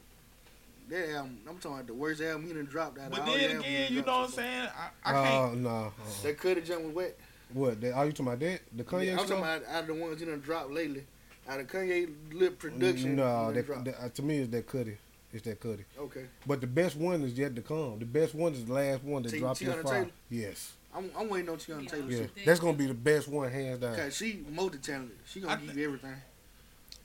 That 0.90 1.10
album. 1.10 1.38
I'm 1.48 1.56
talking 1.58 1.72
about 1.72 1.86
the 1.86 1.94
worst 1.94 2.20
album 2.20 2.46
he 2.46 2.52
done 2.52 2.64
dropped 2.66 2.98
out 2.98 3.06
of 3.06 3.10
But 3.12 3.26
then 3.26 3.58
again, 3.58 3.84
done 3.84 3.92
you 3.94 4.02
know 4.02 4.06
what 4.06 4.08
I'm 4.08 4.30
dropped 4.30 4.30
so 4.30 4.36
far. 4.36 4.44
saying? 4.44 4.68
I, 5.04 5.10
I 5.10 5.12
can't. 5.12 5.52
uh, 5.52 5.54
no. 5.56 5.86
Uh, 5.86 5.90
That 6.22 6.38
coulda 6.38 6.60
jump 6.60 6.84
was 6.84 6.94
wet. 6.94 7.18
what? 7.52 7.80
That, 7.80 7.92
are 7.92 8.06
you 8.06 8.12
talking 8.12 8.26
about 8.26 8.40
that? 8.40 8.60
The 8.76 8.84
Kanye 8.84 9.10
I'm 9.12 9.18
stuff? 9.18 9.28
talking 9.28 9.44
about 9.44 9.62
out 9.68 9.80
of 9.82 9.86
the 9.86 9.94
ones 9.94 10.20
he 10.20 10.26
done 10.26 10.40
dropped 10.40 10.70
lately. 10.70 11.04
Out 11.48 11.60
of 11.60 11.66
Kanye 11.68 12.12
lip 12.32 12.58
production. 12.58 13.16
No, 13.16 13.52
that, 13.52 13.66
that- 13.84 13.94
uh, 14.04 14.08
to 14.10 14.22
me 14.22 14.38
it's 14.38 14.50
that 14.50 14.66
Cudi. 14.66 14.96
It's 15.32 15.44
that 15.44 15.60
Cudi. 15.60 15.84
okay. 15.98 16.24
But 16.44 16.60
the 16.60 16.66
best 16.66 16.96
one 16.96 17.22
is 17.22 17.34
yet 17.38 17.54
to 17.54 17.62
come. 17.62 17.98
The 18.00 18.04
best 18.04 18.34
one 18.34 18.52
is 18.52 18.64
the 18.64 18.72
last 18.72 19.04
one 19.04 19.22
that 19.22 19.30
T- 19.30 19.38
dropped 19.38 19.60
T. 19.60 19.64
this 19.66 19.74
Hunter 19.74 20.10
Yes. 20.28 20.72
I'm, 20.92 21.08
I'm 21.16 21.28
waiting 21.28 21.48
on 21.50 21.56
Teyana 21.56 21.88
Taylor. 21.88 22.10
Yeah, 22.10 22.26
that's 22.44 22.58
gonna 22.58 22.76
be 22.76 22.86
the 22.86 22.94
best 22.94 23.28
one 23.28 23.48
hands 23.48 23.78
down. 23.78 23.94
Cause 23.94 24.16
she 24.16 24.44
multi 24.50 24.78
talented. 24.78 25.16
She 25.24 25.38
gonna 25.40 25.60
give 25.64 25.76
you 25.76 25.86
everything. 25.86 26.16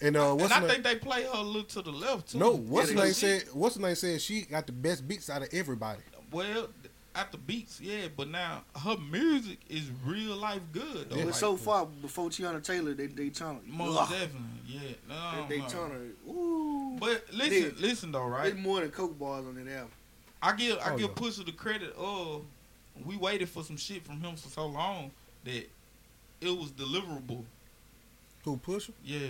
And 0.02 0.18
uh, 0.18 0.34
what's 0.34 0.54
and 0.54 0.66
I 0.66 0.68
think 0.68 0.84
they 0.84 0.96
play 0.96 1.24
her 1.24 1.30
a 1.34 1.42
little 1.42 1.64
to 1.64 1.82
the 1.82 1.92
left 1.92 2.32
too. 2.32 2.38
No, 2.38 2.56
what's 2.58 2.92
Yeah, 2.92 2.98
her 3.00 3.04
name 3.06 3.14
said? 3.14 3.44
What's 3.54 3.76
her 3.76 3.82
name 3.82 3.96
said 3.96 4.22
she 4.22 4.42
got 4.42 4.66
the 4.68 4.74
best 4.74 5.08
beats 5.08 5.30
out 5.30 5.42
of 5.42 5.50
everybody. 5.54 6.02
Well, 6.32 6.68
at 7.16 7.32
the 7.32 7.38
beats, 7.38 7.80
yeah, 7.80 8.08
but 8.16 8.28
now 8.28 8.64
her 8.84 8.98
music 8.98 9.60
is 9.70 9.90
real 10.06 10.36
life 10.36 10.62
good. 10.74 11.10
Though. 11.10 11.16
Yeah. 11.16 11.22
But 11.24 11.26
Like, 11.28 11.34
so 11.36 11.56
far 11.56 11.86
before 11.86 12.28
Teyana 12.30 12.62
Taylor, 12.62 12.94
they 12.94 13.08
they 13.08 13.26
Daytona. 13.30 13.60
most 13.66 13.98
Ugh. 14.02 14.10
definitely, 14.10 14.42
yeah. 14.68 14.80
No, 15.08 15.46
They 15.48 15.60
no. 15.60 15.64
Daytona. 15.66 15.96
Ooh. 16.30 16.98
But 17.00 17.24
listen, 17.32 17.64
Yeah. 17.64 17.70
listen 17.88 18.12
though, 18.12 18.26
right? 18.26 18.48
It's 18.52 18.60
more 18.62 18.82
than 18.82 18.92
coke 18.92 19.18
bars 19.18 19.46
on 19.46 19.56
that 19.56 19.72
album. 19.72 19.92
I 20.42 20.56
give 20.58 20.78
I 20.80 20.92
Oh, 20.92 20.98
give 20.98 21.10
yeah. 21.12 21.16
Pusha 21.16 21.46
the 21.46 21.54
credit 21.54 21.94
Oh, 21.98 22.42
we 23.06 23.16
waited 23.16 23.48
for 23.48 23.64
some 23.64 23.78
shit 23.78 24.06
from 24.06 24.20
him 24.22 24.36
for 24.36 24.50
so 24.50 24.66
long 24.66 25.12
that 25.46 25.70
it 26.42 26.50
was 26.58 26.72
deliverable. 26.72 27.46
Who 28.44 28.58
push 28.58 28.88
her? 28.88 28.94
Yeah, 29.04 29.28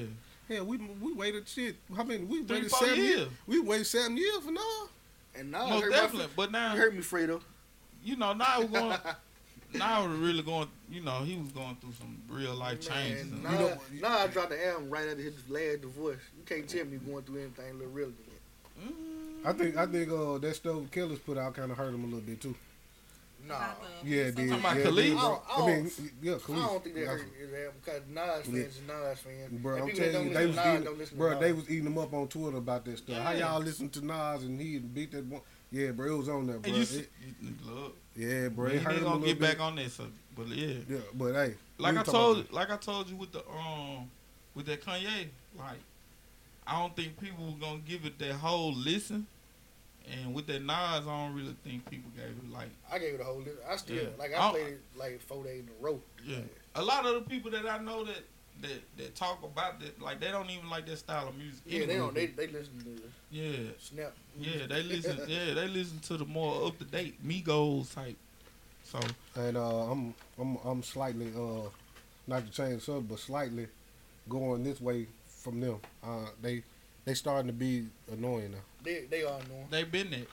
Yeah, 0.50 0.62
we 0.62 0.78
we 0.78 1.14
waited 1.14 1.48
shit. 1.48 1.76
How 1.96 2.04
many? 2.04 2.24
We 2.24 2.43
three 2.43 2.58
waited 2.58 2.72
seven 2.72 2.96
years. 2.98 3.10
years. 3.18 3.28
We 3.48 3.60
waited 3.60 3.86
seven 3.88 4.16
years 4.18 4.38
for 4.43 4.52
now. 4.52 4.89
And 5.38 5.52
now 5.52 5.68
Most 5.68 5.89
definitely. 5.91 6.28
My, 6.28 6.32
But 6.36 6.52
now 6.52 6.74
you 6.74 6.80
hurt 6.80 6.93
me, 6.96 7.02
Fredo. 7.02 7.41
you 8.04 8.16
know 8.16 8.34
now 8.34 8.62
we're 8.62 8.68
going. 8.68 8.98
now 9.74 10.04
we're 10.06 10.10
really 10.16 10.43
going. 10.43 10.68
You 10.89 11.02
know 11.02 11.20
he 11.24 11.36
was 11.38 11.52
going 11.52 11.76
through 11.82 11.93
some 12.00 12.18
real 12.30 12.54
life 12.54 12.88
Man, 12.89 12.98
changes. 13.08 13.22
and- 13.32 13.43
Nah, 13.43 13.52
You 13.52 13.58
know- 13.60 13.78
nah, 14.02 14.18
I 14.24 14.28
dropped 14.28 14.52
the 14.52 14.68
album 14.68 14.89
right 14.89 15.08
after 15.10 15.22
his 15.24 15.34
last 15.50 15.82
divorce. 15.82 16.22
You 16.38 16.43
can't 16.46 16.70
tell 16.70 16.86
me 16.86 16.98
going 16.98 17.24
through 17.24 17.41
anything 17.41 17.72
a 17.72 17.74
little 17.74 17.91
real 17.91 18.08
than 18.08 18.16
that. 18.28 18.93
Mm, 18.93 19.50
I 19.50 19.54
think 19.54 19.78
I 19.78 19.86
think 19.88 20.12
uh 20.12 20.38
that 20.38 20.56
stuff 20.56 20.76
Kelis 20.91 21.24
put 21.26 21.38
out 21.38 21.56
kind 21.56 21.72
of 21.72 21.78
hurt 21.78 21.93
him 21.93 22.04
a 22.04 22.08
little 22.08 22.20
bit 22.22 22.39
too. 22.41 22.56
Nah. 23.48 23.60
Yeah, 24.04 24.18
it 24.24 24.36
did. 24.36 24.50
Talking 24.50 24.54
about 24.66 24.78
yeah, 24.78 24.84
Kelis? 24.86 24.96
did, 24.96 25.14
bro. 25.18 25.41
I 25.50 25.58
don't- 25.58 25.70
I 25.70 25.76
mean, 25.76 25.91
yeah, 26.22 26.34
Kelis. 26.34 26.56
I 26.56 26.68
don't 26.68 26.84
think 26.84 26.96
they 26.96 27.02
That's- 27.02 27.20
hurt 27.22 27.32
his 27.38 27.74
because 27.84 28.02
Nas 28.10 28.46
fans 28.46 28.56
is 28.56 28.82
Nas 28.88 29.20
fans. 29.20 29.62
Bro, 29.62 29.76
I'm 29.84 29.89
telling 29.96 30.28
you, 30.28 30.34
they 30.34 30.46
was 30.48 30.56
to 30.56 30.62
Nas 30.66 30.74
eating, 30.74 30.84
don't 30.86 30.98
listen 30.98 31.18
to 31.18 31.24
bro, 31.24 31.39
they 31.39 31.54
was 31.54 31.70
eating 31.70 31.84
them 31.84 31.98
up 31.98 32.14
on 32.14 32.28
Twitter 32.28 32.58
about 32.58 32.86
that 32.86 32.98
stuff. 32.98 33.22
How 33.22 33.32
y'all 33.32 33.62
listen 33.62 33.89
to 33.89 34.06
Nas 34.06 34.43
and 34.43 34.60
he 34.60 34.80
beat 34.80 35.12
that 35.12 35.26
one? 35.26 35.41
Yeah, 35.72 35.91
bro, 35.91 36.14
it 36.14 36.18
was 36.18 36.30
on 36.30 36.48
there, 36.48 36.58
bro. 36.60 36.68
and 36.70 36.76
you, 36.78 36.82
It- 36.84 36.88
see, 36.88 37.06
you 37.41 37.54
look, 37.66 37.98
yeah, 38.16 38.48
bro, 38.50 38.66
we 38.66 38.72
it 38.72 38.76
ain't 38.78 38.84
hurt 38.86 38.96
him 38.96 39.02
a 39.02 39.06
gonna 39.10 39.26
get 39.26 39.39
bit. 39.39 39.58
back 39.58 39.60
on 39.60 39.76
that 39.76 39.91
subject, 39.91 40.18
but 40.36 40.48
yeah. 40.48 40.76
Yeah, 40.89 40.98
but 41.14 41.34
hey, 41.34 41.56
like 41.78 41.98
I 41.98 42.04
told, 42.04 42.39
about- 42.39 42.54
like 42.54 42.70
I 42.72 42.78
told 42.78 43.10
you 43.10 43.16
with 43.16 43.32
the 43.32 43.39
um, 43.50 44.10
with 44.56 44.66
that 44.68 44.84
Kanye, 44.84 45.28
like 45.58 45.80
I 46.66 46.80
don't 46.80 46.96
think 46.96 47.20
people 47.20 47.46
were 47.46 47.60
gonna 47.60 47.80
give 47.86 48.06
it 48.06 48.18
that 48.20 48.34
whole 48.36 48.74
listen, 48.74 49.28
and 50.12 50.34
with 50.34 50.47
that 50.47 50.62
Nas, 50.64 50.72
I 50.72 50.99
don't 51.01 51.34
really 51.36 51.56
think 51.64 51.89
people 51.89 52.12
gave 52.16 52.26
it 52.28 52.51
like, 52.53 52.70
I 52.91 52.99
gave 52.99 53.16
it 53.16 53.22
a 53.22 53.24
whole 53.24 53.39
list. 53.39 53.58
I 53.68 53.76
still 53.78 53.95
Yeah. 53.97 54.10
like 54.18 54.34
I 54.34 54.38
I 54.38 54.39
don't- 54.41 54.51
played 54.53 54.74
it 54.74 54.82
like 54.95 55.22
four 55.22 55.43
days 55.43 55.64
in 55.64 55.70
a 55.70 55.84
row. 55.84 56.01
yeah. 56.24 56.39
A 56.76 56.82
lot 56.84 57.06
of 57.06 57.16
the 57.16 57.22
people 57.30 57.51
that 57.51 57.66
I 57.68 57.78
know 57.80 58.03
that 58.03 58.24
that 58.62 58.82
that 58.97 59.16
talk 59.16 59.43
about 59.43 59.80
that, 59.82 60.01
like 60.01 60.20
they 60.20 60.32
don't 60.32 60.49
even 60.49 60.70
like 60.70 60.86
that 60.88 60.97
style 60.97 61.28
of 61.28 61.36
music. 61.38 61.62
Yeah, 61.66 61.86
they 61.86 61.95
don't. 61.97 62.14
They 62.14 62.28
they 62.28 62.47
listen 62.47 62.80
to 62.84 63.01
Yeah, 63.32 63.70
Snap. 63.80 64.14
yeah, 64.39 64.66
they 64.68 64.84
listen. 64.93 65.20
yeah, 65.28 65.53
they 65.53 65.68
listen 65.68 65.99
to 66.01 66.18
the 66.18 66.26
more 66.26 66.68
up 66.68 66.78
to 66.80 66.86
date 66.86 67.26
Migos 67.26 67.93
type. 67.93 68.16
So 68.84 68.99
and 69.36 69.58
uh, 69.58 69.91
I'm 69.91 70.14
I'm 70.39 70.58
I'm 70.64 70.84
slightly 70.84 71.32
uh, 71.36 71.70
not 72.28 72.45
to 72.45 72.51
change 72.51 72.76
the 72.76 72.82
subject, 72.82 73.10
but 73.10 73.20
slightly 73.20 73.68
going 74.30 74.64
this 74.64 74.80
way 74.80 75.08
from 75.28 75.60
them. 75.60 75.80
Uh, 76.03 76.28
they 76.41 76.64
they 77.06 77.14
starting 77.14 77.47
to 77.47 77.53
be 77.53 77.86
annoying 78.12 78.51
now. 78.51 78.58
They 78.84 79.06
they 79.10 79.24
all 79.24 79.39
know. 79.39 79.66
they 79.70 79.84
been 79.84 80.12
there. 80.12 80.26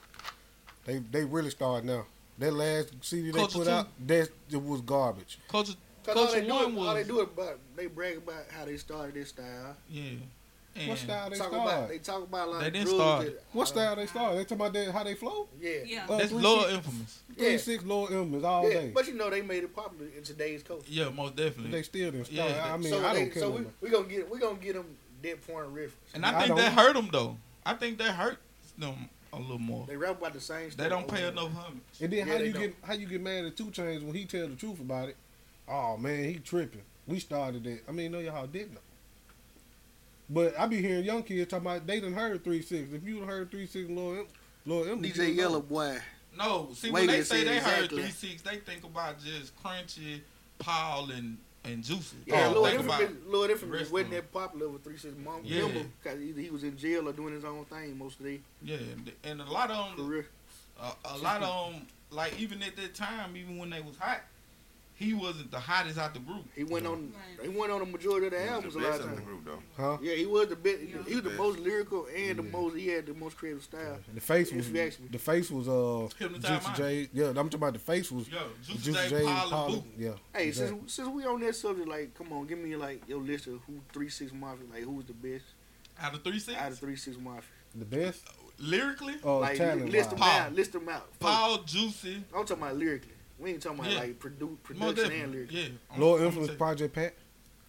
They 0.85 0.97
they 0.99 1.25
really 1.25 1.49
started 1.49 1.85
now. 1.85 2.05
That 2.39 2.51
last 2.53 2.89
CD 3.01 3.31
they 3.31 3.37
Culture 3.39 3.57
put 3.59 3.65
Two? 3.67 3.71
out, 3.73 3.87
that 4.07 4.29
it 4.51 4.61
was 4.61 4.81
garbage. 4.81 5.37
Culture, 5.47 5.73
Cause 6.03 6.15
all 6.17 6.25
Culture 6.25 6.41
they 6.41 6.47
do, 6.47 6.53
One 6.53 6.63
it, 6.73 6.77
all 6.79 6.93
they 6.95 6.99
was 7.01 7.07
do 7.07 7.19
it 7.21 7.23
about 7.33 7.59
they 7.75 7.87
brag 7.87 8.17
about 8.17 8.43
how 8.51 8.65
they 8.65 8.77
started 8.77 9.13
this 9.15 9.29
style. 9.29 9.75
yeah. 9.89 10.03
And 10.75 10.89
What 10.89 10.97
style 10.97 11.29
they 11.29 11.37
talk 11.37 11.49
started? 11.49 11.69
about 11.69 11.89
they 11.89 11.97
talk 11.99 12.23
about 12.23 12.49
like 12.49 12.59
They 12.63 12.69
didn't 12.71 12.85
drugs 12.87 12.97
start. 12.99 13.25
that, 13.27 13.43
What 13.51 13.67
style 13.67 13.95
they 13.95 14.05
started? 14.07 14.39
They 14.39 14.43
talking 14.43 14.57
about 14.57 14.73
that, 14.73 14.91
how 14.91 15.03
they 15.03 15.13
flow? 15.13 15.47
Yeah. 15.61 15.71
Yeah. 15.85 16.05
Uh, 16.09 16.17
That's 16.17 16.31
three 16.31 16.41
lower 16.41 16.61
six- 16.63 16.73
infamous. 16.73 17.19
Three 17.37 17.51
Yeah. 17.51 17.57
six 17.57 17.83
lower 17.83 18.07
elements 18.11 18.43
all 18.43 18.67
Yeah, 18.67 18.73
day. 18.73 18.91
but 18.91 19.07
you 19.07 19.13
know 19.13 19.29
they 19.29 19.43
made 19.43 19.63
it 19.63 19.75
popular 19.75 20.07
in 20.17 20.23
today's 20.23 20.63
culture. 20.63 20.87
Yeah, 20.89 21.09
most 21.09 21.35
definitely. 21.35 21.69
They 21.71 21.83
still 21.83 22.09
didn't 22.09 22.31
Yeah, 22.31 22.47
start. 22.47 22.55
they- 22.65 22.69
I 22.71 22.77
mean, 22.77 22.89
so 22.89 23.05
I 23.05 23.13
they, 23.13 23.19
don't 23.19 23.31
care. 23.33 23.41
so 23.43 23.49
no 23.49 23.55
we 23.55 23.61
more. 23.61 23.71
we 23.81 23.89
gonna 23.91 24.07
get 24.07 24.29
we 24.31 24.39
gonna 24.39 24.55
get 24.59 24.73
them 24.73 24.97
dead 25.23 25.45
point 25.47 25.67
reference. 25.69 25.95
and 26.13 26.25
I 26.25 26.29
I 26.29 26.33
think 26.39 26.47
don't- 26.49 26.57
that 26.57 26.73
hurt 26.73 26.93
them 26.93 27.09
though. 27.11 27.37
I 27.65 27.73
think 27.73 27.97
that 27.99 28.11
hurt 28.13 28.37
them 28.77 29.09
a 29.31 29.39
little 29.39 29.57
more. 29.57 29.87
They 29.87 29.95
rap 29.97 30.19
about 30.19 30.33
the 30.33 30.41
same 30.41 30.69
stuff. 30.69 30.83
They 30.83 30.89
don't 30.89 31.07
pay 31.07 31.27
enough 31.27 31.51
homage. 31.55 31.81
And 32.01 32.11
then 32.11 32.27
Yeah, 32.27 32.33
how 32.33 32.39
you 32.43 32.53
don't. 32.53 32.61
get 32.61 32.75
how 32.83 32.93
you 32.93 33.07
get 33.07 33.21
mad 33.21 33.45
at 33.45 33.55
2 33.57 33.65
Chainz 33.67 34.03
when 34.03 34.13
he 34.13 34.25
tell 34.25 34.47
the 34.47 34.55
truth 34.55 34.79
about 34.79 35.09
it? 35.09 35.15
Oh 35.67 35.97
man, 35.97 36.25
he 36.25 36.35
tripping. 36.35 36.81
We 37.07 37.19
started 37.19 37.63
that. 37.63 37.81
I 37.87 37.91
mean, 37.91 38.11
no, 38.11 38.19
y'all 38.19 38.45
didn't. 38.47 38.77
But 40.29 40.57
I 40.57 40.67
be 40.67 40.81
hearing 40.81 41.03
young 41.03 41.23
kids 41.23 41.49
talking 41.49 41.67
about 41.67 41.85
they 41.85 41.99
done 41.99 42.13
heard 42.13 42.43
three 42.43 42.61
six. 42.61 42.91
If 42.93 43.03
you 43.05 43.19
done 43.19 43.27
heard 43.27 43.51
three 43.51 43.67
six, 43.67 43.89
Lord, 43.89 44.19
M- 44.19 44.27
Lord 44.65 44.87
M, 44.89 45.01
DJ 45.01 45.15
you 45.17 45.21
know. 45.35 45.41
Yellow 45.41 45.61
Boy. 45.61 45.97
No, 46.37 46.69
see 46.73 46.89
Wait 46.89 47.01
when 47.01 47.07
they 47.07 47.23
say 47.23 47.43
they 47.43 47.55
they 47.55 47.59
say 47.59 47.63
heard 47.63 47.73
exactly. 47.85 48.01
three 48.03 48.11
six, 48.11 48.41
they 48.41 48.57
think 48.57 48.83
about 48.83 49.21
just 49.23 49.53
Crunchy, 49.61 50.21
Paul, 50.59 51.11
and 51.11 51.37
and 51.65 51.83
Juicy. 51.83 52.17
Yeah, 52.25 52.35
They 52.49 52.53
don't 52.53 52.55
Lord 52.55 52.71
think 52.71 52.83
Infamous, 52.83 53.11
Lord 53.27 53.51
Infamous 53.51 53.91
wasn't 53.91 54.11
them. 54.11 54.19
that 54.21 54.31
popular 54.33 54.69
with 54.69 54.83
Three 54.83 54.97
Six 54.97 55.13
Mom. 55.23 55.41
Yeah. 55.43 55.61
Remember, 55.61 55.85
because 56.03 56.19
either 56.21 56.41
he 56.41 56.49
was 56.49 56.63
in 56.63 56.77
jail 56.77 57.07
or 57.07 57.13
doing 57.13 57.33
his 57.33 57.45
own 57.45 57.65
thing 57.65 57.97
most 57.97 58.19
of 58.19 58.25
the 58.25 58.39
yeah, 58.61 58.77
and, 58.77 59.11
and 59.23 59.41
a 59.41 59.45
lot 59.51 59.71
of 59.71 59.95
them, 59.97 60.05
career. 60.05 60.27
a, 60.81 60.91
a 61.05 61.17
lot 61.19 61.41
of 61.41 61.71
them, 61.73 61.87
like 62.11 62.39
even 62.39 62.61
at 62.63 62.75
that 62.75 62.93
time, 62.95 63.35
even 63.37 63.57
when 63.57 63.69
they 63.69 63.81
was 63.81 63.95
hot, 63.97 64.21
he 65.03 65.13
wasn't 65.13 65.51
the 65.51 65.59
hottest 65.59 65.97
out 65.99 66.13
the 66.13 66.19
group. 66.19 66.45
He 66.55 66.63
went 66.63 66.85
on. 66.87 67.13
Right. 67.39 67.49
He 67.51 67.57
went 67.57 67.71
on 67.71 67.79
the 67.79 67.85
majority 67.85 68.27
of 68.27 68.33
the 68.33 68.39
He 68.39 68.43
was 68.45 68.51
albums 68.53 68.73
the 68.73 68.79
a 68.79 68.81
lot 68.81 68.89
of 68.89 68.99
of 69.01 69.09
the 69.09 69.15
times. 69.15 69.25
group 69.27 69.45
though. 69.45 69.59
Huh? 69.77 69.97
Yeah, 70.01 70.15
he 70.15 70.25
was 70.25 70.47
the 70.47 70.55
best. 70.55 70.77
Yeah. 70.81 70.97
He 71.07 71.13
was 71.15 71.23
the 71.23 71.29
Best. 71.29 71.37
most 71.41 71.59
lyrical 71.59 72.07
and 72.15 72.39
the 72.39 72.43
most. 72.43 72.75
He 72.75 72.87
had 72.87 73.05
the 73.05 73.13
most 73.13 73.37
creative 73.37 73.63
style. 73.63 73.97
The 74.13 74.21
face 74.21 74.51
was 74.51 74.69
you 74.69 74.81
ask 74.81 74.99
me. 74.99 75.07
the 75.11 75.19
face 75.19 75.51
was 75.51 75.67
uh 75.67 76.07
Juicy 76.19 76.69
J. 76.75 77.09
Yeah, 77.13 77.25
I'm 77.29 77.35
talking 77.35 77.55
about 77.55 77.73
the 77.73 77.79
face 77.79 78.11
was 78.11 78.27
Yo, 78.29 78.39
Juicy, 78.65 78.79
Juicy 78.91 79.09
J, 79.09 79.19
J. 79.19 79.25
Paul, 79.25 79.73
and 79.73 79.83
Yeah. 79.97 80.09
Hey, 80.35 80.47
exactly. 80.47 80.79
since 80.79 80.93
since 80.93 81.07
we 81.09 81.25
on 81.25 81.39
that 81.41 81.55
subject, 81.55 81.87
like, 81.87 82.13
come 82.15 82.31
on, 82.33 82.45
give 82.47 82.57
me 82.59 82.75
like 82.75 83.01
your 83.07 83.19
list 83.21 83.47
of 83.47 83.61
who 83.67 83.79
Three 83.91 84.09
Six 84.09 84.31
Mafia. 84.33 84.65
Like, 84.73 84.83
who's 84.83 85.05
the 85.05 85.13
best 85.13 85.45
Out 86.01 86.13
of 86.15 86.23
three 86.23 86.39
six, 86.39 86.57
out 86.57 86.71
of 86.71 86.79
Three 86.79 86.95
Six 86.95 87.17
Mafia? 87.17 87.43
the 87.75 87.85
best. 87.85 88.23
lyrically, 88.59 89.15
Oh, 89.23 89.39
like, 89.39 89.57
talent. 89.57 89.89
list 89.89 90.11
them. 90.11 90.19
Paul. 90.19 90.29
out. 90.39 90.53
List 90.53 90.73
them 90.73 90.87
out. 90.89 91.19
Paul, 91.19 91.57
Juicy, 91.63 92.23
I'm 92.35 92.45
talking 92.45 92.61
about 92.63 92.77
lyrically. 92.77 93.12
We 93.39 93.51
ain't 93.51 93.61
talking 93.61 93.79
about 93.79 93.91
Yeah. 93.91 93.99
like 93.99 94.19
produ- 94.19 94.57
production 94.63 95.11
and 95.11 95.31
lyrics. 95.31 95.53
yeah. 95.53 95.63
I'm- 95.91 95.99
Lord 96.01 96.21
I'm 96.21 96.27
Infamous 96.27 96.51
Project 96.55 96.93
Pat. 96.95 97.13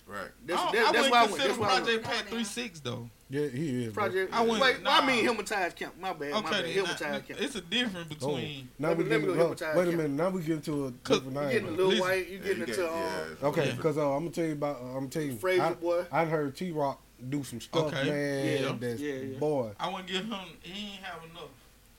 Right. 0.07 0.29
That's, 0.45 0.61
I, 0.61 0.73
that, 0.73 0.77
I 0.77 0.93
that's 0.93 0.93
wouldn't 0.97 1.11
why 1.13 1.19
I 1.19 1.23
went. 1.23 1.29
consider 1.35 1.49
That's 1.49 1.59
why 1.59 1.67
I 1.69 1.73
went. 1.75 1.85
Project 1.87 2.05
Pat 2.05 2.29
three 2.29 2.45
six 2.45 2.81
though. 2.81 3.09
Yeah, 3.31 3.47
he 3.49 3.85
is. 3.87 3.93
bro. 3.95 4.05
Project. 4.05 4.35
I 4.35 4.41
wouldn't- 4.43 4.61
Wait, 4.61 4.83
nah. 4.83 4.99
I 5.01 5.07
mean 5.07 5.25
hypnotized 5.25 5.77
count. 5.77 5.99
My 5.99 6.13
bad. 6.13 6.33
my 6.33 6.41
bad. 6.43 6.53
Okay, 6.53 6.63
then, 6.63 6.73
Hypnotized 6.73 7.01
now, 7.01 7.19
count. 7.21 7.41
it's 7.41 7.55
a 7.55 7.61
difference 7.63 8.07
Oh, 8.11 8.15
between. 8.37 8.69
now 8.79 8.89
Let 8.89 8.99
we 8.99 9.05
me- 9.05 9.11
let 9.11 9.21
me 9.21 9.27
getting 9.27 9.35
go 9.39 9.43
no, 9.43 9.49
hypnotize 9.49 9.77
wait 9.77 9.89
a 9.89 9.97
minute. 9.97 10.11
Now 10.11 10.29
we 10.29 10.41
getting 10.43 10.57
into 10.57 10.87
a 10.87 10.91
different 10.91 11.25
You 11.25 11.31
name. 11.41 11.51
getting 11.51 11.69
a 11.69 11.71
little 11.71 11.87
Listen. 11.87 12.01
white. 12.05 12.29
You 12.29 12.37
Yeah, 12.37 12.43
getting 12.43 12.57
you 12.59 12.65
into 12.65 12.77
get- 12.77 12.91
um, 12.91 12.99
yeah. 13.41 13.49
Okay, 13.49 13.73
because 13.77 13.97
uh, 13.99 14.11
I'm 14.13 14.19
gonna 14.25 14.31
tell 14.31 14.45
you 14.45 14.53
about. 14.53 14.77
Uh, 14.83 14.85
I'm 14.99 15.09
telling 15.09 15.31
you, 15.33 15.37
Fraser 15.39 15.63
I, 15.63 15.73
boy. 15.73 16.05
I 16.13 16.25
heard 16.27 16.55
T 16.55 16.71
Rock 16.73 17.01
do 17.31 17.43
some 17.43 17.61
stuff, 17.63 17.87
Okay. 17.87 18.05
man. 18.11 18.63
Yeah. 18.63 18.77
That's 18.79 19.01
Yeah, 19.01 19.15
yeah. 19.15 19.39
boy. 19.39 19.73
I 19.81 19.89
wouldn't 19.89 20.07
give 20.09 20.27
him. 20.27 20.35
He 20.61 20.93
ain't 20.93 21.03
have 21.03 21.25
enough. 21.31 21.49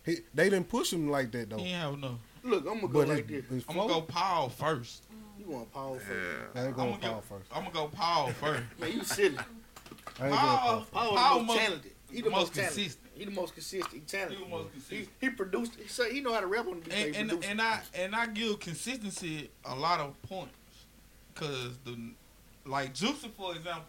He, 0.05 0.17
they 0.35 0.51
didn't 0.51 0.69
push 0.69 0.93
him 0.93 1.09
like 1.09 1.31
that 1.31 1.49
though. 1.49 1.57
He 1.57 1.69
ain't 1.69 1.81
have 1.81 1.93
enough. 1.95 2.19
Look, 2.45 2.59
I'm 2.67 2.75
gonna 2.75 2.81
go 2.81 2.87
But 2.87 3.07
like 3.09 3.27
this. 3.27 3.43
I'm 3.51 3.59
flow, 3.61 3.87
gonna 3.87 3.93
go 3.93 4.01
Paul 4.01 4.49
first. 4.49 5.03
You 5.39 5.45
want 5.47 5.71
Paul 5.73 5.95
first? 5.95 6.09
Yeah. 6.09 6.61
I 6.61 6.65
ain't 6.67 6.75
going 6.75 6.93
I'm 6.93 6.99
gonna 6.99 7.11
Paul 7.13 7.23
go- 7.29 7.35
first. 7.37 7.51
I'm 7.53 7.63
gonna 7.63 7.73
go 7.73 7.87
Paul 7.87 8.29
first. 8.33 8.63
Man, 8.79 8.91
you 8.93 9.03
silly. 9.03 9.37
I 10.19 10.29
Paul, 10.29 10.37
Paul. 10.37 10.85
Paul, 10.91 11.15
Paul 11.15 11.39
the 11.39 11.43
most 11.43 11.47
most- 11.47 11.59
talented. 11.59 11.91
He 12.11 12.17
the 12.17 12.23
the 12.23 12.29
most 12.29 12.39
most 12.39 12.53
talented. 12.53 12.75
consistent. 12.75 13.11
He 13.15 13.25
the 13.25 13.31
most 13.31 13.53
consistent. 13.53 13.93
He 13.93 13.99
talented. 14.01 14.37
He 14.37 14.43
the 14.43 14.49
most 14.49 14.71
consistent. 14.71 15.09
he 15.19 15.29
produced. 15.29 15.75
He, 15.75 15.87
say, 15.87 16.13
he 16.13 16.21
know 16.21 16.33
how 16.33 16.39
to 16.41 16.47
rap 16.47 16.67
on 16.67 16.79
the 16.79 16.85
beat. 16.89 16.93
And, 16.93 17.15
he 17.15 17.21
and, 17.35 17.45
and 17.45 17.61
I 17.61 17.81
and 17.95 18.15
I 18.15 18.27
give 18.27 18.59
consistency 18.59 19.49
a 19.65 19.75
lot 19.75 19.99
of 19.99 20.21
points, 20.23 20.53
cause 21.33 21.77
the 21.83 21.97
like 22.65 22.93
Juicy 22.93 23.29
for 23.35 23.55
example. 23.55 23.85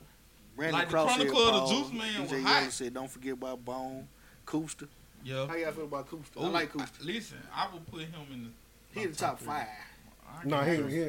Brandon 0.57 0.79
like 0.79 0.89
the 0.89 0.93
Cross 0.93 1.15
Chronicle 1.17 1.39
of 1.49 1.69
the 1.69 1.75
Juice 1.75 1.93
Man 1.93 2.23
was 2.23 2.31
DJ 2.33 2.43
hot. 2.43 2.73
Said, 2.73 2.95
"Don't 2.95 3.11
forget 3.11 3.35
about 3.35 3.63
Bone, 3.65 4.09
Koopsta. 4.47 4.89
Yeah. 5.27 5.47
How 5.49 5.57
y'all 5.57 5.72
feel 5.72 5.85
about 5.85 6.09
Koopsta? 6.09 6.45
I 6.45 6.49
like 6.49 6.72
Koopsta. 6.72 7.05
listen, 7.05 7.39
I 7.53 7.66
would 7.72 7.85
put 7.89 8.03
him 8.03 8.20
in 8.33 8.45
the. 8.45 8.51
He 9.01 9.05
in 9.07 9.11
the 9.11 9.16
top 9.16 9.39
three. 9.41 9.49
five. 9.49 9.66
I 10.24 10.47
No, 10.47 10.61
he 10.62 10.77
give 10.77 10.85
ain't. 10.87 10.93
He, 10.93 11.03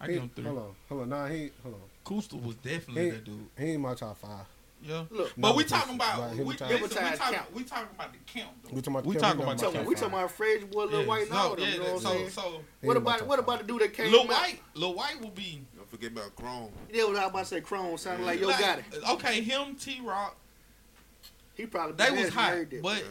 I 0.00 0.06
he, 0.06 0.12
give 0.12 0.22
him 0.22 0.30
three. 0.36 0.44
hold 0.44 0.58
on, 0.58 0.74
hold 0.88 1.02
on. 1.02 1.08
Nah, 1.08 1.26
he 1.26 1.50
hold 1.64 1.74
on. 1.74 1.80
Koopsta 2.04 2.40
was 2.40 2.54
definitely 2.56 3.04
He- 3.06 3.10
that 3.10 3.24
dude. 3.24 3.48
He 3.58 3.64
ain't 3.72 3.80
my 3.82 3.94
top 3.94 4.18
five. 4.18 4.46
Yeah. 4.82 5.04
Look, 5.10 5.36
No, 5.36 5.48
But 5.48 5.56
we 5.56 5.64
talking 5.64 5.94
about 5.96 6.20
right, 6.20 6.30
we, 6.32 6.36
him 6.36 6.46
listen, 6.48 6.68
we, 6.68 6.74
Hypnotized 6.74 7.20
talking, 7.20 7.38
we 7.54 7.64
talking 7.64 7.88
about 7.94 8.12
the 8.12 8.18
count 8.26 8.50
though. 8.62 8.68
We 8.72 8.80
talking 8.82 8.92
about 8.94 9.06
We 9.06 9.16
talking 9.16 9.40
about 9.42 9.46
my 9.46 9.52
we 9.54 9.58
talking, 9.58 9.84
we 9.86 9.94
talking 9.96 10.08
about 10.14 10.30
Fred's 10.30 10.64
boy, 10.64 10.84
Lil 10.84 11.00
Yeah, 11.00 11.06
White, 11.08 11.20
and 11.22 11.30
so, 11.30 11.36
all 11.36 11.56
them. 11.56 11.64
yeah, 11.64 11.72
you 11.72 11.78
know 11.78 11.84
what 11.86 11.92
I'm 11.94 12.00
so 12.00 12.08
saying? 12.12 12.30
so 12.30 12.60
He 12.82 12.86
What 12.86 12.96
about 12.98 13.26
what 13.26 13.38
about 13.40 13.58
the 13.60 13.66
dude 13.66 13.80
that 13.80 13.94
came 13.94 14.12
Lil 14.12 14.20
out? 14.20 14.28
White, 14.28 14.60
Lil 14.74 14.94
Wyte 14.94 15.20
will 15.20 15.30
be 15.30 15.62
Don't 15.74 15.90
forget 15.90 16.12
about 16.12 16.36
Chrome. 16.36 16.70
Yeah, 16.92 17.04
what 17.04 17.16
I 17.16 17.20
was 17.22 17.30
about 17.30 17.38
to 17.40 17.44
say, 17.46 17.60
Chrome 17.62 17.96
sounded 17.96 18.26
like 18.26 18.38
Yo 18.38 18.46
like, 18.48 18.60
got 18.60 18.78
it. 18.78 18.84
Okay, 19.12 19.40
him, 19.40 19.74
T 19.76 20.00
Rock, 20.04 20.36
He 21.54 21.66
probably 21.66 21.96
they 21.96 22.10
was 22.12 22.26
ass 22.26 22.34
hot, 22.34 22.56
but 22.82 22.98
Yeah. 22.98 23.02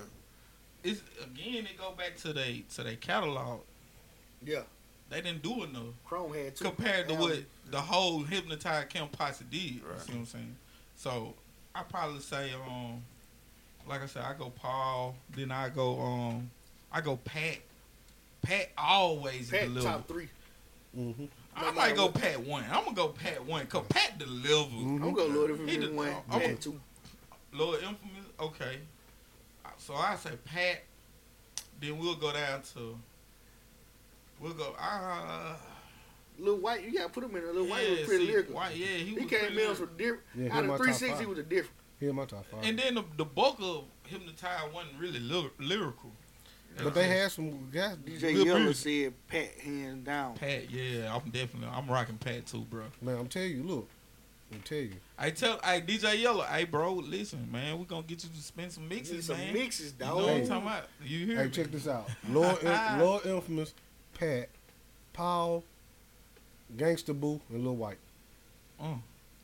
It's 0.86 1.02
again 1.24 1.66
it 1.66 1.78
go 1.78 1.92
back 1.98 2.16
to 2.18 2.32
they 2.34 2.64
to 2.76 2.84
their 2.84 2.96
catalog. 2.96 3.62
yeah, 4.46 4.62
they 5.10 5.22
didn't 5.22 5.42
do 5.42 5.64
enough 5.64 5.94
Chrome 6.06 6.34
had 6.34 6.56
two 6.56 6.66
compared 6.66 7.08
to 7.10 7.16
what 7.16 7.40
the 7.72 7.82
whole 7.82 8.20
hypnotized 8.24 8.90
Camp 8.90 9.12
Posse 9.12 9.44
did. 9.50 9.60
Right. 9.62 9.72
You 9.84 9.90
Right. 9.92 10.00
see 10.02 10.12
what 10.12 10.20
I'm 10.20 10.26
saying? 10.28 10.56
So 10.96 11.34
I 11.74 11.82
probably 11.84 12.20
say 12.22 12.52
um, 12.54 13.02
like 13.88 14.02
I 14.04 14.06
said, 14.06 14.24
I 14.24 14.34
go 14.34 14.50
Paul, 14.52 15.16
then 15.36 15.52
I 15.52 15.70
go 15.70 16.00
um, 16.00 16.50
I 16.92 17.02
go 17.02 17.18
Pat. 17.18 17.58
Pat 18.44 18.70
always 18.78 19.50
Pat 19.50 19.64
deliver. 19.64 19.88
top 19.88 20.08
three. 20.08 20.30
Mm-hmm. 20.96 21.26
I 21.56 21.62
No 21.64 21.72
might 21.72 21.96
go 21.96 22.06
what. 22.06 22.14
Pat 22.22 22.40
one. 22.46 22.64
I'm 22.72 22.84
gonna 22.84 22.96
go 22.96 23.08
Pat 23.10 23.44
one 23.44 23.64
because 23.66 23.86
Pat 23.90 24.20
delivered. 24.20 24.70
Mhm. 24.72 24.96
I'm 25.04 25.14
gonna 25.14 25.16
go 25.16 25.26
Lord 25.26 25.52
if 25.52 25.68
He 25.68 25.76
it 25.78 25.94
one. 25.94 26.14
I'm 26.30 26.40
Pat 26.42 26.52
a- 26.52 26.56
two. 26.56 26.80
Lord 27.54 27.80
Infamous, 27.82 28.26
okay. 28.40 28.80
So 29.86 29.94
I 29.94 30.16
say 30.16 30.32
Pat. 30.46 30.84
Then 31.80 32.00
we'll 32.00 32.16
go 32.16 32.34
down 32.34 32.62
to. 32.74 32.98
We'll 34.40 34.54
go. 34.54 34.74
Uh, 34.80 35.56
Little 36.40 36.60
White, 36.60 36.84
you 36.84 36.92
gotta 36.98 37.10
put 37.10 37.24
him 37.24 37.36
in. 37.36 37.44
a 37.44 37.52
Lil 37.52 37.68
Wyte 37.68 37.84
yeah, 37.84 37.90
was 37.92 38.00
pretty 38.08 38.26
see, 38.26 38.32
lyrical. 38.32 38.56
White, 38.56 38.76
yeah, 38.76 38.88
he, 38.88 39.06
He, 39.06 39.14
was 39.14 39.26
came 39.30 39.46
in 39.46 39.56
lyrical. 39.56 39.76
from 39.76 39.98
different. 39.98 40.24
Yeah, 40.36 40.44
he 40.44 40.50
out 40.50 40.64
of 40.64 40.70
top 40.72 40.78
360 40.78 41.18
five. 41.20 41.28
was 41.28 41.38
a 41.38 41.44
different. 41.44 41.76
He 42.00 42.08
in 42.08 42.16
my 42.16 42.26
top 42.26 42.46
five. 42.52 42.64
And 42.64 42.80
then 42.80 42.96
the, 42.96 43.04
the 43.16 43.26
bulk 43.26 43.58
of 43.62 43.84
Hypnotized 44.08 44.74
wasn't 44.74 44.96
really 45.00 45.20
lyr- 45.20 45.52
lyrical. 45.60 46.12
but 46.84 46.94
they 46.96 47.08
had 47.08 47.32
some 47.32 47.70
guys. 47.72 47.96
DJ 47.98 48.34
Good 48.34 48.48
Yella 48.48 48.60
music. 48.62 49.04
said 49.06 49.14
Pat 49.28 49.60
hands 49.64 50.04
down. 50.06 50.36
Pat, 50.36 50.70
yeah, 50.72 51.16
I'm 51.16 51.30
definitely 51.30 51.70
I'm 51.72 51.88
rocking 51.88 52.18
Pat 52.18 52.48
too, 52.48 52.66
bro. 52.70 52.86
Man, 53.02 53.18
I'm 53.18 53.28
telling 53.28 53.52
you, 53.52 53.64
look, 53.64 53.90
I'm 54.52 54.62
telling 54.62 54.86
you. 54.86 54.96
I 55.18 55.32
tell, 55.32 55.60
I 55.64 55.82
DJ 55.82 56.22
Yellow, 56.22 56.44
hey 56.44 56.66
bro, 56.66 56.94
listen, 56.94 57.50
man, 57.52 57.78
we're 57.80 57.86
gonna 57.86 58.04
get 58.04 58.24
you 58.24 58.30
to 58.30 58.42
spin 58.42 58.70
some 58.70 58.88
Need 58.88 58.96
mixes, 58.98 59.26
some 59.26 59.38
man. 59.38 59.54
mixes, 59.54 59.94
you 60.00 60.06
dog. 60.06 60.18
know 60.20 60.24
what 60.26 60.34
I'm 60.36 60.48
talking 60.48 60.68
about? 60.68 60.84
You 61.04 61.26
hear 61.26 61.38
Hey, 61.38 61.44
me? 61.46 61.50
check 61.50 61.72
this 61.72 61.88
out. 61.88 62.10
Lord, 62.30 62.62
In- 62.64 63.00
Lord 63.00 63.26
Infamous, 63.26 63.74
Pat, 64.14 64.50
Paul, 65.14 65.64
Gangsta 66.76 67.20
Boo, 67.20 67.42
and 67.50 67.64
Lil 67.64 67.76
Wyte. 67.76 67.98
Uh, 68.80 68.96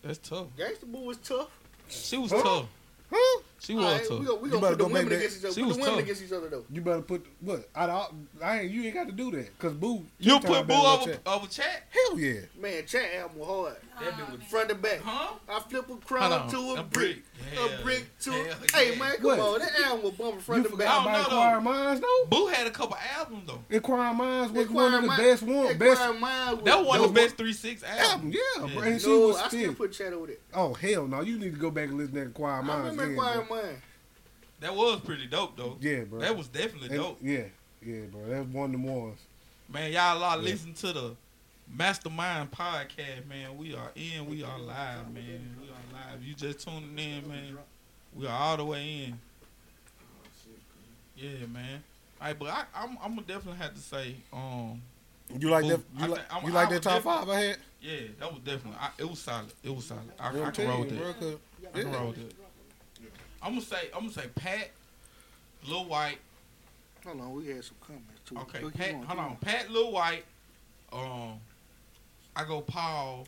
that's 0.04 0.18
tough. 0.20 0.48
Gangsta 0.58 0.86
Boo 0.86 1.02
was 1.02 1.18
tough. 1.18 1.50
She 1.88 2.18
was 2.18 2.32
Huh? 2.32 2.42
tough. 2.44 2.66
Huh? 3.14 3.42
She 3.60 3.76
was 3.76 3.86
All 3.86 3.92
right, 3.92 4.08
tough. 4.08 4.20
we 4.20 4.26
gonna, 4.26 4.40
we 4.40 4.46
You 4.48 4.52
gonna 4.54 4.62
better 4.62 4.76
put 4.76 4.78
the 4.78 4.84
go 4.84 4.88
back 4.90 4.94
women 4.94 5.10
there. 5.10 5.18
against 5.20 5.38
each 5.40 5.46
other. 5.46 5.54
She 5.54 5.62
Put 5.62 5.68
was 5.68 5.76
the 5.78 5.82
women 5.82 5.96
tough. 5.98 6.04
against 6.04 6.24
each 6.24 6.32
other 6.32 6.50
though. 6.50 6.66
You 6.72 6.82
better 6.82 7.02
put 7.02 7.26
what? 7.42 7.70
Out 7.76 7.90
of 7.90 7.96
all, 7.96 8.16
I 8.42 8.60
ain't. 8.62 8.72
You 8.72 8.84
ain't 8.84 8.94
got 8.94 9.06
to 9.08 9.12
do 9.12 9.32
that 9.32 9.58
because 9.58 9.74
Boo. 9.74 10.06
You 10.20 10.40
two 10.40 10.48
put 10.48 10.62
Boo 10.62 10.64
better 10.68 10.82
than 10.82 10.86
over, 11.02 11.12
Chat. 11.12 11.22
over 11.28 11.48
chat? 11.48 11.84
Hell 11.90 12.20
yeah. 12.20 12.40
Man, 12.60 12.86
chat 12.86 13.04
album 13.20 13.40
was 13.40 13.48
hard. 13.48 13.76
That 14.04 14.14
bitch 14.14 14.32
was- 14.40 14.48
Front 14.50 14.70
to 14.70 14.76
back. 14.76 15.00
Huh? 15.04 15.34
I 15.48 15.60
flip 15.62 15.84
a 15.86 15.88
Hold 15.88 16.06
crumb 16.06 16.34
on. 16.34 16.50
to 16.50 16.58
a, 16.58 16.74
A 16.80 16.84
brick. 16.84 17.24
brick. 17.54 17.80
A 17.80 17.84
brick 17.84 18.20
to 18.22 18.32
yeah. 18.32 18.38
a. 18.74 18.78
Hey 18.78 18.92
yeah. 18.94 19.00
man, 19.00 19.16
come 19.18 19.26
What? 19.26 19.40
on. 19.40 19.60
That 19.60 19.80
album 19.82 20.04
was 20.04 20.14
bumping 20.14 20.40
front 20.42 20.64
You 20.64 20.70
to 20.72 20.78
back. 20.78 20.88
I 20.90 21.04
don't 21.04 21.14
know, 21.14 21.20
Inquiring 21.20 21.64
Minds 21.64 22.02
though. 22.02 22.26
Boo 22.30 22.48
had 22.48 22.68
a 22.68 22.72
couple 22.72 22.98
albums 23.18 23.44
though. 23.48 23.64
Inquiring 23.70 24.18
Minds 24.18 24.52
was 24.54 24.70
one 24.70 24.94
of 24.94 25.02
the 25.02 25.08
Mind- 25.08 25.22
best 25.22 25.44
one. 25.44 25.78
Best 25.78 26.02
Inquiring 26.02 26.22
was 26.58 26.64
That 26.66 26.78
was 26.80 26.88
one 26.88 27.00
of 27.02 27.14
the 27.14 27.22
best 27.22 27.38
three 27.38 27.54
six 27.54 27.84
album. 27.84 28.06
albums. 28.06 28.36
Yeah, 28.36 28.66
Yeah. 28.68 28.74
bro. 28.74 28.84
And 28.84 29.02
she 29.02 29.08
No, 29.08 29.20
was 29.28 29.36
I 29.38 29.48
still 29.48 29.60
still. 29.62 29.74
put 29.76 29.92
chat 29.94 30.14
over 30.14 30.28
there. 30.28 30.36
Oh 30.54 30.74
hell 30.74 31.08
no! 31.08 31.22
You 31.22 31.38
need 31.38 31.54
to 31.54 31.60
go 31.60 31.72
back 31.72 31.90
and 31.90 31.98
listen 31.98 32.16
to 32.16 32.22
Inquiring 32.22 32.64
I 32.66 32.68
Minds. 32.68 32.98
remember 32.98 33.04
again, 33.04 33.12
Inquiring 33.14 33.48
bro. 33.48 33.62
Mind. 33.64 33.82
That 34.62 34.76
was 34.76 35.00
pretty 35.02 35.26
dope 35.28 35.58
though. 35.58 35.78
Yeah, 35.82 36.02
bro. 36.02 36.20
That 36.20 36.38
was 36.38 36.48
definitely 36.48 36.90
And- 36.90 36.98
dope. 36.98 37.18
Yeah, 37.22 37.44
yeah, 37.86 38.02
bro. 38.12 38.22
That 38.28 38.40
was 38.46 38.48
one 38.48 38.66
of 38.66 38.72
them 38.74 38.84
ones. 38.84 39.20
Man, 39.70 39.92
y'all 39.92 40.22
are 40.24 40.36
Yeah. 40.38 40.44
listen 40.44 40.74
to 40.74 40.94
the 40.94 41.16
Mastermind 41.76 42.52
podcast, 42.52 43.28
man. 43.28 43.58
We 43.58 43.74
are 43.76 43.92
in, 43.96 44.26
we 44.30 44.44
are 44.44 44.60
live, 44.60 45.12
man. 45.14 45.56
We 45.62 45.68
are 45.70 45.94
live. 46.12 46.24
You 46.24 46.34
just 46.34 46.60
tuning 46.68 46.98
in, 46.98 47.28
man. 47.28 47.58
We 48.14 48.28
are 48.28 48.38
all 48.38 48.58
the 48.58 48.66
way 48.66 49.06
in. 49.06 49.20
Yeah, 51.16 51.46
man. 51.52 51.82
All 52.20 52.28
right, 52.28 52.38
but 52.38 52.50
I, 52.50 52.64
I'm, 52.76 52.98
I'm 53.02 53.16
gonna 53.16 53.28
definitely 53.28 53.60
have 53.62 53.74
to 53.74 53.80
say, 53.80 54.16
um, 54.34 54.82
You 55.40 55.50
like 55.50 55.64
Boo. 55.64 55.70
that? 55.70 55.80
You 55.98 56.08
like, 56.08 56.30
think 56.30 56.44
you 56.46 56.52
like 56.52 56.70
that 56.70 56.82
top 56.84 57.04
definitely- 57.04 57.20
five 57.26 57.30
I 57.30 57.40
had? 57.42 57.58
yeah, 57.82 58.00
that 58.20 58.32
was 58.34 58.42
definitely, 58.42 58.78
I, 58.80 58.90
it 58.98 59.10
was 59.10 59.20
solid. 59.20 59.54
It 59.64 59.76
was 59.76 59.86
solid. 59.86 60.04
I, 60.20 60.24
I 60.24 60.28
I'm 60.28 60.34
can 60.34 60.42
roll 60.42 60.52
telling 60.52 60.80
with 60.82 60.92
you, 60.92 61.00
that. 61.00 61.08
I 61.10 61.82
can 61.82 61.92
yeah. 61.92 61.98
roll 61.98 62.08
with 62.10 62.16
that. 62.18 62.36
I'm 63.44 63.54
gonna 63.54 63.62
say, 63.62 63.90
I'm 63.96 64.02
gonna 64.02 64.12
say 64.14 64.28
Pat, 64.36 64.70
Lil 65.68 65.86
Wyte. 65.86 66.18
Hold 67.06 67.22
on, 67.22 67.34
we 67.34 67.48
had 67.48 67.64
some 67.64 67.78
comments 67.82 68.22
too. 68.26 68.38
Okay, 68.38 68.60
Pat. 68.78 68.92
going, 68.92 69.04
hold 69.04 69.08
keep 69.08 69.20
on, 69.20 69.36
Pat, 69.38 69.72
Lil 69.72 69.92
Wyte. 69.92 70.24
Um, 70.94 71.40
I 72.36 72.46
go 72.46 72.62
Paul, 72.62 73.28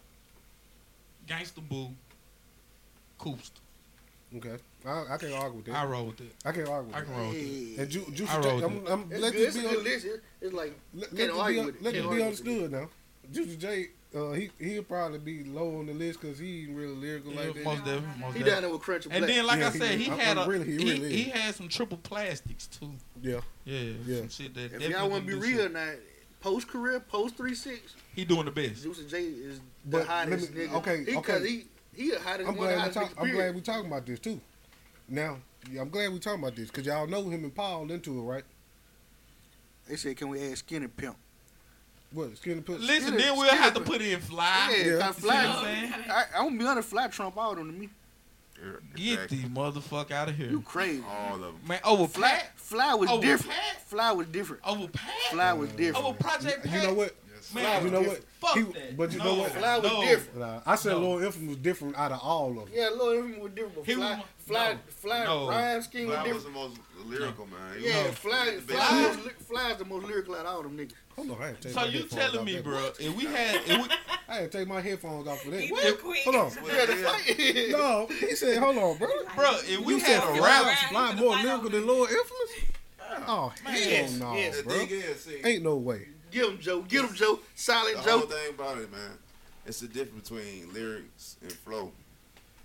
Gangsta 1.27 1.67
Boo, 1.67 1.89
Koopsta. 3.19 3.51
Okay, 4.35 4.55
I, 4.85 5.05
I 5.11 5.17
can't 5.17 5.33
argue 5.33 5.57
with 5.57 5.65
that. 5.67 5.75
I 5.75 5.85
roll 5.85 6.07
with 6.07 6.21
it. 6.21 6.33
I 6.43 6.51
can't 6.51 6.67
argue 6.67 6.87
with 6.87 6.95
I 6.95 6.99
that. 7.01 7.05
can 7.05 7.15
roll 7.17 7.27
with 7.29 7.37
it. 7.37 7.41
Hey. 7.75 7.81
And 7.83 7.89
Ju- 7.91 8.05
Juicy 8.13 8.31
I 8.31 8.41
J, 8.41 8.47
roll 8.47 8.55
with 8.55 8.65
I'm, 8.65 8.87
I'm, 8.87 9.11
It's 9.11 9.21
let 9.21 9.33
good. 9.33 9.41
this 9.41 9.47
It's 9.47 9.55
a 9.55 9.59
be 9.61 9.67
good 9.67 9.77
on, 9.77 9.83
list. 9.83 10.05
It- 10.05 10.23
It's 10.41 10.53
like 10.53 10.79
let, 10.93 11.01
let 11.01 11.07
Can't 11.09 11.17
this 11.17 11.27
be, 11.35 11.39
argue 11.41 11.59
on, 11.59 11.65
with 11.67 11.75
it. 11.75 11.83
let 11.83 11.93
Can't 11.93 12.05
this 12.09 12.15
be 12.17 12.21
argue 12.23 12.25
with 12.25 12.47
it. 12.47 12.55
understood 12.57 12.71
now. 12.71 12.89
Juicy 13.31 13.55
J, 13.57 13.87
uh, 14.15 14.31
he 14.31 14.49
he'll 14.59 14.83
probably 14.83 15.19
be 15.19 15.43
low 15.43 15.77
on 15.79 15.85
the 15.85 15.93
list 15.93 16.19
because 16.21 16.39
he 16.39 16.63
ain't 16.63 16.75
really 16.75 16.95
lyrical 16.95 17.31
Yeah, 17.33 17.41
like 17.41 17.53
that. 17.53 17.63
most 17.63 17.77
definitely, 17.85 17.99
most 18.07 18.11
he 18.13 18.23
definitely. 18.39 18.49
down 18.51 18.61
there 18.63 18.71
with 18.71 18.81
Crunch 18.81 19.07
And 19.11 19.23
then, 19.25 19.45
like 19.45 19.59
Yeah, 19.59 19.67
I 19.67 19.71
he 19.71 19.77
said, 19.79 19.91
is. 19.91 20.01
he 20.05 20.09
I'm- 20.09 20.19
had 20.19 20.37
I'm 20.39 20.47
a 20.47 20.51
really- 20.51 20.65
he 20.65 20.71
he, 20.71 20.91
really 20.91 21.15
he 21.15 21.21
is. 21.29 21.33
had 21.33 21.55
some 21.55 21.67
triple 21.67 21.97
plastics 21.97 22.67
too. 22.67 22.91
Yeah, 23.21 23.41
Yeah, 23.65 23.79
Yeah. 24.05 24.17
some 24.21 24.29
shit 24.29 24.53
that. 24.55 24.61
If 24.65 24.71
definitely 24.71 24.95
y'all 24.95 25.09
want 25.09 25.21
to 25.23 25.27
be 25.27 25.33
didn't 25.33 25.47
do 25.51 25.57
real 25.57 25.65
shit. 25.65 25.73
now, 25.73 25.91
post 26.41 26.67
career, 26.67 26.99
post 26.99 27.37
three 27.37 27.53
six, 27.55 27.95
he 28.15 28.25
doing 28.25 28.45
the 28.45 28.51
best. 28.51 28.83
Juicy 28.83 29.05
J 29.07 29.23
is 29.23 29.59
the 29.85 29.99
But 29.99 30.07
hottest 30.07 30.53
me- 30.53 30.61
nigga. 30.67 30.73
okay, 30.75 31.03
he, 31.05 31.15
okay. 31.17 31.33
Cause 31.33 31.43
he 31.45 31.65
he 31.95 32.09
the 32.11 32.19
hottest 32.19 32.49
I'm 32.49 32.55
one 32.55 32.67
of 32.67 32.73
glad 32.75 32.79
hottest 32.79 32.99
talk. 32.99 33.11
I'm 33.19 33.31
glad 33.31 33.55
we 33.55 33.61
talking 33.61 33.87
about 33.87 34.05
this 34.05 34.19
too. 34.19 34.39
Now, 35.07 35.37
yeah, 35.71 35.81
I'm 35.81 35.89
glad 35.89 36.11
we 36.13 36.19
talking 36.19 36.39
about 36.41 36.55
this 36.55 36.67
because 36.69 36.85
y'all 36.85 37.07
know 37.07 37.23
him 37.29 37.43
and 37.43 37.53
Paul 37.53 37.89
into 37.91 38.17
it, 38.19 38.21
right? 38.23 38.43
They 39.87 39.95
said, 39.97 40.15
can 40.15 40.29
we 40.29 40.41
add 40.41 40.57
Skinny 40.57 40.87
Pimp? 40.87 41.17
What 42.13 42.37
skinny 42.37 42.61
put? 42.61 42.79
Listen, 42.79 43.07
Skinny- 43.09 43.23
then 43.23 43.37
we'll 43.37 43.49
have 43.53 43.73
to 43.73 43.81
put 43.81 44.01
in 44.01 44.19
fly. 44.19 44.73
Yeah, 44.77 44.85
Yeah. 44.93 44.99
cause 44.99 45.15
You 45.17 45.21
see 45.21 45.27
what 45.27 45.35
I'm 45.35 45.51
Fly. 45.51 45.63
saying? 45.63 45.93
I, 46.09 46.23
I'm 46.37 46.45
gonna 46.45 46.57
be 46.59 46.65
honest, 46.65 46.89
Fly 46.89 47.07
trump 47.07 47.37
all 47.37 47.55
them 47.55 47.71
to 47.73 47.77
me. 47.77 47.89
Get 48.95 49.13
exactly. 49.13 49.37
the 49.39 49.47
motherfucker 49.49 50.11
out 50.11 50.29
of 50.29 50.37
here, 50.37 50.49
You 50.49 50.61
crazy? 50.61 51.03
All 51.05 51.35
of 51.35 51.41
them. 51.41 51.59
man. 51.67 51.79
Oh, 51.83 51.95
over 51.95 52.07
Fly, 52.07 52.29
Pat, 52.29 52.51
Fly 52.55 52.93
was 52.93 53.09
oh, 53.09 53.13
Over 53.15 53.21
different. 53.25 53.51
Pat? 53.59 53.81
Fly 53.87 54.11
was 54.13 54.27
different. 54.27 54.61
Oh, 54.63 54.75
over 54.77 54.87
Pat, 54.87 55.11
Fly 55.31 55.53
was 55.53 55.67
mm-hmm. 55.69 55.77
different. 55.77 56.05
over 56.05 56.17
Project 56.17 56.63
Pat. 56.63 56.81
You 56.81 56.87
know 56.87 56.93
what? 56.93 57.15
Man, 57.53 57.85
You 57.85 57.91
know 57.91 58.01
what? 58.01 58.23
Fuck 58.41 58.55
He- 58.57 58.61
that. 58.63 58.97
but 58.97 59.11
you 59.11 59.19
no, 59.19 59.23
know 59.25 59.33
what? 59.35 59.51
Fly 59.51 59.77
was 59.79 59.91
no. 59.91 60.01
different. 60.03 60.39
Nah, 60.39 60.61
I 60.65 60.75
said 60.75 60.91
No. 60.93 60.99
Lord 60.99 61.23
Infamous 61.23 61.47
was 61.49 61.57
different 61.57 61.97
out 61.97 62.11
of 62.11 62.19
all 62.21 62.49
of 62.49 62.55
them. 62.55 62.69
Yeah, 62.73 62.89
Lord, 62.95 63.17
everything 63.17 63.41
was 63.41 63.51
different. 63.53 63.75
But 63.75 63.85
He 63.85 63.93
Fly, 63.93 64.09
was- 64.15 64.25
Fly, 64.45 64.73
no. 64.73 64.79
Fly, 64.89 65.23
No. 65.25 65.49
rhyme 65.49 65.81
scheme 65.81 66.07
was 66.07 66.17
Fly 66.17 66.31
was 66.33 66.43
the 66.43 66.49
most 66.49 66.77
lyrical, 67.05 67.45
man. 67.47 67.79
He 67.79 67.87
Yeah, 67.87 68.07
was- 68.07 68.15
Fly, 68.15 68.55
the 68.55 68.61
Fly, 68.61 69.07
was, 69.07 69.17
Fly 69.47 69.71
is 69.71 69.77
the 69.77 69.85
most 69.85 70.05
lyrical 70.05 70.35
out 70.35 70.45
of 70.45 70.55
all 70.55 70.63
them 70.63 70.77
niggas. 70.77 70.93
Hold 71.15 71.31
on, 71.31 71.41
I 71.41 71.45
had 71.47 71.61
to 71.61 71.67
take 71.67 71.73
So 71.73 71.79
my 71.81 71.85
you 71.87 71.91
headphones 71.99 72.21
telling 72.21 72.39
off 72.39 72.45
me, 72.45 72.53
that. 72.55 72.63
bro? 72.63 72.91
If 72.99 73.15
we 73.15 73.25
had, 73.25 73.55
if 73.55 73.67
we, 73.67 73.95
I 74.27 74.35
had 74.35 74.51
to 74.51 74.57
take 74.57 74.67
my 74.67 74.81
headphones 74.81 75.27
off 75.27 75.41
for 75.41 75.51
that. 75.51 75.61
He 75.61 75.71
What? 75.71 76.01
quick. 76.01 76.23
Hold 76.23 76.35
on. 76.35 76.51
We 76.63 76.69
had 76.71 76.89
to 76.89 76.95
fight. 76.95 77.69
No, 77.69 78.07
he 78.07 78.35
said, 78.35 78.57
hold 78.57 78.77
on, 78.77 78.97
bro. 78.97 79.07
bro, 79.35 79.51
if 79.63 79.79
we 79.79 79.93
You 79.93 79.99
had 79.99 80.07
said 80.07 80.17
a 80.23 80.35
Fly, 80.37 80.61
rap, 80.61 80.89
Fly 80.89 81.15
more 81.15 81.35
lyrical 81.37 81.69
than 81.69 81.85
Lord 81.87 82.09
Infamous? 82.09 82.69
Oh, 83.27 83.53
hell 83.63 83.75
Yes, 83.79 84.13
no, 84.17 84.33
yes. 84.35 84.57
The 84.57 84.63
bro. 84.63 84.73
thing 84.79 84.89
is, 84.89 85.23
see, 85.23 85.41
Ain't 85.45 85.63
no 85.63 85.75
way. 85.77 86.07
Get 86.33 86.45
him, 86.49 86.59
Joe. 86.59 86.81
Get 86.81 87.05
him, 87.05 87.13
Joe. 87.13 87.35
the 87.35 87.41
Silent 87.55 87.97
whole 87.97 88.21
Joe. 88.21 88.25
thing 88.25 88.53
about 88.55 88.77
it, 88.79 88.91
man, 88.91 89.17
it's 89.65 89.79
the 89.79 89.87
difference 89.87 90.29
between 90.29 90.73
lyrics 90.73 91.37
and 91.41 91.51
flow. 91.51 91.91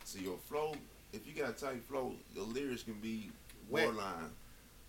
See, 0.04 0.20
your 0.20 0.38
flow, 0.48 0.74
if 1.12 1.26
you 1.26 1.34
got 1.34 1.50
a 1.50 1.52
tight 1.52 1.82
flow, 1.84 2.12
the 2.34 2.42
lyrics 2.42 2.82
can 2.82 2.94
be 2.94 3.30
Whack. 3.68 3.84
borderline, 3.84 4.30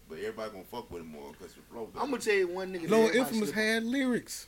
but 0.08 0.18
everybody 0.20 0.52
gonna 0.52 0.64
fuck 0.64 0.90
with 0.90 1.02
it 1.02 1.06
more 1.08 1.32
because 1.38 1.56
your 1.56 1.66
flow. 1.72 1.86
better. 1.88 2.04
I'm 2.04 2.10
gonna 2.12 2.22
tell 2.22 2.34
you 2.36 2.48
one 2.48 2.74
nigga. 2.74 2.88
that 2.88 3.16
Infamous 3.16 3.50
slip 3.50 3.56
had 3.56 3.84
lyrics. 3.84 4.48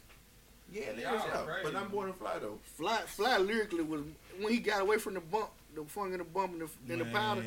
yeah, 0.71 0.81
lyrics, 0.95 1.01
Y'all 1.03 1.13
yeah, 1.27 1.41
crazy. 1.45 1.59
but 1.63 1.73
not 1.73 1.91
more 1.91 2.05
than 2.05 2.13
fly 2.13 2.39
though. 2.39 2.57
Fly, 2.77 2.97
Fly 3.05 3.37
lyrically 3.37 3.83
was 3.83 4.01
when 4.39 4.53
he 4.53 4.59
got 4.59 4.81
away 4.81 4.97
from 4.97 5.15
the 5.15 5.19
bump, 5.19 5.49
the 5.75 5.83
funk 5.85 6.11
and 6.11 6.19
the 6.19 6.23
bump 6.25 6.53
and 6.53 6.61
the, 6.61 6.93
and 6.93 7.01
the 7.01 7.05
powder. 7.05 7.43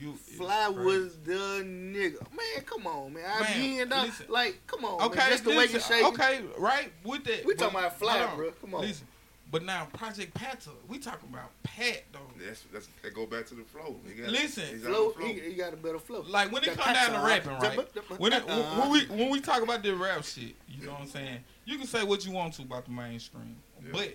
You 0.00 0.12
Fly 0.14 0.68
it's 0.68 0.78
was 0.78 1.18
the 1.24 1.62
nigga. 1.64 2.20
Man, 2.30 2.64
come 2.66 2.86
on, 2.86 3.14
man. 3.14 3.24
I 3.26 3.40
Man, 3.42 3.60
be 3.60 3.78
in 3.80 3.88
that. 3.88 4.10
Like, 4.30 4.60
come 4.66 4.84
on, 4.84 5.00
Okay, 5.06 5.18
man. 5.18 5.30
Just 5.30 5.44
the 5.44 5.50
way 5.50 5.66
you 5.66 5.72
listen, 5.72 5.80
shake. 5.80 6.04
okay, 6.06 6.40
right 6.58 6.92
with 7.04 7.24
that. 7.24 7.44
We 7.44 7.54
but- 7.54 7.60
talking 7.62 7.78
about 7.78 7.98
Fly, 7.98 8.20
on. 8.22 8.36
bro. 8.36 8.50
Come 8.60 8.74
on. 8.74 8.80
Listen, 8.82 9.06
but 9.50 9.64
now 9.64 9.86
Project 9.92 10.32
Pata, 10.32 10.70
we 10.88 10.98
talking 10.98 11.28
about 11.30 11.50
Pat 11.62 12.04
though. 12.12 12.20
That's 12.42 12.62
that's 12.72 12.88
that 13.02 13.14
go 13.14 13.26
back 13.26 13.46
to 13.48 13.54
the 13.54 13.64
flow. 13.64 13.96
He 14.08 14.14
got, 14.22 14.30
Listen. 14.30 14.64
he's 14.70 14.82
Flow, 14.82 15.08
the 15.12 15.18
flow. 15.18 15.26
he, 15.26 15.40
he 15.40 15.52
got 15.54 15.74
a 15.74 15.76
better 15.76 15.98
flow. 15.98 16.24
Like 16.26 16.50
when 16.50 16.62
it 16.62 16.74
Got 16.74 16.78
come 16.78 16.94
down 16.94 17.06
to 17.06 17.12
that 17.12 17.24
rapping, 17.26 17.60
side. 17.60 17.76
right? 17.76 18.18
When 18.20 18.32
it, 18.32 18.46
when 18.46 18.58
when 18.78 18.90
we 18.90 19.00
uh-uh. 19.00 19.14
when 19.16 19.30
we 19.30 19.40
talk 19.40 19.62
about 19.62 19.82
this 19.82 19.94
rap 19.94 20.24
shit, 20.24 20.54
you 20.68 20.86
know 20.86 20.92
what 20.92 21.02
I'm 21.02 21.06
saying? 21.06 21.44
You 21.66 21.76
can 21.76 21.86
say 21.86 22.02
what 22.02 22.24
you 22.24 22.32
want 22.32 22.54
to 22.54 22.62
about 22.62 22.86
the 22.86 22.92
mainstream, 22.92 23.56
Yeah. 23.84 23.90
but 23.92 24.14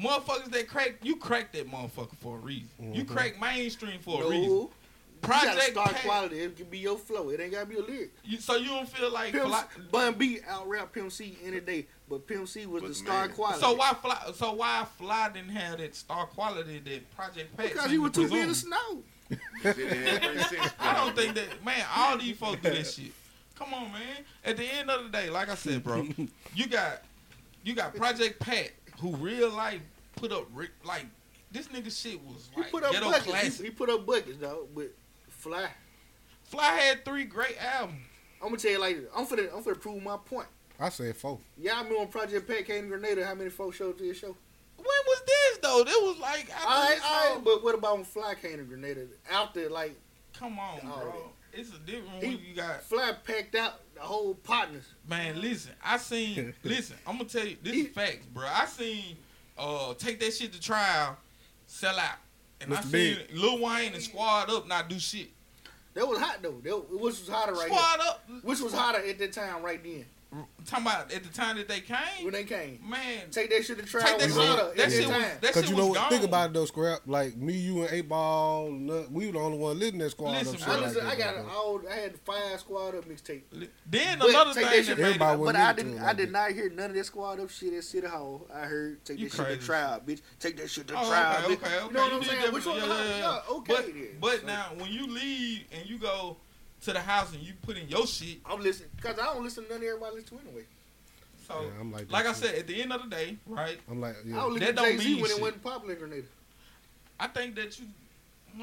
motherfuckers 0.00 0.50
that 0.52 0.68
crack, 0.68 0.94
you 1.02 1.16
crack 1.16 1.52
that 1.52 1.70
motherfucker 1.70 2.16
for 2.20 2.36
a 2.36 2.40
reason. 2.40 2.68
You 2.94 3.04
Mhm. 3.04 3.08
crack 3.08 3.40
mainstream 3.40 4.00
for 4.00 4.20
a 4.20 4.24
no, 4.24 4.30
reason. 4.30 4.44
you 4.50 4.70
gotta 5.20 5.44
Project 5.46 5.70
start 5.72 5.94
quality. 5.96 6.40
It 6.40 6.56
can 6.56 6.66
be 6.66 6.78
your 6.78 6.98
flow. 6.98 7.28
It 7.30 7.40
ain't 7.40 7.52
gotta 7.52 7.66
be 7.66 7.76
a 7.76 7.82
lyric. 7.82 8.10
you, 8.24 8.38
so 8.40 8.56
you 8.56 8.68
don't 8.68 8.88
feel 8.88 9.10
like 9.10 9.32
Pimp, 9.32 9.46
Fly, 9.46 9.64
Bun 9.90 10.14
B 10.14 10.40
out 10.48 10.68
rap 10.68 10.92
Pimp 10.92 11.12
C 11.12 11.36
any 11.44 11.60
day, 11.60 11.86
but 12.08 12.26
Pimp 12.26 12.48
C 12.48 12.66
was 12.66 12.82
But 12.82 12.88
the 12.88 12.94
star 12.94 13.26
man. 13.26 13.36
quality. 13.36 13.60
so 13.60 13.72
why 13.74 13.92
Fly, 13.94 14.32
so 14.34 14.52
why 14.54 14.86
Fly 14.98 15.28
didn't 15.30 15.50
have 15.50 15.78
that 15.78 15.94
star 15.94 16.26
quality 16.26 16.78
that 16.80 17.10
Project 17.14 17.56
Pat? 17.56 17.66
Because 17.68 17.82
seemed 17.82 17.92
he 17.92 17.98
was 17.98 18.12
too 18.12 18.28
big 18.28 18.48
to 18.48 18.54
snow. 18.54 19.04
Then 19.62 19.74
he 19.76 19.82
had 19.84 20.22
36 20.22 20.74
I 20.80 20.94
don't 20.94 21.14
think 21.16 21.34
that 21.36 21.64
man. 21.64 21.86
All 21.96 22.18
these 22.18 22.36
folks 22.36 22.60
do 22.60 22.70
that 22.70 22.86
shit. 22.86 23.12
Come 23.54 23.72
on, 23.74 23.92
man. 23.92 24.24
At 24.44 24.56
the 24.56 24.64
end 24.64 24.90
of 24.90 25.04
the 25.04 25.08
day, 25.10 25.30
like 25.30 25.48
I 25.48 25.54
said, 25.54 25.84
bro, 25.84 26.08
you 26.56 26.66
got 26.66 27.02
you 27.64 27.74
got 27.74 27.94
Project 27.94 28.40
Pat, 28.40 28.72
who 29.02 29.16
real 29.16 29.50
life 29.50 29.80
put 30.16 30.32
up 30.32 30.46
ri- 30.54 30.68
like 30.84 31.06
this 31.50 31.68
nigga 31.68 31.90
shit 31.94 32.18
was 32.24 32.48
He 32.56 32.62
put 32.62 32.82
up 32.84 32.92
ghetto 32.92 33.06
buckets. 33.10 33.26
classic. 33.26 33.56
He, 33.60 33.64
he 33.64 33.70
put 33.70 33.90
up 33.90 34.06
buckets, 34.06 34.38
though, 34.40 34.66
But 34.74 34.92
fly. 35.28 35.68
Fly 36.44 36.64
had 36.64 37.04
three 37.04 37.24
great 37.24 37.56
albums. 37.62 37.98
I'm 38.40 38.48
gonna 38.48 38.58
tell 38.58 38.70
you 38.72 38.78
like 38.80 38.96
this. 38.96 39.10
I'm 39.16 39.26
finna 39.26 39.48
I'm 39.54 39.62
finna 39.62 39.80
prove 39.80 40.02
my 40.02 40.16
point. 40.16 40.48
I 40.80 40.88
said 40.88 41.16
four. 41.16 41.38
Y'all 41.60 41.76
remember 41.84 42.00
on 42.00 42.08
Project 42.08 42.48
Pat 42.48 42.66
came 42.66 42.82
to 42.84 42.88
Grenada? 42.88 43.24
How 43.26 43.34
many 43.34 43.50
folks 43.50 43.76
showed 43.76 43.98
to 43.98 44.04
his 44.04 44.16
show? 44.16 44.34
When 44.76 44.86
was 44.86 45.22
this 45.26 45.58
though? 45.62 45.80
It 45.80 45.86
was 45.86 46.18
like 46.20 46.50
after 46.50 46.66
all 46.68 46.82
right, 46.82 46.98
all 47.04 47.34
right, 47.34 47.44
But 47.44 47.62
what 47.62 47.74
about 47.76 47.96
when 47.96 48.04
Fly 48.04 48.34
came 48.40 48.56
to 48.58 48.64
Grenada? 48.64 49.02
After 49.30 49.68
like 49.70 49.94
Come 50.38 50.58
on, 50.58 50.80
oh, 50.84 51.00
bro. 51.00 51.06
right. 51.10 51.20
It's 51.52 51.70
a 51.74 51.78
different 51.78 52.22
He- 52.22 52.28
when 52.28 52.38
you 52.44 52.54
got 52.54 52.82
Fly 52.82 53.12
packed 53.24 53.54
out 53.54 53.80
the 53.94 54.00
whole 54.00 54.34
partners. 54.34 54.84
man. 55.08 55.40
Listen, 55.40 55.72
I 55.84 55.96
seen. 55.98 56.54
listen, 56.62 56.96
I'm 57.06 57.18
gonna 57.18 57.28
tell 57.28 57.46
you 57.46 57.56
this 57.62 57.72
He- 57.74 57.80
is 57.82 57.94
facts, 57.94 58.26
bro. 58.26 58.46
I 58.46 58.66
seen 58.66 59.16
uh 59.58 59.94
take 59.94 60.18
that 60.20 60.32
shit 60.32 60.52
to 60.54 60.60
trial, 60.60 61.16
sell 61.66 61.98
out, 61.98 62.16
and 62.60 62.72
I 62.74 62.80
seen 62.80 62.90
Big. 62.90 63.18
Lil 63.34 63.58
Wayne 63.62 63.92
and 63.94 64.02
Squad 64.02 64.50
Up 64.50 64.66
not 64.66 64.88
do 64.88 64.98
shit. 64.98 65.30
That 65.94 66.08
was 66.08 66.18
hot 66.18 66.38
though. 66.42 66.58
That, 66.62 66.90
which 66.90 67.00
was 67.20 67.28
hotter 67.28 67.52
right 67.52 67.66
Squad 67.66 68.00
Up. 68.00 68.24
Which 68.42 68.60
was 68.60 68.72
hotter 68.72 69.06
at 69.06 69.18
that 69.18 69.32
time 69.32 69.62
right 69.62 69.82
then 69.82 70.06
talking 70.64 70.86
about 70.86 71.12
at 71.12 71.22
the 71.24 71.28
time 71.28 71.56
that 71.58 71.68
they 71.68 71.80
came, 71.80 72.24
when 72.24 72.32
they 72.32 72.44
came? 72.44 72.78
man. 72.88 73.30
Take 73.30 73.50
that 73.50 73.64
shit 73.64 73.78
to 73.78 73.84
trial. 73.84 74.04
Take 74.06 74.18
that 74.18 74.28
shit. 74.30 74.36
hotter 74.36 74.72
That 74.76 74.90
shit 74.90 75.06
was 75.06 75.16
time. 75.16 75.22
that 75.42 75.52
Cause 75.52 75.62
shit 75.64 75.70
you 75.70 75.76
know 75.76 75.86
was 75.88 75.96
what? 75.98 75.98
gone. 75.98 76.10
Think 76.10 76.24
about 76.24 76.50
it 76.50 76.52
though, 76.54 76.64
scrap. 76.64 77.00
Like 77.06 77.36
me, 77.36 77.52
you, 77.54 77.82
and 77.82 77.92
Eight 77.92 78.08
Ball. 78.08 78.70
We 79.10 79.26
were 79.26 79.32
the 79.32 79.38
only 79.38 79.58
one 79.58 79.78
living 79.78 80.00
that 80.00 80.10
squad 80.10 80.30
Listen, 80.32 80.54
up. 80.54 80.58
shit 80.60 80.66
bro. 80.66 80.74
I, 80.74 80.76
like 80.78 80.86
listen, 80.86 81.04
that, 81.04 81.12
I 81.12 81.16
got 81.16 81.34
bro. 81.44 81.52
all. 81.54 81.80
I 81.90 81.94
had 81.94 82.18
five 82.20 82.60
squad 82.60 82.94
up 82.94 83.04
mixtape. 83.06 83.42
Then 83.86 84.18
But 84.18 84.30
another 84.30 84.54
take 84.54 84.64
thing 84.68 84.76
that 84.78 84.84
shit 84.86 84.96
that 84.96 85.02
made 85.02 85.14
it, 85.16 85.44
But 85.44 85.56
I 85.56 85.72
didn't. 85.74 85.98
I 85.98 86.02
like 86.06 86.16
did 86.16 86.28
that. 86.28 86.32
not 86.32 86.50
hear 86.52 86.70
none 86.70 86.90
of 86.90 86.96
that 86.96 87.04
squad 87.06 87.40
up 87.40 87.50
shit 87.50 87.74
at 87.74 87.84
City 87.84 88.06
Hall. 88.06 88.46
I 88.54 88.60
heard 88.60 89.04
take 89.04 89.18
You 89.18 89.28
that 89.28 89.36
shit 89.36 89.60
to 89.60 89.66
trial, 89.66 90.00
bitch. 90.06 90.20
Take 90.40 90.56
that 90.56 90.70
shit 90.70 90.88
to 90.88 90.94
Oh, 90.96 91.08
trial, 91.08 91.44
okay, 91.44 91.54
bitch. 91.56 91.66
okay, 91.66 91.76
okay. 91.76 91.86
You 91.86 91.92
know 91.92 92.02
what 92.02 92.12
I'm 92.14 92.22
saying? 92.24 92.52
Which 92.52 92.66
one? 92.66 92.80
okay. 92.80 93.62
But, 93.74 93.86
then. 93.86 94.08
but 94.20 94.40
So, 94.40 94.46
now 94.46 94.66
when 94.78 94.90
you 94.90 95.06
leave 95.06 95.64
and 95.72 95.88
you 95.88 95.98
go 95.98 96.36
to 96.82 96.92
the 96.92 97.00
house 97.00 97.32
and 97.32 97.42
you 97.42 97.52
put 97.62 97.76
in 97.76 97.88
your 97.88 98.06
shit, 98.06 98.38
I'm 98.44 98.60
listening 98.60 98.90
because 98.96 99.18
I 99.18 99.24
don't 99.32 99.42
listen 99.42 99.64
to 99.64 99.70
none 99.70 99.78
of 99.80 99.84
everybody 99.86 100.16
listen 100.16 100.38
to 100.38 100.44
anyway. 100.46 100.64
so 101.46 101.60
Yeah, 101.62 101.80
I'm 101.80 101.92
like, 101.92 102.10
like 102.10 102.26
I 102.26 102.32
said, 102.32 102.54
at 102.56 102.66
the 102.66 102.80
end 102.82 102.92
of 102.92 103.02
the 103.02 103.08
day, 103.08 103.36
right? 103.46 103.78
I'm 103.90 104.00
like, 104.00 104.16
I 104.16 104.28
yeah. 104.28 104.34
don't 104.36 104.54
That 104.54 104.60
listen 104.60 104.76
to 104.76 104.82
don't 104.82 104.92
Jay 104.92 104.98
Z 104.98 105.08
mean 105.12 105.20
when 105.22 105.30
shit. 105.30 105.38
it 105.38 105.42
wasn't 105.42 105.62
popular 105.62 105.94
in 105.94 105.98
Grenada. 106.00 106.26
I 107.20 107.26
think 107.28 107.54
that 107.56 107.78
you, 107.78 107.86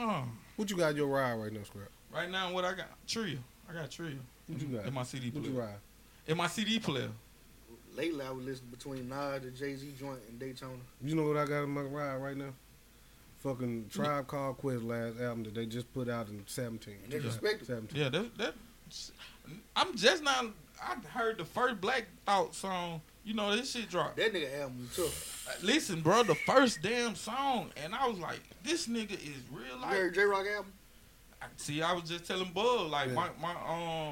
uh, 0.01 0.23
What 0.57 0.69
you 0.69 0.77
got 0.77 0.91
in 0.91 0.97
your 0.97 1.07
ride 1.07 1.33
right 1.35 1.51
now, 1.53 1.63
scrap? 1.63 1.87
right 2.13 2.29
now 2.29 2.51
what 2.51 2.65
I 2.65 2.73
got, 2.73 2.87
Trio. 3.07 3.37
I 3.69 3.73
got 3.73 3.89
Trio 3.89 4.15
What 4.47 4.61
you 4.61 4.67
got? 4.67 4.85
in 4.85 4.93
my 4.93 5.03
CD 5.03 5.29
What 5.29 5.43
you 5.45 5.51
player. 5.51 5.65
ride? 5.65 5.75
In 6.27 6.37
my 6.37 6.47
CD 6.47 6.79
player. 6.79 7.09
Lately, 7.95 8.23
I 8.25 8.29
was 8.31 8.45
listening 8.45 8.69
between 8.71 9.09
Nas, 9.09 9.41
the 9.41 9.51
Jay 9.51 9.75
Z 9.75 9.93
joint, 9.99 10.19
and 10.29 10.39
Daytona. 10.39 10.73
You 11.03 11.15
know 11.15 11.23
what 11.27 11.37
I 11.37 11.45
got 11.45 11.63
in 11.63 11.69
my 11.69 11.81
ride 11.81 12.17
right 12.17 12.37
now? 12.37 12.53
Fucking 13.39 13.87
Tribe 13.89 14.27
Called 14.27 14.57
Quest 14.57 14.83
last 14.83 15.19
album 15.19 15.43
that 15.43 15.53
they 15.55 15.65
just 15.65 15.91
put 15.93 16.09
out 16.09 16.27
in 16.27 16.43
17. 16.45 16.93
And 17.05 17.13
it's 17.13 17.23
respectable. 17.25 17.65
17. 17.67 18.01
Yeah, 18.01 18.09
that 18.09 18.37
that. 18.37 18.53
I'm 19.75 19.95
just 19.95 20.23
not. 20.23 20.45
I 20.81 20.95
heard 21.09 21.37
the 21.37 21.45
first 21.45 21.79
Black 21.81 22.05
Thought 22.25 22.53
song. 22.55 23.01
You 23.25 23.33
know 23.33 23.55
this 23.55 23.71
shit 23.73 23.89
dropped. 23.89 24.17
That 24.17 24.33
nigga 24.33 24.59
album 24.61 24.79
was 24.81 24.95
tough. 24.95 25.47
Uh, 25.49 25.65
listen, 25.65 26.01
bro, 26.01 26.23
the 26.23 26.35
first 26.35 26.81
damn 26.81 27.15
song, 27.15 27.69
and 27.83 27.93
I 27.93 28.07
was 28.07 28.17
like, 28.19 28.39
this 28.63 28.87
nigga 28.87 29.11
is 29.13 29.41
real 29.51 29.75
You 29.75 29.81
life. 29.81 29.91
heard 29.91 30.15
Jay 30.15 30.23
Rock 30.23 30.45
album? 30.47 30.71
I- 31.41 31.45
See, 31.55 31.81
I 31.81 31.93
was 31.93 32.03
just 32.03 32.25
telling 32.25 32.51
Bug, 32.51 32.89
like 32.91 33.07
Yeah. 33.07 33.13
my 33.13 33.29
my 33.41 33.51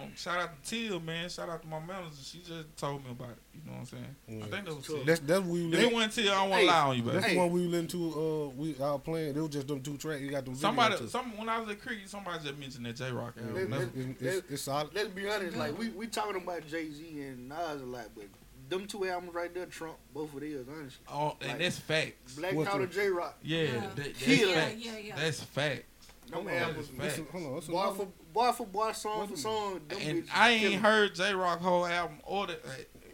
um 0.01 0.15
shout 0.15 0.39
out 0.39 0.63
to 0.63 0.69
Teal, 0.69 0.99
man. 1.01 1.29
Shout 1.29 1.49
out 1.49 1.61
to 1.61 1.67
my 1.67 1.79
manager. 1.79 2.15
She 2.23 2.39
just 2.39 2.75
told 2.77 3.03
me 3.03 3.11
about 3.11 3.31
it. 3.31 3.37
You 3.53 3.61
know 3.65 3.71
what 3.73 3.79
I'm 3.79 3.85
saying? 3.85 4.15
I 4.27 4.31
Mm. 4.31 4.41
think 4.51 4.65
that 4.65 4.75
was 4.75 4.85
Sure. 4.85 4.95
Teal. 4.97 5.05
That's 5.05 5.19
that's 5.21 5.39
what 5.41 5.49
we 5.49 5.65
If 5.65 5.71
listen. 5.71 5.85
it 5.89 5.93
wasn't 5.93 6.13
Teal, 6.13 6.31
I 6.31 6.35
don't 6.35 6.49
want 6.49 6.59
to 6.61 6.67
Hey, 6.67 6.71
lie 6.71 6.81
on 6.87 6.97
you, 6.97 7.03
but 7.03 7.13
That's 7.13 7.25
baby. 7.25 7.35
Hey. 7.35 7.39
the 7.41 7.45
one 7.47 7.51
we 7.61 7.67
listened 7.67 7.89
to. 7.89 8.13
Uh, 8.13 8.47
we 8.55 8.75
all 8.81 8.99
playing. 8.99 9.35
It 9.35 9.41
was 9.41 9.49
just 9.49 9.67
them 9.67 9.81
two 9.81 9.97
tracks. 9.97 10.21
You 10.21 10.31
got 10.31 10.45
them. 10.45 10.55
Somebody, 10.55 10.97
to. 10.97 11.09
some 11.09 11.37
when 11.37 11.49
I 11.49 11.59
was 11.59 11.69
at 11.69 11.81
Creek, 11.81 11.99
somebody 12.07 12.43
just 12.45 12.57
mentioned 12.57 12.85
that 12.85 12.95
Jay 12.95 13.11
Rock. 13.11 13.33
Yeah, 13.35 13.43
album. 13.47 13.71
Let- 13.71 13.81
it's, 13.81 13.91
That's- 13.93 14.05
it's, 14.21 14.21
it's, 14.37 14.51
it's 14.51 14.61
solid. 14.63 14.93
Let's 14.93 15.09
be 15.09 15.29
honest, 15.29 15.57
like 15.57 15.77
we 15.77 15.89
we 15.89 16.07
talking 16.07 16.41
about 16.41 16.65
Jay 16.67 16.89
Z 16.91 17.21
and 17.21 17.49
Nas 17.49 17.81
a 17.81 17.85
lot, 17.85 18.05
but 18.15 18.25
them 18.69 18.85
two 18.87 19.05
albums 19.07 19.33
right 19.33 19.53
there, 19.53 19.65
Trump, 19.65 19.97
both 20.13 20.33
of 20.33 20.41
theirs, 20.41 20.65
honestly. 20.69 20.99
Oh, 21.09 21.35
and 21.41 21.49
Like- 21.51 21.59
that's 21.59 21.79
facts. 21.79 22.35
Black 22.35 22.53
What's 22.53 22.69
Powder 22.69 22.85
the- 22.85 22.93
Jay 22.93 23.07
Rock, 23.09 23.37
Yeah, 23.41 23.61
Yeah. 23.63 23.71
that, 23.79 23.95
that's 23.95 24.19
Kill. 24.23 24.53
facts. 24.53 24.75
Yeah, 24.77 24.91
yeah, 24.91 24.97
yeah. 24.99 25.15
That's 25.15 25.43
facts. 25.43 25.83
Them 26.27 26.33
Hold 26.33 26.47
on, 26.47 26.53
albums, 26.53 26.87
that's 26.89 26.99
Listen, 26.99 27.23
facts. 27.25 27.31
hold 27.31 27.45
on. 27.45 27.53
What's 27.53 27.67
boy 27.67 27.91
for 27.93 28.07
boy 28.33 28.51
for 28.51 28.67
boy, 28.67 28.91
song 28.91 29.19
What's 29.19 29.31
for 29.31 29.37
song. 29.37 29.81
And 30.01 30.23
I 30.33 30.49
ain't 30.51 30.61
killing. 30.61 30.79
heard 30.79 31.15
Jay 31.15 31.33
Rock 31.33 31.59
whole 31.61 31.85
album 31.85 32.17
or 32.23 32.47
the. 32.47 32.59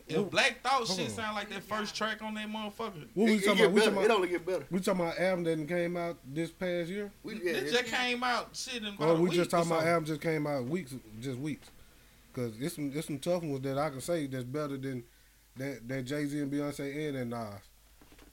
If 0.06 0.18
Who- 0.18 0.26
Black 0.26 0.62
Thought 0.62 0.72
hold 0.86 0.90
shit 0.90 1.08
on. 1.08 1.14
sound 1.14 1.36
like 1.36 1.50
that 1.50 1.64
first 1.64 1.96
track 1.96 2.22
on 2.22 2.34
that 2.34 2.50
motherfucker. 2.50 3.08
What 3.14 3.26
we 3.26 3.34
It, 3.36 3.44
it 3.44 3.46
talking 3.46 3.58
get 3.58 3.66
about? 3.68 3.74
We 3.74 3.80
better. 3.80 3.92
talking 3.92 4.02
It 4.02 4.06
about, 4.06 4.16
only 4.18 4.28
get 4.28 4.46
better. 4.46 4.66
we 4.70 4.80
talking 4.82 5.02
about 5.02 5.18
album 5.20 5.44
that 5.46 5.68
came 5.70 5.96
out 5.98 6.18
this 6.26 6.52
past 6.52 6.90
year. 6.90 7.12
We 7.24 7.36
yeah, 7.36 7.52
It 7.52 7.64
it- 7.68 7.72
just 7.72 7.86
came 7.86 8.22
out 8.24 8.50
shit 8.54 8.84
in 8.84 8.96
about 8.96 9.08
Oh, 9.08 9.12
a 9.12 9.16
we 9.16 9.22
week 9.30 9.34
just 9.34 9.50
talking 9.52 9.72
about 9.72 9.86
album 9.88 10.06
just 10.06 10.20
came 10.20 10.46
out 10.46 10.66
weeks, 10.66 10.94
just 11.22 11.40
weeks. 11.40 11.70
Cause 12.34 12.52
it's 12.60 12.76
some 12.76 12.92
it's 12.94 13.08
some 13.08 13.20
tough 13.20 13.44
ones 13.44 13.62
that 13.62 13.78
I 13.78 13.90
can 13.92 14.02
say 14.02 14.28
that's 14.28 14.44
better 14.44 14.76
than 14.76 15.04
that 15.56 15.88
that 15.88 16.04
Jay 16.04 16.26
Z 16.26 16.38
and 16.40 16.52
Beyonce 16.52 17.08
and 17.10 17.32
that 17.32 17.38
Nas. 17.38 17.62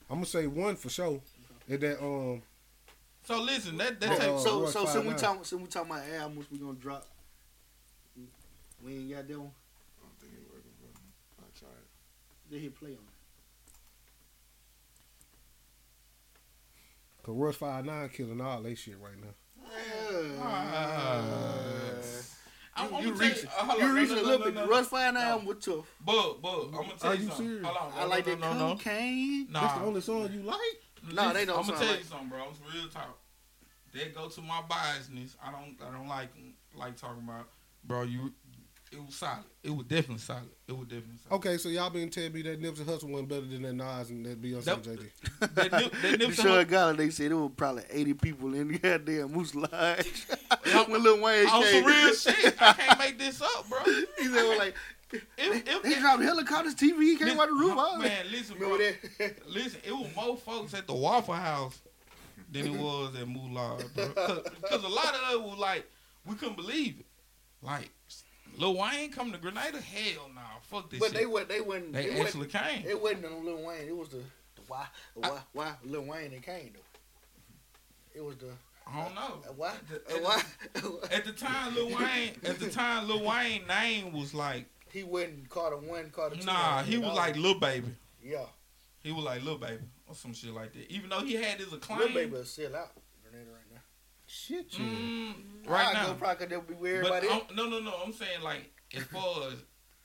I'm 0.09 0.17
gonna 0.17 0.27
say 0.27 0.47
one 0.49 0.75
for 0.75 0.89
sure. 0.89 1.21
Is 1.69 1.79
that 1.81 2.03
um 2.03 2.43
So 3.31 3.41
listen, 3.43 3.77
that 3.77 4.01
that 4.01 4.11
Uh, 4.11 4.17
takes. 4.17 4.43
so 4.43 4.67
so 4.67 4.85
since 4.87 5.05
we 5.07 5.13
5'9". 5.13 5.17
talking 5.21 5.45
since 5.45 5.61
we 5.63 5.69
talking 5.69 5.93
about 5.93 6.05
albums, 6.09 6.47
we 6.51 6.59
gonna 6.59 6.73
drop. 6.73 7.07
We 8.83 8.93
ain't 8.97 9.11
got 9.13 9.29
that 9.29 9.39
one. 9.39 9.53
I 9.53 10.03
don't 10.03 10.19
think 10.21 10.33
it 10.33 10.43
working, 10.51 10.73
bro. 10.81 10.91
I 11.39 11.57
tried. 11.57 11.71
They 12.51 12.59
hit 12.59 12.75
play 12.75 12.89
on. 12.89 12.95
it. 12.95 13.01
Cause 17.23 17.37
Rush 17.37 17.55
Five 17.55 17.85
Nine 17.85 18.09
killing 18.09 18.41
all 18.41 18.63
that 18.63 18.77
shit 18.77 18.97
right 19.01 19.15
now. 19.23 19.29
Ah. 20.43 21.23
I'm, 22.75 22.91
You, 22.91 22.97
I'm 22.97 23.05
you 23.07 23.13
gonna 23.13 23.25
reaching, 23.29 23.49
uh, 23.57 23.65
you 23.65 23.71
on, 23.71 23.79
no, 23.79 23.95
reaching 23.95 24.17
no, 24.17 24.23
a 24.23 24.25
little 24.25 24.39
no, 24.41 24.45
bit. 24.47 24.55
no. 24.55 24.67
Rush 24.67 24.87
Fire 24.87 25.13
No. 25.13 25.21
album 25.21 25.47
was 25.47 25.65
tough. 25.65 25.85
But, 26.05 26.43
but, 26.43 26.63
I'm 26.65 26.71
gonna 26.73 26.89
tell 26.99 27.11
Are 27.11 27.15
you 27.15 27.21
you 27.23 27.29
something. 27.29 27.47
serious? 27.47 27.65
Hold 27.67 27.77
on, 27.77 27.93
I 28.01 28.05
like 28.07 28.27
no, 28.27 28.33
that 28.35 28.41
no, 28.41 28.53
no, 28.55 28.59
no. 28.71 28.75
cocaine. 28.75 29.47
Nah. 29.53 29.61
That's 29.61 29.75
the 29.79 29.85
only 29.85 30.01
song 30.01 30.31
you 30.33 30.43
like. 30.43 30.59
No, 31.13 31.33
they 31.33 31.45
don't 31.45 31.59
I'm 31.61 31.67
gonna 31.67 31.79
tell 31.79 31.89
like- 31.91 31.99
you 32.01 32.05
something, 32.07 32.29
bro. 32.29 32.39
I'm 32.43 32.75
real 32.75 32.89
talk. 32.89 33.20
That 33.95 34.15
go 34.15 34.29
to 34.29 34.41
my 34.43 34.61
biasness. 34.69 35.35
I 35.45 35.51
don't, 35.51 35.77
I 35.87 35.97
don't 35.97 36.09
like, 36.09 36.29
like 36.77 36.97
talking 36.97 37.23
about, 37.25 37.49
bro. 37.85 38.03
You, 38.03 38.33
it 38.93 39.05
was 39.05 39.15
solid. 39.17 39.45
It 39.63 39.71
was 39.71 39.87
definitely 39.87 40.19
solid. 40.19 40.49
It 40.69 40.77
was 40.77 40.87
definitely 40.87 41.19
solid. 41.29 41.39
Okay, 41.39 41.57
so 41.59 41.69
y'all 41.69 41.91
been 41.91 42.09
telling 42.09 42.33
me 42.33 42.43
that 42.43 42.61
Nipsey 42.61 42.85
Hussle 42.85 43.05
wasn't 43.11 43.29
better 43.29 43.47
than 43.47 43.63
that 43.63 43.73
Nas 43.75 44.11
and 44.11 44.25
that 44.27 44.41
Beyonce 44.43 44.65
That- 44.65 44.87
and 44.87 44.99
JD. 44.99 45.07
That, 45.55 45.73
nip, 45.73 45.93
that 46.03 46.21
Nipsey 46.21 46.27
Deshaun 46.29 46.65
Hussle- 46.65 46.97
Galladay 46.97 47.13
said 47.13 47.31
it 47.33 47.35
was 47.35 47.51
probably 47.57 47.85
80 47.91 48.15
people 48.15 48.55
in 48.55 48.69
the 48.69 48.79
goddamn 48.79 49.33
Moose 49.33 49.55
Lodge 49.55 50.27
when 50.89 51.03
Lil 51.03 51.21
Wayne 51.23 51.47
on 51.49 51.63
came. 51.63 51.83
some 51.83 51.93
real 51.93 52.15
shit. 52.15 52.55
I 52.63 52.73
can't 52.75 52.99
make 52.99 53.19
this 53.19 53.41
up, 53.43 53.69
bro. 53.69 53.79
he 53.85 54.25
said, 54.25 54.33
well, 54.35 54.59
like, 54.59 54.75
If, 55.13 55.25
if, 55.39 55.83
they 55.83 55.95
dropped 55.99 56.23
helicopters, 56.23 56.75
TV 56.77 57.01
he 57.03 57.17
came 57.17 57.41
out 57.41 57.49
the 57.49 57.55
roof. 57.55 57.77
all. 57.77 57.99
Man, 57.99 58.27
listen, 58.31 58.57
bro. 58.59 58.77
Listen, 59.49 59.81
it 59.85 59.93
was 59.93 60.07
more 60.15 60.37
folks 60.37 60.75
at 60.75 60.87
the 60.87 60.95
Waffle 60.95 61.35
House 61.35 61.81
than 62.51 62.67
it 62.67 62.73
was 62.81 63.15
at 63.17 63.29
Moolah, 63.29 63.79
bro. 63.95 64.07
Because 64.61 64.85
a 64.85 64.89
lot 64.89 65.15
of 65.15 65.21
us 65.23 65.39
was 65.39 65.59
like, 65.59 65.87
we 66.27 66.35
couldn't 66.35 66.57
believe 66.57 67.01
it. 67.01 67.07
Like, 67.63 67.91
Lil 68.59 68.77
Wayne 68.77 69.11
coming 69.13 69.33
to 69.33 69.39
Grenada? 69.39 69.81
Hell 69.81 70.31
nah, 70.35 70.41
fuck 70.63 70.91
this 70.91 70.99
But 71.01 71.11
shit. 71.11 71.19
they 71.19 71.27
went, 71.27 71.49
they 71.49 71.61
went, 71.61 71.93
They 71.93 72.07
it 72.07 72.21
actually 72.27 72.49
came. 72.49 72.85
it 72.87 73.01
wasn't 73.01 73.27
on 73.27 73.45
Lil 73.45 73.63
Wayne. 73.67 73.87
It 73.89 73.97
was 73.97 74.09
the, 74.09 74.17
the 74.19 74.63
why, 74.67 74.87
the 75.15 75.21
why, 75.21 75.39
why 75.53 75.73
Lil 75.85 76.03
Wayne 76.03 76.31
that 76.33 76.43
came 76.43 76.71
though. 76.75 76.81
It 78.15 78.25
was 78.25 78.37
the 78.37 78.49
I 78.93 79.05
don't 79.05 79.15
know. 79.15 79.21
uh, 79.49 79.53
why, 79.57 79.69
At 79.69 80.13
uh, 80.13 80.15
the- 80.17 80.21
why. 80.23 80.43
At 81.13 81.25
the 81.25 81.33
time, 81.33 81.75
Lil 81.77 81.89
Wayne, 81.89 82.33
at 82.45 82.59
the 82.59 82.69
time, 82.69 83.07
Lil 83.07 83.25
Wayne 83.25 83.67
name 83.69 84.13
was 84.13 84.35
like, 84.35 84.67
he 84.93 85.05
wasn't 85.05 85.49
Carter 85.49 85.77
one, 85.77 86.11
Carter 86.11 86.37
two. 86.37 86.45
nah, 86.47 86.83
he 86.83 86.99
was 86.99 87.15
like 87.17 87.37
Lil 87.37 87.55
Baby. 87.61 87.89
yeah, 88.25 88.47
He 89.05 89.13
was 89.13 89.25
like 89.25 89.45
Lil 89.45 89.59
Baby 89.59 89.79
or 90.11 90.15
some 90.15 90.35
shit 90.35 90.53
like 90.53 90.73
that. 90.73 90.91
Even 90.91 91.09
though 91.11 91.21
he 91.21 91.35
had 91.35 91.59
his 91.59 91.73
acclaim. 91.73 91.99
Lil 92.01 92.09
Baby 92.15 92.37
is 92.37 92.51
still 92.51 92.75
out 92.77 92.91
Grenada 93.23 93.51
right 93.53 93.73
now. 93.73 93.81
Shit, 94.27 94.79
you. 94.79 94.85
Mm, 94.85 95.35
right 95.69 95.89
I 95.89 95.93
now. 95.93 96.07
go 96.09 96.15
probably 96.15 96.37
'cause 96.37 96.49
they'll 96.49 96.61
be 96.63 96.75
weird 96.75 97.03
But 97.05 97.23
about 97.23 97.25
it. 97.25 97.31
I'm- 97.31 97.57
no, 97.57 97.69
no, 97.69 97.81
no. 97.81 97.95
I'm 98.05 98.13
saying 98.13 98.43
like 98.43 98.71
as 98.97 99.05
far 99.05 99.49
as 99.49 99.55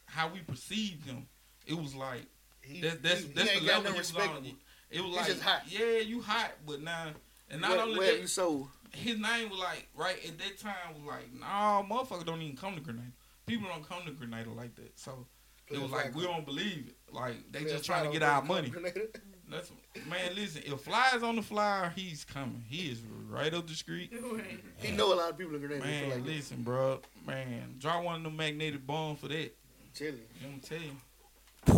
how 0.05 0.29
we 0.29 0.39
perceived 0.41 1.05
him, 1.05 1.27
it 1.65 1.73
was 1.73 1.95
like 1.95 2.25
He, 2.61 2.81
that's 2.81 2.97
that's 3.01 3.21
he, 3.21 3.27
that's 3.33 3.49
he 3.51 3.59
the 3.59 3.65
level 3.65 3.83
no 3.83 3.91
he 3.93 3.97
was 3.97 4.15
on. 4.15 4.45
It 4.91 5.01
was 5.01 5.07
He's 5.09 5.15
like 5.17 5.27
just 5.27 5.41
hot. 5.41 5.61
yeah, 5.67 5.97
you 5.99 6.21
hot, 6.21 6.51
but 6.65 6.81
now 6.81 7.11
and 7.49 7.61
not 7.61 7.71
Where, 7.71 7.79
only 7.81 7.99
where 7.99 8.11
that, 8.13 8.21
you 8.21 8.27
sold. 8.27 8.67
his 8.93 9.19
name 9.19 9.49
was 9.49 9.59
like 9.59 9.87
right 9.95 10.17
at 10.25 10.37
that 10.39 10.57
time 10.59 10.93
was 10.95 11.03
like 11.03 11.33
nah, 11.33 11.83
motherfucker 11.83 12.25
don't 12.25 12.41
even 12.41 12.55
come 12.57 12.75
to 12.75 12.81
Grenada. 12.81 13.07
People 13.45 13.67
don't 13.67 13.87
come 13.87 14.03
to 14.05 14.11
Grenada 14.11 14.49
like 14.51 14.75
that. 14.75 14.97
So 14.97 15.27
it 15.67 15.79
was 15.81 15.91
like 15.91 16.15
we 16.15 16.23
don't 16.23 16.45
believe 16.45 16.87
it. 16.87 16.95
Like 17.13 17.51
they 17.51 17.63
just 17.65 17.85
trying 17.85 18.05
to 18.05 18.11
get 18.11 18.23
our 18.23 18.43
money. 18.43 18.71
That's 19.49 19.71
man. 20.09 20.33
Listen, 20.35 20.63
if 20.65 20.81
flies 20.81 21.21
on 21.23 21.35
the 21.35 21.41
flyer, 21.41 21.91
he's 21.95 22.23
coming. 22.25 22.63
He 22.67 22.89
is 22.89 22.99
right 23.29 23.53
up 23.53 23.67
the 23.67 23.73
street. 23.75 24.11
Right. 24.35 24.59
He 24.77 24.91
know 24.91 25.13
a 25.13 25.15
lot 25.15 25.29
of 25.31 25.37
people 25.37 25.53
in 25.55 25.61
Grenada. 25.61 25.83
Man, 25.85 26.01
feel 26.01 26.15
like 26.15 26.25
that. 26.25 26.31
listen, 26.31 26.63
bro. 26.63 26.99
Man, 27.27 27.75
draw 27.79 28.01
one 28.01 28.15
of 28.17 28.23
them 28.23 28.35
magnetic 28.35 28.85
bombs 28.85 29.19
for 29.19 29.27
that. 29.27 29.55
Tell. 29.93 30.11
I'm 30.43 30.59
tell 30.59 30.79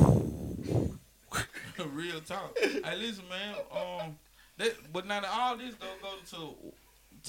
you. 0.70 0.98
Real 1.94 2.20
talk. 2.22 2.58
hey, 2.58 2.96
listen, 2.98 3.24
man. 3.30 3.56
Um, 3.72 4.18
that, 4.58 4.74
but 4.92 5.06
now 5.06 5.20
that 5.22 5.30
all 5.32 5.58
this 5.58 5.76
though 5.76 5.88
goes 6.02 6.32
to 6.32 6.56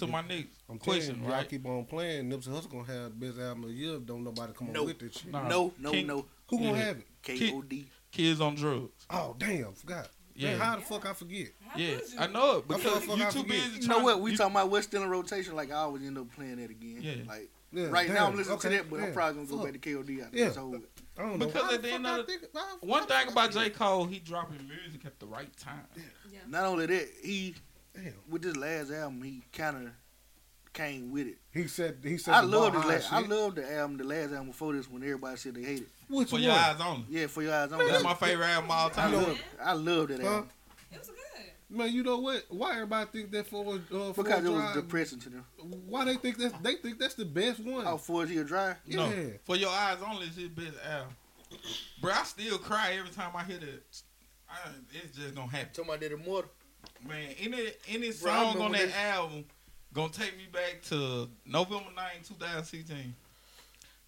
to 0.00 0.06
my 0.06 0.22
next 0.22 0.48
I'm 0.70 0.78
question, 0.78 1.06
telling 1.16 1.22
you, 1.22 1.28
y'all 1.28 1.36
right? 1.38 1.48
keep 1.48 1.66
on 1.66 1.84
playing. 1.84 2.30
Nipsey 2.30 2.48
Hussle 2.48 2.70
gonna 2.70 2.84
have 2.84 3.18
the 3.18 3.26
best 3.26 3.38
album 3.38 3.64
of 3.64 3.70
the 3.70 3.74
year. 3.74 3.98
Don't 3.98 4.24
nobody 4.24 4.52
come 4.54 4.72
No. 4.72 4.80
on 4.80 4.86
with 4.86 4.98
this 5.00 5.12
shit. 5.18 5.32
Nah, 5.32 5.46
No, 5.48 5.72
no, 5.78 5.90
King- 5.90 6.06
no. 6.06 6.24
Who 6.48 6.58
gonna 6.58 6.70
Yeah. 6.70 6.76
have 6.84 6.98
it? 6.98 7.06
K 7.22 7.52
O 7.52 7.62
D. 7.62 7.86
Kids 8.10 8.40
on 8.40 8.54
drugs. 8.54 9.04
Oh 9.10 9.34
damn, 9.38 9.72
forgot. 9.74 10.08
Yeah. 10.38 10.50
Man, 10.52 10.60
how 10.60 10.76
the 10.76 10.82
fuck 10.82 11.04
I 11.06 11.12
forget? 11.14 11.48
How 11.66 11.78
Yeah, 11.78 11.88
you? 11.88 12.00
I 12.18 12.26
know 12.28 12.58
it 12.58 12.64
I 12.70 12.76
because 12.76 13.04
feel- 13.04 13.16
you 13.18 13.24
I 13.24 13.30
too 13.30 13.42
forget. 13.42 13.48
busy. 13.64 13.80
You 13.82 13.88
know 13.88 13.98
what? 14.00 14.20
We 14.20 14.30
you- 14.30 14.36
talking 14.36 14.54
about 14.54 14.70
what's 14.70 14.86
still 14.86 15.02
in 15.02 15.10
rotation. 15.10 15.56
Like 15.56 15.70
I 15.72 15.76
always 15.76 16.02
end 16.02 16.16
up 16.16 16.30
playing 16.34 16.56
that 16.56 16.70
again. 16.70 16.98
Yeah. 17.00 17.14
Like 17.26 17.50
Yeah, 17.72 17.86
right 17.88 18.08
now 18.08 18.26
I'm 18.28 18.36
listening 18.36 18.56
okay, 18.58 18.68
to 18.70 18.76
that, 18.76 18.88
but 18.90 19.00
I'm 19.00 19.12
probably 19.12 19.34
gonna 19.34 19.46
go 19.48 19.56
Fuck. 19.56 19.64
back 19.66 19.72
to 19.74 19.78
K 19.80 19.94
O 19.96 20.02
D 20.04 20.20
after 20.22 20.38
Yeah. 20.38 20.46
it's 20.46 20.56
over. 20.56 20.78
I 21.18 21.22
don't 21.22 21.38
know. 21.38 21.46
Because 21.46 21.72
at 21.74 21.82
the 21.82 21.90
end 21.90 22.06
of 22.06 22.26
the- 22.26 22.38
One 22.80 23.06
thing 23.06 23.28
about 23.28 23.50
J 23.52 23.70
Cole, 23.70 24.04
he 24.06 24.20
dropping 24.20 24.66
music 24.68 25.04
at 25.04 25.18
the 25.18 25.26
right 25.26 25.54
time. 25.56 25.84
Yeah. 25.96 26.38
Not 26.46 26.64
only 26.64 26.86
that, 26.86 27.08
he 27.22 27.56
Damn. 27.92 28.14
with 28.28 28.42
this 28.42 28.56
last 28.56 28.92
album, 28.92 29.20
he 29.22 29.42
kind 29.52 29.76
of 29.88 29.92
came 30.72 31.10
with 31.10 31.26
it. 31.26 31.38
He 31.52 31.66
said 31.66 31.98
he 32.04 32.16
said 32.18 32.34
I 32.34 32.40
love 32.42 32.72
bar 32.74 32.82
this. 32.82 33.10
Last, 33.10 33.12
I 33.12 33.26
love 33.26 33.56
the 33.56 33.70
album, 33.74 33.96
the 33.96 34.04
last 34.04 34.30
album 34.30 34.46
before 34.48 34.72
this, 34.74 34.88
when 34.88 35.02
everybody 35.02 35.36
said 35.36 35.54
they 35.56 35.62
hated. 35.64 35.88
Which 36.08 36.28
For 36.30 36.34
one? 36.36 36.42
your 36.42 36.52
eyes 36.52 36.76
only. 36.80 37.04
Yeah, 37.08 37.26
for 37.26 37.42
your 37.42 37.54
eyes 37.54 37.70
on. 37.72 37.78
That's 37.86 38.02
my 38.04 38.14
favorite 38.14 38.46
album 38.46 38.70
all 38.70 38.86
I 38.86 38.90
time. 38.90 39.12
know. 39.12 39.18
love, 39.18 39.40
I 39.62 39.72
love 39.72 40.08
that 40.08 40.20
Huh? 40.20 40.26
album 40.28 40.50
It 40.92 40.98
was 40.98 41.08
good. 41.08 41.16
Man, 41.70 41.92
you 41.92 42.02
know 42.02 42.18
what? 42.18 42.44
Why 42.48 42.72
everybody 42.74 43.10
think 43.12 43.30
that 43.32 43.46
for 43.46 43.74
uh, 43.74 44.12
for 44.14 44.22
because 44.24 44.42
it 44.44 44.50
was 44.50 44.74
depressing 44.74 45.18
to 45.20 45.28
them. 45.28 45.44
Why 45.86 46.06
they 46.06 46.14
think 46.16 46.38
that 46.38 46.62
they 46.62 46.76
think 46.76 46.98
that's 46.98 47.14
the 47.14 47.26
best 47.26 47.60
one? 47.60 47.86
Oh, 47.86 47.98
Forest 47.98 48.32
Hill 48.32 48.44
Drive. 48.44 48.76
No, 48.86 49.12
for 49.44 49.56
your 49.56 49.68
eyes 49.70 49.98
only 50.08 50.26
is 50.28 50.36
his 50.36 50.48
best 50.48 50.76
album. 50.90 51.14
Bro, 52.00 52.12
I 52.12 52.22
still 52.24 52.56
cry 52.58 52.94
every 52.98 53.10
time 53.10 53.32
I 53.34 53.44
hear 53.44 53.58
that. 53.58 54.02
I, 54.48 54.54
it's 55.04 55.16
just 55.16 55.34
gonna 55.34 55.50
happen. 55.50 55.68
Talking 55.74 55.90
about 55.90 56.00
that 56.00 56.12
immortal. 56.12 56.50
Man, 57.06 57.34
any 57.38 57.70
any 57.88 58.06
Bro, 58.08 58.12
song 58.12 58.46
on 58.62 58.72
remember 58.72 58.78
that 58.86 58.96
album 59.14 59.44
gonna 59.92 60.08
take 60.12 60.36
me 60.38 60.44
back 60.50 60.80
to 60.84 61.28
November 61.44 61.90
9, 61.94 62.04
2016. 62.26 63.14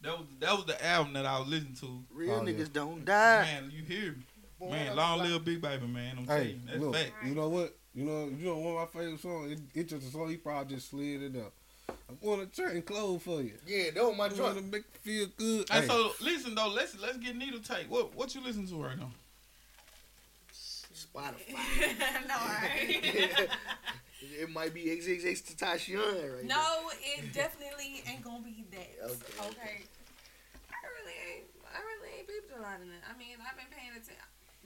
That 0.02 0.18
was 0.18 0.26
that 0.40 0.52
was 0.56 0.64
the 0.66 0.86
album 0.86 1.12
that 1.14 1.26
I 1.26 1.38
was 1.40 1.48
listening 1.48 1.74
to. 1.80 2.02
Real 2.12 2.32
Oh, 2.34 2.42
yeah. 2.46 2.52
niggas 2.52 2.72
don't 2.72 3.04
die. 3.04 3.42
Man, 3.42 3.70
you 3.74 3.82
hear 3.82 4.12
me? 4.12 4.18
Boy, 4.58 4.70
Man, 4.70 4.86
that's 4.86 4.96
long 4.96 5.18
like- 5.18 5.28
live 5.30 5.44
Big 5.44 5.60
Baby, 5.62 5.86
man. 5.86 6.16
I'm 6.18 6.26
telling 6.26 6.42
Hey, 6.44 6.50
you, 6.52 6.60
that's 6.66 6.78
look, 6.78 6.94
fact. 6.94 7.12
you 7.26 7.34
know 7.34 7.48
what? 7.48 7.76
You 7.94 8.04
know, 8.04 8.24
you 8.28 8.46
know 8.46 8.56
one 8.58 8.82
of 8.82 8.94
my 8.94 9.00
favorite 9.00 9.20
songs. 9.20 9.52
It, 9.52 9.58
it's 9.74 9.90
just 9.92 10.06
a 10.06 10.10
song 10.10 10.28
he 10.28 10.36
probably 10.36 10.74
just 10.76 10.90
slid 10.90 11.22
it 11.22 11.36
up. 11.36 11.52
I 11.88 12.12
want 12.20 12.52
to 12.52 12.62
turn 12.62 12.80
clothes 12.82 13.22
for 13.22 13.40
you. 13.42 13.52
Yeah, 13.66 13.90
that 13.94 14.04
was 14.04 14.16
my 14.16 14.24
I 14.24 14.28
want 14.28 14.36
joint. 14.36 14.56
to 14.58 14.62
make 14.62 14.84
you 15.04 15.26
feel 15.26 15.28
good. 15.36 15.68
Hey, 15.70 15.80
Hey, 15.82 15.86
so 15.86 16.12
listen 16.20 16.54
though, 16.54 16.68
let's 16.68 16.98
let's 17.00 17.18
get 17.18 17.36
Needle 17.36 17.60
take. 17.60 17.90
What 17.90 18.14
what 18.14 18.34
you 18.34 18.42
listen 18.42 18.66
to 18.68 18.74
right 18.82 18.98
now? 18.98 19.10
Spotify. 20.94 21.48
no, 22.28 22.34
right? 22.36 23.48
it 24.22 24.50
might 24.50 24.74
be 24.74 24.84
XXX 24.86 25.54
Tentacion 25.56 26.34
right 26.34 26.44
now. 26.44 26.56
no, 26.56 26.90
it 27.00 27.32
definitely 27.32 28.02
ain't 28.08 28.22
gonna 28.22 28.42
be 28.44 28.64
that. 28.72 28.90
Okay. 29.10 29.48
Okay. 29.48 29.76
I 30.70 30.78
really 31.00 31.16
ain't. 31.36 31.44
I 31.64 31.80
really 31.80 32.18
ain't 32.18 32.28
peeped 32.28 32.52
a 32.56 32.60
lot 32.62 32.80
in 32.80 32.88
it. 32.88 33.02
I 33.08 33.16
mean, 33.18 33.36
I've 33.40 33.56
been 33.56 33.70
paying 33.70 33.92
attention. 33.92 34.16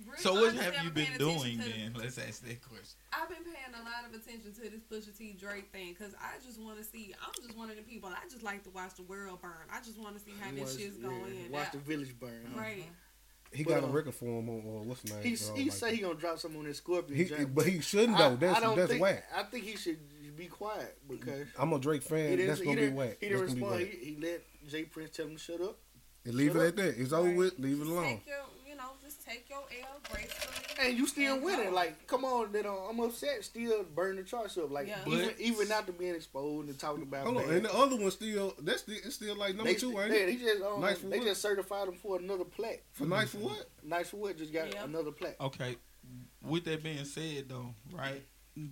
Really 0.06 0.18
So 0.18 0.34
what 0.34 0.54
have 0.58 0.74
you 0.82 0.90
been 0.90 1.06
been 1.06 1.06
paying 1.06 1.14
attention 1.14 1.38
doing 1.38 1.58
to 1.58 1.64
the- 1.64 1.70
then? 1.70 1.92
Let's 1.94 2.18
ask 2.18 2.42
that 2.42 2.58
question. 2.66 2.98
I've 3.14 3.28
been 3.28 3.44
paying 3.46 3.74
a 3.78 3.82
lot 3.86 4.02
of 4.02 4.10
attention 4.10 4.50
to 4.52 4.60
this 4.66 4.82
Pusha 4.90 5.16
T 5.16 5.36
Drake 5.38 5.70
thing 5.70 5.94
because 5.94 6.14
I 6.18 6.34
just 6.44 6.58
want 6.60 6.78
to 6.78 6.84
see. 6.84 7.14
I'm 7.22 7.30
just 7.38 7.56
one 7.56 7.70
of 7.70 7.76
the 7.76 7.82
people. 7.86 8.10
I 8.10 8.26
just 8.28 8.42
like 8.42 8.64
to 8.64 8.70
watch 8.70 8.94
the 8.98 9.04
world 9.06 9.40
burn. 9.40 9.70
I 9.70 9.78
just 9.78 9.98
want 9.98 10.18
to 10.18 10.22
see 10.24 10.32
how 10.40 10.50
You 10.50 10.56
this 10.66 10.74
wanna- 10.74 10.78
shit's 10.82 10.98
yeah, 10.98 11.08
going. 11.08 11.50
Watch 11.52 11.70
down. 11.70 11.78
the 11.78 11.78
village 11.86 12.18
burn. 12.18 12.42
Huh? 12.54 12.60
Right. 12.60 12.86
He 13.54 13.64
but, 13.64 13.70
got 13.74 13.82
a 13.84 13.86
uh, 13.86 13.90
record 13.90 14.14
for 14.14 14.24
him 14.26 14.48
on 14.48 14.58
uh, 14.60 14.82
what's 14.84 15.02
the 15.02 15.14
name? 15.14 15.22
He 15.22 15.34
Uh, 15.34 15.54
he 15.54 15.62
like- 15.64 15.72
say 15.72 15.94
he 15.96 16.02
gonna 16.02 16.14
drop 16.14 16.38
something 16.38 16.60
on 16.60 16.66
that 16.66 16.76
Scorpion. 16.76 17.16
he, 17.18 17.24
joint. 17.24 17.54
but 17.54 17.66
he 17.66 17.80
shouldn't 17.80 18.18
I- 18.18 18.28
though. 18.30 18.36
That's 18.36 18.56
I 18.58 18.60
don't 18.60 18.76
that's 18.76 18.90
think, 18.90 19.02
whack. 19.02 19.24
I 19.34 19.42
think 19.44 19.64
he 19.64 19.76
should 19.76 19.98
be 20.36 20.46
quiet 20.46 20.98
because 21.08 21.46
I'm 21.58 21.72
a 21.72 21.78
Drake 21.78 22.02
fan. 22.02 22.44
That's 22.46 22.58
he 22.60 22.64
gonna 22.66 22.76
be 22.76 22.82
didn't, 22.82 22.96
whack. 22.96 23.16
He 23.20 23.28
didn't 23.28 23.46
gonna 23.46 23.54
respond. 23.60 23.80
He, 23.80 24.14
he 24.14 24.16
let 24.20 24.42
J. 24.68 24.82
Prince 24.84 25.10
tell 25.16 25.26
him 25.26 25.36
to 25.36 25.38
shut 25.38 25.60
up. 25.60 25.78
And 26.24 26.34
leave 26.34 26.52
Shut 26.52 26.56
it 26.56 26.60
up. 26.62 26.68
at 26.68 26.76
that. 26.76 27.00
It's 27.00 27.12
over 27.12 27.28
Right. 27.28 27.36
with. 27.36 27.58
Leave 27.58 27.74
it 27.76 27.78
Just 27.84 27.90
alone. 27.90 28.20
Take 29.26 29.48
your, 29.48 29.60
you 29.70 29.80
know, 29.82 29.88
just 30.02 30.14
take 30.14 30.28
your 30.28 30.28
L 30.28 30.50
gracefully. 30.68 30.86
And 30.88 30.98
you 30.98 31.06
still 31.06 31.34
And 31.34 31.44
winning. 31.44 31.68
go. 31.70 31.74
Like, 31.74 32.06
come 32.06 32.24
on, 32.24 32.52
that 32.52 32.66
uh, 32.66 32.88
I'm 32.90 33.00
upset. 33.00 33.44
Still 33.44 33.84
burn 33.94 34.16
the 34.16 34.22
charts 34.22 34.58
up. 34.58 34.70
Like, 34.70 34.88
Yeah. 34.88 34.98
even 35.06 35.24
But- 35.26 35.40
even 35.40 35.72
after 35.72 35.92
being 35.92 36.14
exposed 36.14 36.68
and 36.68 36.78
talking 36.78 37.02
about. 37.02 37.24
Hold 37.26 37.38
on, 37.38 37.50
and 37.50 37.64
the 37.64 37.74
other 37.74 37.96
one 37.96 38.10
still 38.10 38.54
that's 38.60 38.82
still, 38.82 38.96
it's 38.96 39.14
still 39.14 39.36
like 39.36 39.54
number 39.54 39.72
they, 39.72 39.78
two, 39.78 39.98
ain't 40.00 40.10
they, 40.10 40.22
it? 40.22 40.26
they 40.26 40.36
just 40.36 40.62
um, 40.62 40.80
Nice 40.80 40.98
for 40.98 41.06
they 41.06 41.18
what? 41.18 41.26
just 41.28 41.40
certified 41.42 41.88
him 41.88 41.94
for 41.94 42.18
another 42.18 42.44
plaque. 42.44 42.82
For 42.92 43.04
nice 43.06 43.30
for 43.30 43.38
what? 43.38 43.70
Nice 43.82 44.10
for 44.10 44.18
what? 44.18 44.36
Just 44.36 44.52
got 44.52 44.72
Yeah. 44.72 44.84
another 44.84 45.10
plaque. 45.12 45.40
Okay. 45.40 45.76
With 46.42 46.64
that 46.64 46.82
being 46.82 47.04
said 47.04 47.48
though, 47.48 47.74
right? 47.92 48.22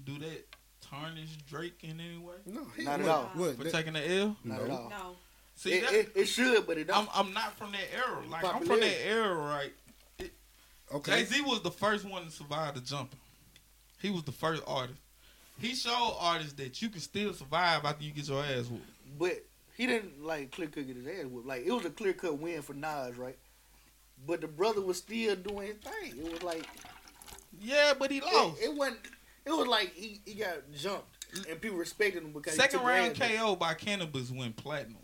Do 0.04 0.18
that 0.18 0.46
tarnish 0.82 1.36
Drake 1.48 1.78
in 1.82 1.98
any 2.00 2.18
way? 2.18 2.34
No, 2.46 2.66
he, 2.76 2.84
Not 2.84 3.00
at 3.00 3.08
all. 3.08 3.30
What? 3.34 3.56
For 3.56 3.64
That- 3.64 3.72
taking 3.72 3.94
the 3.94 4.06
L? 4.18 4.36
Not 4.44 4.58
no. 4.58 4.64
at 4.64 4.70
all. 4.70 4.90
No. 4.90 5.16
See 5.54 5.72
It, 5.74 5.82
that, 5.82 5.92
it, 5.94 6.12
it 6.14 6.24
should, 6.26 6.66
but 6.66 6.78
it 6.78 6.86
don't. 6.86 7.08
I'm 7.16 7.26
I'm 7.26 7.32
not 7.34 7.56
from 7.58 7.72
that 7.72 7.86
era. 7.94 8.22
Like 8.28 8.44
I'm 8.44 8.64
from 8.64 8.80
that 8.80 9.06
era, 9.06 9.34
right? 9.36 9.72
Okay. 10.94 11.12
Jay 11.12 11.24
Z 11.24 11.40
was 11.42 11.62
the 11.62 11.70
first 11.70 12.04
one 12.04 12.24
to 12.24 12.30
survive 12.30 12.74
the 12.74 12.80
jumping. 12.80 13.18
He 14.00 14.10
was 14.10 14.22
the 14.24 14.32
first 14.32 14.62
artist. 14.66 14.98
He 15.60 15.74
showed 15.74 16.16
artists 16.18 16.54
that 16.54 16.82
you 16.82 16.88
can 16.88 17.00
still 17.00 17.32
survive 17.32 17.84
after 17.84 18.04
you 18.04 18.10
get 18.10 18.28
your 18.28 18.42
ass 18.42 18.66
whooped. 18.66 18.84
But 19.18 19.44
he 19.76 19.86
didn't 19.86 20.24
like 20.24 20.50
clear 20.50 20.68
cut 20.68 20.86
get 20.86 20.96
his 20.96 21.06
ass 21.06 21.26
whooped. 21.26 21.46
Like 21.46 21.64
it 21.64 21.72
was 21.72 21.84
a 21.84 21.90
clear 21.90 22.12
cut 22.12 22.38
win 22.38 22.62
for 22.62 22.74
Nas, 22.74 23.16
right? 23.16 23.38
But 24.26 24.40
the 24.40 24.48
brother 24.48 24.80
was 24.80 24.98
still 24.98 25.36
doing 25.36 25.68
his 25.68 25.76
thing. 25.76 26.14
It 26.18 26.32
was 26.32 26.42
like 26.42 26.66
Yeah, 27.60 27.94
but 27.98 28.10
he 28.10 28.20
lost. 28.20 28.60
it, 28.60 28.66
it 28.66 28.74
wasn't. 28.74 28.98
It 29.44 29.50
was 29.50 29.66
like 29.66 29.92
he, 29.94 30.20
he 30.24 30.34
got 30.34 30.58
jumped 30.74 31.06
and 31.48 31.60
people 31.60 31.78
respected 31.78 32.22
him 32.22 32.32
because 32.32 32.54
he 32.54 32.60
Second 32.60 32.80
took 32.80 32.88
round 32.88 33.12
ass 33.12 33.30
whooped. 33.30 33.40
KO 33.40 33.56
by 33.56 33.74
Canibus 33.74 34.36
went 34.36 34.56
platinum. 34.56 34.96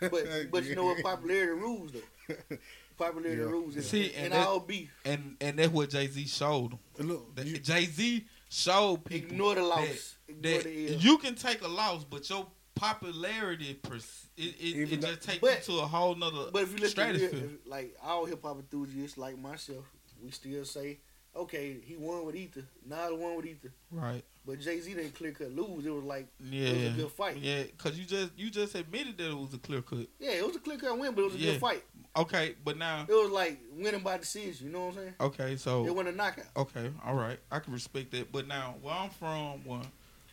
But 0.00 0.50
but 0.50 0.64
you 0.64 0.74
know 0.74 0.84
what 0.86 1.02
popularity 1.02 1.52
rules 1.52 1.92
though. 1.92 2.34
Popularity 2.96 3.42
Yeah. 3.42 3.48
rules 3.48 3.76
is 3.76 3.88
See, 3.88 4.06
in 4.06 4.24
and 4.24 4.32
that- 4.32 4.46
all 4.46 4.60
beef. 4.60 4.90
And 5.04 5.36
and 5.40 5.58
that's 5.58 5.72
what 5.72 5.90
Jay 5.90 6.06
Z 6.06 6.26
showed 6.26 6.72
him. 6.72 6.78
Look, 7.08 7.36
Jay 7.62 7.84
Z 7.86 8.24
showed 8.48 9.04
people 9.04 9.32
Ignore 9.32 9.54
the 9.56 9.60
that- 9.62 9.66
loss. 9.66 10.16
Ignore 10.28 10.52
that 10.54 10.64
the 10.64 10.94
L. 10.94 11.00
you 11.00 11.18
can 11.18 11.34
take 11.34 11.60
a 11.62 11.68
loss, 11.68 12.04
but 12.04 12.28
your 12.30 12.46
popularity 12.74 13.74
pers- 13.74 14.26
it, 14.36 14.54
it, 14.60 14.92
it 14.92 15.00
though- 15.00 15.08
just 15.14 15.22
takes 15.28 15.40
but- 15.40 15.66
you 15.68 15.74
to 15.76 15.80
a 15.82 15.86
whole 15.86 16.14
nother 16.14 16.50
But 16.52 16.62
if 16.62 16.72
you 16.72 16.78
listen 16.78 16.96
to 16.96 17.04
real, 17.10 17.16
stratosphere. 17.18 17.50
if, 17.64 17.66
like 17.70 17.96
all 18.02 18.24
hip 18.24 18.42
hop 18.42 18.58
enthusiasts 18.58 19.18
like 19.18 19.38
myself, 19.38 19.84
we 20.22 20.30
still 20.30 20.64
say, 20.64 20.98
okay, 21.34 21.76
he 21.84 21.96
won 21.96 22.24
with 22.24 22.36
Ether. 22.36 22.64
the 22.86 23.14
one 23.14 23.36
with 23.36 23.46
Ether. 23.46 23.72
Right. 23.90 24.24
But 24.46 24.60
Jay 24.60 24.78
Z 24.80 24.94
didn't 24.94 25.14
clear 25.16 25.32
cut 25.32 25.50
lose. 25.54 25.84
It 25.84 25.90
was 25.90 26.04
like 26.04 26.26
Yeah. 26.50 26.68
it 26.68 26.74
was 26.76 26.84
a 26.92 26.96
good 27.02 27.10
fight. 27.12 27.36
Yeah, 27.38 27.64
cause 27.78 27.98
you 27.98 28.04
just 28.04 28.30
you 28.36 28.48
just 28.50 28.74
admitted 28.76 29.18
that 29.18 29.30
it 29.30 29.36
was 29.36 29.52
a 29.54 29.58
clear 29.58 29.82
cut. 29.82 30.06
Yeah, 30.20 30.30
it 30.32 30.46
was 30.46 30.54
a 30.56 30.60
clear 30.60 30.78
cut 30.78 30.96
win, 30.98 31.14
but 31.14 31.22
it 31.22 31.24
was 31.24 31.34
a 31.34 31.38
Yeah. 31.38 31.52
good 31.52 31.60
fight. 31.60 31.84
Okay, 32.16 32.54
but 32.64 32.78
now 32.78 33.04
It 33.08 33.12
was 33.12 33.30
like 33.30 33.58
winning 33.72 34.00
by 34.00 34.16
decision. 34.18 34.68
You 34.68 34.72
know 34.72 34.86
what 34.86 34.88
I'm 34.90 34.94
saying? 34.94 35.14
okay, 35.20 35.56
so 35.56 35.84
It 35.86 35.94
wasn't 35.94 36.14
a 36.14 36.16
knockout. 36.16 36.46
okay, 36.56 36.90
all 37.04 37.14
right, 37.14 37.38
I 37.50 37.58
can 37.58 37.72
respect 37.72 38.12
that. 38.12 38.30
But 38.32 38.46
now 38.46 38.76
where 38.80 38.94
I'm 38.94 39.10
from, 39.10 39.64
when 39.64 39.82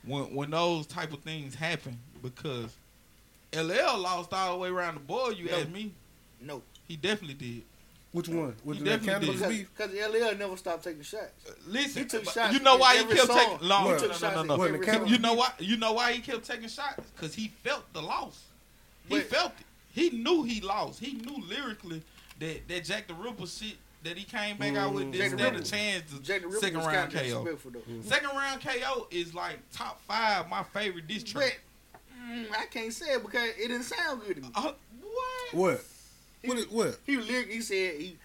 when 0.06 0.36
when 0.36 0.52
those 0.52 0.86
type 0.86 1.12
of 1.12 1.22
things 1.22 1.56
happen, 1.56 1.98
because 2.22 2.76
LL 3.54 3.98
lost 4.00 4.34
all 4.34 4.54
the 4.54 4.60
way 4.60 4.70
around 4.70 4.96
the 4.96 5.00
board. 5.02 5.38
You 5.38 5.46
No. 5.46 5.58
ask 5.60 5.70
me, 5.70 5.94
No, 6.40 6.62
he 6.88 6.96
definitely 6.98 7.36
did. 7.36 7.64
Which 8.14 8.30
one? 8.30 8.56
Which 8.64 8.78
He 8.78 8.84
that 8.86 9.04
definitely 9.04 9.36
Canibus 9.36 9.40
did. 9.40 9.50
beef? 9.50 9.70
because 9.76 9.92
LL 9.94 10.38
never 10.38 10.56
stopped 10.56 10.84
taking 10.84 11.02
shots. 11.02 11.32
Uh, 11.48 11.52
Listen, 11.68 12.04
He 12.04 12.08
took 12.08 12.24
but 12.26 12.34
shots 12.34 12.54
you 12.54 12.60
know 12.62 12.78
why 12.78 12.98
he 12.98 13.04
kept 13.06 13.28
song. 13.28 13.38
taking 13.38 13.68
no, 13.68 13.78
He 13.86 13.90
no, 13.90 13.98
took 13.98 14.08
no, 14.10 14.14
shots 14.16 14.36
no, 14.36 14.42
in 14.42 14.48
no, 14.48 14.56
What, 14.58 14.68
every 14.74 14.86
the 14.86 15.08
You 15.10 15.18
know 15.18 15.34
why? 15.34 15.52
You 15.60 15.78
know 15.78 15.94
why 15.94 16.14
he 16.14 16.22
kept 16.22 16.46
taking 16.46 16.70
shots? 16.70 17.12
Cause 17.18 17.34
he 17.34 17.48
felt 17.64 17.92
the 17.92 18.02
loss. 18.02 18.44
He 19.10 19.16
But- 19.18 19.26
felt 19.28 19.52
it. 19.60 19.66
He 19.94 20.10
knew 20.12 20.44
he 20.44 20.62
lost. 20.62 21.00
He 21.00 21.14
knew 21.14 21.44
lyrically 21.48 22.02
that 22.40 22.68
that 22.68 22.86
Jack 22.86 23.08
the 23.08 23.14
Ripper 23.16 23.46
shit 23.48 23.76
that 24.04 24.18
he 24.18 24.24
came 24.26 24.58
back 24.58 24.76
out 24.76 24.94
with 24.94 25.12
didn't 25.12 25.38
Jack 25.40 25.54
the 25.58 25.66
stand 25.66 25.96
a 25.96 26.02
chance 26.02 26.12
to 26.14 26.20
Jack 26.22 26.42
the 26.42 26.48
Ripper 26.48 26.60
second 26.60 26.80
round 26.80 27.12
KO. 27.14 27.20
disrespectful 27.20 27.72
though. 27.72 28.02
Second 28.02 28.30
round 28.36 28.62
KO 28.62 29.08
is 29.12 29.34
like 29.34 29.58
top 29.72 30.02
five 30.08 30.48
my 30.50 30.62
favorite 30.64 31.08
diss 31.08 31.24
But 31.24 31.32
track. 31.32 31.60
mm, 32.30 32.46
I 32.58 32.66
can't 32.68 32.94
say 32.94 33.14
it 33.14 33.24
because 33.24 33.50
it 33.58 33.68
didn't 33.70 33.84
sound 33.84 34.22
good 34.26 34.36
to 34.38 34.42
me. 34.44 34.50
Uh, 34.56 34.72
what? 35.02 35.54
What? 35.54 35.84
What? 36.44 36.58
it- 36.60 36.72
What? 36.72 37.00
He 37.06 37.18
lyric, 37.18 37.50
he 37.52 37.62
said 37.62 38.00
he 38.00 38.18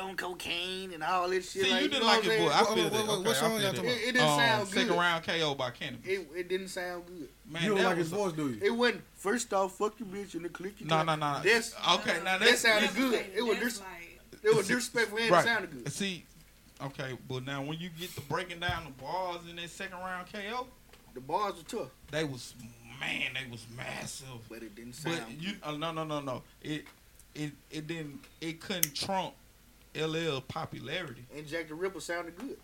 on 0.00 0.16
cocaine 0.16 0.92
and 0.92 1.04
all 1.04 1.28
this 1.28 1.52
shit. 1.52 1.64
See, 1.66 1.70
like, 1.70 1.82
you 1.82 1.88
didn't 1.88 2.04
what 2.04 2.16
like 2.16 2.24
I'm 2.24 2.30
his 2.30 2.40
voice. 2.40 2.52
I 2.52 2.64
feel 2.74 2.84
what- 2.84 2.92
that. 2.92 3.06
what- 3.06 3.08
Okay, 3.18 3.28
what 3.28 3.36
song 3.36 3.52
y'all 3.52 3.60
talking 3.62 3.78
about? 3.80 3.86
It- 3.92 4.02
it 4.02 4.12
didn't 4.12 4.20
Um, 4.28 4.38
sound 4.38 4.68
Second 4.68 4.88
good. 4.88 4.98
round 4.98 5.24
KO 5.24 5.54
by 5.54 5.70
Canibus. 5.70 6.06
It, 6.06 6.28
it 6.34 6.48
didn't 6.48 6.68
sound 6.68 7.06
good. 7.06 7.28
Man, 7.46 7.62
you 7.62 7.74
don't 7.76 7.84
like 7.84 7.96
his 7.98 8.08
voice, 8.08 8.32
do 8.32 8.50
you? 8.50 8.58
It 8.60 8.70
wasn't 8.70 9.04
first 9.16 9.52
off, 9.54 9.78
fuck 9.78 9.94
your 10.00 10.08
bitch 10.08 10.34
and 10.34 10.44
the 10.44 10.48
click. 10.48 10.80
you 10.80 10.86
No, 10.86 11.04
got. 11.04 11.18
no, 11.18 11.34
no. 11.34 11.40
That's 11.44 11.74
okay. 11.92 12.18
Now 12.24 12.38
that 12.38 12.40
that's 12.40 12.60
sounded 12.62 12.94
good. 12.94 13.24
It 13.36 13.42
was 13.42 13.58
that's 13.58 13.74
dis- 13.74 13.80
like- 13.80 14.20
it 14.42 14.54
was 14.56 14.66
disrespectful 14.66 15.18
and 15.18 15.30
Right. 15.30 15.40
it 15.40 15.44
sounded 15.44 15.70
good. 15.84 15.92
See, 15.92 16.24
Okay, 16.82 17.16
but 17.28 17.44
now 17.44 17.62
when 17.62 17.78
you 17.78 17.88
get 17.88 18.12
to 18.16 18.20
breaking 18.22 18.58
down 18.58 18.84
the 18.84 18.90
bars 18.90 19.40
in 19.48 19.54
that 19.56 19.70
second 19.70 19.96
round 19.98 20.26
KO, 20.30 20.66
The 21.14 21.20
bars 21.20 21.54
were 21.54 21.62
tough, 21.62 21.90
they 22.10 22.24
was 22.24 22.52
man, 22.98 23.34
they 23.34 23.48
was 23.48 23.64
massive. 23.76 24.26
but 24.48 24.60
it 24.64 24.74
didn't 24.74 24.94
sound. 24.94 25.20
But 25.24 25.40
you, 25.40 25.56
uh, 25.62 25.70
no, 25.76 25.92
no, 25.92 26.02
no, 26.04 26.20
no. 26.20 26.42
It, 26.62 26.84
it, 27.34 27.52
it 27.70 27.86
didn't. 27.86 28.20
It 28.40 28.60
couldn't 28.60 28.94
trump 28.94 29.34
LL 29.94 30.40
popularity. 30.48 31.24
and 31.36 31.46
Jack 31.46 31.68
the 31.68 31.74
Ripper 31.74 32.00
sounded 32.00 32.36
good. 32.36 32.56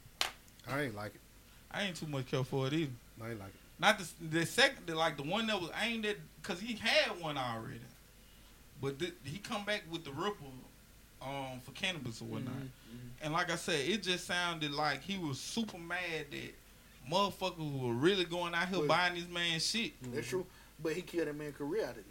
I 0.71 0.83
ain't 0.83 0.95
like 0.97 1.15
it. 1.15 1.21
I 1.73 1.83
ain't 1.85 1.97
too 1.97 2.07
much 2.07 2.27
care 2.27 2.45
for 2.45 2.67
it 2.67 2.73
either. 2.73 2.91
I 3.23 3.31
ain't 3.31 3.39
like 3.39 3.49
it. 3.49 3.55
Not 3.79 3.99
the 3.99 4.09
the 4.39 4.47
second, 4.47 4.87
the, 4.87 4.95
like 4.95 5.17
the 5.17 5.23
one 5.23 5.47
that 5.47 5.61
was 5.61 5.71
aimed 5.83 6.05
at, 6.07 6.17
cause 6.43 6.61
he 6.61 6.75
had 6.75 7.21
one 7.21 7.37
already. 7.39 7.81
But 8.83 8.99
th- 8.99 9.15
he 9.25 9.39
come 9.39 9.65
back 9.65 9.83
with 9.91 10.05
the 10.05 10.11
ripple, 10.13 10.53
um, 11.23 11.61
for 11.63 11.71
Canibus 11.73 12.23
or 12.23 12.27
whatnot. 12.27 12.55
Mhm, 12.55 13.11
And 13.23 13.33
like 13.33 13.51
I 13.51 13.57
said, 13.57 13.87
it 13.89 14.03
just 14.03 14.27
sounded 14.27 14.73
like 14.73 15.03
he 15.03 15.19
was 15.19 15.39
super 15.39 15.77
mad 15.79 16.27
that 16.31 16.55
motherfuckers 17.11 17.79
were 17.81 17.93
really 17.93 18.25
going 18.25 18.55
out 18.55 18.69
here 18.69 18.79
Well- 18.79 18.89
buying 18.89 19.15
this 19.15 19.29
man's 19.29 19.67
shit. 19.67 19.93
That's 20.15 20.29
true. 20.29 20.47
But 20.83 20.95
he 20.95 21.03
killed 21.03 21.29
that 21.29 21.37
man's 21.37 21.57
career 21.57 21.85
out 21.85 21.91
of 21.93 21.99
it. 21.99 22.07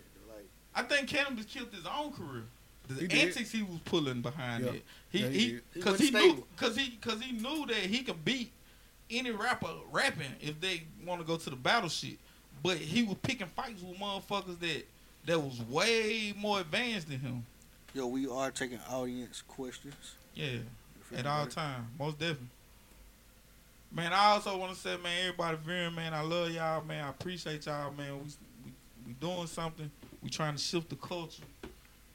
Though. 0.88 0.96
Like 0.96 1.04
I 1.04 1.06
think 1.08 1.10
Canibus 1.38 1.48
killed 1.48 1.74
his 1.74 1.86
own 1.86 2.12
career. 2.14 2.44
The 2.88 2.96
He 3.02 3.08
did. 3.08 3.20
antics 3.28 3.52
he 3.52 3.62
was 3.62 3.80
pulling 3.86 4.22
behind 4.22 4.66
Yeah. 4.66 4.72
it. 4.72 4.86
He 5.12 5.20
Yeah, 5.20 5.30
he 5.30 5.40
he. 5.40 5.46
He 5.46 5.60
because 5.74 6.00
he, 6.00 6.12
knew 6.12 6.44
because 6.56 6.76
he 6.76 6.90
because 6.92 7.22
he 7.22 7.32
knew 7.34 7.66
that 7.68 7.76
he 7.76 8.04
could 8.04 8.24
beat 8.26 8.52
any 9.12 9.32
rapper 9.32 9.70
rapping 9.92 10.34
if 10.42 10.60
they 10.62 10.84
want 11.06 11.22
to 11.22 11.28
go 11.28 11.38
to 11.38 11.50
the 11.50 11.56
battle 11.56 11.90
shit. 11.90 12.18
But 12.64 12.78
he 12.78 13.04
was 13.04 13.16
picking 13.22 13.48
fights 13.48 13.82
with 13.82 13.98
motherfuckers 13.98 14.60
that 14.60 14.86
that 15.26 15.40
was 15.40 15.60
way 15.70 16.34
more 16.38 16.60
advanced 16.62 17.10
than 17.10 17.20
him. 17.20 17.46
yo, 17.94 18.08
we 18.08 18.28
are 18.28 18.50
taking 18.52 18.80
audience 18.90 19.42
questions 19.48 20.16
Yeah, 20.34 20.60
at 21.16 21.26
all 21.28 21.46
time, 21.48 21.88
most 22.00 22.18
definitely. 22.20 22.48
Man, 23.92 24.14
I 24.14 24.26
also 24.34 24.56
want 24.58 24.74
to 24.74 24.80
say, 24.80 24.98
man, 24.98 25.20
everybody 25.28 25.58
viewing, 25.66 25.96
man, 25.96 26.14
I 26.14 26.22
love 26.22 26.52
y'all, 26.52 26.84
man. 26.84 27.06
I 27.06 27.10
appreciate 27.10 27.66
y'all, 27.66 27.92
man. 27.92 28.18
We 28.20 28.24
we, 28.66 28.72
we 29.08 29.14
doing 29.14 29.48
something. 29.48 29.90
We 30.24 30.30
trying 30.30 30.56
to 30.56 30.62
shift 30.62 30.90
the 30.90 30.96
culture. 30.96 31.44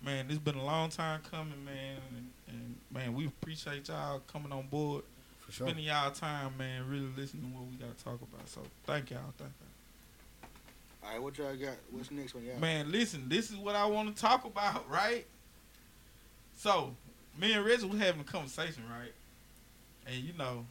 Man, 0.04 0.26
it's 0.28 0.38
been 0.38 0.56
a 0.56 0.64
long 0.64 0.90
time 0.90 1.20
coming, 1.30 1.64
man, 1.64 1.96
and, 2.14 2.30
and 2.48 2.74
man, 2.90 3.14
we 3.14 3.26
appreciate 3.26 3.88
y'all 3.88 4.20
coming 4.30 4.52
on 4.52 4.66
board, 4.66 5.02
For 5.46 5.52
sure. 5.52 5.66
spending 5.66 5.86
y'all 5.86 6.10
time, 6.10 6.52
man, 6.58 6.86
really 6.90 7.08
listening 7.16 7.50
to 7.50 7.58
what 7.58 7.66
we 7.70 7.76
got 7.76 7.96
to 7.96 8.04
talk 8.04 8.20
about. 8.20 8.46
So 8.46 8.60
thank 8.84 9.10
y'all, 9.10 9.20
thank 9.38 9.50
y'all. 9.58 9.64
All 11.02 11.10
right, 11.14 11.22
what 11.22 11.38
y'all 11.38 11.56
got? 11.56 11.76
What's 11.90 12.10
next 12.10 12.34
one, 12.34 12.44
y'all? 12.44 12.58
Man, 12.58 12.92
listen, 12.92 13.28
this 13.28 13.50
is 13.50 13.56
what 13.56 13.74
I 13.74 13.86
want 13.86 14.14
to 14.14 14.20
talk 14.20 14.44
about, 14.44 14.88
right? 14.90 15.26
So, 16.56 16.94
me 17.38 17.52
and 17.52 17.64
Reggie 17.64 17.86
was 17.86 17.98
having 17.98 18.20
a 18.20 18.24
conversation, 18.24 18.84
right? 18.90 19.12
And 20.06 20.16
you 20.16 20.34
know, 20.38 20.66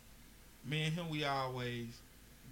me 0.66 0.84
and 0.84 0.94
him, 0.94 1.10
we 1.10 1.26
always 1.26 1.88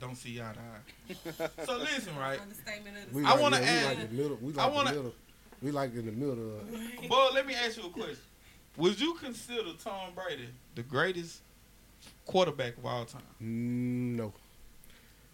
don't 0.02 0.16
see 0.16 0.42
eye 0.42 0.54
to 0.54 0.60
eye. 0.60 1.50
So 1.66 1.78
listen, 1.78 2.16
right? 2.18 2.40
Understatement 2.42 2.98
of 2.98 3.14
We 3.14 3.24
I 3.24 3.32
like, 3.32 3.40
wanna 3.42 3.62
yeah, 3.62 3.68
add- 3.68 3.82
We 3.82 3.88
like 3.88 4.10
the 4.10 4.16
middle. 4.16 4.38
We 4.42 4.54
I 4.58 4.66
like 4.66 4.74
wanna- 4.74 4.90
the 4.90 4.96
middle. 4.98 5.14
We 5.62 5.72
like 5.72 5.94
in 5.94 6.06
the 6.08 6.12
middle. 6.12 6.58
Of, 6.58 7.08
Boy, 7.08 7.30
let 7.34 7.46
me 7.46 7.54
ask 7.54 7.78
you 7.78 7.86
a 7.86 7.90
question. 7.90 8.18
Would 8.78 9.00
you 9.00 9.14
consider 9.14 9.74
Tom 9.84 10.14
Brady 10.16 10.50
the 10.76 10.82
greatest 10.82 11.42
quarterback 12.26 12.78
of 12.78 12.86
all 12.86 13.06
time? 13.06 13.22
mm, 13.42 14.16
no. 14.18 14.34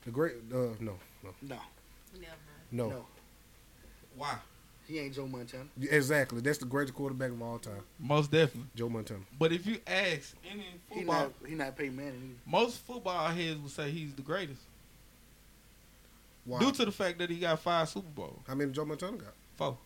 The 0.04 0.12
great. 0.12 0.36
Uh, 0.52 0.56
no. 0.80 0.98
No. 1.24 1.34
no, 1.42 1.60
Never. 2.20 2.34
No. 2.72 2.90
no, 2.90 3.06
Why? 4.16 4.36
He 4.88 5.00
ain't 5.00 5.14
Joe 5.14 5.28
Montana. 5.28 5.66
Exactly. 5.82 6.42
That's 6.42 6.58
the 6.60 6.66
greatest 6.66 6.96
quarterback 6.96 7.32
of 7.32 7.42
all 7.42 7.60
time. 7.60 7.82
Most 8.00 8.32
definitely. 8.32 8.70
Joe 8.76 8.90
Montana. 8.90 9.20
But 9.38 9.52
if 9.52 9.66
you 9.66 9.80
ask 9.86 10.36
any 10.50 10.66
He 10.90 11.00
football, 11.00 11.14
not 11.24 11.34
he 11.48 11.56
not 11.56 11.76
Peyton 11.78 11.96
Manning. 11.96 12.14
Either. 12.46 12.52
most 12.52 12.80
football 12.86 13.28
heads 13.28 13.60
would 13.60 13.72
say 13.72 13.92
he's 13.92 14.14
the 14.14 14.22
greatest 14.22 14.62
Wow. 16.46 16.60
due 16.60 16.72
to 16.72 16.86
the 16.86 16.92
fact 16.92 17.20
that 17.20 17.30
he 17.30 17.40
got 17.40 17.60
five 17.60 17.90
Super 17.90 18.08
Bowls. 18.16 18.40
How 18.48 18.56
many 18.56 18.72
Joe 18.72 18.86
Montana 18.86 19.18
got? 19.18 19.34
Four. 19.58 19.78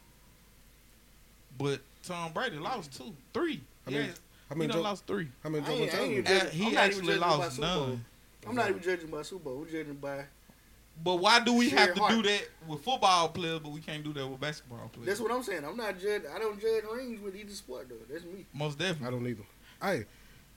But 1.57 1.81
Tom 2.03 2.31
Brady 2.33 2.57
lost 2.57 2.95
two, 2.95 3.13
three. 3.33 3.61
I 3.87 3.89
He 3.89 3.95
mean, 3.97 4.05
ain't- 4.07 4.19
How 4.49 4.55
he 4.55 4.61
done 4.67 4.71
Joe, 4.77 4.81
lost 4.81 5.07
three. 5.07 5.27
how 5.43 5.49
many 5.49 5.63
I 5.63 5.67
Joe 5.67 5.73
ain't- 5.73 5.81
I 5.81 5.85
Montana 5.97 6.03
ain't 6.13 6.25
got? 6.25 6.33
judging- 6.43 6.47
Uh, 6.47 6.51
he 6.51 6.67
I'm 6.67 6.77
actually 6.77 7.15
lost 7.17 7.59
none. 7.59 8.05
I'm 8.47 8.55
not 8.55 8.69
even 8.69 8.81
judging 8.81 9.07
by 9.09 9.21
Super 9.23 9.43
Bowl. 9.45 9.57
We're 9.59 9.65
judging 9.71 9.95
by. 9.95 10.25
But 11.03 11.15
why 11.15 11.39
do 11.39 11.53
we 11.53 11.69
have 11.69 11.93
to 11.95 11.99
heart. 11.99 12.13
do 12.13 12.21
that 12.23 12.47
with 12.67 12.83
football 12.83 13.29
players, 13.29 13.59
but 13.59 13.71
we 13.71 13.79
can't 13.79 14.03
do 14.03 14.13
that 14.13 14.27
with 14.27 14.39
basketball 14.39 14.89
players? 14.89 15.07
That's 15.07 15.19
what 15.19 15.31
I'm 15.31 15.43
saying. 15.43 15.63
I'm 15.65 15.77
not 15.77 15.99
judge. 15.99 16.23
I 16.33 16.37
don't 16.39 16.59
judge 16.59 16.83
rings 16.93 17.21
with 17.21 17.35
either 17.35 17.53
sport 17.53 17.89
though. 17.89 17.95
That's 18.09 18.25
me. 18.25 18.45
Most 18.53 18.77
definitely. 18.77 19.07
I 19.07 19.11
don't 19.11 19.27
either. 19.27 19.43
Hey, 19.81 20.05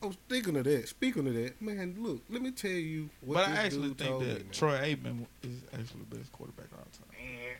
oh, 0.02 0.04
I 0.04 0.06
was 0.06 0.16
thinking 0.28 0.56
of 0.56 0.64
that. 0.64 0.88
Speaking 0.88 1.26
of 1.26 1.34
that, 1.34 1.60
man, 1.62 1.96
look, 1.98 2.20
let 2.28 2.42
me 2.42 2.50
tell 2.50 2.70
you 2.70 3.08
what 3.22 3.36
But 3.36 3.48
this 3.48 3.58
I 3.58 3.62
actually 3.62 3.88
dude 3.88 3.98
think 3.98 4.18
that 4.20 4.38
me. 4.40 4.50
Troy 4.52 4.78
Aikman 4.78 5.26
is 5.42 5.62
actually 5.72 6.00
the 6.10 6.16
best 6.16 6.32
quarterback 6.32 6.66
of 6.66 6.78
all 6.78 6.86
time. 6.92 7.16
Eh. 7.18 7.54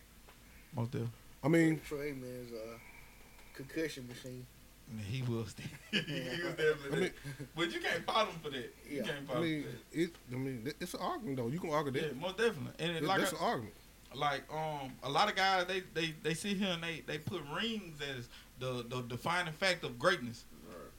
Most 0.76 0.90
definitely. 0.90 1.12
I 1.42 1.48
mean, 1.48 1.80
Troy 1.86 2.10
Aikman 2.12 2.46
is 2.46 2.52
a 2.52 3.56
concussion 3.56 4.06
machine. 4.08 4.46
And 4.90 5.00
He 5.00 5.22
was. 5.22 5.54
he 5.90 5.98
was 5.98 6.54
definitely. 6.56 6.90
I 6.90 6.94
mean- 6.94 7.00
that. 7.00 7.12
but 7.56 7.72
you 7.74 7.80
can't 7.80 8.04
fault 8.04 8.28
him 8.28 8.38
for 8.42 8.50
that. 8.50 8.74
You 8.88 8.96
Yeah. 8.98 9.02
can't 9.02 9.16
I 9.28 9.32
fault 9.32 9.38
him 9.38 9.42
mean, 9.44 9.62
for 9.62 9.68
that. 9.96 10.02
it. 10.02 10.10
I 10.32 10.36
mean, 10.36 10.72
it's 10.80 10.94
an 10.94 11.00
argument 11.00 11.36
though. 11.38 11.48
You 11.48 11.58
can 11.60 11.70
argue 11.70 11.92
that. 11.92 12.02
Yeah, 12.02 12.08
that. 12.08 12.16
most 12.20 12.36
definitely. 12.36 12.72
And 12.78 12.90
it, 12.92 12.96
It- 13.02 13.04
like 13.04 13.20
that's 13.20 13.32
I- 13.34 13.36
an 13.36 13.42
argument. 13.42 13.74
like 14.14 14.42
um 14.52 14.92
a 15.02 15.08
lot 15.10 15.28
of 15.28 15.34
guys 15.36 15.66
they 15.66 15.80
they 15.94 16.14
they 16.22 16.34
sit 16.34 16.56
here 16.56 16.68
and 16.72 16.82
they 16.82 17.02
they 17.06 17.18
put 17.18 17.40
rings 17.54 18.00
as 18.16 18.28
the 18.60 18.84
the 18.88 19.02
defining 19.02 19.52
fact 19.54 19.84
of 19.84 19.98
greatness. 19.98 20.44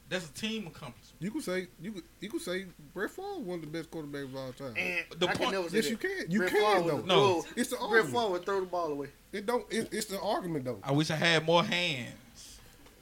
That's 0.08 0.30
a 0.30 0.34
team 0.34 0.68
accomplishment. 0.68 1.16
You 1.20 1.32
could 1.32 1.44
say 1.44 1.68
you 1.82 1.92
could 1.94 2.04
you 2.20 2.30
could 2.30 2.42
say 2.42 2.66
Brett 2.94 3.10
Favre 3.10 3.40
one 3.40 3.56
of 3.56 3.62
the 3.62 3.68
best 3.68 3.90
quarterbacks 3.90 4.26
of 4.26 4.36
all 4.36 4.52
time. 4.54 4.74
And 4.78 5.04
The 5.18 5.26
I 5.28 5.34
point- 5.34 5.40
can 5.40 5.52
never 5.54 5.70
say 5.70 5.76
yes, 5.78 5.86
that. 5.86 5.92
you 5.92 5.98
can. 5.98 6.32
You 6.32 6.40
Brett 6.40 6.52
can 6.52 6.62
Favre 6.84 6.88
though. 6.92 6.98
No. 7.02 7.16
no, 7.40 7.46
It's 7.56 7.70
the 7.72 7.78
Brett 7.78 7.90
argument. 7.90 8.14
Favre 8.16 8.30
would 8.32 8.46
throw 8.46 8.60
the 8.60 8.66
ball 8.68 8.92
away. 8.92 9.08
It 9.32 9.46
don't. 9.48 9.66
It, 9.74 9.90
it's 9.92 10.06
the 10.06 10.20
argument 10.22 10.66
though. 10.66 10.80
I 10.84 10.92
wish 10.92 11.10
I 11.10 11.16
had 11.16 11.44
more 11.46 11.64
hands. 11.64 12.14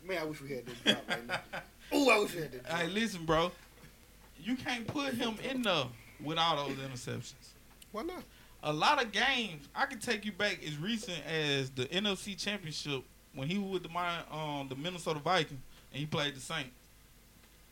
Man, 0.05 0.17
I 0.17 0.25
wish 0.25 0.41
we 0.41 0.49
had 0.49 0.65
this 0.65 0.75
drop 0.83 1.09
right 1.09 1.27
now. 1.27 1.39
Oh, 1.95 2.09
I 2.09 2.19
wish 2.19 2.33
we 2.33 2.41
had 2.41 2.51
this 2.51 2.61
drop. 2.63 2.79
Hey, 2.79 2.87
listen, 2.87 3.25
bro. 3.25 3.51
You 4.39 4.55
can't 4.55 4.87
put 4.87 5.13
him 5.13 5.35
in 5.49 5.61
there 5.61 5.85
with 6.23 6.37
all 6.37 6.67
those 6.67 6.77
interceptions. 6.77 7.33
Why 7.91 8.03
not? 8.03 8.23
A 8.63 8.73
lot 8.73 9.01
of 9.03 9.11
games 9.11 9.67
I 9.75 9.85
can 9.85 9.99
take 9.99 10.25
you 10.25 10.31
back 10.31 10.59
as 10.65 10.77
recent 10.77 11.19
as 11.27 11.69
the 11.69 11.85
NFC 11.85 12.37
Championship 12.41 13.03
when 13.35 13.47
he 13.47 13.57
was 13.57 13.71
with 13.81 13.83
the 13.83 14.35
um 14.35 14.67
the 14.69 14.75
Minnesota 14.75 15.19
Vikings 15.19 15.59
and 15.91 15.99
he 15.99 16.05
played 16.05 16.35
the 16.35 16.39
Saints. 16.39 16.71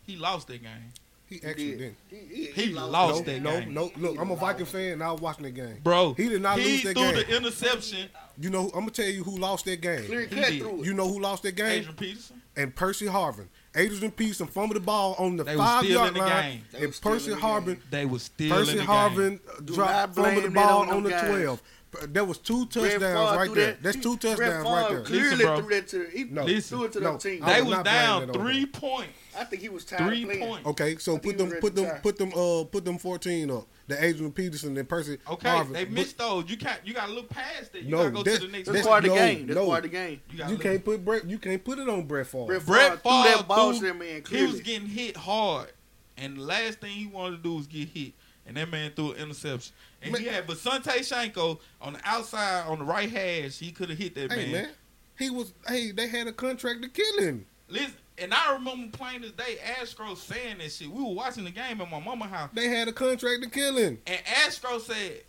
He 0.05 0.15
lost 0.17 0.47
that 0.47 0.61
game, 0.61 0.91
He 1.31 1.37
He 1.37 1.45
actually 1.47 1.71
did. 1.71 1.77
didn't. 1.79 1.97
He, 2.29 2.45
he, 2.45 2.45
He 2.67 2.73
lost, 2.73 2.91
lost 2.91 3.25
no, 3.27 3.33
that 3.33 3.41
no, 3.41 3.59
game. 3.61 3.73
no. 3.73 3.85
No, 3.85 3.91
look, 3.97 4.11
He 4.15 4.19
I'm 4.19 4.31
a 4.31 4.35
Viking 4.35 4.59
lost. 4.61 4.71
fan. 4.73 4.91
and 4.91 5.03
I 5.03 5.11
was 5.13 5.21
watching 5.21 5.43
the 5.43 5.51
game. 5.51 5.77
bro. 5.83 6.13
He 6.13 6.27
did 6.29 6.41
not 6.41 6.59
he 6.59 6.65
lose 6.65 6.83
that 6.83 6.95
game. 6.95 7.15
He 7.15 7.21
threw 7.23 7.23
the 7.23 7.37
interception. 7.37 8.09
You 8.39 8.49
know, 8.49 8.65
I'm 8.73 8.81
gonna 8.81 8.91
tell 8.91 9.05
you 9.07 9.23
who 9.23 9.37
lost 9.37 9.65
that 9.65 9.79
game. 9.81 10.05
Clear 10.05 10.21
He 10.21 10.27
cut 10.27 10.49
did. 10.49 10.61
through 10.61 10.81
it. 10.81 10.85
You 10.85 10.93
know 10.93 11.07
who 11.07 11.19
lost 11.21 11.43
that 11.43 11.55
game? 11.55 11.67
Adrian 11.79 11.95
Peterson. 11.95 12.41
And 12.57 12.75
Percy 12.75 13.05
Harvin. 13.05 13.47
Adrian 13.75 14.11
Peterson 14.11 14.47
fumbled 14.47 14.75
the 14.75 14.81
ball 14.81 15.15
on 15.17 15.37
the 15.37 15.45
They 15.45 15.55
five 15.55 15.85
yard 15.85 16.13
the 16.15 16.19
line. 16.19 16.61
They 16.73 16.83
and 16.83 16.99
Percy 17.01 17.31
Harvin. 17.31 17.79
They 17.89 18.05
was 18.05 18.23
still 18.23 18.49
Percy 18.53 18.71
in 18.71 18.77
the 18.79 18.83
Harvin 18.83 19.15
game. 19.29 19.39
Do 19.63 19.73
dropped 19.75 20.15
fumbled 20.15 20.43
the 20.43 20.49
ball 20.51 20.81
on 20.81 20.89
on 20.89 21.03
the 21.03 21.09
guys. 21.11 21.29
twelve. 21.29 21.61
There 22.07 22.23
was 22.25 22.37
two 22.37 22.65
touchdowns 22.67 23.37
right 23.37 23.53
there. 23.53 23.65
that- 23.73 23.83
That's 23.83 23.97
two 23.97 24.15
touchdowns 24.17 24.65
right 24.65 24.87
Favre 24.87 24.95
there. 24.99 25.05
Clearly 25.05 25.35
Listen, 25.45 25.57
threw 25.65 25.69
that 25.75 25.87
to 25.89 26.05
he 26.13 26.23
No. 26.23 26.43
Listen. 26.45 26.77
threw 26.77 26.85
it 26.87 26.91
to 26.93 26.99
No. 27.01 27.11
the 27.13 27.17
team. 27.19 27.45
They 27.45 27.61
was 27.61 27.83
down 27.83 28.31
three 28.33 28.65
points. 28.65 29.13
I 29.37 29.43
think 29.45 29.61
he 29.61 29.69
was 29.69 29.85
tired 29.85 30.07
Three 30.07 30.23
of 30.23 30.29
playing. 30.29 30.45
points. 30.47 30.67
Okay, 30.67 30.97
so 30.97 31.17
put 31.17 31.37
them, 31.37 31.51
put 31.61 31.75
them, 31.75 31.99
put 32.01 32.17
them, 32.17 32.33
uh, 32.35 32.63
put 32.65 32.83
them 32.85 32.97
fourteen 32.97 33.49
up. 33.51 33.67
The 33.87 34.03
Adrian 34.03 34.31
Peterson 34.31 34.77
and 34.77 34.87
Percy. 34.87 35.17
Okay, 35.29 35.49
Harvin. 35.49 35.73
they 35.73 35.83
But 35.85 35.93
missed 35.93 36.17
those. 36.17 36.49
You 36.49 36.57
can't. 36.57 36.79
You 36.85 36.93
got 36.93 37.07
to 37.07 37.13
look 37.13 37.29
past 37.29 37.75
it. 37.75 37.83
You 37.83 37.91
No, 37.91 37.97
got 37.97 38.03
to 38.03 38.11
go 38.11 38.23
that- 38.23 38.39
to 38.41 38.45
the 38.47 38.51
next. 38.51 38.67
That's 38.67 38.77
That's- 38.79 38.87
part 38.87 39.03
of 39.05 39.09
the 39.11 39.15
no, 39.15 39.25
game. 39.27 39.47
That's 39.47 39.55
no. 39.59 39.65
part 39.67 39.85
of 39.85 39.91
the 39.91 39.97
game. 39.97 40.21
You, 40.31 40.45
You 40.49 40.57
can't 40.57 40.83
put 40.85 41.03
Brett. 41.05 41.25
You 41.25 41.37
can't 41.39 41.63
put 41.63 41.79
it 41.79 41.89
on 41.89 42.05
Brett 42.05 42.27
Favre. 42.27 42.45
Brett 42.45 42.65
Brett 42.65 42.89
Favre 42.89 42.97
threw 43.23 43.31
that 43.35 43.47
ball 43.47 43.71
threw- 43.71 43.79
to 43.79 43.85
that 43.93 43.99
man 43.99 44.23
He 44.29 44.45
was 44.45 44.61
getting 44.61 44.87
hit 44.87 45.17
hard, 45.17 45.71
and 46.17 46.37
the 46.37 46.41
last 46.41 46.79
thing 46.79 46.91
he 46.91 47.07
wanted 47.07 47.37
to 47.37 47.43
do 47.43 47.55
was 47.55 47.67
get 47.67 47.89
hit. 47.89 48.13
And 48.47 48.57
that 48.57 48.69
man 48.69 48.91
threw 48.95 49.11
an 49.11 49.17
interception. 49.19 49.73
And 50.01 50.17
he 50.17 50.25
Man. 50.25 50.33
had 50.33 50.47
Visanthe 50.47 50.83
Shiancoe 50.99 51.59
on 51.79 51.93
the 51.93 51.99
outside 52.03 52.65
on 52.65 52.79
the 52.79 52.85
right 52.85 53.09
hash. 53.09 53.59
He 53.59 53.71
could 53.71 53.89
have 53.89 53.99
hit 53.99 54.15
that 54.15 54.31
Hey 54.31 54.51
man. 54.51 54.63
man, 54.63 54.69
he 55.17 55.29
was. 55.29 55.53
Hey, 55.67 55.91
they 55.91 56.07
had 56.07 56.27
a 56.27 56.31
contract 56.33 56.81
to 56.81 56.89
kill 56.89 57.19
him. 57.19 57.45
Listen, 57.69 57.93
and 58.21 58.33
I 58.33 58.53
remember 58.53 58.95
playing 58.97 59.21
this 59.21 59.31
day, 59.31 59.57
Astro 59.81 60.15
saying 60.15 60.59
that 60.59 60.71
shit. 60.71 60.89
We 60.89 61.03
were 61.03 61.13
watching 61.13 61.43
the 61.43 61.51
game 61.51 61.81
at 61.81 61.89
my 61.91 61.99
mama 61.99 62.25
house, 62.27 62.49
They 62.53 62.67
had 62.67 62.87
a 62.87 62.93
contract 62.93 63.43
to 63.43 63.49
kill 63.49 63.77
him. 63.77 63.99
and 64.07 64.19
Astro 64.45 64.79
said, 64.79 65.23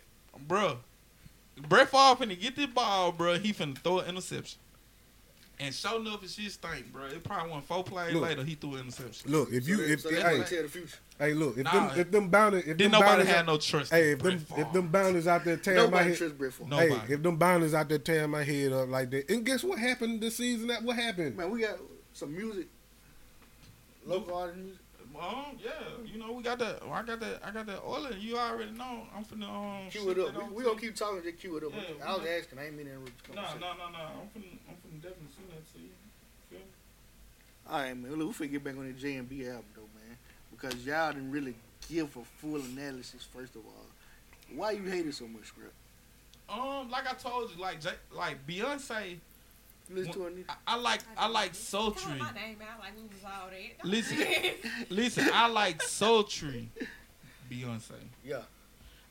"Bruh, 0.47 0.77
Brett 1.67 1.89
Favre 1.89 2.15
finna 2.15 2.39
get 2.39 2.55
this 2.55 2.67
ball, 2.67 3.13
bruh. 3.13 3.39
He 3.39 3.53
finna 3.53 3.77
throw 3.77 3.99
an 3.99 4.09
interception." 4.09 4.59
And 5.59 5.73
sure 5.73 5.99
enough, 5.99 6.23
it 6.23 6.31
shit 6.31 6.51
stink, 6.51 6.91
bro. 6.91 7.05
It 7.05 7.23
probably 7.23 7.51
went 7.53 7.63
four 7.65 7.83
plays 7.83 8.11
Look. 8.13 8.23
later. 8.23 8.43
He 8.43 8.55
threw 8.55 8.73
an 8.73 8.81
interception. 8.81 9.31
Look, 9.31 9.51
if 9.53 9.67
you, 9.67 9.77
so 9.77 9.83
if 9.83 10.01
so 10.01 10.09
hey, 10.09 10.15
that's 10.15 10.37
what 10.39 10.47
tell 10.47 10.63
the 10.63 10.67
future. 10.67 10.97
hey, 11.19 11.33
look, 11.35 11.57
if 11.57 11.63
Nah. 11.63 11.87
them, 11.89 11.99
if 11.99 12.11
them 12.11 12.29
boundaries, 12.29 12.63
if 12.67 12.75
Didn't 12.77 12.91
them 12.91 13.01
nobody 13.01 13.09
boundaries, 13.17 13.35
have 13.35 13.45
no 13.45 13.57
trust. 13.57 13.91
hey, 13.91 14.11
if 14.13 14.19
them, 14.19 14.45
Brett 14.49 14.59
if 14.67 14.73
them 14.73 14.87
boundaries 14.89 15.27
out 15.27 15.45
there 15.45 15.57
tearing 15.57 15.77
my 15.79 15.85
Nobody 15.85 16.09
head, 16.09 16.17
trusts 16.17 16.37
Brett 16.37 16.53
Favre. 16.53 16.69
No. 16.69 16.77
hey, 16.79 16.89
Nobody. 16.89 17.13
if 17.13 17.21
them 17.23 17.37
boundaries 17.37 17.73
out 17.75 17.87
there 17.87 17.99
tearing 17.99 18.31
my 18.31 18.43
head 18.43 18.73
up 18.73 18.89
like 18.89 19.11
that, 19.11 19.29
and 19.29 19.45
guess 19.45 19.63
what 19.63 19.77
happened 19.77 20.21
this 20.21 20.35
season? 20.37 20.67
That 20.67 20.81
what 20.83 20.95
happened? 20.95 21.37
Man, 21.37 21.51
we 21.51 21.61
got 21.61 21.77
some 22.13 22.35
music, 22.35 22.67
local 24.05 24.35
artist 24.35 24.57
music. 24.59 24.79
Um, 25.19 25.57
yeah, 25.63 25.71
you 26.11 26.17
know 26.19 26.31
we 26.31 26.41
got 26.41 26.57
that. 26.59 26.81
I 26.91 27.03
got 27.03 27.19
that. 27.19 27.39
I 27.45 27.51
got 27.51 27.67
that 27.67 27.81
oil. 27.85 28.05
and 28.07 28.19
You 28.21 28.35
already 28.37 28.71
know. 28.71 29.01
I'm 29.15 29.23
finna 29.23 29.47
um. 29.85 29.89
Cue 29.91 30.09
it 30.09 30.17
up. 30.17 30.33
that 30.33 30.49
We, 30.49 30.55
we 30.55 30.63
to 30.63 30.69
gonna 30.69 30.81
keep 30.81 30.95
talking. 30.95 31.21
Just 31.23 31.37
cue 31.39 31.57
it 31.57 31.63
up. 31.63 31.71
Yeah, 31.73 32.05
I 32.07 32.13
was 32.13 32.23
we- 32.23 32.29
asking. 32.29 32.57
I 32.59 32.65
ain't 32.65 32.75
mean 32.77 32.87
to 32.87 32.91
interrupt 32.93 33.29
No, 33.29 33.41
no, 33.43 33.49
no, 33.59 33.89
no. 33.91 33.99
I'm 33.99 34.41
finna, 34.41 34.57
I'm 34.67 34.75
finna 34.81 35.01
definitely 35.01 35.29
send 35.35 35.49
that 35.51 35.73
to 35.73 35.79
you. 35.79 35.89
Feel 36.49 36.59
me? 36.59 36.65
All 37.69 37.79
right, 37.79 37.95
man. 37.95 38.15
Look, 38.15 38.39
we 38.39 38.47
finna 38.47 38.51
get 38.53 38.63
back 38.63 38.75
on 38.77 38.87
the 38.87 38.93
J 38.93 39.15
and 39.17 39.29
B 39.29 39.45
album 39.47 39.65
though, 39.75 39.81
man, 39.81 40.17
because 40.51 40.83
y'all 40.85 41.13
didn't 41.13 41.31
really 41.31 41.53
give 41.89 42.15
a 42.17 42.23
full 42.39 42.55
analysis. 42.61 43.27
First 43.31 43.55
of 43.55 43.61
all, 43.65 43.85
why 44.55 44.71
you 44.71 44.83
hated 44.83 45.13
so 45.13 45.27
much, 45.27 45.45
Scrap? 45.45 45.67
Um, 46.49 46.89
like 46.89 47.07
I 47.07 47.13
told 47.13 47.51
you, 47.55 47.61
like 47.61 47.79
J- 47.81 47.89
like 48.11 48.45
Beyonce, 48.47 49.11
You 49.11 49.17
listen 49.89 50.13
to 50.13 50.25
it. 50.27 50.45
I, 50.49 50.55
I 50.67 50.75
like 50.77 51.01
I 51.17 51.27
like 51.27 51.51
Call 51.53 51.59
sultry. 51.93 52.19
my 52.19 52.31
name 52.33 52.57
out 52.61 52.79
like 52.79 52.93
we 52.95 53.03
was 53.03 53.23
all 53.25 53.49
there. 53.49 53.59
Listen. 53.83 54.17
Listen, 54.89 55.29
I 55.33 55.47
like 55.47 55.81
sultry 55.81 56.69
Beyonce. 57.51 57.91
Yeah. 58.23 58.41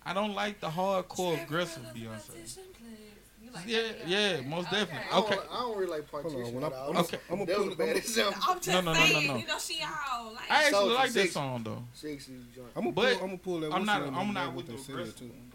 I 0.05 0.15
don't 0.15 0.35
like 0.35 0.61
the 0.61 0.69
hardcore 0.69 1.41
aggressive 1.43 1.85
Beyonce. 1.95 2.27
position, 2.27 2.63
please. 2.77 2.99
You 3.45 3.51
like 3.53 3.65
Yeah, 3.67 3.83
that 3.83 4.09
yeah, 4.09 4.37
Beyonce? 4.39 4.47
most 4.49 4.65
definitely. 4.71 4.99
I 5.11 5.15
don't, 5.21 5.25
Okay. 5.33 5.39
I 5.51 5.61
don't 5.61 5.77
really 5.79 5.91
like 5.91 6.11
partition. 6.11 6.43
Hold 6.43 6.47
on, 6.49 6.61
when 6.61 6.65
I- 6.73 6.77
all. 6.77 6.91
I'm 6.91 6.97
Okay. 6.99 7.19
I'm 7.31 7.39
gonna 7.39 7.47
That 7.47 7.59
was 7.59 7.67
pull 7.67 7.77
the 7.77 7.83
I'm 7.85 7.89
baddest 7.95 8.15
song. 8.15 8.35
I'm 8.49 8.57
just 8.61 8.69
No, 8.69 8.81
no, 8.81 8.93
no, 8.93 8.93
no, 8.93 9.07
saying, 9.07 9.27
no. 9.29 9.37
you 9.37 9.47
know, 9.47 9.59
she 9.59 9.81
all 9.85 10.33
like. 10.33 10.51
I 10.51 10.65
actually 10.65 10.79
Soulja 10.91 10.95
like 10.95 11.13
that 11.13 11.21
Six. 11.23 11.33
song 11.35 11.63
though. 11.63 11.85
Sexy 11.95 12.33
joint. 12.55 12.69
I'm 12.75 12.83
gonna 12.85 12.93
pull, 12.95 13.05
I'm 13.07 13.19
gonna 13.21 13.37
pull 13.39 13.61
that. 13.61 13.73
I'm 13.73 13.85
not. 13.85 14.03
I'm 14.03 14.15
of 14.29 14.35
not 14.35 14.47
what 14.49 14.55
with 14.57 14.67
they 14.69 14.73
the 14.77 14.79
said 14.83 14.91
aggressive 14.95 15.17
too. 15.19 15.25
one. 15.27 15.53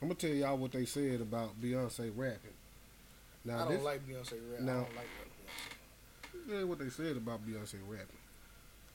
I'm 0.00 0.08
gonna 0.08 0.14
tell 0.14 0.30
y'all 0.30 0.56
what 0.56 0.72
they 0.72 0.84
said 0.84 1.20
about 1.20 1.60
Beyonce 1.60 2.12
rapping. 2.14 2.52
I 3.56 3.58
don't 3.64 3.68
this, 3.74 3.82
like 3.82 4.06
Beyonce 4.08 4.32
rap. 4.50 4.60
Now- 4.60 4.72
I 4.72 4.74
don't 4.74 4.96
like 4.96 5.06
rap 5.18 5.28
Beyonce. 6.48 6.58
yeah, 6.58 6.64
what 6.64 6.78
they 6.78 6.88
said 6.90 7.16
about 7.16 7.46
Beyonce 7.46 7.74
rapping. 7.88 8.06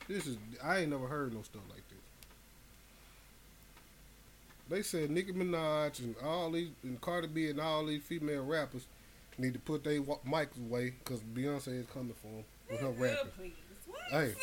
This 0.08 0.28
is 0.28 0.38
I 0.64 0.80
ain't 0.80 0.92
never 0.92 1.08
heard 1.08 1.34
no 1.34 1.42
stuff 1.44 1.62
like 1.70 1.84
this. 1.90 1.98
They 4.70 4.82
said 4.82 5.12
Nicki 5.12 5.34
Minaj 5.34 6.00
and 6.00 6.16
all 6.24 6.52
these 6.52 6.70
and 6.84 7.00
Cardi 7.02 7.28
B 7.28 7.50
and 7.50 7.60
all 7.60 7.86
these 7.86 8.02
female 8.02 8.46
rappers 8.46 8.86
need 9.38 9.54
to 9.54 9.60
put 9.60 9.84
their 9.84 10.02
wa- 10.02 10.20
mics 10.28 10.58
away 10.58 10.94
because 11.04 11.20
Beyonce 11.22 11.80
is 11.82 11.86
coming 11.88 12.14
for 12.22 12.28
them 12.28 12.44
with 12.70 12.80
her 12.80 12.90
rapping. 12.90 13.52
Hey, 14.10 14.34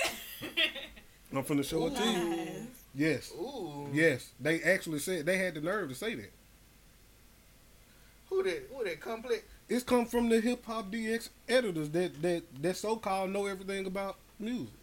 I'm 1.32 1.44
finna 1.44 1.64
show 1.64 1.86
it 1.86 1.96
to 1.96 2.04
you. 2.04 2.66
Yes, 2.94 3.32
Ooh. 3.38 3.88
yes, 3.92 4.30
they 4.40 4.62
actually 4.62 4.98
said 4.98 5.26
they 5.26 5.38
had 5.38 5.54
the 5.54 5.60
nerve 5.60 5.88
to 5.88 5.94
say 5.94 6.14
that. 6.16 6.32
Who 8.28 8.42
did? 8.42 8.64
Who 8.74 8.84
that? 8.84 9.00
Complex. 9.00 9.42
It's 9.70 9.84
come 9.84 10.04
from 10.04 10.28
the 10.28 10.40
hip 10.40 10.66
hop 10.66 10.90
DX 10.90 11.28
editors 11.48 11.88
that 11.90 12.20
that 12.22 12.42
that 12.60 12.76
so 12.76 12.96
called 12.96 13.30
know 13.30 13.46
everything 13.46 13.86
about 13.86 14.16
music. 14.40 14.74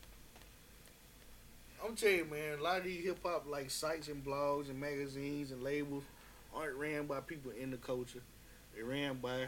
I'm 1.85 1.93
telling 1.95 2.15
you, 2.19 2.25
man. 2.25 2.57
A 2.59 2.63
lot 2.63 2.77
of 2.79 2.83
these 2.85 3.03
hip 3.03 3.19
hop 3.21 3.45
like 3.49 3.69
sites 3.69 4.07
and 4.07 4.23
blogs 4.25 4.69
and 4.69 4.79
magazines 4.79 5.51
and 5.51 5.61
labels 5.61 6.03
aren't 6.55 6.75
ran 6.75 7.05
by 7.05 7.19
people 7.19 7.51
in 7.51 7.69
the 7.69 7.77
culture. 7.77 8.21
They 8.75 8.81
ran 8.81 9.15
by 9.15 9.47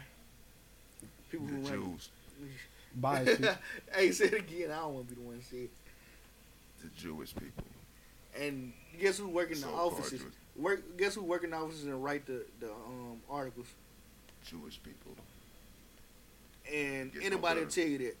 people 1.30 1.46
who 1.46 1.62
The 1.62 1.70
run. 1.70 1.82
Jews, 1.92 2.08
Biased 2.96 3.38
people. 3.40 3.54
hey, 3.94 4.12
say 4.12 4.26
it 4.26 4.34
again. 4.34 4.70
I 4.70 4.76
don't 4.80 4.94
want 4.94 5.08
to 5.08 5.14
be 5.14 5.22
the 5.22 5.26
one 5.26 5.38
to 5.38 5.44
say 5.44 5.56
it. 5.56 5.70
the 6.82 6.88
Jewish 7.00 7.34
people. 7.34 7.64
And 8.38 8.74
guess 9.00 9.16
who 9.18 9.28
work 9.28 9.48
in 9.50 9.54
the 9.54 9.62
So-called 9.62 9.94
offices? 9.94 10.20
Jewish, 10.20 10.34
Work. 10.56 10.98
Guess 10.98 11.14
who 11.14 11.22
work 11.22 11.44
in 11.44 11.50
the 11.50 11.56
offices 11.56 11.84
and 11.86 12.04
write 12.04 12.26
the 12.26 12.44
the 12.60 12.70
um, 12.70 13.20
articles? 13.30 13.68
Jewish 14.44 14.80
people. 14.82 15.12
And 16.72 17.12
Gets 17.12 17.24
no 17.24 17.26
anybody 17.32 17.60
will 17.60 17.68
tell 17.70 17.84
you 17.86 17.98
that. 17.98 18.16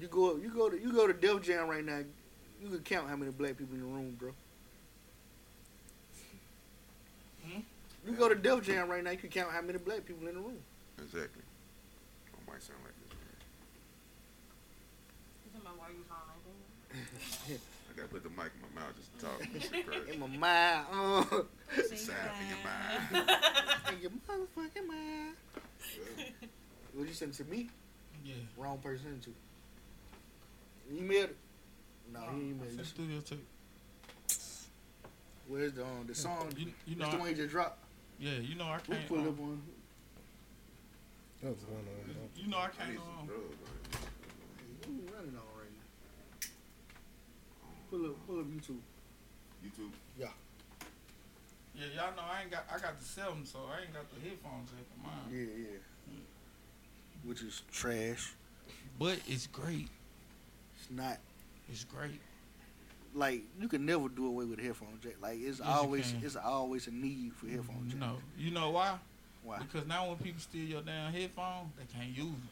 You 0.00 0.08
go, 0.08 0.36
you 0.36 0.48
go 0.50 0.70
to, 0.70 0.80
you 0.80 0.92
go 0.92 1.06
to 1.06 1.12
Def 1.12 1.42
Jam 1.42 1.68
right 1.68 1.84
now. 1.84 2.00
You 2.62 2.68
can 2.68 2.80
count 2.80 3.08
how 3.08 3.16
many 3.16 3.30
black 3.32 3.56
people 3.58 3.74
in 3.74 3.80
the 3.80 3.86
room, 3.86 4.16
bro. 4.18 4.30
Hmm? 7.44 7.60
You 8.06 8.12
go 8.12 8.28
to 8.28 8.34
Def 8.34 8.62
Jam 8.62 8.88
right 8.88 9.04
now. 9.04 9.10
You 9.10 9.18
can 9.18 9.30
count 9.30 9.50
how 9.52 9.60
many 9.62 9.78
black 9.78 10.04
people 10.06 10.26
in 10.28 10.34
the 10.34 10.40
room. 10.40 10.58
Exactly. 10.98 11.42
I 12.34 12.50
might 12.50 12.62
sound 12.62 12.78
like 12.84 12.94
this. 12.94 13.18
You 15.44 15.50
talking 15.52 15.66
about 15.66 15.78
why 15.78 15.88
you 15.90 16.04
hungry? 16.08 17.60
I 17.90 17.96
gotta 17.96 18.08
put 18.08 18.22
the 18.22 18.30
mic 18.30 18.50
in 18.54 18.74
my 18.74 18.80
mouth 18.80 18.94
just 18.96 19.18
to 19.18 19.26
talk. 19.26 19.42
Shit 19.72 19.86
crazy. 19.86 20.12
In 20.14 20.20
my 20.20 20.26
mind, 20.26 20.86
uh, 20.92 21.22
Sound 21.94 22.34
in 22.40 22.48
your 22.48 22.62
mind. 22.64 23.30
in 23.92 24.00
your 24.00 24.10
motherfucking 24.26 24.86
mind. 24.86 25.34
What 26.94 27.06
you 27.08 27.14
send 27.14 27.32
to 27.34 27.44
me? 27.44 27.68
Yeah. 28.24 28.34
Wrong 28.56 28.78
person 28.78 29.20
to. 29.24 29.30
You 30.92 31.02
emailed 31.02 31.24
it? 31.24 31.36
No, 32.12 32.20
he 32.20 32.26
I 32.26 32.30
emailed 32.52 32.66
sent 32.66 32.78
you. 32.78 32.84
studio 32.84 33.20
tape. 33.20 33.46
Where's 35.48 35.72
the 35.72 35.82
um, 35.84 36.04
the 36.06 36.14
song? 36.14 36.52
You, 36.56 36.66
you 36.86 36.96
know, 36.96 37.04
It's 37.06 37.12
the 37.14 37.16
I, 37.16 37.20
one 37.20 37.28
you 37.30 37.36
just 37.36 37.50
dropped. 37.50 37.78
yeah, 38.18 38.32
you 38.38 38.54
know 38.56 38.66
I 38.66 38.78
can't. 38.78 39.06
pull 39.08 39.18
it 39.18 39.22
um, 39.22 39.28
up 39.28 39.40
on. 39.40 39.62
That 41.42 41.48
one 41.48 41.80
of 41.80 42.38
you 42.40 42.48
know 42.50 42.58
I 42.58 42.64
I 42.64 42.68
can't. 42.68 42.90
need 42.90 42.98
some 42.98 43.18
Um, 43.20 43.26
drugs. 43.26 43.56
you 44.86 45.02
running 45.14 45.34
on 45.34 45.46
right 45.58 45.72
now? 45.72 46.48
Pull 47.90 48.06
up, 48.06 48.26
pull 48.26 48.38
up 48.40 48.46
YouTube. 48.46 48.78
YouTube. 49.64 49.90
yeah, 50.18 50.26
Yeah, 51.74 51.86
y'all 51.96 52.14
know 52.16 52.22
I 52.30 52.42
ain't 52.42 52.50
got. 52.50 52.64
I 52.72 52.78
got 52.78 52.98
the 52.98 53.04
seven, 53.04 53.44
so 53.46 53.60
I 53.72 53.82
ain't 53.82 53.92
got 53.94 54.04
the 54.14 54.20
headphones 54.20 54.70
jack 54.70 54.86
on 54.98 55.02
mine. 55.10 55.26
Yeah, 55.32 55.66
yeah. 55.66 56.20
Which 57.24 57.42
is 57.42 57.62
trash. 57.72 58.32
But 58.98 59.18
it's 59.28 59.46
great. 59.46 59.88
It's 60.78 60.90
not 60.90 61.18
It's 61.70 61.84
great. 61.84 62.20
like 63.14 63.42
you 63.60 63.68
can 63.68 63.84
never 63.86 64.08
do 64.08 64.26
away 64.26 64.44
with 64.44 64.58
a 64.58 64.62
headphone 64.62 64.98
jack. 65.02 65.14
Like 65.22 65.38
it's 65.40 65.58
Yes, 65.58 65.68
always 65.68 66.14
it's 66.22 66.36
always 66.36 66.86
a 66.86 66.90
need 66.90 67.32
for 67.34 67.46
headphone 67.48 67.82
You 67.86 67.90
jack. 67.92 68.00
know. 68.00 68.16
You 68.38 68.50
know 68.50 68.70
why? 68.70 68.98
Why? 69.42 69.58
Because 69.58 69.86
now 69.86 70.08
when 70.08 70.18
people 70.18 70.40
steal 70.40 70.64
your 70.64 70.82
damn 70.82 71.12
headphone, 71.12 71.72
they 71.78 71.84
can't 71.92 72.14
use 72.16 72.26
them. 72.26 72.48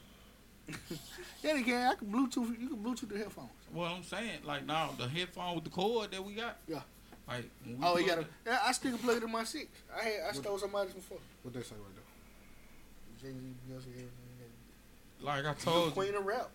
Yeah, 1.42 1.54
they 1.54 1.62
can. 1.62 1.90
I 1.90 1.94
can 1.94 2.08
Bluetooth. 2.08 2.60
You 2.60 2.68
can 2.68 2.78
Bluetooth 2.82 3.08
the 3.08 3.16
headphones. 3.18 3.48
Well, 3.72 3.92
I'm 3.92 4.02
saying, 4.02 4.40
like 4.44 4.66
now 4.66 4.90
the 4.98 5.08
headphone 5.08 5.54
with 5.54 5.64
the 5.64 5.70
cord 5.70 6.10
that 6.10 6.22
we 6.24 6.34
got. 6.34 6.56
Yeah. 6.66 6.80
Like. 7.26 7.44
Oh, 7.82 7.96
you 7.98 8.06
gotta. 8.06 8.22
it- 8.22 8.26
Yeah, 8.46 8.58
I 8.64 8.72
still 8.72 8.90
can 8.92 9.00
plug 9.00 9.16
it 9.18 9.22
in 9.22 9.30
my 9.32 9.44
six. 9.44 9.66
I 9.98 10.02
had 10.04 10.20
I 10.30 10.32
stole 10.32 10.58
somebody's 10.58 10.92
before. 10.94 11.18
What 11.42 11.54
they 11.54 11.62
say 11.62 11.74
right 11.76 11.94
there? 11.94 13.32
Jay 13.32 13.38
Z, 13.38 13.44
Beyonce, 13.66 13.86
everything. 13.92 14.10
Like 15.20 15.44
I 15.46 15.54
told 15.54 15.84
you, 15.84 15.84
the 15.90 15.94
queen 15.94 16.14
of 16.14 16.24
rap. 16.26 16.50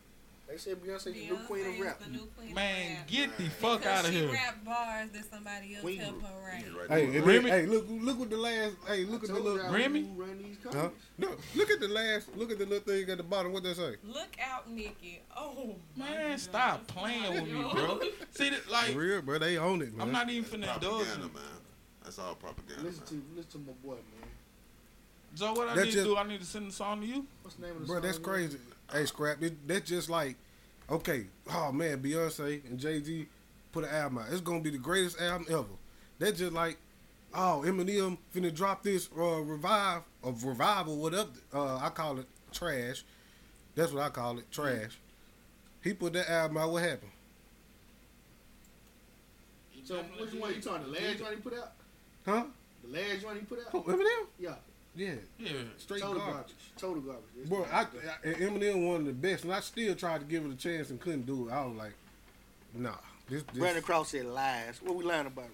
They 0.47 0.57
said 0.57 0.83
Beyonce 0.83 1.05
the 1.05 1.11
new 1.11 1.37
queen 1.47 1.65
of 1.65 1.79
rap. 1.79 1.99
the 1.99 2.09
new 2.11 2.19
of 2.37 2.53
man, 2.53 2.97
rap. 2.97 3.07
get 3.07 3.37
the 3.37 3.45
fuck 3.49 3.79
Because 3.79 3.99
out 3.99 4.05
of 4.05 4.11
here. 4.11 4.27
she 4.27 4.33
rap 4.35 4.63
bars 4.65 5.09
that 5.13 5.25
somebody 5.31 5.73
else 5.73 5.81
Queen 5.83 5.97
help 5.99 6.21
her 6.21 6.27
You 6.27 6.45
write. 6.45 6.65
get 6.65 6.75
right 6.75 6.89
Hey, 6.91 7.05
to 7.07 7.11
it. 7.11 7.17
and 7.17 7.25
Remy- 7.25 7.49
hey, 7.49 7.65
look, 7.65 7.85
look 7.89 8.19
what 8.19 8.29
the 8.29 8.37
last. 8.37 8.75
Hey, 8.85 9.05
look 9.05 9.23
at 9.23 9.29
the 9.29 9.39
little. 9.39 9.71
Remy? 9.71 10.01
who 10.01 10.21
run 10.21 10.37
these 10.37 10.57
Huh? 10.71 10.89
No, 11.17 11.29
look 11.55 11.71
at 11.71 11.79
the 11.79 11.87
last. 11.87 12.35
Look 12.35 12.51
at 12.51 12.59
the 12.59 12.65
little 12.65 12.83
thing 12.85 13.09
at 13.09 13.17
the 13.17 13.23
bottom. 13.23 13.51
What 13.53 13.63
they 13.63 13.73
say? 13.73 13.95
Look 14.03 14.35
out, 14.45 14.69
Nicki. 14.69 15.21
Oh, 15.35 15.75
Man, 15.95 16.11
goodness. 16.21 16.43
stop 16.43 16.85
playing 16.87 17.33
with 17.33 17.45
me, 17.45 17.61
bro. 17.73 17.99
See 18.31 18.49
that, 18.49 18.59
For 18.59 18.71
like 18.71 18.95
real, 18.95 19.21
bro. 19.21 19.39
They 19.39 19.57
own 19.57 19.81
it, 19.81 19.93
man. 19.95 20.07
I'm 20.07 20.11
not 20.13 20.29
even 20.29 20.43
finna 20.43 20.73
indulge 20.75 21.05
propaganda, 21.05 21.27
you. 21.27 21.33
man. 21.33 21.43
That's 22.03 22.19
all 22.19 22.35
propaganda. 22.35 22.83
Listen 22.83 22.99
man. 22.99 23.23
to 23.23 23.37
listen 23.37 23.51
to 23.51 23.57
my 23.59 23.73
boy, 23.83 23.95
man. 23.95 24.29
So 25.35 25.53
what 25.53 25.69
I 25.69 25.75
That's 25.75 25.85
need 25.87 25.91
just- 25.93 26.05
to 26.05 26.11
do? 26.11 26.17
I 26.17 26.27
need 26.27 26.39
to 26.39 26.45
send 26.45 26.67
the 26.69 26.73
song 26.73 27.01
to 27.01 27.07
you. 27.07 27.25
What's 27.41 27.55
the 27.55 27.63
name 27.63 27.75
of 27.75 27.81
the 27.81 27.85
Bro, 27.87 27.95
song? 27.95 28.01
Bro, 28.01 28.09
that's 28.09 28.19
man? 28.19 28.23
crazy. 28.25 28.57
Hey, 28.91 29.05
scrap. 29.05 29.41
It, 29.41 29.67
that's 29.67 29.89
just 29.89 30.09
like, 30.09 30.35
okay, 30.89 31.25
oh 31.51 31.71
man, 31.71 32.01
Beyonce 32.03 32.63
and 32.69 32.79
Jay 32.79 33.01
Z 33.01 33.25
put 33.71 33.83
an 33.85 33.89
album 33.89 34.19
out. 34.19 34.25
It's 34.31 34.41
gonna 34.41 34.59
be 34.59 34.69
the 34.69 34.77
greatest 34.77 35.19
album 35.19 35.47
ever. 35.49 35.65
That's 36.19 36.37
just 36.37 36.53
like, 36.53 36.77
oh, 37.33 37.63
Eminem 37.65 38.17
finna 38.35 38.53
drop 38.53 38.83
this 38.83 39.09
uh, 39.17 39.41
revive 39.41 40.01
of 40.23 40.43
revival, 40.43 40.97
whatever. 40.97 41.29
Uh, 41.53 41.77
I 41.77 41.89
call 41.89 42.19
it 42.19 42.27
trash. 42.51 43.03
That's 43.75 43.91
what 43.91 44.03
I 44.03 44.09
call 44.09 44.37
it, 44.37 44.51
trash. 44.51 44.99
He 45.83 45.93
put 45.93 46.13
that 46.13 46.29
album 46.29 46.57
out. 46.57 46.71
What 46.71 46.83
happened? 46.83 47.11
So 49.83 49.97
which 50.19 50.33
one 50.33 50.53
you 50.53 50.61
talking? 50.61 50.91
The 50.93 50.99
last 50.99 51.21
one 51.21 51.31
he 51.33 51.41
put 51.41 51.53
out? 51.55 51.71
Huh? 52.25 52.43
The 52.83 52.89
last 52.99 53.25
one 53.25 53.35
he 53.35 53.41
put 53.41 53.59
Who, 53.71 53.79
out? 53.79 53.85
Eminem? 53.87 54.25
Yeah. 54.39 54.55
Yeah, 54.95 55.13
Yeah. 55.39 55.51
straight 55.77 56.01
Total 56.01 56.17
garbage. 56.19 56.33
garbage. 56.35 56.53
Total 56.77 57.01
garbage. 57.01 57.23
It's 57.39 57.49
Bro, 57.49 57.65
I. 57.71 57.81
I, 57.81 57.85
Eminem 58.33 58.87
one 58.87 59.01
of 59.01 59.05
the 59.07 59.13
best, 59.13 59.43
and 59.43 59.53
I 59.53 59.59
still 59.61 59.95
tried 59.95 60.19
to 60.19 60.25
give 60.25 60.45
it 60.45 60.51
a 60.51 60.55
chance 60.55 60.89
and 60.91 60.99
couldn't 60.99 61.25
do 61.25 61.49
it. 61.49 61.51
I 61.51 61.65
was 61.65 61.75
like, 61.75 61.93
nah, 62.75 62.91
this, 63.27 63.41
this 63.43 63.57
Brandon 63.57 63.81
Cross 63.83 64.09
said 64.09 64.25
lies. 64.25 64.79
What 64.83 64.95
we 64.95 65.03
lying 65.03 65.27
about? 65.27 65.45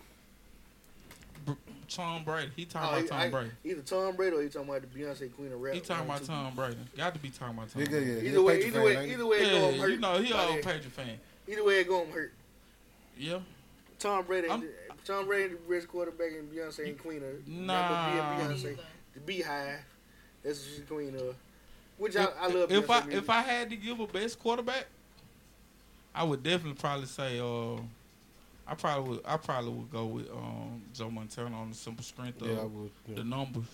Tom 1.88 2.24
Brady. 2.24 2.52
He 2.56 2.66
talking 2.66 2.88
Oh, 2.88 2.92
about 2.92 3.02
he- 3.02 3.08
Tom 3.08 3.20
I- 3.20 3.30
Brady. 3.30 3.52
Either 3.66 3.82
Tom 3.82 4.16
Brady 4.16 4.36
or 4.36 4.42
he 4.44 4.50
talking 4.50 4.70
about 4.70 4.82
the 4.82 4.88
Beyonce 5.00 5.34
Queen 5.36 5.52
of 5.52 5.60
Rap. 5.62 5.74
He 5.74 5.80
talking 5.82 6.06
about. 6.06 6.24
Tom 6.24 6.54
Brady. 6.56 6.78
Got 6.96 7.14
to 7.16 7.20
be 7.20 7.30
talking 7.30 7.58
about 7.58 7.70
Tom 7.72 7.82
Nigga, 7.82 7.90
Brady. 7.90 8.06
yeah, 8.12 8.30
Either 8.32 8.42
way, 8.44 8.54
Patriot 8.58 8.68
either 8.68 8.78
fan, 8.78 8.86
way, 8.86 8.96
ain't 8.98 9.06
he? 9.08 9.14
either 9.14 9.26
way, 9.26 9.38
it 9.38 9.50
go 9.50 9.70
Yeah, 9.70 9.78
hurt. 9.82 9.90
you 9.92 9.98
know 10.00 10.20
he 10.22 10.34
by 10.34 10.44
an 10.44 10.50
old 10.50 10.58
that. 10.58 10.66
Patriot 10.66 10.92
fan. 10.92 11.20
Either 11.48 11.64
way, 11.64 11.80
it 11.80 11.88
go 11.88 12.06
hurt. 12.06 12.34
Yeah. 13.18 13.40
Tom 13.98 14.26
Brady, 14.26 14.50
I'm- 14.50 14.70
Tom 15.06 15.26
Brady, 15.26 15.56
the 15.56 15.74
best 15.74 15.88
quarterback, 15.88 16.32
and 16.38 16.52
Beyonce 16.52 16.88
and 16.90 17.00
Queen 17.00 17.24
of. 17.24 17.48
Nah. 17.48 18.38
Beyonce, 18.40 18.78
the 19.26 19.34
BeyHive. 19.34 19.78
That's 20.44 20.60
what 20.60 20.70
she's 20.76 20.84
Queen 20.88 21.16
of. 21.16 21.36
Which 21.98 22.16
I, 22.16 22.28
I 22.40 22.48
love. 22.48 22.72
If 22.72 22.90
I 22.90 23.02
music. 23.02 23.24
if 23.24 23.30
I 23.30 23.42
had 23.42 23.70
to 23.70 23.76
give 23.76 24.00
a 24.00 24.08
best 24.08 24.40
quarterback, 24.40 24.86
I 26.16 26.24
would 26.24 26.44
definitely 26.44 26.80
probably 26.80 27.08
say 27.08 27.40
uh, 27.40 27.76
I 28.68 28.76
probably 28.76 29.10
would 29.10 29.22
I 29.26 29.38
probably 29.38 29.72
would 29.72 29.92
go 29.92 30.06
with 30.06 30.30
um 30.32 30.82
Joe 30.94 31.10
Montana 31.10 31.58
on 31.58 31.70
the 31.70 31.76
simple 31.76 32.04
strength 32.04 32.42
of 32.42 32.48
Yeah, 32.48 32.60
I 32.60 32.64
would. 32.66 32.92
Yeah. 33.08 33.16
the 33.16 33.24
numbers. 33.24 33.66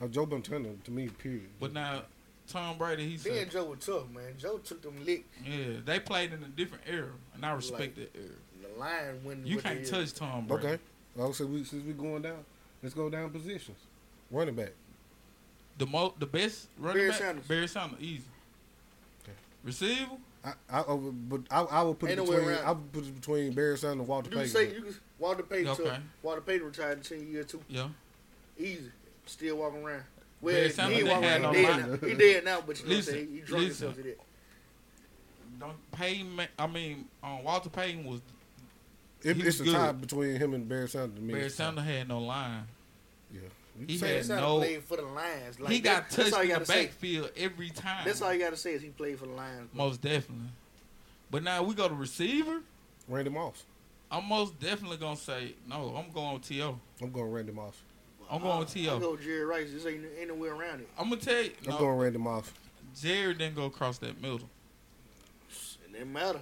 Uh, 0.00 0.06
Joe 0.08 0.26
Montana 0.26 0.68
to 0.84 0.90
me, 0.90 1.08
period. 1.08 1.48
But 1.58 1.72
now 1.72 2.02
Tom 2.48 2.78
Brady, 2.78 3.04
he 3.04 3.16
Ben 3.16 3.34
said, 3.38 3.50
Joe 3.50 3.64
was 3.64 3.84
tough, 3.84 4.08
man. 4.10 4.34
Joe 4.38 4.58
took 4.58 4.82
them 4.82 5.04
lick. 5.04 5.24
yeah, 5.44 5.80
they 5.84 6.00
played 6.00 6.32
in 6.32 6.42
a 6.42 6.48
different 6.48 6.84
era, 6.86 7.10
and 7.34 7.44
I 7.44 7.52
respect 7.52 7.96
that 7.96 8.14
era. 8.14 8.28
The 8.62 8.78
line 8.78 9.20
when 9.22 9.46
You 9.46 9.58
can't 9.58 9.84
touch 9.86 10.12
Tom 10.14 10.46
Brady. 10.46 10.66
okay. 10.66 10.78
Like 11.16 11.28
I 11.28 11.32
said, 11.32 11.50
we, 11.52 11.64
since 11.64 11.84
we 11.84 11.92
going 11.92 12.22
down, 12.22 12.44
let's 12.82 12.94
go 12.94 13.10
down 13.10 13.30
positions. 13.30 13.78
Running 14.30 14.54
back. 14.54 14.72
The 15.78 15.86
mo 15.86 16.12
the 16.18 16.26
best 16.26 16.68
running 16.78 16.98
Barry 16.98 17.08
back, 17.10 17.18
Sanders. 17.18 17.46
Barry 17.46 17.68
Sanders, 17.68 18.00
easy. 18.00 18.24
Okay. 19.22 19.32
Receiver, 19.64 20.10
I, 20.44 20.52
I, 20.70 20.80
I 20.82 20.92
would- 20.92 21.28
but 21.28 21.40
I, 21.50 21.60
I 21.62 21.82
would 21.82 21.98
put 21.98 22.10
Ain't 22.10 22.18
it 22.18 22.24
no 22.24 22.30
way 22.30 22.36
between. 22.38 22.54
around 22.56 22.64
I 22.66 22.70
would 22.72 22.92
put 22.92 23.04
it 23.06 23.14
between 23.14 23.52
Barry 23.52 23.78
Sanders 23.78 23.98
and 24.00 24.08
Walter 24.08 24.30
You 24.30 24.36
can 24.36 24.40
Payton. 24.46 24.54
say 24.70 24.74
you 24.74 24.82
can 24.82 24.94
Walter 25.18 25.42
Payton. 25.44 25.68
Okay. 25.68 25.84
took- 25.84 25.92
Walter 26.22 26.40
Payton 26.40 26.66
retired 26.66 26.98
in 26.98 27.04
ten 27.04 27.30
years 27.32 27.46
too. 27.46 27.60
yeah. 27.68 27.88
Easy. 28.58 28.90
Still 29.26 29.56
walking 29.58 29.82
around. 29.84 30.02
Well, 30.40 30.54
Barry 30.54 30.66
he 30.66 30.72
Sanders 30.72 30.98
ain't 30.98 31.06
didn't 31.06 31.22
walking 31.22 31.28
have 31.28 31.42
around. 31.42 31.52
no 31.52 31.58
He 31.58 31.64
dead 31.64 31.80
line. 31.80 31.90
now. 32.00 32.08
He 32.08 32.14
dead 32.14 32.44
now, 32.44 32.60
but 32.66 32.78
you 32.78 32.84
know 32.84 32.88
what 32.88 32.92
I'm 32.92 32.96
Listen, 32.96 33.14
saying? 33.14 33.28
He 33.32 33.40
drunk 33.40 33.64
listen. 33.64 33.86
himself 33.88 33.94
to 33.96 34.02
that. 34.02 34.20
Don't 35.60 35.90
Payton. 35.92 36.30
ma- 36.32 36.44
I 36.58 36.66
mean, 36.66 37.04
um, 37.22 37.44
Walter 37.44 37.68
Payton 37.70 38.04
was 38.04 38.20
It, 39.22 39.36
he 39.36 39.42
it's 39.42 39.58
was 39.60 39.68
a 39.68 39.72
tie 39.72 39.92
between 39.92 40.36
him 40.36 40.54
and 40.54 40.68
Barry 40.68 40.88
Sanders. 40.88 41.16
to 41.16 41.22
me. 41.22 41.34
Barry 41.34 41.46
It's 41.46 41.54
a 41.54 41.58
tie. 41.58 41.64
Sanders 41.66 41.84
had 41.84 42.08
no 42.08 42.18
line. 42.20 42.64
Yeah. 43.32 43.40
You 43.80 43.86
He 43.86 43.98
say 43.98 44.16
had 44.18 44.28
Barry 44.28 44.38
it. 44.38 44.42
No- 44.42 44.56
played 44.58 44.82
for 44.84 44.96
the 44.96 45.02
Lions. 45.02 45.60
Like, 45.60 45.72
he 45.72 45.80
got 45.80 46.08
that- 46.10 46.16
that's 46.16 46.30
touched 46.30 46.44
in 46.50 46.58
the 46.58 46.64
backfield 46.66 47.30
every 47.36 47.70
time. 47.70 48.04
That's 48.04 48.20
all 48.22 48.32
you 48.32 48.40
got 48.40 48.50
to 48.50 48.56
say 48.56 48.72
is 48.74 48.82
he 48.82 48.88
played 48.88 49.18
for 49.18 49.26
the 49.26 49.32
Lions. 49.32 49.68
bro. 49.72 49.84
Most 49.86 50.00
definitely. 50.00 50.48
But 51.30 51.42
now 51.42 51.62
we 51.62 51.74
go 51.74 51.88
to 51.88 51.94
receiver. 51.94 52.60
Randy 53.06 53.30
Moss. 53.30 53.64
I'm 54.10 54.26
most 54.26 54.58
definitely 54.58 54.96
gonna 54.96 55.16
say 55.16 55.54
no. 55.66 55.94
I'm 55.96 56.10
going 56.12 56.34
with 56.34 56.48
To. 56.48 56.78
I'm 57.02 57.12
going 57.12 57.30
Randy 57.30 57.52
Moss. 57.52 57.74
I'm 58.30 58.40
going 58.42 58.58
with 58.58 58.70
I 58.70 58.72
T.O. 58.72 58.98
go 58.98 59.16
Jerry 59.16 59.44
Rice. 59.44 59.68
This 59.72 59.84
ain't, 59.86 60.04
ain't 60.18 60.28
no 60.28 60.34
way 60.34 60.48
around 60.48 60.80
it. 60.80 60.88
I'm 60.98 61.08
gonna 61.10 61.20
tell 61.20 61.42
you. 61.42 61.50
I'm 61.64 61.70
No, 61.72 61.78
going 61.78 61.98
Randy 61.98 62.18
Moss. 62.18 62.50
Jared 62.98 63.38
didn't 63.38 63.54
go 63.56 63.64
across 63.66 63.98
that 63.98 64.20
middle. 64.20 64.40
It 65.50 65.92
didn't 65.92 66.12
matter. 66.12 66.40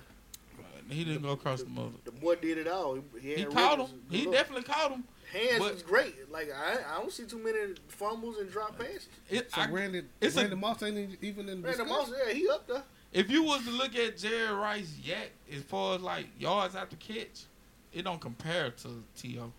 He 0.88 1.02
didn't 1.04 1.22
go 1.22 1.30
across 1.30 1.62
the 1.62 1.68
middle. 1.68 1.92
The 2.04 2.12
boy 2.12 2.36
did 2.36 2.58
it 2.58 2.68
all. 2.68 2.94
He, 3.20 3.20
he, 3.20 3.34
He 3.36 3.44
caught 3.46 3.80
him. 3.80 3.88
He 4.10 4.24
definitely 4.26 4.62
caught 4.64 4.92
him. 4.92 5.04
Hands 5.32 5.58
but- 5.58 5.72
was 5.74 5.82
great. 5.82 6.30
Like 6.30 6.50
I, 6.52 6.78
I 6.94 7.00
don't 7.00 7.12
see 7.12 7.24
too 7.24 7.38
many 7.38 7.74
fumbles 7.88 8.38
and 8.38 8.50
drop 8.50 8.78
passes. 8.78 9.08
It, 9.30 9.50
So 9.52 9.60
I- 9.60 9.68
Randy, 9.70 10.02
it's 10.20 10.36
a- 10.36 10.40
Randy 10.42 10.56
Moss 10.56 10.82
ain't 10.82 11.18
even 11.22 11.48
in 11.48 11.62
the 11.62 11.68
Randy. 11.68 11.84
Moss, 11.84 12.10
yeah, 12.26 12.32
he 12.32 12.48
up 12.48 12.66
there. 12.66 12.82
if 13.12 13.30
you 13.30 13.42
was 13.42 13.64
to 13.64 13.70
look 13.70 13.94
at 13.96 14.16
Jerry 14.18 14.54
Rice 14.54 14.94
yet, 15.02 15.30
as 15.54 15.62
far 15.62 15.96
as 15.96 16.00
like 16.02 16.26
yards 16.38 16.74
after 16.76 16.96
catch, 16.96 17.44
it 17.92 18.02
don't 18.02 18.20
compare 18.20 18.70
to 18.70 19.02
To. 19.22 19.52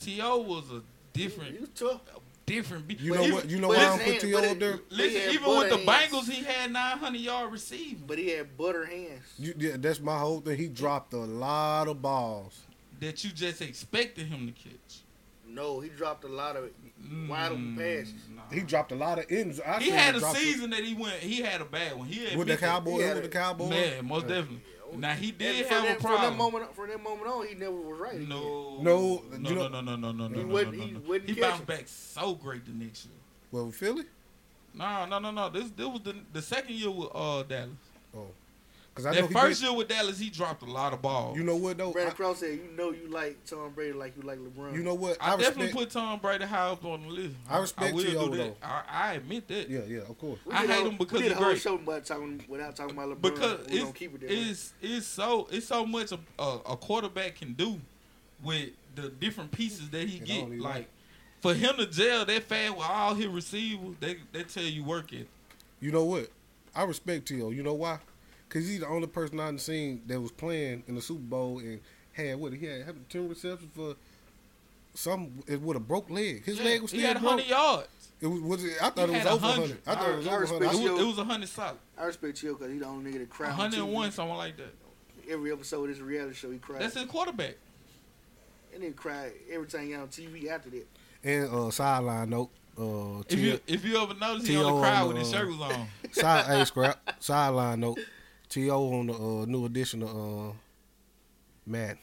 To 0.00 0.10
was 0.42 0.70
a 0.70 0.82
different, 1.12 1.52
He 1.54 1.58
was 1.60 1.68
tough. 1.74 2.00
different. 2.46 2.88
Be- 2.88 2.94
You 2.94 3.14
know 3.14 3.22
he- 3.22 3.32
what? 3.32 3.48
You 3.50 3.58
know 3.58 3.68
but 3.68 3.76
why 3.76 3.84
his 3.84 3.92
I'm 4.08 4.12
put 4.14 4.20
T.O. 4.22 4.50
up 4.52 4.58
there? 4.58 4.78
Listen, 4.90 5.34
even 5.34 5.58
with 5.58 5.70
the 5.70 5.76
butter 5.84 5.98
hands. 5.98 6.12
Bengals, 6.28 6.30
he 6.30 6.42
had 6.42 6.72
900 6.72 7.20
yard 7.20 7.52
receiving 7.52 8.04
But 8.06 8.18
he 8.18 8.30
had 8.30 8.56
butter 8.56 8.86
hands. 8.86 9.22
You, 9.38 9.54
yeah, 9.58 9.76
that's 9.78 10.00
my 10.00 10.18
whole 10.18 10.40
thing. 10.40 10.56
He 10.56 10.68
dropped 10.68 11.12
a 11.12 11.18
lot 11.18 11.86
of 11.88 12.00
balls. 12.00 12.58
That 13.00 13.24
you 13.24 13.30
just 13.30 13.60
expected 13.62 14.26
him 14.26 14.46
to 14.46 14.52
catch. 14.52 15.00
No, 15.46 15.80
he 15.80 15.88
dropped 15.88 16.24
a 16.24 16.28
lot 16.28 16.54
of 16.56 16.70
wide 17.28 17.50
open 17.52 17.74
Mm, 17.74 17.76
passes. 17.76 18.14
nah. 18.34 18.42
He 18.52 18.60
dropped 18.60 18.92
a 18.92 18.94
lot 18.94 19.18
of 19.18 19.26
ends. 19.30 19.60
I 19.60 19.80
He 19.80 19.90
had 19.90 20.10
him 20.10 20.16
a 20.16 20.20
drop 20.20 20.34
some- 20.36 20.44
season 20.44 20.70
that 20.70 20.84
he 20.84 20.94
went. 20.94 21.16
He 21.20 21.40
had 21.40 21.60
a 21.60 21.64
bad 21.64 21.96
one. 21.96 22.06
He 22.06 22.24
had 22.24 22.38
with 22.38 22.46
the 22.48 22.56
Cowboys. 22.56 23.02
With 23.02 23.22
the 23.24 23.28
Cowboys. 23.28 23.70
Man, 23.70 24.06
most 24.06 24.22
Yeah. 24.28 24.28
definitely. 24.36 24.62
Now 24.96 25.14
he 25.14 25.30
did 25.30 25.66
have 25.66 25.82
that, 25.84 25.98
a 25.98 26.00
From 26.00 26.10
that 26.12 26.18
problem. 26.18 26.36
moment, 26.36 26.74
from 26.74 26.88
that 26.88 27.02
moment 27.02 27.26
on, 27.28 27.46
he 27.48 27.54
never 27.54 27.74
was 27.76 27.98
right. 27.98 28.18
No, 28.20 28.78
No, 28.80 29.22
no, 29.30 29.48
you 29.50 29.54
no, 29.56 29.68
know- 29.68 29.68
no, 29.68 29.80
no, 29.80 29.96
no, 29.96 30.12
no, 30.12 30.28
no, 30.28 30.36
He 30.36 30.42
no, 30.42 30.48
wouldn't- 30.52 30.76
no, 31.08 31.12
he 31.14 31.32
He 31.34 31.40
bounced 31.40 31.60
him. 31.60 31.66
back 31.66 31.84
so 31.86 32.34
great 32.34 32.64
the 32.66 32.72
next 32.72 33.06
year. 33.06 33.14
Well, 33.52 33.66
with 33.66 33.76
Philly. 33.76 34.04
No, 34.74 35.06
no, 35.06 35.18
no, 35.20 35.30
no. 35.32 35.48
This, 35.48 35.70
this 35.70 35.86
was 35.86 36.00
the 36.02 36.14
the 36.32 36.42
second 36.42 36.74
year 36.74 36.90
with 36.90 37.08
uh 37.14 37.42
Dallas. 37.44 37.70
Oh, 38.16 38.28
because 38.94 39.06
I 39.06 39.14
That 39.14 39.28
he 39.28 39.32
first 39.34 39.60
did- 39.60 39.68
year 39.68 39.76
with 39.76 39.88
Dallas, 39.88 40.18
he 40.18 40.30
dropped 40.30 40.62
a 40.62 40.66
lot 40.66 40.92
of 40.92 41.00
balls. 41.00 41.36
You 41.36 41.44
know 41.44 41.56
what 41.56 41.78
though? 41.78 41.92
Brandon 41.92 42.12
I, 42.12 42.16
Cross 42.16 42.38
said, 42.40 42.58
"You 42.58 42.70
know, 42.76 42.90
you 42.90 43.08
like 43.08 43.44
Tom 43.44 43.70
Brady 43.74 43.92
like 43.92 44.16
you 44.16 44.22
like 44.22 44.38
LeBron." 44.38 44.74
you 44.74 44.82
know 44.82 44.94
what? 44.94 45.16
I, 45.20 45.34
I, 45.34 45.36
definitely 45.36 45.66
respect. 45.66 45.92
put 45.94 46.00
Tom 46.00 46.18
Brady 46.18 46.44
high 46.44 46.68
up 46.70 46.84
on 46.84 47.02
the 47.02 47.08
list. 47.08 47.36
I 47.48 47.58
respect 47.58 47.94
will 47.94 48.04
T.O. 48.04 48.28
do 48.30 48.36
that. 48.36 48.60
though. 48.60 48.66
I, 48.66 48.82
I 48.90 49.12
admit 49.14 49.48
that. 49.48 49.68
yeah, 49.70 49.80
yeah, 49.88 50.00
of 50.00 50.18
course. 50.18 50.38
We 50.44 50.52
I 50.52 50.66
hate 50.66 50.86
him 50.86 50.96
because 50.96 51.12
we 51.20 51.28
did 51.28 51.28
he's 51.28 51.32
a 51.32 51.34
whole 51.36 51.44
great. 51.52 51.60
show 51.62 51.74
about 51.76 52.04
talking 52.04 52.44
without 52.48 52.76
talking 52.76 52.96
about 52.96 53.08
LeBron. 53.10 53.22
because 53.22 53.66
we 53.68 53.74
it's 53.74 53.84
don't 53.84 53.94
keep 53.94 54.14
it 54.14 54.20
there. 54.22 54.30
it's 54.30 54.72
it's 54.82 55.06
so 55.06 55.48
it's 55.50 55.66
so 55.66 55.86
much 55.86 56.12
a, 56.12 56.18
a, 56.38 56.58
a 56.70 56.76
quarterback 56.76 57.36
can 57.36 57.52
do 57.54 57.80
with 58.42 58.70
the 58.96 59.08
different 59.08 59.52
pieces 59.52 59.88
that 59.90 60.08
he 60.08 60.18
And 60.18 60.26
get. 60.26 60.60
Like 60.60 60.74
right. 60.74 60.88
for 61.40 61.54
him 61.54 61.76
to 61.76 61.86
jail 61.86 62.24
that 62.24 62.42
fast 62.42 62.76
with 62.76 62.86
all 62.88 63.14
his 63.14 63.28
receivers, 63.28 63.94
they 64.00 64.16
they 64.32 64.42
tell 64.42 64.64
you 64.64 64.82
work 64.84 65.12
it. 65.12 65.28
You 65.80 65.92
know 65.92 66.04
what? 66.04 66.28
I 66.74 66.82
respect 66.84 67.28
T.O. 67.28 67.50
You 67.50 67.62
know 67.62 67.74
why? 67.74 67.98
Because 68.50 68.68
he's 68.68 68.80
the 68.80 68.88
only 68.88 69.06
person 69.06 69.38
I've 69.40 69.60
seen 69.60 70.02
that 70.08 70.20
was 70.20 70.32
playing 70.32 70.82
in 70.88 70.96
the 70.96 71.00
Super 71.00 71.20
Bowl 71.22 71.60
and 71.60 71.80
had 72.12 72.36
what 72.38 72.52
he 72.52 72.66
had, 72.66 72.84
had 72.84 73.08
ten 73.08 73.28
receptions 73.28 73.70
for 73.74 73.94
some 74.94 75.30
it 75.46 75.60
with 75.62 75.76
a 75.76 75.80
broke 75.80 76.10
leg. 76.10 76.44
His 76.44 76.58
Yeah, 76.58 76.64
leg 76.64 76.82
was 76.82 76.90
still 76.90 77.00
he 77.00 77.06
still 77.06 77.14
had 77.14 77.20
broke. 77.22 77.30
hundred 77.30 77.48
yards. 77.48 77.88
It 78.20 78.26
was, 78.26 78.40
was 78.42 78.64
it, 78.64 78.72
I 78.82 78.90
thought 78.90 79.08
He 79.08 79.14
it 79.14 79.18
was 79.24 79.26
over 79.32 79.46
100. 79.46 79.60
hundred. 79.62 79.78
I 79.86 79.94
thought 79.94 80.10
it 80.10 80.16
was 80.18 80.26
I 80.26 80.30
over 80.32 80.40
respect 80.40 80.64
hundred. 80.64 80.82
you. 80.82 80.92
was, 80.92 81.00
it 81.00 81.06
was 81.06 81.16
hundred 81.26 81.48
solid. 81.48 81.76
I 81.96 82.04
respect 82.04 82.42
you 82.42 82.52
because 82.54 82.72
he's 82.72 82.80
the 82.80 82.86
only 82.86 83.10
nigga 83.12 83.18
that 83.20 83.30
cried. 83.30 83.48
on 83.50 83.54
hundred 83.54 83.78
and 83.80 83.88
TV. 83.88 84.18
one, 84.18 84.28
like 84.36 84.56
that. 84.56 84.74
Every 85.30 85.52
episode 85.52 85.88
of 85.88 85.96
this 85.96 86.00
reality 86.04 86.34
show, 86.34 86.50
he 86.50 86.58
cried. 86.58 86.80
That's 86.82 86.94
his 86.94 87.04
quarterback. 87.06 87.54
And 88.74 88.82
then 88.82 88.92
cried 88.94 89.32
every 89.50 89.66
time 89.68 89.86
he 89.86 89.92
got 89.92 90.00
on 90.02 90.08
TV 90.08 90.48
after 90.48 90.70
that. 90.70 90.86
And 91.22 91.48
uh, 91.54 91.70
sideline 91.70 92.30
note, 92.30 92.50
uh, 92.78 93.22
If 93.28 93.38
you 93.38 93.60
if 93.66 93.84
you 93.84 93.96
ever 94.02 94.14
notice, 94.14 94.46
he 94.46 94.54
T.O. 94.54 94.64
only 94.64 94.80
cried 94.82 95.02
on, 95.02 95.08
when 95.08 95.16
his 95.18 95.32
uh, 95.32 95.38
shirt 95.38 95.48
was 95.48 95.60
on. 95.60 95.86
side 96.12 96.46
hey 96.46 96.64
scrap 96.64 97.14
sideline 97.20 97.80
note, 97.80 97.98
T.O. 98.50 98.92
on 98.98 99.06
the 99.06 99.14
uh, 99.14 99.44
new 99.46 99.64
edition 99.64 100.02
of 100.02 100.10
uh, 100.10 100.52
Madden. 101.66 101.98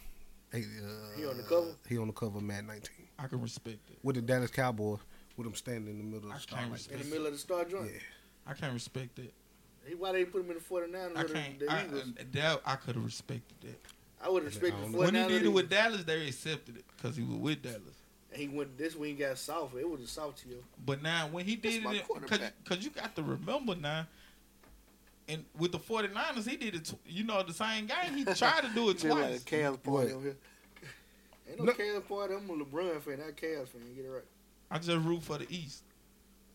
Hey, 0.52 0.64
uh, 0.82 1.18
He 1.20 1.26
on 1.26 1.36
the 1.36 1.44
cover? 1.44 1.68
He 1.88 1.98
on 1.98 2.08
the 2.08 2.14
cover 2.14 2.38
of 2.38 2.44
Madden 2.44 2.68
19 2.68 2.90
I 3.20 3.28
can 3.28 3.42
respect 3.42 3.80
it. 3.92 3.98
with 4.02 4.16
the 4.16 4.22
Dallas 4.22 4.50
Cowboys 4.50 5.00
with 5.36 5.46
him 5.46 5.56
standing 5.56 5.90
in 5.90 5.98
the 5.98 6.04
middle 6.16 6.30
of 6.30 6.36
I 6.36 6.38
the 6.38 6.42
star 6.42 6.60
can't 6.60 6.72
like 6.72 6.92
In 6.92 7.00
the 7.00 7.06
middle 7.06 7.26
of 7.28 7.34
the 7.34 7.38
star 7.38 7.66
joint. 7.66 7.92
Yeah. 7.94 8.00
I 8.48 8.54
can't 8.54 8.74
respect 8.74 9.20
it. 9.20 9.34
Why 9.98 10.14
they 10.14 10.24
put 10.26 10.42
him 10.44 10.52
in 10.52 10.58
the 10.58 10.64
49ers 10.64 11.18
I 11.18 11.24
can't. 11.24 11.60
the 11.60 11.72
I, 11.72 11.86
Eagles? 11.86 12.04
that 12.32 12.62
I 12.66 12.76
could 12.76 12.96
have 12.96 13.04
respected 13.06 13.56
that. 13.62 13.80
I 14.24 14.30
would 14.30 14.44
have 14.44 14.54
respected 14.54 14.84
I 14.86 14.92
the 14.92 14.98
49ers. 14.98 15.00
When 15.00 15.16
he 15.16 15.28
did 15.28 15.44
it 15.44 15.50
with. 15.50 15.70
Dallas, 15.70 16.04
they 16.06 16.28
accepted 16.28 16.78
it 16.78 16.86
because 16.96 17.18
he 17.18 17.24
was 17.24 17.38
with 17.38 17.62
Dallas. 17.62 17.82
And 18.32 18.42
he 18.42 18.48
went 18.48 18.78
this 18.78 18.96
when 18.96 19.10
he 19.10 19.16
got 19.16 19.38
soft. 19.38 19.76
It 19.76 19.90
was 19.90 20.02
a 20.02 20.08
soft 20.08 20.40
to 20.40 20.50
you. 20.50 20.64
But 20.86 21.02
now 21.02 21.28
when 21.28 21.46
he 21.46 21.56
did 21.58 21.84
my 21.84 21.96
it, 21.96 22.54
cause 22.66 22.84
you 22.84 22.90
got 22.90 23.16
to 23.16 23.24
remember 23.24 23.76
now, 23.76 24.08
and 25.30 25.44
with 25.58 25.72
the 25.72 25.80
49ers, 25.80 26.48
he 26.50 26.56
did 26.58 26.76
it. 26.76 26.86
Tw- 26.86 26.96
you 27.06 27.24
know 27.24 27.42
the 27.44 27.54
same 27.54 27.86
game. 27.88 28.16
He 28.16 28.26
tried 28.26 28.62
to 28.62 28.70
do 28.74 28.90
it 28.90 29.00
Feel 29.02 29.16
like 29.16 29.24
a 29.26 29.28
twice. 29.30 29.44
Cavs 29.44 29.84
party 29.84 29.90
What? 29.90 30.12
over 30.12 30.22
here. 30.24 30.38
Ain't 31.50 31.60
no, 31.60 31.66
No. 31.66 31.72
Cavs 31.74 32.08
party. 32.08 32.34
I'm 32.36 32.50
a 32.50 32.64
LeBron 32.66 33.02
fan, 33.02 33.20
not 33.20 33.36
Cavs 33.36 33.68
fan. 33.70 33.82
Get 33.96 34.06
it 34.06 34.10
right. 34.10 34.24
I 34.72 34.80
just 34.80 35.06
root 35.06 35.24
for 35.24 35.38
the 35.38 35.48
East. 35.54 35.84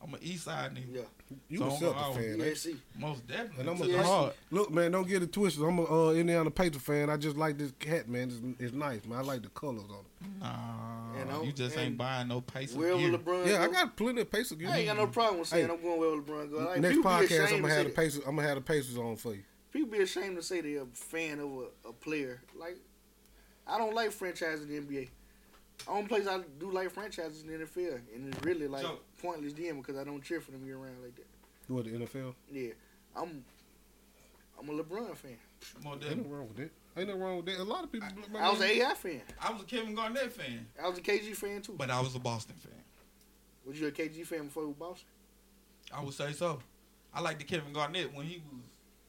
I'm 0.05 0.13
an 0.15 0.21
East 0.23 0.45
Side 0.45 0.75
nigga. 0.75 0.95
Yeah. 0.97 1.01
You 1.49 1.59
So 1.59 1.65
a 1.65 1.69
I'm 1.69 1.75
Celtics 1.81 1.95
gonna- 1.95 2.15
fan, 2.15 2.25
ain't 2.25 2.41
USC. 2.41 2.77
Most 2.99 3.27
definitely. 3.29 3.61
And 3.61 3.71
I'm 3.71 3.77
a- 3.77 3.87
the 3.87 3.93
Yes. 3.93 4.33
Look, 4.51 4.71
man, 4.73 4.91
don't 4.91 5.07
get 5.07 5.23
it 5.23 5.33
twisted. 5.33 5.63
I'm 5.63 5.79
a 5.79 5.85
uh, 6.09 6.13
Indiana 6.13 6.51
Pacer 6.51 6.81
fan. 6.81 7.09
I 7.09 7.17
just 7.17 7.37
like 7.37 7.57
this 7.57 7.73
hat, 7.87 8.09
man. 8.09 8.29
It's, 8.29 8.63
it's 8.65 8.75
nice, 8.75 9.05
man. 9.07 9.19
I 9.19 9.23
like 9.23 9.43
the 9.43 9.49
colors 9.51 9.85
on 9.89 10.01
it. 10.01 10.41
Nah, 10.41 11.21
And 11.21 11.31
I'm- 11.31 11.45
you 11.45 11.53
just 11.53 11.79
ain't 11.79 11.97
buying 11.97 12.29
no 12.29 12.41
Pacer 12.41 12.77
Wherever 12.77 12.99
gear. 12.99 13.13
LeBron 13.13 13.47
Yeah, 13.47 13.63
I 13.63 13.69
got 13.69 13.97
plenty 13.97 14.23
of 14.23 14.31
Pacer 14.31 14.57
gear. 14.57 14.69
I 14.71 14.79
ain't 14.79 14.89
got 14.89 14.97
no 14.97 15.07
problem 15.07 15.39
with 15.39 15.49
saying 15.49 15.69
Hey, 15.69 15.73
I'm 15.73 15.81
going 15.81 16.01
where 16.01 16.11
LeBron 16.21 16.51
go. 16.51 16.59
Like, 16.59 16.81
Next 16.81 16.99
podcast, 16.99 17.53
I'm 17.53 17.61
gonna 17.63 17.75
have 17.75 17.85
the. 17.85 17.91
Pacers. 17.91 18.23
I'm 18.27 18.37
gonna 18.37 18.49
have 18.49 18.57
the 18.57 18.63
Pacers 18.63 18.99
on 18.99 19.17
for 19.17 19.35
you. 19.35 19.43
People 19.73 19.91
be 19.91 19.99
ashamed 20.03 20.37
to 20.37 20.43
say 20.43 20.61
they're 20.61 20.83
a 20.83 20.87
fan 20.93 21.39
of 21.39 21.51
a, 21.85 21.89
a 21.89 21.93
player. 21.93 22.43
Like, 22.59 22.77
I 23.67 23.79
don't 23.79 23.95
like 23.95 24.11
franchises 24.13 24.69
in 24.69 24.69
the 24.69 24.81
NBA. 24.81 25.09
Only 25.89 26.07
place 26.09 26.27
I 26.27 26.41
do 26.61 26.71
like 26.71 26.91
franchises 26.91 27.43
in 27.43 27.49
the 27.49 27.65
NFL, 27.65 28.01
and 28.15 28.33
it's 28.35 28.45
really 28.45 28.69
like 28.69 28.83
Joe. 28.83 28.99
pointless 29.21 29.53
then 29.55 29.79
because 29.81 29.97
I 29.97 30.05
don't 30.05 30.23
cheer 30.23 30.41
for 30.41 30.53
them 30.53 30.65
year 30.65 30.77
round 30.77 30.97
like 31.03 31.15
that. 31.17 31.27
What 31.69 31.85
the 31.85 31.91
NFL? 31.93 32.35
Yeah, 32.51 32.71
I'm 33.17 33.45
I'm 34.59 34.69
a 34.69 34.73
LeBron 34.83 35.17
fan. 35.17 35.37
Most 35.83 35.93
Ain't 35.95 36.01
definitely. 36.01 36.17
nothing 36.17 36.31
wrong 36.33 36.49
with 36.49 36.57
that. 36.59 36.71
Ain't 36.97 37.09
nothing 37.09 37.23
wrong 37.23 37.37
with 37.37 37.47
that. 37.47 37.59
A 37.59 37.63
lot 37.65 37.85
of 37.85 37.93
people. 37.93 38.09
I 38.39 38.51
was 38.51 38.61
an 38.61 38.69
AI 38.69 38.95
fan. 38.95 39.23
I 39.41 39.53
was 39.53 39.63
a 39.63 39.65
Kevin 39.65 39.95
Garnett 39.95 40.33
fan, 40.33 40.67
I 40.83 40.89
was 40.89 40.99
a 40.99 41.03
KG 41.03 41.35
fan 41.35 41.63
too. 41.63 41.75
but 41.77 41.91
I 41.91 42.01
was 42.01 42.15
a 42.15 42.19
Boston 42.21 42.55
fan. 42.59 42.73
Was 43.67 43.81
you 43.81 43.87
a 43.87 43.93
KG 43.93 44.27
fan 44.27 44.47
before 44.47 44.65
you 44.65 44.71
were 44.71 44.75
Boston? 44.75 45.07
I 45.95 46.03
would 46.03 46.15
say 46.15 46.33
so. 46.33 46.59
I 47.15 47.21
liked 47.21 47.39
the 47.39 47.45
Kevin 47.45 47.73
Garnett 47.73 48.15
when 48.15 48.27
he 48.27 48.43
was 48.51 48.63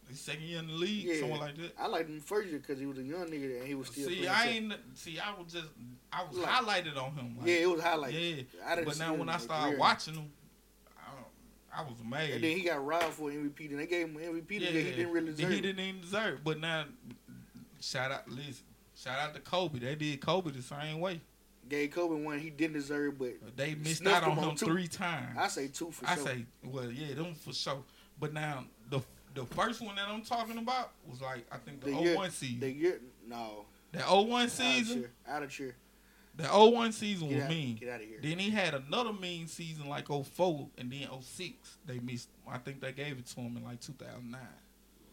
his 0.09 0.19
second 0.19 0.43
year 0.43 0.59
in 0.59 0.67
the 0.67 0.73
league, 0.73 1.05
Yeah. 1.05 1.19
someone 1.19 1.39
like 1.39 1.55
that. 1.57 1.73
I 1.79 1.87
liked 1.87 2.09
him 2.09 2.19
first 2.19 2.49
year 2.49 2.59
because 2.59 2.79
he 2.79 2.85
was 2.85 2.97
a 2.97 3.03
young 3.03 3.25
nigga 3.27 3.59
and 3.59 3.67
he 3.67 3.75
was 3.75 3.87
still. 3.87 4.07
See, 4.09 4.27
I 4.27 4.45
ain't 4.47 4.73
see. 4.95 5.19
I 5.19 5.33
was 5.39 5.51
just 5.51 5.67
I 6.11 6.23
was 6.23 6.37
Like- 6.37 6.49
highlighted 6.49 6.97
on 7.01 7.13
him. 7.15 7.37
Like, 7.37 7.47
Yeah, 7.47 7.55
it 7.55 7.69
was 7.69 7.81
highlighted. 7.81 8.45
yeah. 8.53 8.81
But 8.83 8.99
now 8.99 9.13
when 9.15 9.29
I 9.29 9.37
started 9.37 9.79
watching 9.79 10.13
him, 10.15 10.31
I, 10.97 11.79
I 11.79 11.81
was 11.83 11.99
amazed. 12.01 12.35
And 12.35 12.43
then 12.43 12.57
he 12.57 12.63
got 12.63 12.85
robbed 12.85 13.13
for 13.13 13.29
MVP. 13.31 13.67
Then 13.69 13.77
they 13.77 13.87
gave 13.87 14.07
him 14.07 14.15
MVP 14.17 14.59
that 14.59 14.73
he 14.73 14.83
didn't 14.91 15.11
really 15.11 15.31
deserve. 15.31 15.51
He 15.51 15.61
didn't 15.61 15.79
even 15.83 16.01
deserve. 16.01 16.43
But 16.43 16.59
now, 16.59 16.85
shout 17.79 18.11
out, 18.11 18.29
listen, 18.29 18.63
shout 18.95 19.19
out 19.19 19.33
to 19.33 19.39
Kobe. 19.41 19.79
They 19.79 19.95
did 19.95 20.21
Kobe 20.21 20.51
the 20.51 20.61
same 20.61 20.99
way. 20.99 21.21
Gave 21.69 21.91
Kobe 21.91 22.21
one 22.23 22.39
he 22.39 22.49
didn't 22.49 22.73
deserve, 22.73 23.17
but 23.17 23.33
They 23.55 23.73
missed 23.73 24.05
out 24.05 24.23
on 24.23 24.31
him 24.33 24.39
on 24.43 24.49
him 24.51 24.57
three 24.57 24.87
times. 24.87 25.37
I 25.37 25.47
say 25.47 25.69
two 25.69 25.91
for 25.91 26.05
I 26.05 26.15
sure. 26.15 26.23
I 26.23 26.27
say, 26.27 26.45
well, 26.63 26.91
yeah, 26.91 27.13
them 27.15 27.33
for 27.35 27.53
sure. 27.53 27.83
But 28.19 28.33
now 28.33 28.65
the 29.33 29.41
the 29.41 29.45
first 29.55 29.81
one 29.81 29.95
that 29.95 30.07
I'm 30.07 30.21
talking 30.21 30.57
about 30.57 30.91
was 31.09 31.21
like 31.21 31.45
I 31.51 31.57
think 31.57 31.81
the, 31.81 31.91
The 31.91 31.95
01 31.95 32.03
year- 32.03 32.29
season. 32.31 32.59
the 32.59 32.71
year 32.71 33.01
no 33.27 33.65
the 33.91 33.99
01 33.99 34.41
out 34.41 34.45
of 34.45 34.51
season, 34.51 35.01
cheer, 35.01 35.11
out 35.27 35.43
of 35.43 35.49
cheer. 35.51 35.75
the 36.35 36.45
01 36.45 36.91
season 36.93 37.27
Get 37.29 37.35
was 37.35 37.43
out, 37.45 37.49
mean. 37.51 37.75
get 37.75 37.89
out 37.89 38.01
of 38.01 38.07
here. 38.07 38.19
Then 38.21 38.39
he 38.39 38.49
had 38.49 38.73
another 38.73 39.13
mean 39.13 39.47
season 39.47 39.87
like 39.87 40.07
04 40.07 40.67
and 40.79 40.91
then 40.91 41.07
06. 41.21 41.77
They 41.85 41.99
missed. 41.99 42.29
I 42.49 42.57
think 42.57 42.81
they 42.81 42.91
gave 42.91 43.19
it 43.19 43.27
to 43.27 43.39
him 43.41 43.55
in 43.57 43.63
like 43.63 43.79
2009. 43.81 44.39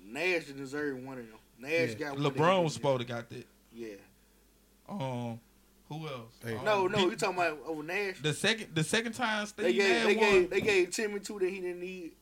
Nash 0.07 0.47
didn't 0.47 0.63
deserve 0.63 0.97
one 1.05 1.19
of 1.19 1.27
them. 1.27 1.39
Nash 1.59 1.71
Yeah. 1.71 1.95
got 1.95 2.15
one. 2.15 2.23
that 2.23 2.33
he 2.33 2.39
LeBron 2.41 2.51
didn't 2.53 2.65
was 2.65 2.75
supposed 2.75 3.01
to 3.01 3.07
got 3.07 3.29
that. 3.29 3.47
Yeah. 3.73 3.95
Um, 4.89 5.41
who 5.89 6.07
else? 6.09 6.33
Hey. 6.45 6.57
Um, 6.57 6.65
No, 6.65 6.87
no, 6.87 6.99
you 7.11 7.17
talking 7.17 7.37
about 7.37 7.59
over 7.67 7.83
Nash? 7.83 8.21
the 8.23 8.33
second 8.33 8.75
the 8.75 8.83
second 8.85 9.13
time 9.13 9.45
Steve 9.47 9.65
They 9.67 9.73
gave 9.75 9.89
Nash 9.91 10.07
they 10.07 10.17
won, 10.17 10.31
gave 10.31 10.51
they 10.51 10.61
gave 10.61 10.91
Timmy 10.91 11.21
two 11.21 11.39
that 11.39 11.49
he 11.51 11.61
didn't 11.61 11.81
need. 11.81 12.13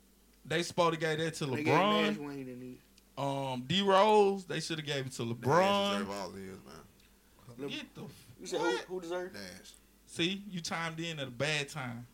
They 0.49 0.62
supposed 0.62 0.95
to 0.95 1.01
gave 1.01 1.19
that 1.19 1.35
to 1.35 1.47
They 1.47 1.57
gave 1.65 1.75
Nash 1.75 2.16
LeBron. 2.16 2.62
he. 2.62 2.79
Um, 3.16 3.65
D 3.66 3.83
Rose, 3.83 4.45
they 4.45 4.61
should 4.61 4.79
have 4.79 4.87
gave 4.87 5.07
it 5.07 5.12
to 5.12 5.23
LeBron. 5.23 5.93
deserve 5.99 6.11
all 6.11 6.31
his, 6.31 6.43
man. 6.65 7.59
Le- 7.59 7.69
Get 7.69 7.95
the 7.95 8.03
You 8.41 8.47
said 8.47 8.61
who, 8.61 8.66
what? 8.66 8.81
who 8.89 9.01
deserved? 9.01 9.35
Nash. 9.35 9.73
See, 10.07 10.43
you 10.51 10.61
chimed 10.61 11.01
in 11.01 11.19
at 11.19 11.27
a 11.29 11.31
bad 11.31 11.69
time. 11.69 12.07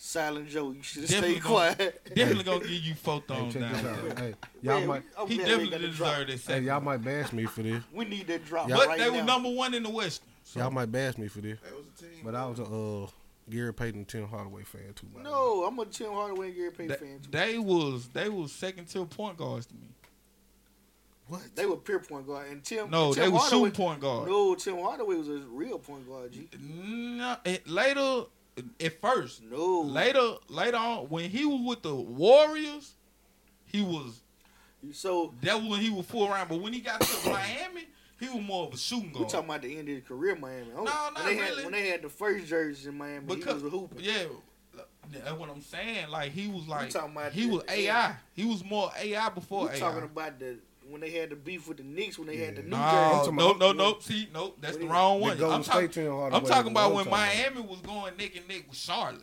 Silent 0.00 0.48
Joe. 0.48 0.70
You 0.72 0.82
should 0.82 1.02
have 1.02 1.10
Definitely 1.10 1.34
stayed 1.40 1.42
gonna- 1.44 1.74
quiet. 1.74 2.14
Definitely 2.14 2.44
gonna 2.52 2.60
give 2.60 2.70
you 2.70 2.94
four 2.94 3.16
Hey, 3.16 3.34
thumbs 3.34 3.52
check 3.54 3.62
down. 3.62 4.16
Hey, 4.16 4.34
y'all 4.62 4.78
Man, 4.80 4.88
might, 4.88 5.02
I'm 5.18 5.26
He 5.28 5.38
definitely 5.38 5.70
got 5.70 5.80
the 5.80 5.88
drop. 5.88 6.16
deserved 6.26 6.44
that 6.46 6.54
hey, 6.54 6.60
y'all 6.66 6.80
might 6.80 6.96
bash 7.04 7.32
me 7.32 7.46
for 7.46 7.62
this. 7.62 7.82
We 7.92 8.04
need 8.04 8.26
that 8.28 8.44
drop 8.44 8.68
but 8.68 8.86
right 8.86 8.98
they 8.98 9.10
now. 9.10 9.16
were 9.16 9.22
number 9.24 9.50
one 9.50 9.74
in 9.74 9.82
the 9.82 9.90
West. 9.90 10.22
So 10.44 10.60
Y'all 10.60 10.70
might 10.70 10.90
bash 10.92 11.18
me 11.18 11.26
for 11.28 11.40
this. 11.40 11.58
That 11.60 11.76
was 11.76 11.86
a 11.86 12.02
team. 12.02 12.10
But 12.24 12.34
I 12.34 12.46
was 12.46 12.58
a 12.60 12.64
uh, 12.64 13.06
Gary 13.50 13.72
Payton, 13.74 14.00
and 14.00 14.08
Tim 14.08 14.26
Hardaway 14.28 14.62
fan 14.62 14.92
too. 14.94 15.06
by 15.06 15.22
the 15.22 15.28
way. 15.28 15.34
No, 15.34 15.64
I'm 15.64 15.78
a 15.78 15.84
Tim 15.86 16.12
Hardaway 16.12 16.48
and 16.48 16.56
Gary 16.56 16.70
Payton 16.70 16.88
Th- 16.88 17.00
fan 17.00 17.20
too. 17.20 17.30
they 17.30 17.58
was 17.58 18.08
they 18.08 18.28
was 18.28 18.52
second 18.52 18.86
tier 18.86 19.04
point 19.04 19.36
guards 19.36 19.66
to 19.66 19.74
me. 19.74 19.88
What? 21.28 21.42
They 21.54 21.66
were 21.66 21.76
pure 21.76 21.98
point 22.00 22.26
guard, 22.26 22.48
and 22.50 22.64
Tim. 22.64 22.88
No, 22.90 23.12
Tim 23.12 23.24
they 23.24 23.28
were 23.28 23.38
Hardaway, 23.38 23.68
shooting 23.68 23.84
point 23.84 24.00
guard. 24.00 24.28
No, 24.28 24.54
Tim 24.54 24.78
Hardaway 24.78 25.16
was 25.16 25.28
a 25.28 25.38
real 25.50 25.78
point 25.78 26.08
guard. 26.08 26.32
G. 26.32 26.48
No, 26.58 27.36
it, 27.44 27.68
later 27.68 28.22
at 28.80 29.00
first, 29.00 29.42
No, 29.44 29.82
later 29.82 30.36
later 30.48 30.76
on 30.78 31.08
when 31.10 31.28
he 31.30 31.44
was 31.44 31.60
with 31.64 31.82
the 31.82 31.94
Warriors, 31.94 32.94
he 33.66 33.82
was 33.82 34.20
So 34.92 35.34
that 35.42 35.60
was 35.60 35.68
when 35.68 35.80
he 35.80 35.90
was 35.90 36.06
full 36.06 36.28
around. 36.30 36.48
But 36.48 36.60
when 36.60 36.72
he 36.72 36.80
got 36.80 37.00
to 37.00 37.28
Miami, 37.30 37.88
he 38.20 38.28
was 38.28 38.42
more 38.44 38.66
of 38.66 38.74
a 38.74 38.76
shooting 38.76 39.08
we 39.12 39.18
guard. 39.20 39.28
talking 39.28 39.48
about 39.48 39.62
the 39.62 39.78
end 39.78 39.88
of 39.88 39.94
his 39.94 40.04
career, 40.04 40.34
Miami. 40.36 40.68
Oh, 40.76 40.82
No, 40.84 40.90
when 40.90 41.14
not 41.14 41.24
they 41.24 41.36
had, 41.36 41.50
really. 41.50 41.62
When 41.64 41.72
they 41.72 41.88
had 41.88 42.02
the 42.02 42.08
first 42.08 42.46
jerseys 42.46 42.86
in 42.86 42.98
Miami, 42.98 43.36
he 43.36 43.44
was 43.44 43.62
a 43.62 43.68
hooper. 43.68 44.00
Yeah, 44.00 44.24
that's 45.12 45.32
what 45.38 45.48
I'm 45.50 45.62
saying. 45.62 46.08
Like 46.10 46.32
he 46.32 46.48
was 46.48 46.66
like 46.68 46.90
talking 46.90 47.12
about 47.12 47.32
he 47.32 47.46
the- 47.46 47.54
was 47.54 47.62
AI. 47.68 48.16
He 48.34 48.44
was 48.44 48.64
more 48.64 48.90
AI 49.00 49.28
before 49.30 49.64
We 49.66 49.70
AI. 49.70 49.78
talking 49.78 50.02
about 50.04 50.38
the 50.38 50.58
when 50.90 51.00
they 51.02 51.10
had 51.10 51.28
the 51.30 51.36
beef 51.36 51.68
with 51.68 51.76
the 51.76 51.82
Knicks 51.82 52.18
when 52.18 52.28
they 52.28 52.36
had 52.38 52.56
the 52.56 52.62
new 52.62 52.70
no, 52.70 53.20
jerseys. 53.26 53.32
no, 53.34 53.52
no, 53.52 53.72
no. 53.72 53.98
See, 54.00 54.26
no, 54.32 54.54
that's 54.60 54.78
the 54.78 54.86
wrong 54.86 55.20
one. 55.20 55.36
Golden 55.36 55.56
I'm, 55.56 55.62
State 55.62 55.72
talking. 55.72 55.88
Tim 55.90 56.12
I'm 56.12 56.30
talking 56.46 56.66
is 56.66 56.70
about 56.72 56.94
when 56.94 57.06
I'm 57.06 57.12
talking 57.12 57.38
Miami 57.38 57.60
was 57.60 57.80
going 57.80 58.16
neck 58.16 58.36
and 58.36 58.48
neck 58.48 58.64
with 58.68 58.78
Charlotte. 58.78 59.22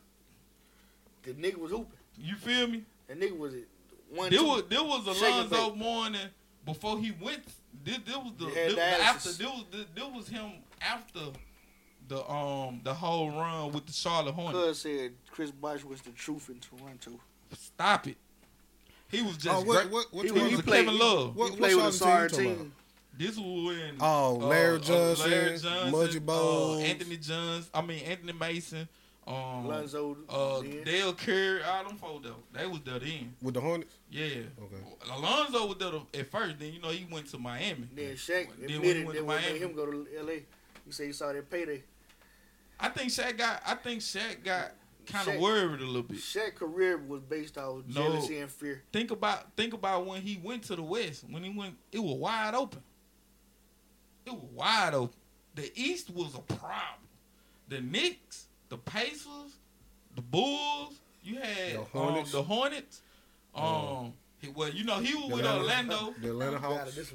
The 1.23 1.33
nigga 1.33 1.57
was 1.57 1.71
hooping. 1.71 1.97
You 2.17 2.35
feel 2.35 2.67
me? 2.67 2.83
The 3.07 3.15
nigga 3.15 3.37
was 3.37 3.53
it 3.55 3.67
one. 4.11 4.29
There 4.29 4.39
two. 4.39 4.45
was 4.45 4.63
there 4.69 4.83
was 4.83 5.05
Shake 5.17 5.33
Alonzo 5.33 5.69
bake. 5.71 5.77
Mourning 5.79 6.27
before 6.65 6.99
he 6.99 7.11
went. 7.19 7.43
This, 7.85 7.99
this 8.05 8.15
was 8.17 8.33
the 8.37 8.45
They 8.47 8.53
this 8.53 8.73
was 8.73 8.83
dialysis. 8.83 8.99
after 8.99 9.29
this 9.29 9.39
was 9.47 9.65
this, 9.71 9.85
this 9.95 10.03
was 10.13 10.27
him 10.27 10.51
after 10.81 11.19
the 12.07 12.29
um 12.29 12.81
the 12.83 12.93
whole 12.93 13.29
run 13.31 13.71
with 13.71 13.85
the 13.85 13.93
Charlotte 13.93 14.33
Hornets. 14.33 14.59
Cuz 14.59 14.79
said 14.79 15.11
Chris 15.31 15.51
Bosh 15.51 15.83
was 15.83 16.01
the 16.01 16.11
truth 16.11 16.49
in 16.49 16.59
Toronto. 16.59 17.11
Stop 17.53 18.07
it. 18.07 18.17
He 19.09 19.21
was 19.21 19.37
just 19.37 19.55
Oh, 19.55 19.61
what, 19.61 19.89
what, 19.91 20.07
what, 20.11 20.25
He 20.25 20.29
He 20.29 20.31
was- 20.33 20.41
was 20.43 20.51
you- 20.51 20.57
a 20.59 20.63
played- 20.63 20.85
Kevin 20.85 20.99
Love. 20.99 21.35
What- 21.35 21.51
he 21.51 21.57
played 21.57 21.75
with 21.75 21.83
a 21.83 21.87
what 21.87 21.93
sorry 21.93 22.29
Charlotte 22.29 22.33
team 22.33 22.57
team. 22.57 22.73
This 23.17 23.37
was 23.37 23.65
when 23.65 23.95
Oh, 24.01 24.41
uh, 24.41 24.45
Larry 24.47 24.75
uh, 24.75 24.79
Johnson, 24.79 25.31
Larry 25.31 25.57
Johnson, 25.59 25.93
Muggsy 25.93 26.19
Bogues. 26.19 26.75
uh, 26.81 26.85
Anthony 26.85 27.17
Johnson. 27.17 27.69
I 27.73 27.81
mean 27.81 28.03
Anthony 28.03 28.33
Mason, 28.33 28.89
um, 29.27 29.67
Lonzo. 29.67 30.17
uh, 30.29 30.61
then. 30.61 30.83
Dell 30.83 31.13
Curry. 31.13 31.63
All 31.63 31.83
them 31.87 31.97
folks 31.97 32.27
though. 32.27 32.35
They 32.53 32.67
was 32.67 32.79
there 32.81 32.99
then. 32.99 33.33
with 33.41 33.55
the 33.55 33.61
Hornets? 33.61 33.95
Yeah. 34.11 34.25
Okay. 34.25 35.11
Alonzo 35.11 35.65
was 35.67 35.77
there 35.77 35.91
at 36.21 36.29
first. 36.31 36.59
Then 36.59 36.73
you 36.73 36.81
know 36.81 36.89
he 36.89 37.07
went 37.11 37.27
to 37.31 37.37
Miami. 37.39 37.87
Then 37.95 38.13
Shaq 38.15 38.47
Then 38.59 38.81
when 38.81 38.95
he 38.95 39.03
went 39.03 39.07
that 39.07 39.15
to 39.15 39.21
what 39.23 39.35
made 39.37 39.45
Miami. 39.45 39.59
him 39.59 39.73
go 39.75 39.85
to 39.87 40.07
L.A. 40.19 40.43
He 40.85 40.91
said 40.91 41.07
he 41.07 41.13
saw 41.13 41.33
that 41.33 41.49
payday. 41.49 41.83
I 42.79 42.89
think 42.89 43.09
Shaq 43.09 43.37
got. 43.37 43.61
I 43.65 43.75
think 43.75 44.01
Shaq 44.01 44.43
got 44.43 44.71
kind 45.07 45.27
of 45.27 45.39
worried 45.39 45.81
a 45.81 45.85
little 45.85 46.03
bit. 46.03 46.17
Shaq's 46.17 46.59
career 46.59 46.97
was 46.97 47.21
based 47.21 47.57
off 47.57 47.83
No. 47.87 47.93
jealousy 48.03 48.37
and 48.39 48.51
fear. 48.51 48.83
Think 48.93 49.09
about 49.11 49.51
think 49.55 49.73
about 49.73 50.05
when 50.05 50.21
he 50.21 50.39
went 50.43 50.63
to 50.65 50.75
the 50.75 50.83
West. 50.83 51.23
When 51.29 51.43
he 51.43 51.49
went, 51.49 51.75
it 51.91 51.99
was 51.99 52.15
wide 52.15 52.53
open. 52.53 52.81
It 54.25 54.33
was 54.33 54.43
wide 54.53 54.93
open. 54.93 55.15
The 55.55 55.71
East 55.79 56.09
was 56.09 56.35
a 56.35 56.39
problem. 56.39 56.99
The 57.69 57.81
Knicks, 57.81 58.44
the 58.69 58.77
Pacers, 58.77 59.57
the 60.15 60.21
Bulls. 60.21 60.99
You 61.23 61.35
had 61.37 61.73
The 61.73 61.79
um, 61.79 61.85
Hornets. 61.91 62.31
the 62.31 62.43
Hornets. 62.43 63.01
Um, 63.55 63.63
Um, 63.65 64.13
he, 64.39 64.49
well, 64.49 64.69
you 64.69 64.83
know 64.83 64.99
he 64.99 65.15
was 65.15 65.31
with 65.31 65.45
Atlanta- 65.45 65.95
Orlando. 65.95 66.13
The 66.21 66.29
Atlanta 66.29 66.55
I'm 66.57 66.61
proud 66.61 66.71
of 66.73 66.77
Hawks. 66.83 66.95
this 66.95 67.13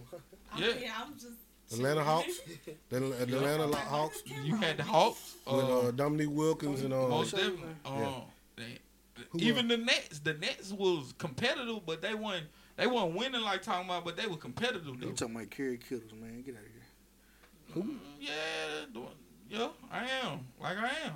Yeah. 0.59 0.67
yeah. 0.81 0.93
I'm 1.05 1.13
just. 1.15 1.27
Atlanta 1.73 2.03
Hawks. 2.03 2.41
The, 2.89 2.99
the 2.99 3.23
Atlanta 3.23 3.77
Hawks 3.77 4.23
You 4.45 4.57
had 4.57 4.77
the 4.79 4.83
Hawks. 4.83 5.35
with 5.47 5.55
uh, 5.65 5.79
uh, 5.81 5.91
Dominique 5.93 6.31
Wilkins 6.33 6.83
and 6.83 6.93
uh, 6.93 7.07
Most 7.07 7.31
definitely. 7.37 7.63
Um, 7.85 7.99
Yeah. 7.99 8.21
they- 8.57 8.79
Who 9.31 9.39
even 9.39 9.69
the 9.69 9.77
Nets, 9.77 10.19
the 10.21 10.35
Nets 10.35 10.73
was 10.73 11.15
competitive, 11.19 11.87
but 11.87 12.01
they 12.03 12.15
weren't. 12.15 12.47
They 12.77 12.87
weren't 12.87 13.15
winning 13.15 13.43
like 13.43 13.61
talking 13.63 13.85
about, 13.89 14.05
but 14.07 14.17
they 14.17 14.27
were 14.27 14.39
competitive. 14.39 14.87
You 14.87 14.97
Though. 15.01 15.11
talking 15.13 15.37
about 15.37 15.51
Kerry 15.51 15.77
Kittles, 15.79 16.13
man? 16.19 16.41
Get 16.43 16.57
out 16.57 16.63
of 16.63 16.69
here. 16.73 17.83
Mm, 17.85 17.99
yeah, 18.19 18.31
doing- 18.93 19.07
yeah, 19.49 19.69
I 19.93 20.09
am. 20.25 20.41
Like 20.61 20.79
I 20.79 20.89
am. 21.07 21.15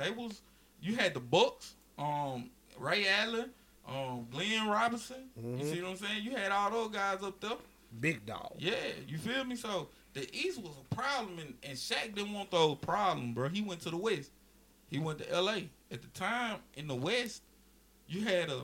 They 0.00 0.10
was. 0.10 0.40
You 0.82 0.96
had 0.96 1.12
the 1.14 1.20
Bucks, 1.20 1.74
um, 1.98 2.50
Ray 2.78 3.06
Allen, 3.06 3.50
um, 3.86 4.26
Glenn 4.30 4.66
Robinson. 4.68 5.28
You 5.36 5.42
Mhm. 5.42 5.70
see 5.72 5.82
what 5.82 5.90
I'm 5.90 5.96
saying? 5.96 6.24
You 6.24 6.30
had 6.36 6.50
all 6.52 6.70
those 6.70 6.90
guys 6.90 7.22
up 7.22 7.38
there. 7.40 7.58
Big 8.00 8.24
Dog. 8.24 8.54
Yeah, 8.58 8.74
you 9.06 9.18
feel 9.18 9.44
me? 9.44 9.56
So 9.56 9.88
the 10.14 10.22
East 10.34 10.58
was 10.62 10.72
a 10.78 10.94
problem, 10.94 11.38
and, 11.38 11.54
and 11.62 11.76
Shaq 11.76 12.14
didn't 12.14 12.32
want 12.32 12.50
those 12.50 12.78
problems, 12.78 13.34
bro. 13.34 13.48
He 13.48 13.60
went 13.62 13.80
to 13.82 13.90
the 13.90 13.96
West. 13.96 14.30
He 14.88 14.98
went 14.98 15.18
to 15.18 15.30
L.A. 15.30 15.68
At 15.90 16.00
the 16.02 16.08
time 16.08 16.60
in 16.74 16.86
the 16.88 16.94
West, 16.94 17.42
you 18.08 18.22
had 18.24 18.48
a 18.48 18.62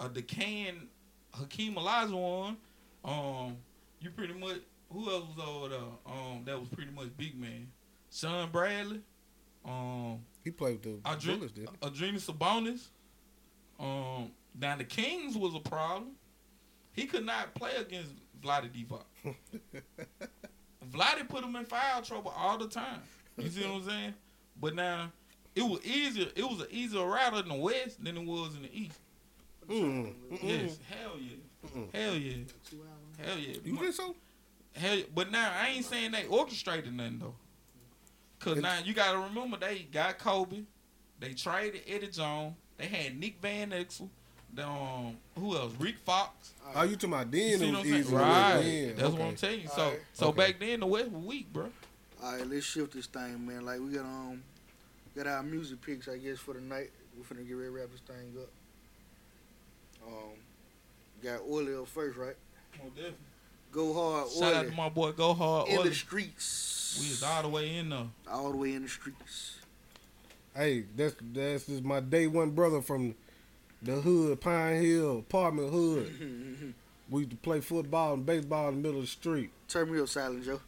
a 0.00 0.08
decaying 0.08 0.88
Hakeem 1.32 1.74
Olajuwon. 1.74 2.56
Um, 3.04 3.56
you 4.00 4.10
pretty 4.10 4.34
much 4.34 4.58
who 4.90 5.10
else 5.10 5.24
was 5.36 5.46
over 5.46 5.68
there? 5.68 5.80
Um, 6.06 6.42
that 6.44 6.58
was 6.58 6.68
pretty 6.68 6.90
much 6.92 7.16
big 7.16 7.38
man. 7.38 7.70
Shawn 8.10 8.50
Bradley. 8.50 9.00
Um, 9.64 10.20
He 10.44 10.50
played 10.50 10.84
with 10.84 11.02
the 11.02 11.08
Adri- 11.10 11.38
Bullets, 11.38 11.52
didn't 11.52 11.80
Adrena 11.80 12.20
Sabonis. 12.20 12.88
Um, 13.78 14.30
now 14.58 14.76
the 14.76 14.84
Kings 14.84 15.36
was 15.36 15.54
a 15.54 15.60
problem. 15.60 16.12
He 16.92 17.06
could 17.06 17.24
not 17.24 17.54
play 17.54 17.76
against 17.76 18.10
Vlade 18.42 18.70
Divac. 18.70 19.04
Vlade 20.92 21.28
put 21.28 21.44
him 21.44 21.56
in 21.56 21.64
foul 21.64 22.02
trouble 22.02 22.32
all 22.36 22.58
the 22.58 22.68
time. 22.68 23.00
You 23.38 23.48
see 23.48 23.62
what 23.64 23.76
I'm 23.76 23.88
saying? 23.88 24.14
But 24.60 24.74
now 24.74 25.10
it 25.54 25.62
was 25.62 25.84
easier. 25.84 26.26
It 26.34 26.42
was 26.44 26.60
an 26.60 26.66
easier 26.70 27.04
route 27.06 27.34
in 27.34 27.48
the 27.48 27.54
West 27.54 28.02
than 28.02 28.16
it 28.16 28.24
was 28.24 28.54
in 28.56 28.62
the 28.62 28.76
East. 28.76 28.98
he? 29.68 29.80
Mm, 29.80 30.14
mm-mm. 30.30 30.38
Yes, 30.42 30.78
hell 30.90 31.12
yeah, 31.20 31.36
Mm-mm. 31.66 31.94
hell 31.94 32.14
yeah, 32.14 33.24
hell 33.24 33.38
yeah. 33.38 33.56
You 33.64 33.76
think 33.76 33.94
so? 33.94 34.14
Hell, 34.74 34.96
yeah. 34.96 35.04
but 35.14 35.30
now 35.30 35.52
I 35.58 35.68
ain't 35.68 35.84
saying 35.84 36.10
they 36.12 36.26
orchestrated 36.26 36.92
nothing 36.94 37.20
though. 37.20 37.34
Cause 38.42 38.54
And- 38.54 38.62
now 38.62 38.78
you 38.80 38.92
gotta 38.92 39.18
remember 39.18 39.56
they 39.56 39.86
got 39.92 40.18
Kobe, 40.18 40.62
they 41.20 41.32
traded 41.32 41.82
Eddie 41.86 42.08
Jones, 42.08 42.54
they 42.76 42.86
had 42.86 43.18
Nick 43.18 43.40
Van 43.40 43.70
Exel, 43.70 44.08
the, 44.52 44.66
um, 44.66 45.16
who 45.38 45.56
else? 45.56 45.72
Rick 45.78 45.96
Fox. 45.98 46.52
Oh, 46.74 46.82
you 46.82 46.96
talking 46.96 47.10
about 47.14 47.32
You 47.32 47.50
then? 47.56 47.58
see 47.60 47.72
what 47.72 47.82
was 47.84 47.92
I'm 47.92 47.98
easy. 48.00 48.14
Right. 48.14 48.60
Then. 48.62 48.88
That's 48.96 49.02
okay. 49.02 49.12
what 49.18 49.28
I'm 49.28 49.36
telling 49.36 49.60
you. 49.60 49.68
So 49.68 49.82
Alright. 49.82 50.00
so 50.12 50.26
Okay. 50.28 50.36
back 50.36 50.60
then 50.60 50.80
the 50.80 50.86
West 50.86 51.10
was 51.10 51.24
weak, 51.24 51.52
bro. 51.52 51.70
All 52.22 52.32
right, 52.36 52.46
let's 52.46 52.66
shift 52.66 52.92
this 52.94 53.06
thing, 53.06 53.46
man. 53.46 53.64
Like 53.64 53.80
we 53.80 53.92
got 53.92 54.04
um, 54.04 54.42
got 55.16 55.26
our 55.28 55.42
music 55.44 55.80
picks, 55.80 56.08
I 56.08 56.18
guess, 56.18 56.38
for 56.38 56.54
the 56.54 56.60
night. 56.60 56.90
We're 57.16 57.24
finna 57.24 57.46
get 57.46 57.54
ready 57.54 57.68
to 57.68 57.76
wrap 57.78 57.90
this 57.92 58.00
thing 58.00 58.34
up. 58.42 58.48
Um, 60.06 60.30
got 61.22 61.40
Oily 61.48 61.74
up 61.76 61.86
first, 61.88 62.16
right? 62.18 62.36
Go 63.72 63.94
hard, 63.94 64.30
Shout 64.30 64.52
out 64.54 64.66
to 64.66 64.72
my 64.72 64.88
boy 64.90 65.12
Go 65.12 65.32
Hard. 65.32 65.68
In 65.68 65.78
Oily. 65.78 65.88
the 65.88 65.94
streets. 65.94 66.98
We 67.00 67.08
was 67.08 67.22
all 67.22 67.42
the 67.42 67.48
way 67.48 67.76
in 67.76 67.88
there. 67.88 68.04
all 68.30 68.50
the 68.50 68.56
way 68.58 68.74
in 68.74 68.82
the 68.82 68.88
streets. 68.88 69.56
Hey, 70.54 70.84
that's 70.94 71.14
that's 71.32 71.66
just 71.66 71.82
my 71.82 72.00
day 72.00 72.26
one 72.26 72.50
brother 72.50 72.82
from 72.82 73.14
the 73.80 73.92
hood, 73.94 74.40
Pine 74.42 74.82
Hill, 74.82 75.20
apartment 75.20 75.70
hood. 75.72 76.74
we 77.10 77.20
used 77.20 77.30
to 77.30 77.36
play 77.38 77.60
football 77.60 78.12
and 78.14 78.26
baseball 78.26 78.68
in 78.68 78.76
the 78.76 78.80
middle 78.82 78.98
of 78.98 79.04
the 79.04 79.10
street. 79.10 79.50
Turn 79.68 79.90
me 79.90 80.00
up, 80.00 80.08
Silent 80.08 80.44
Joe. 80.44 80.60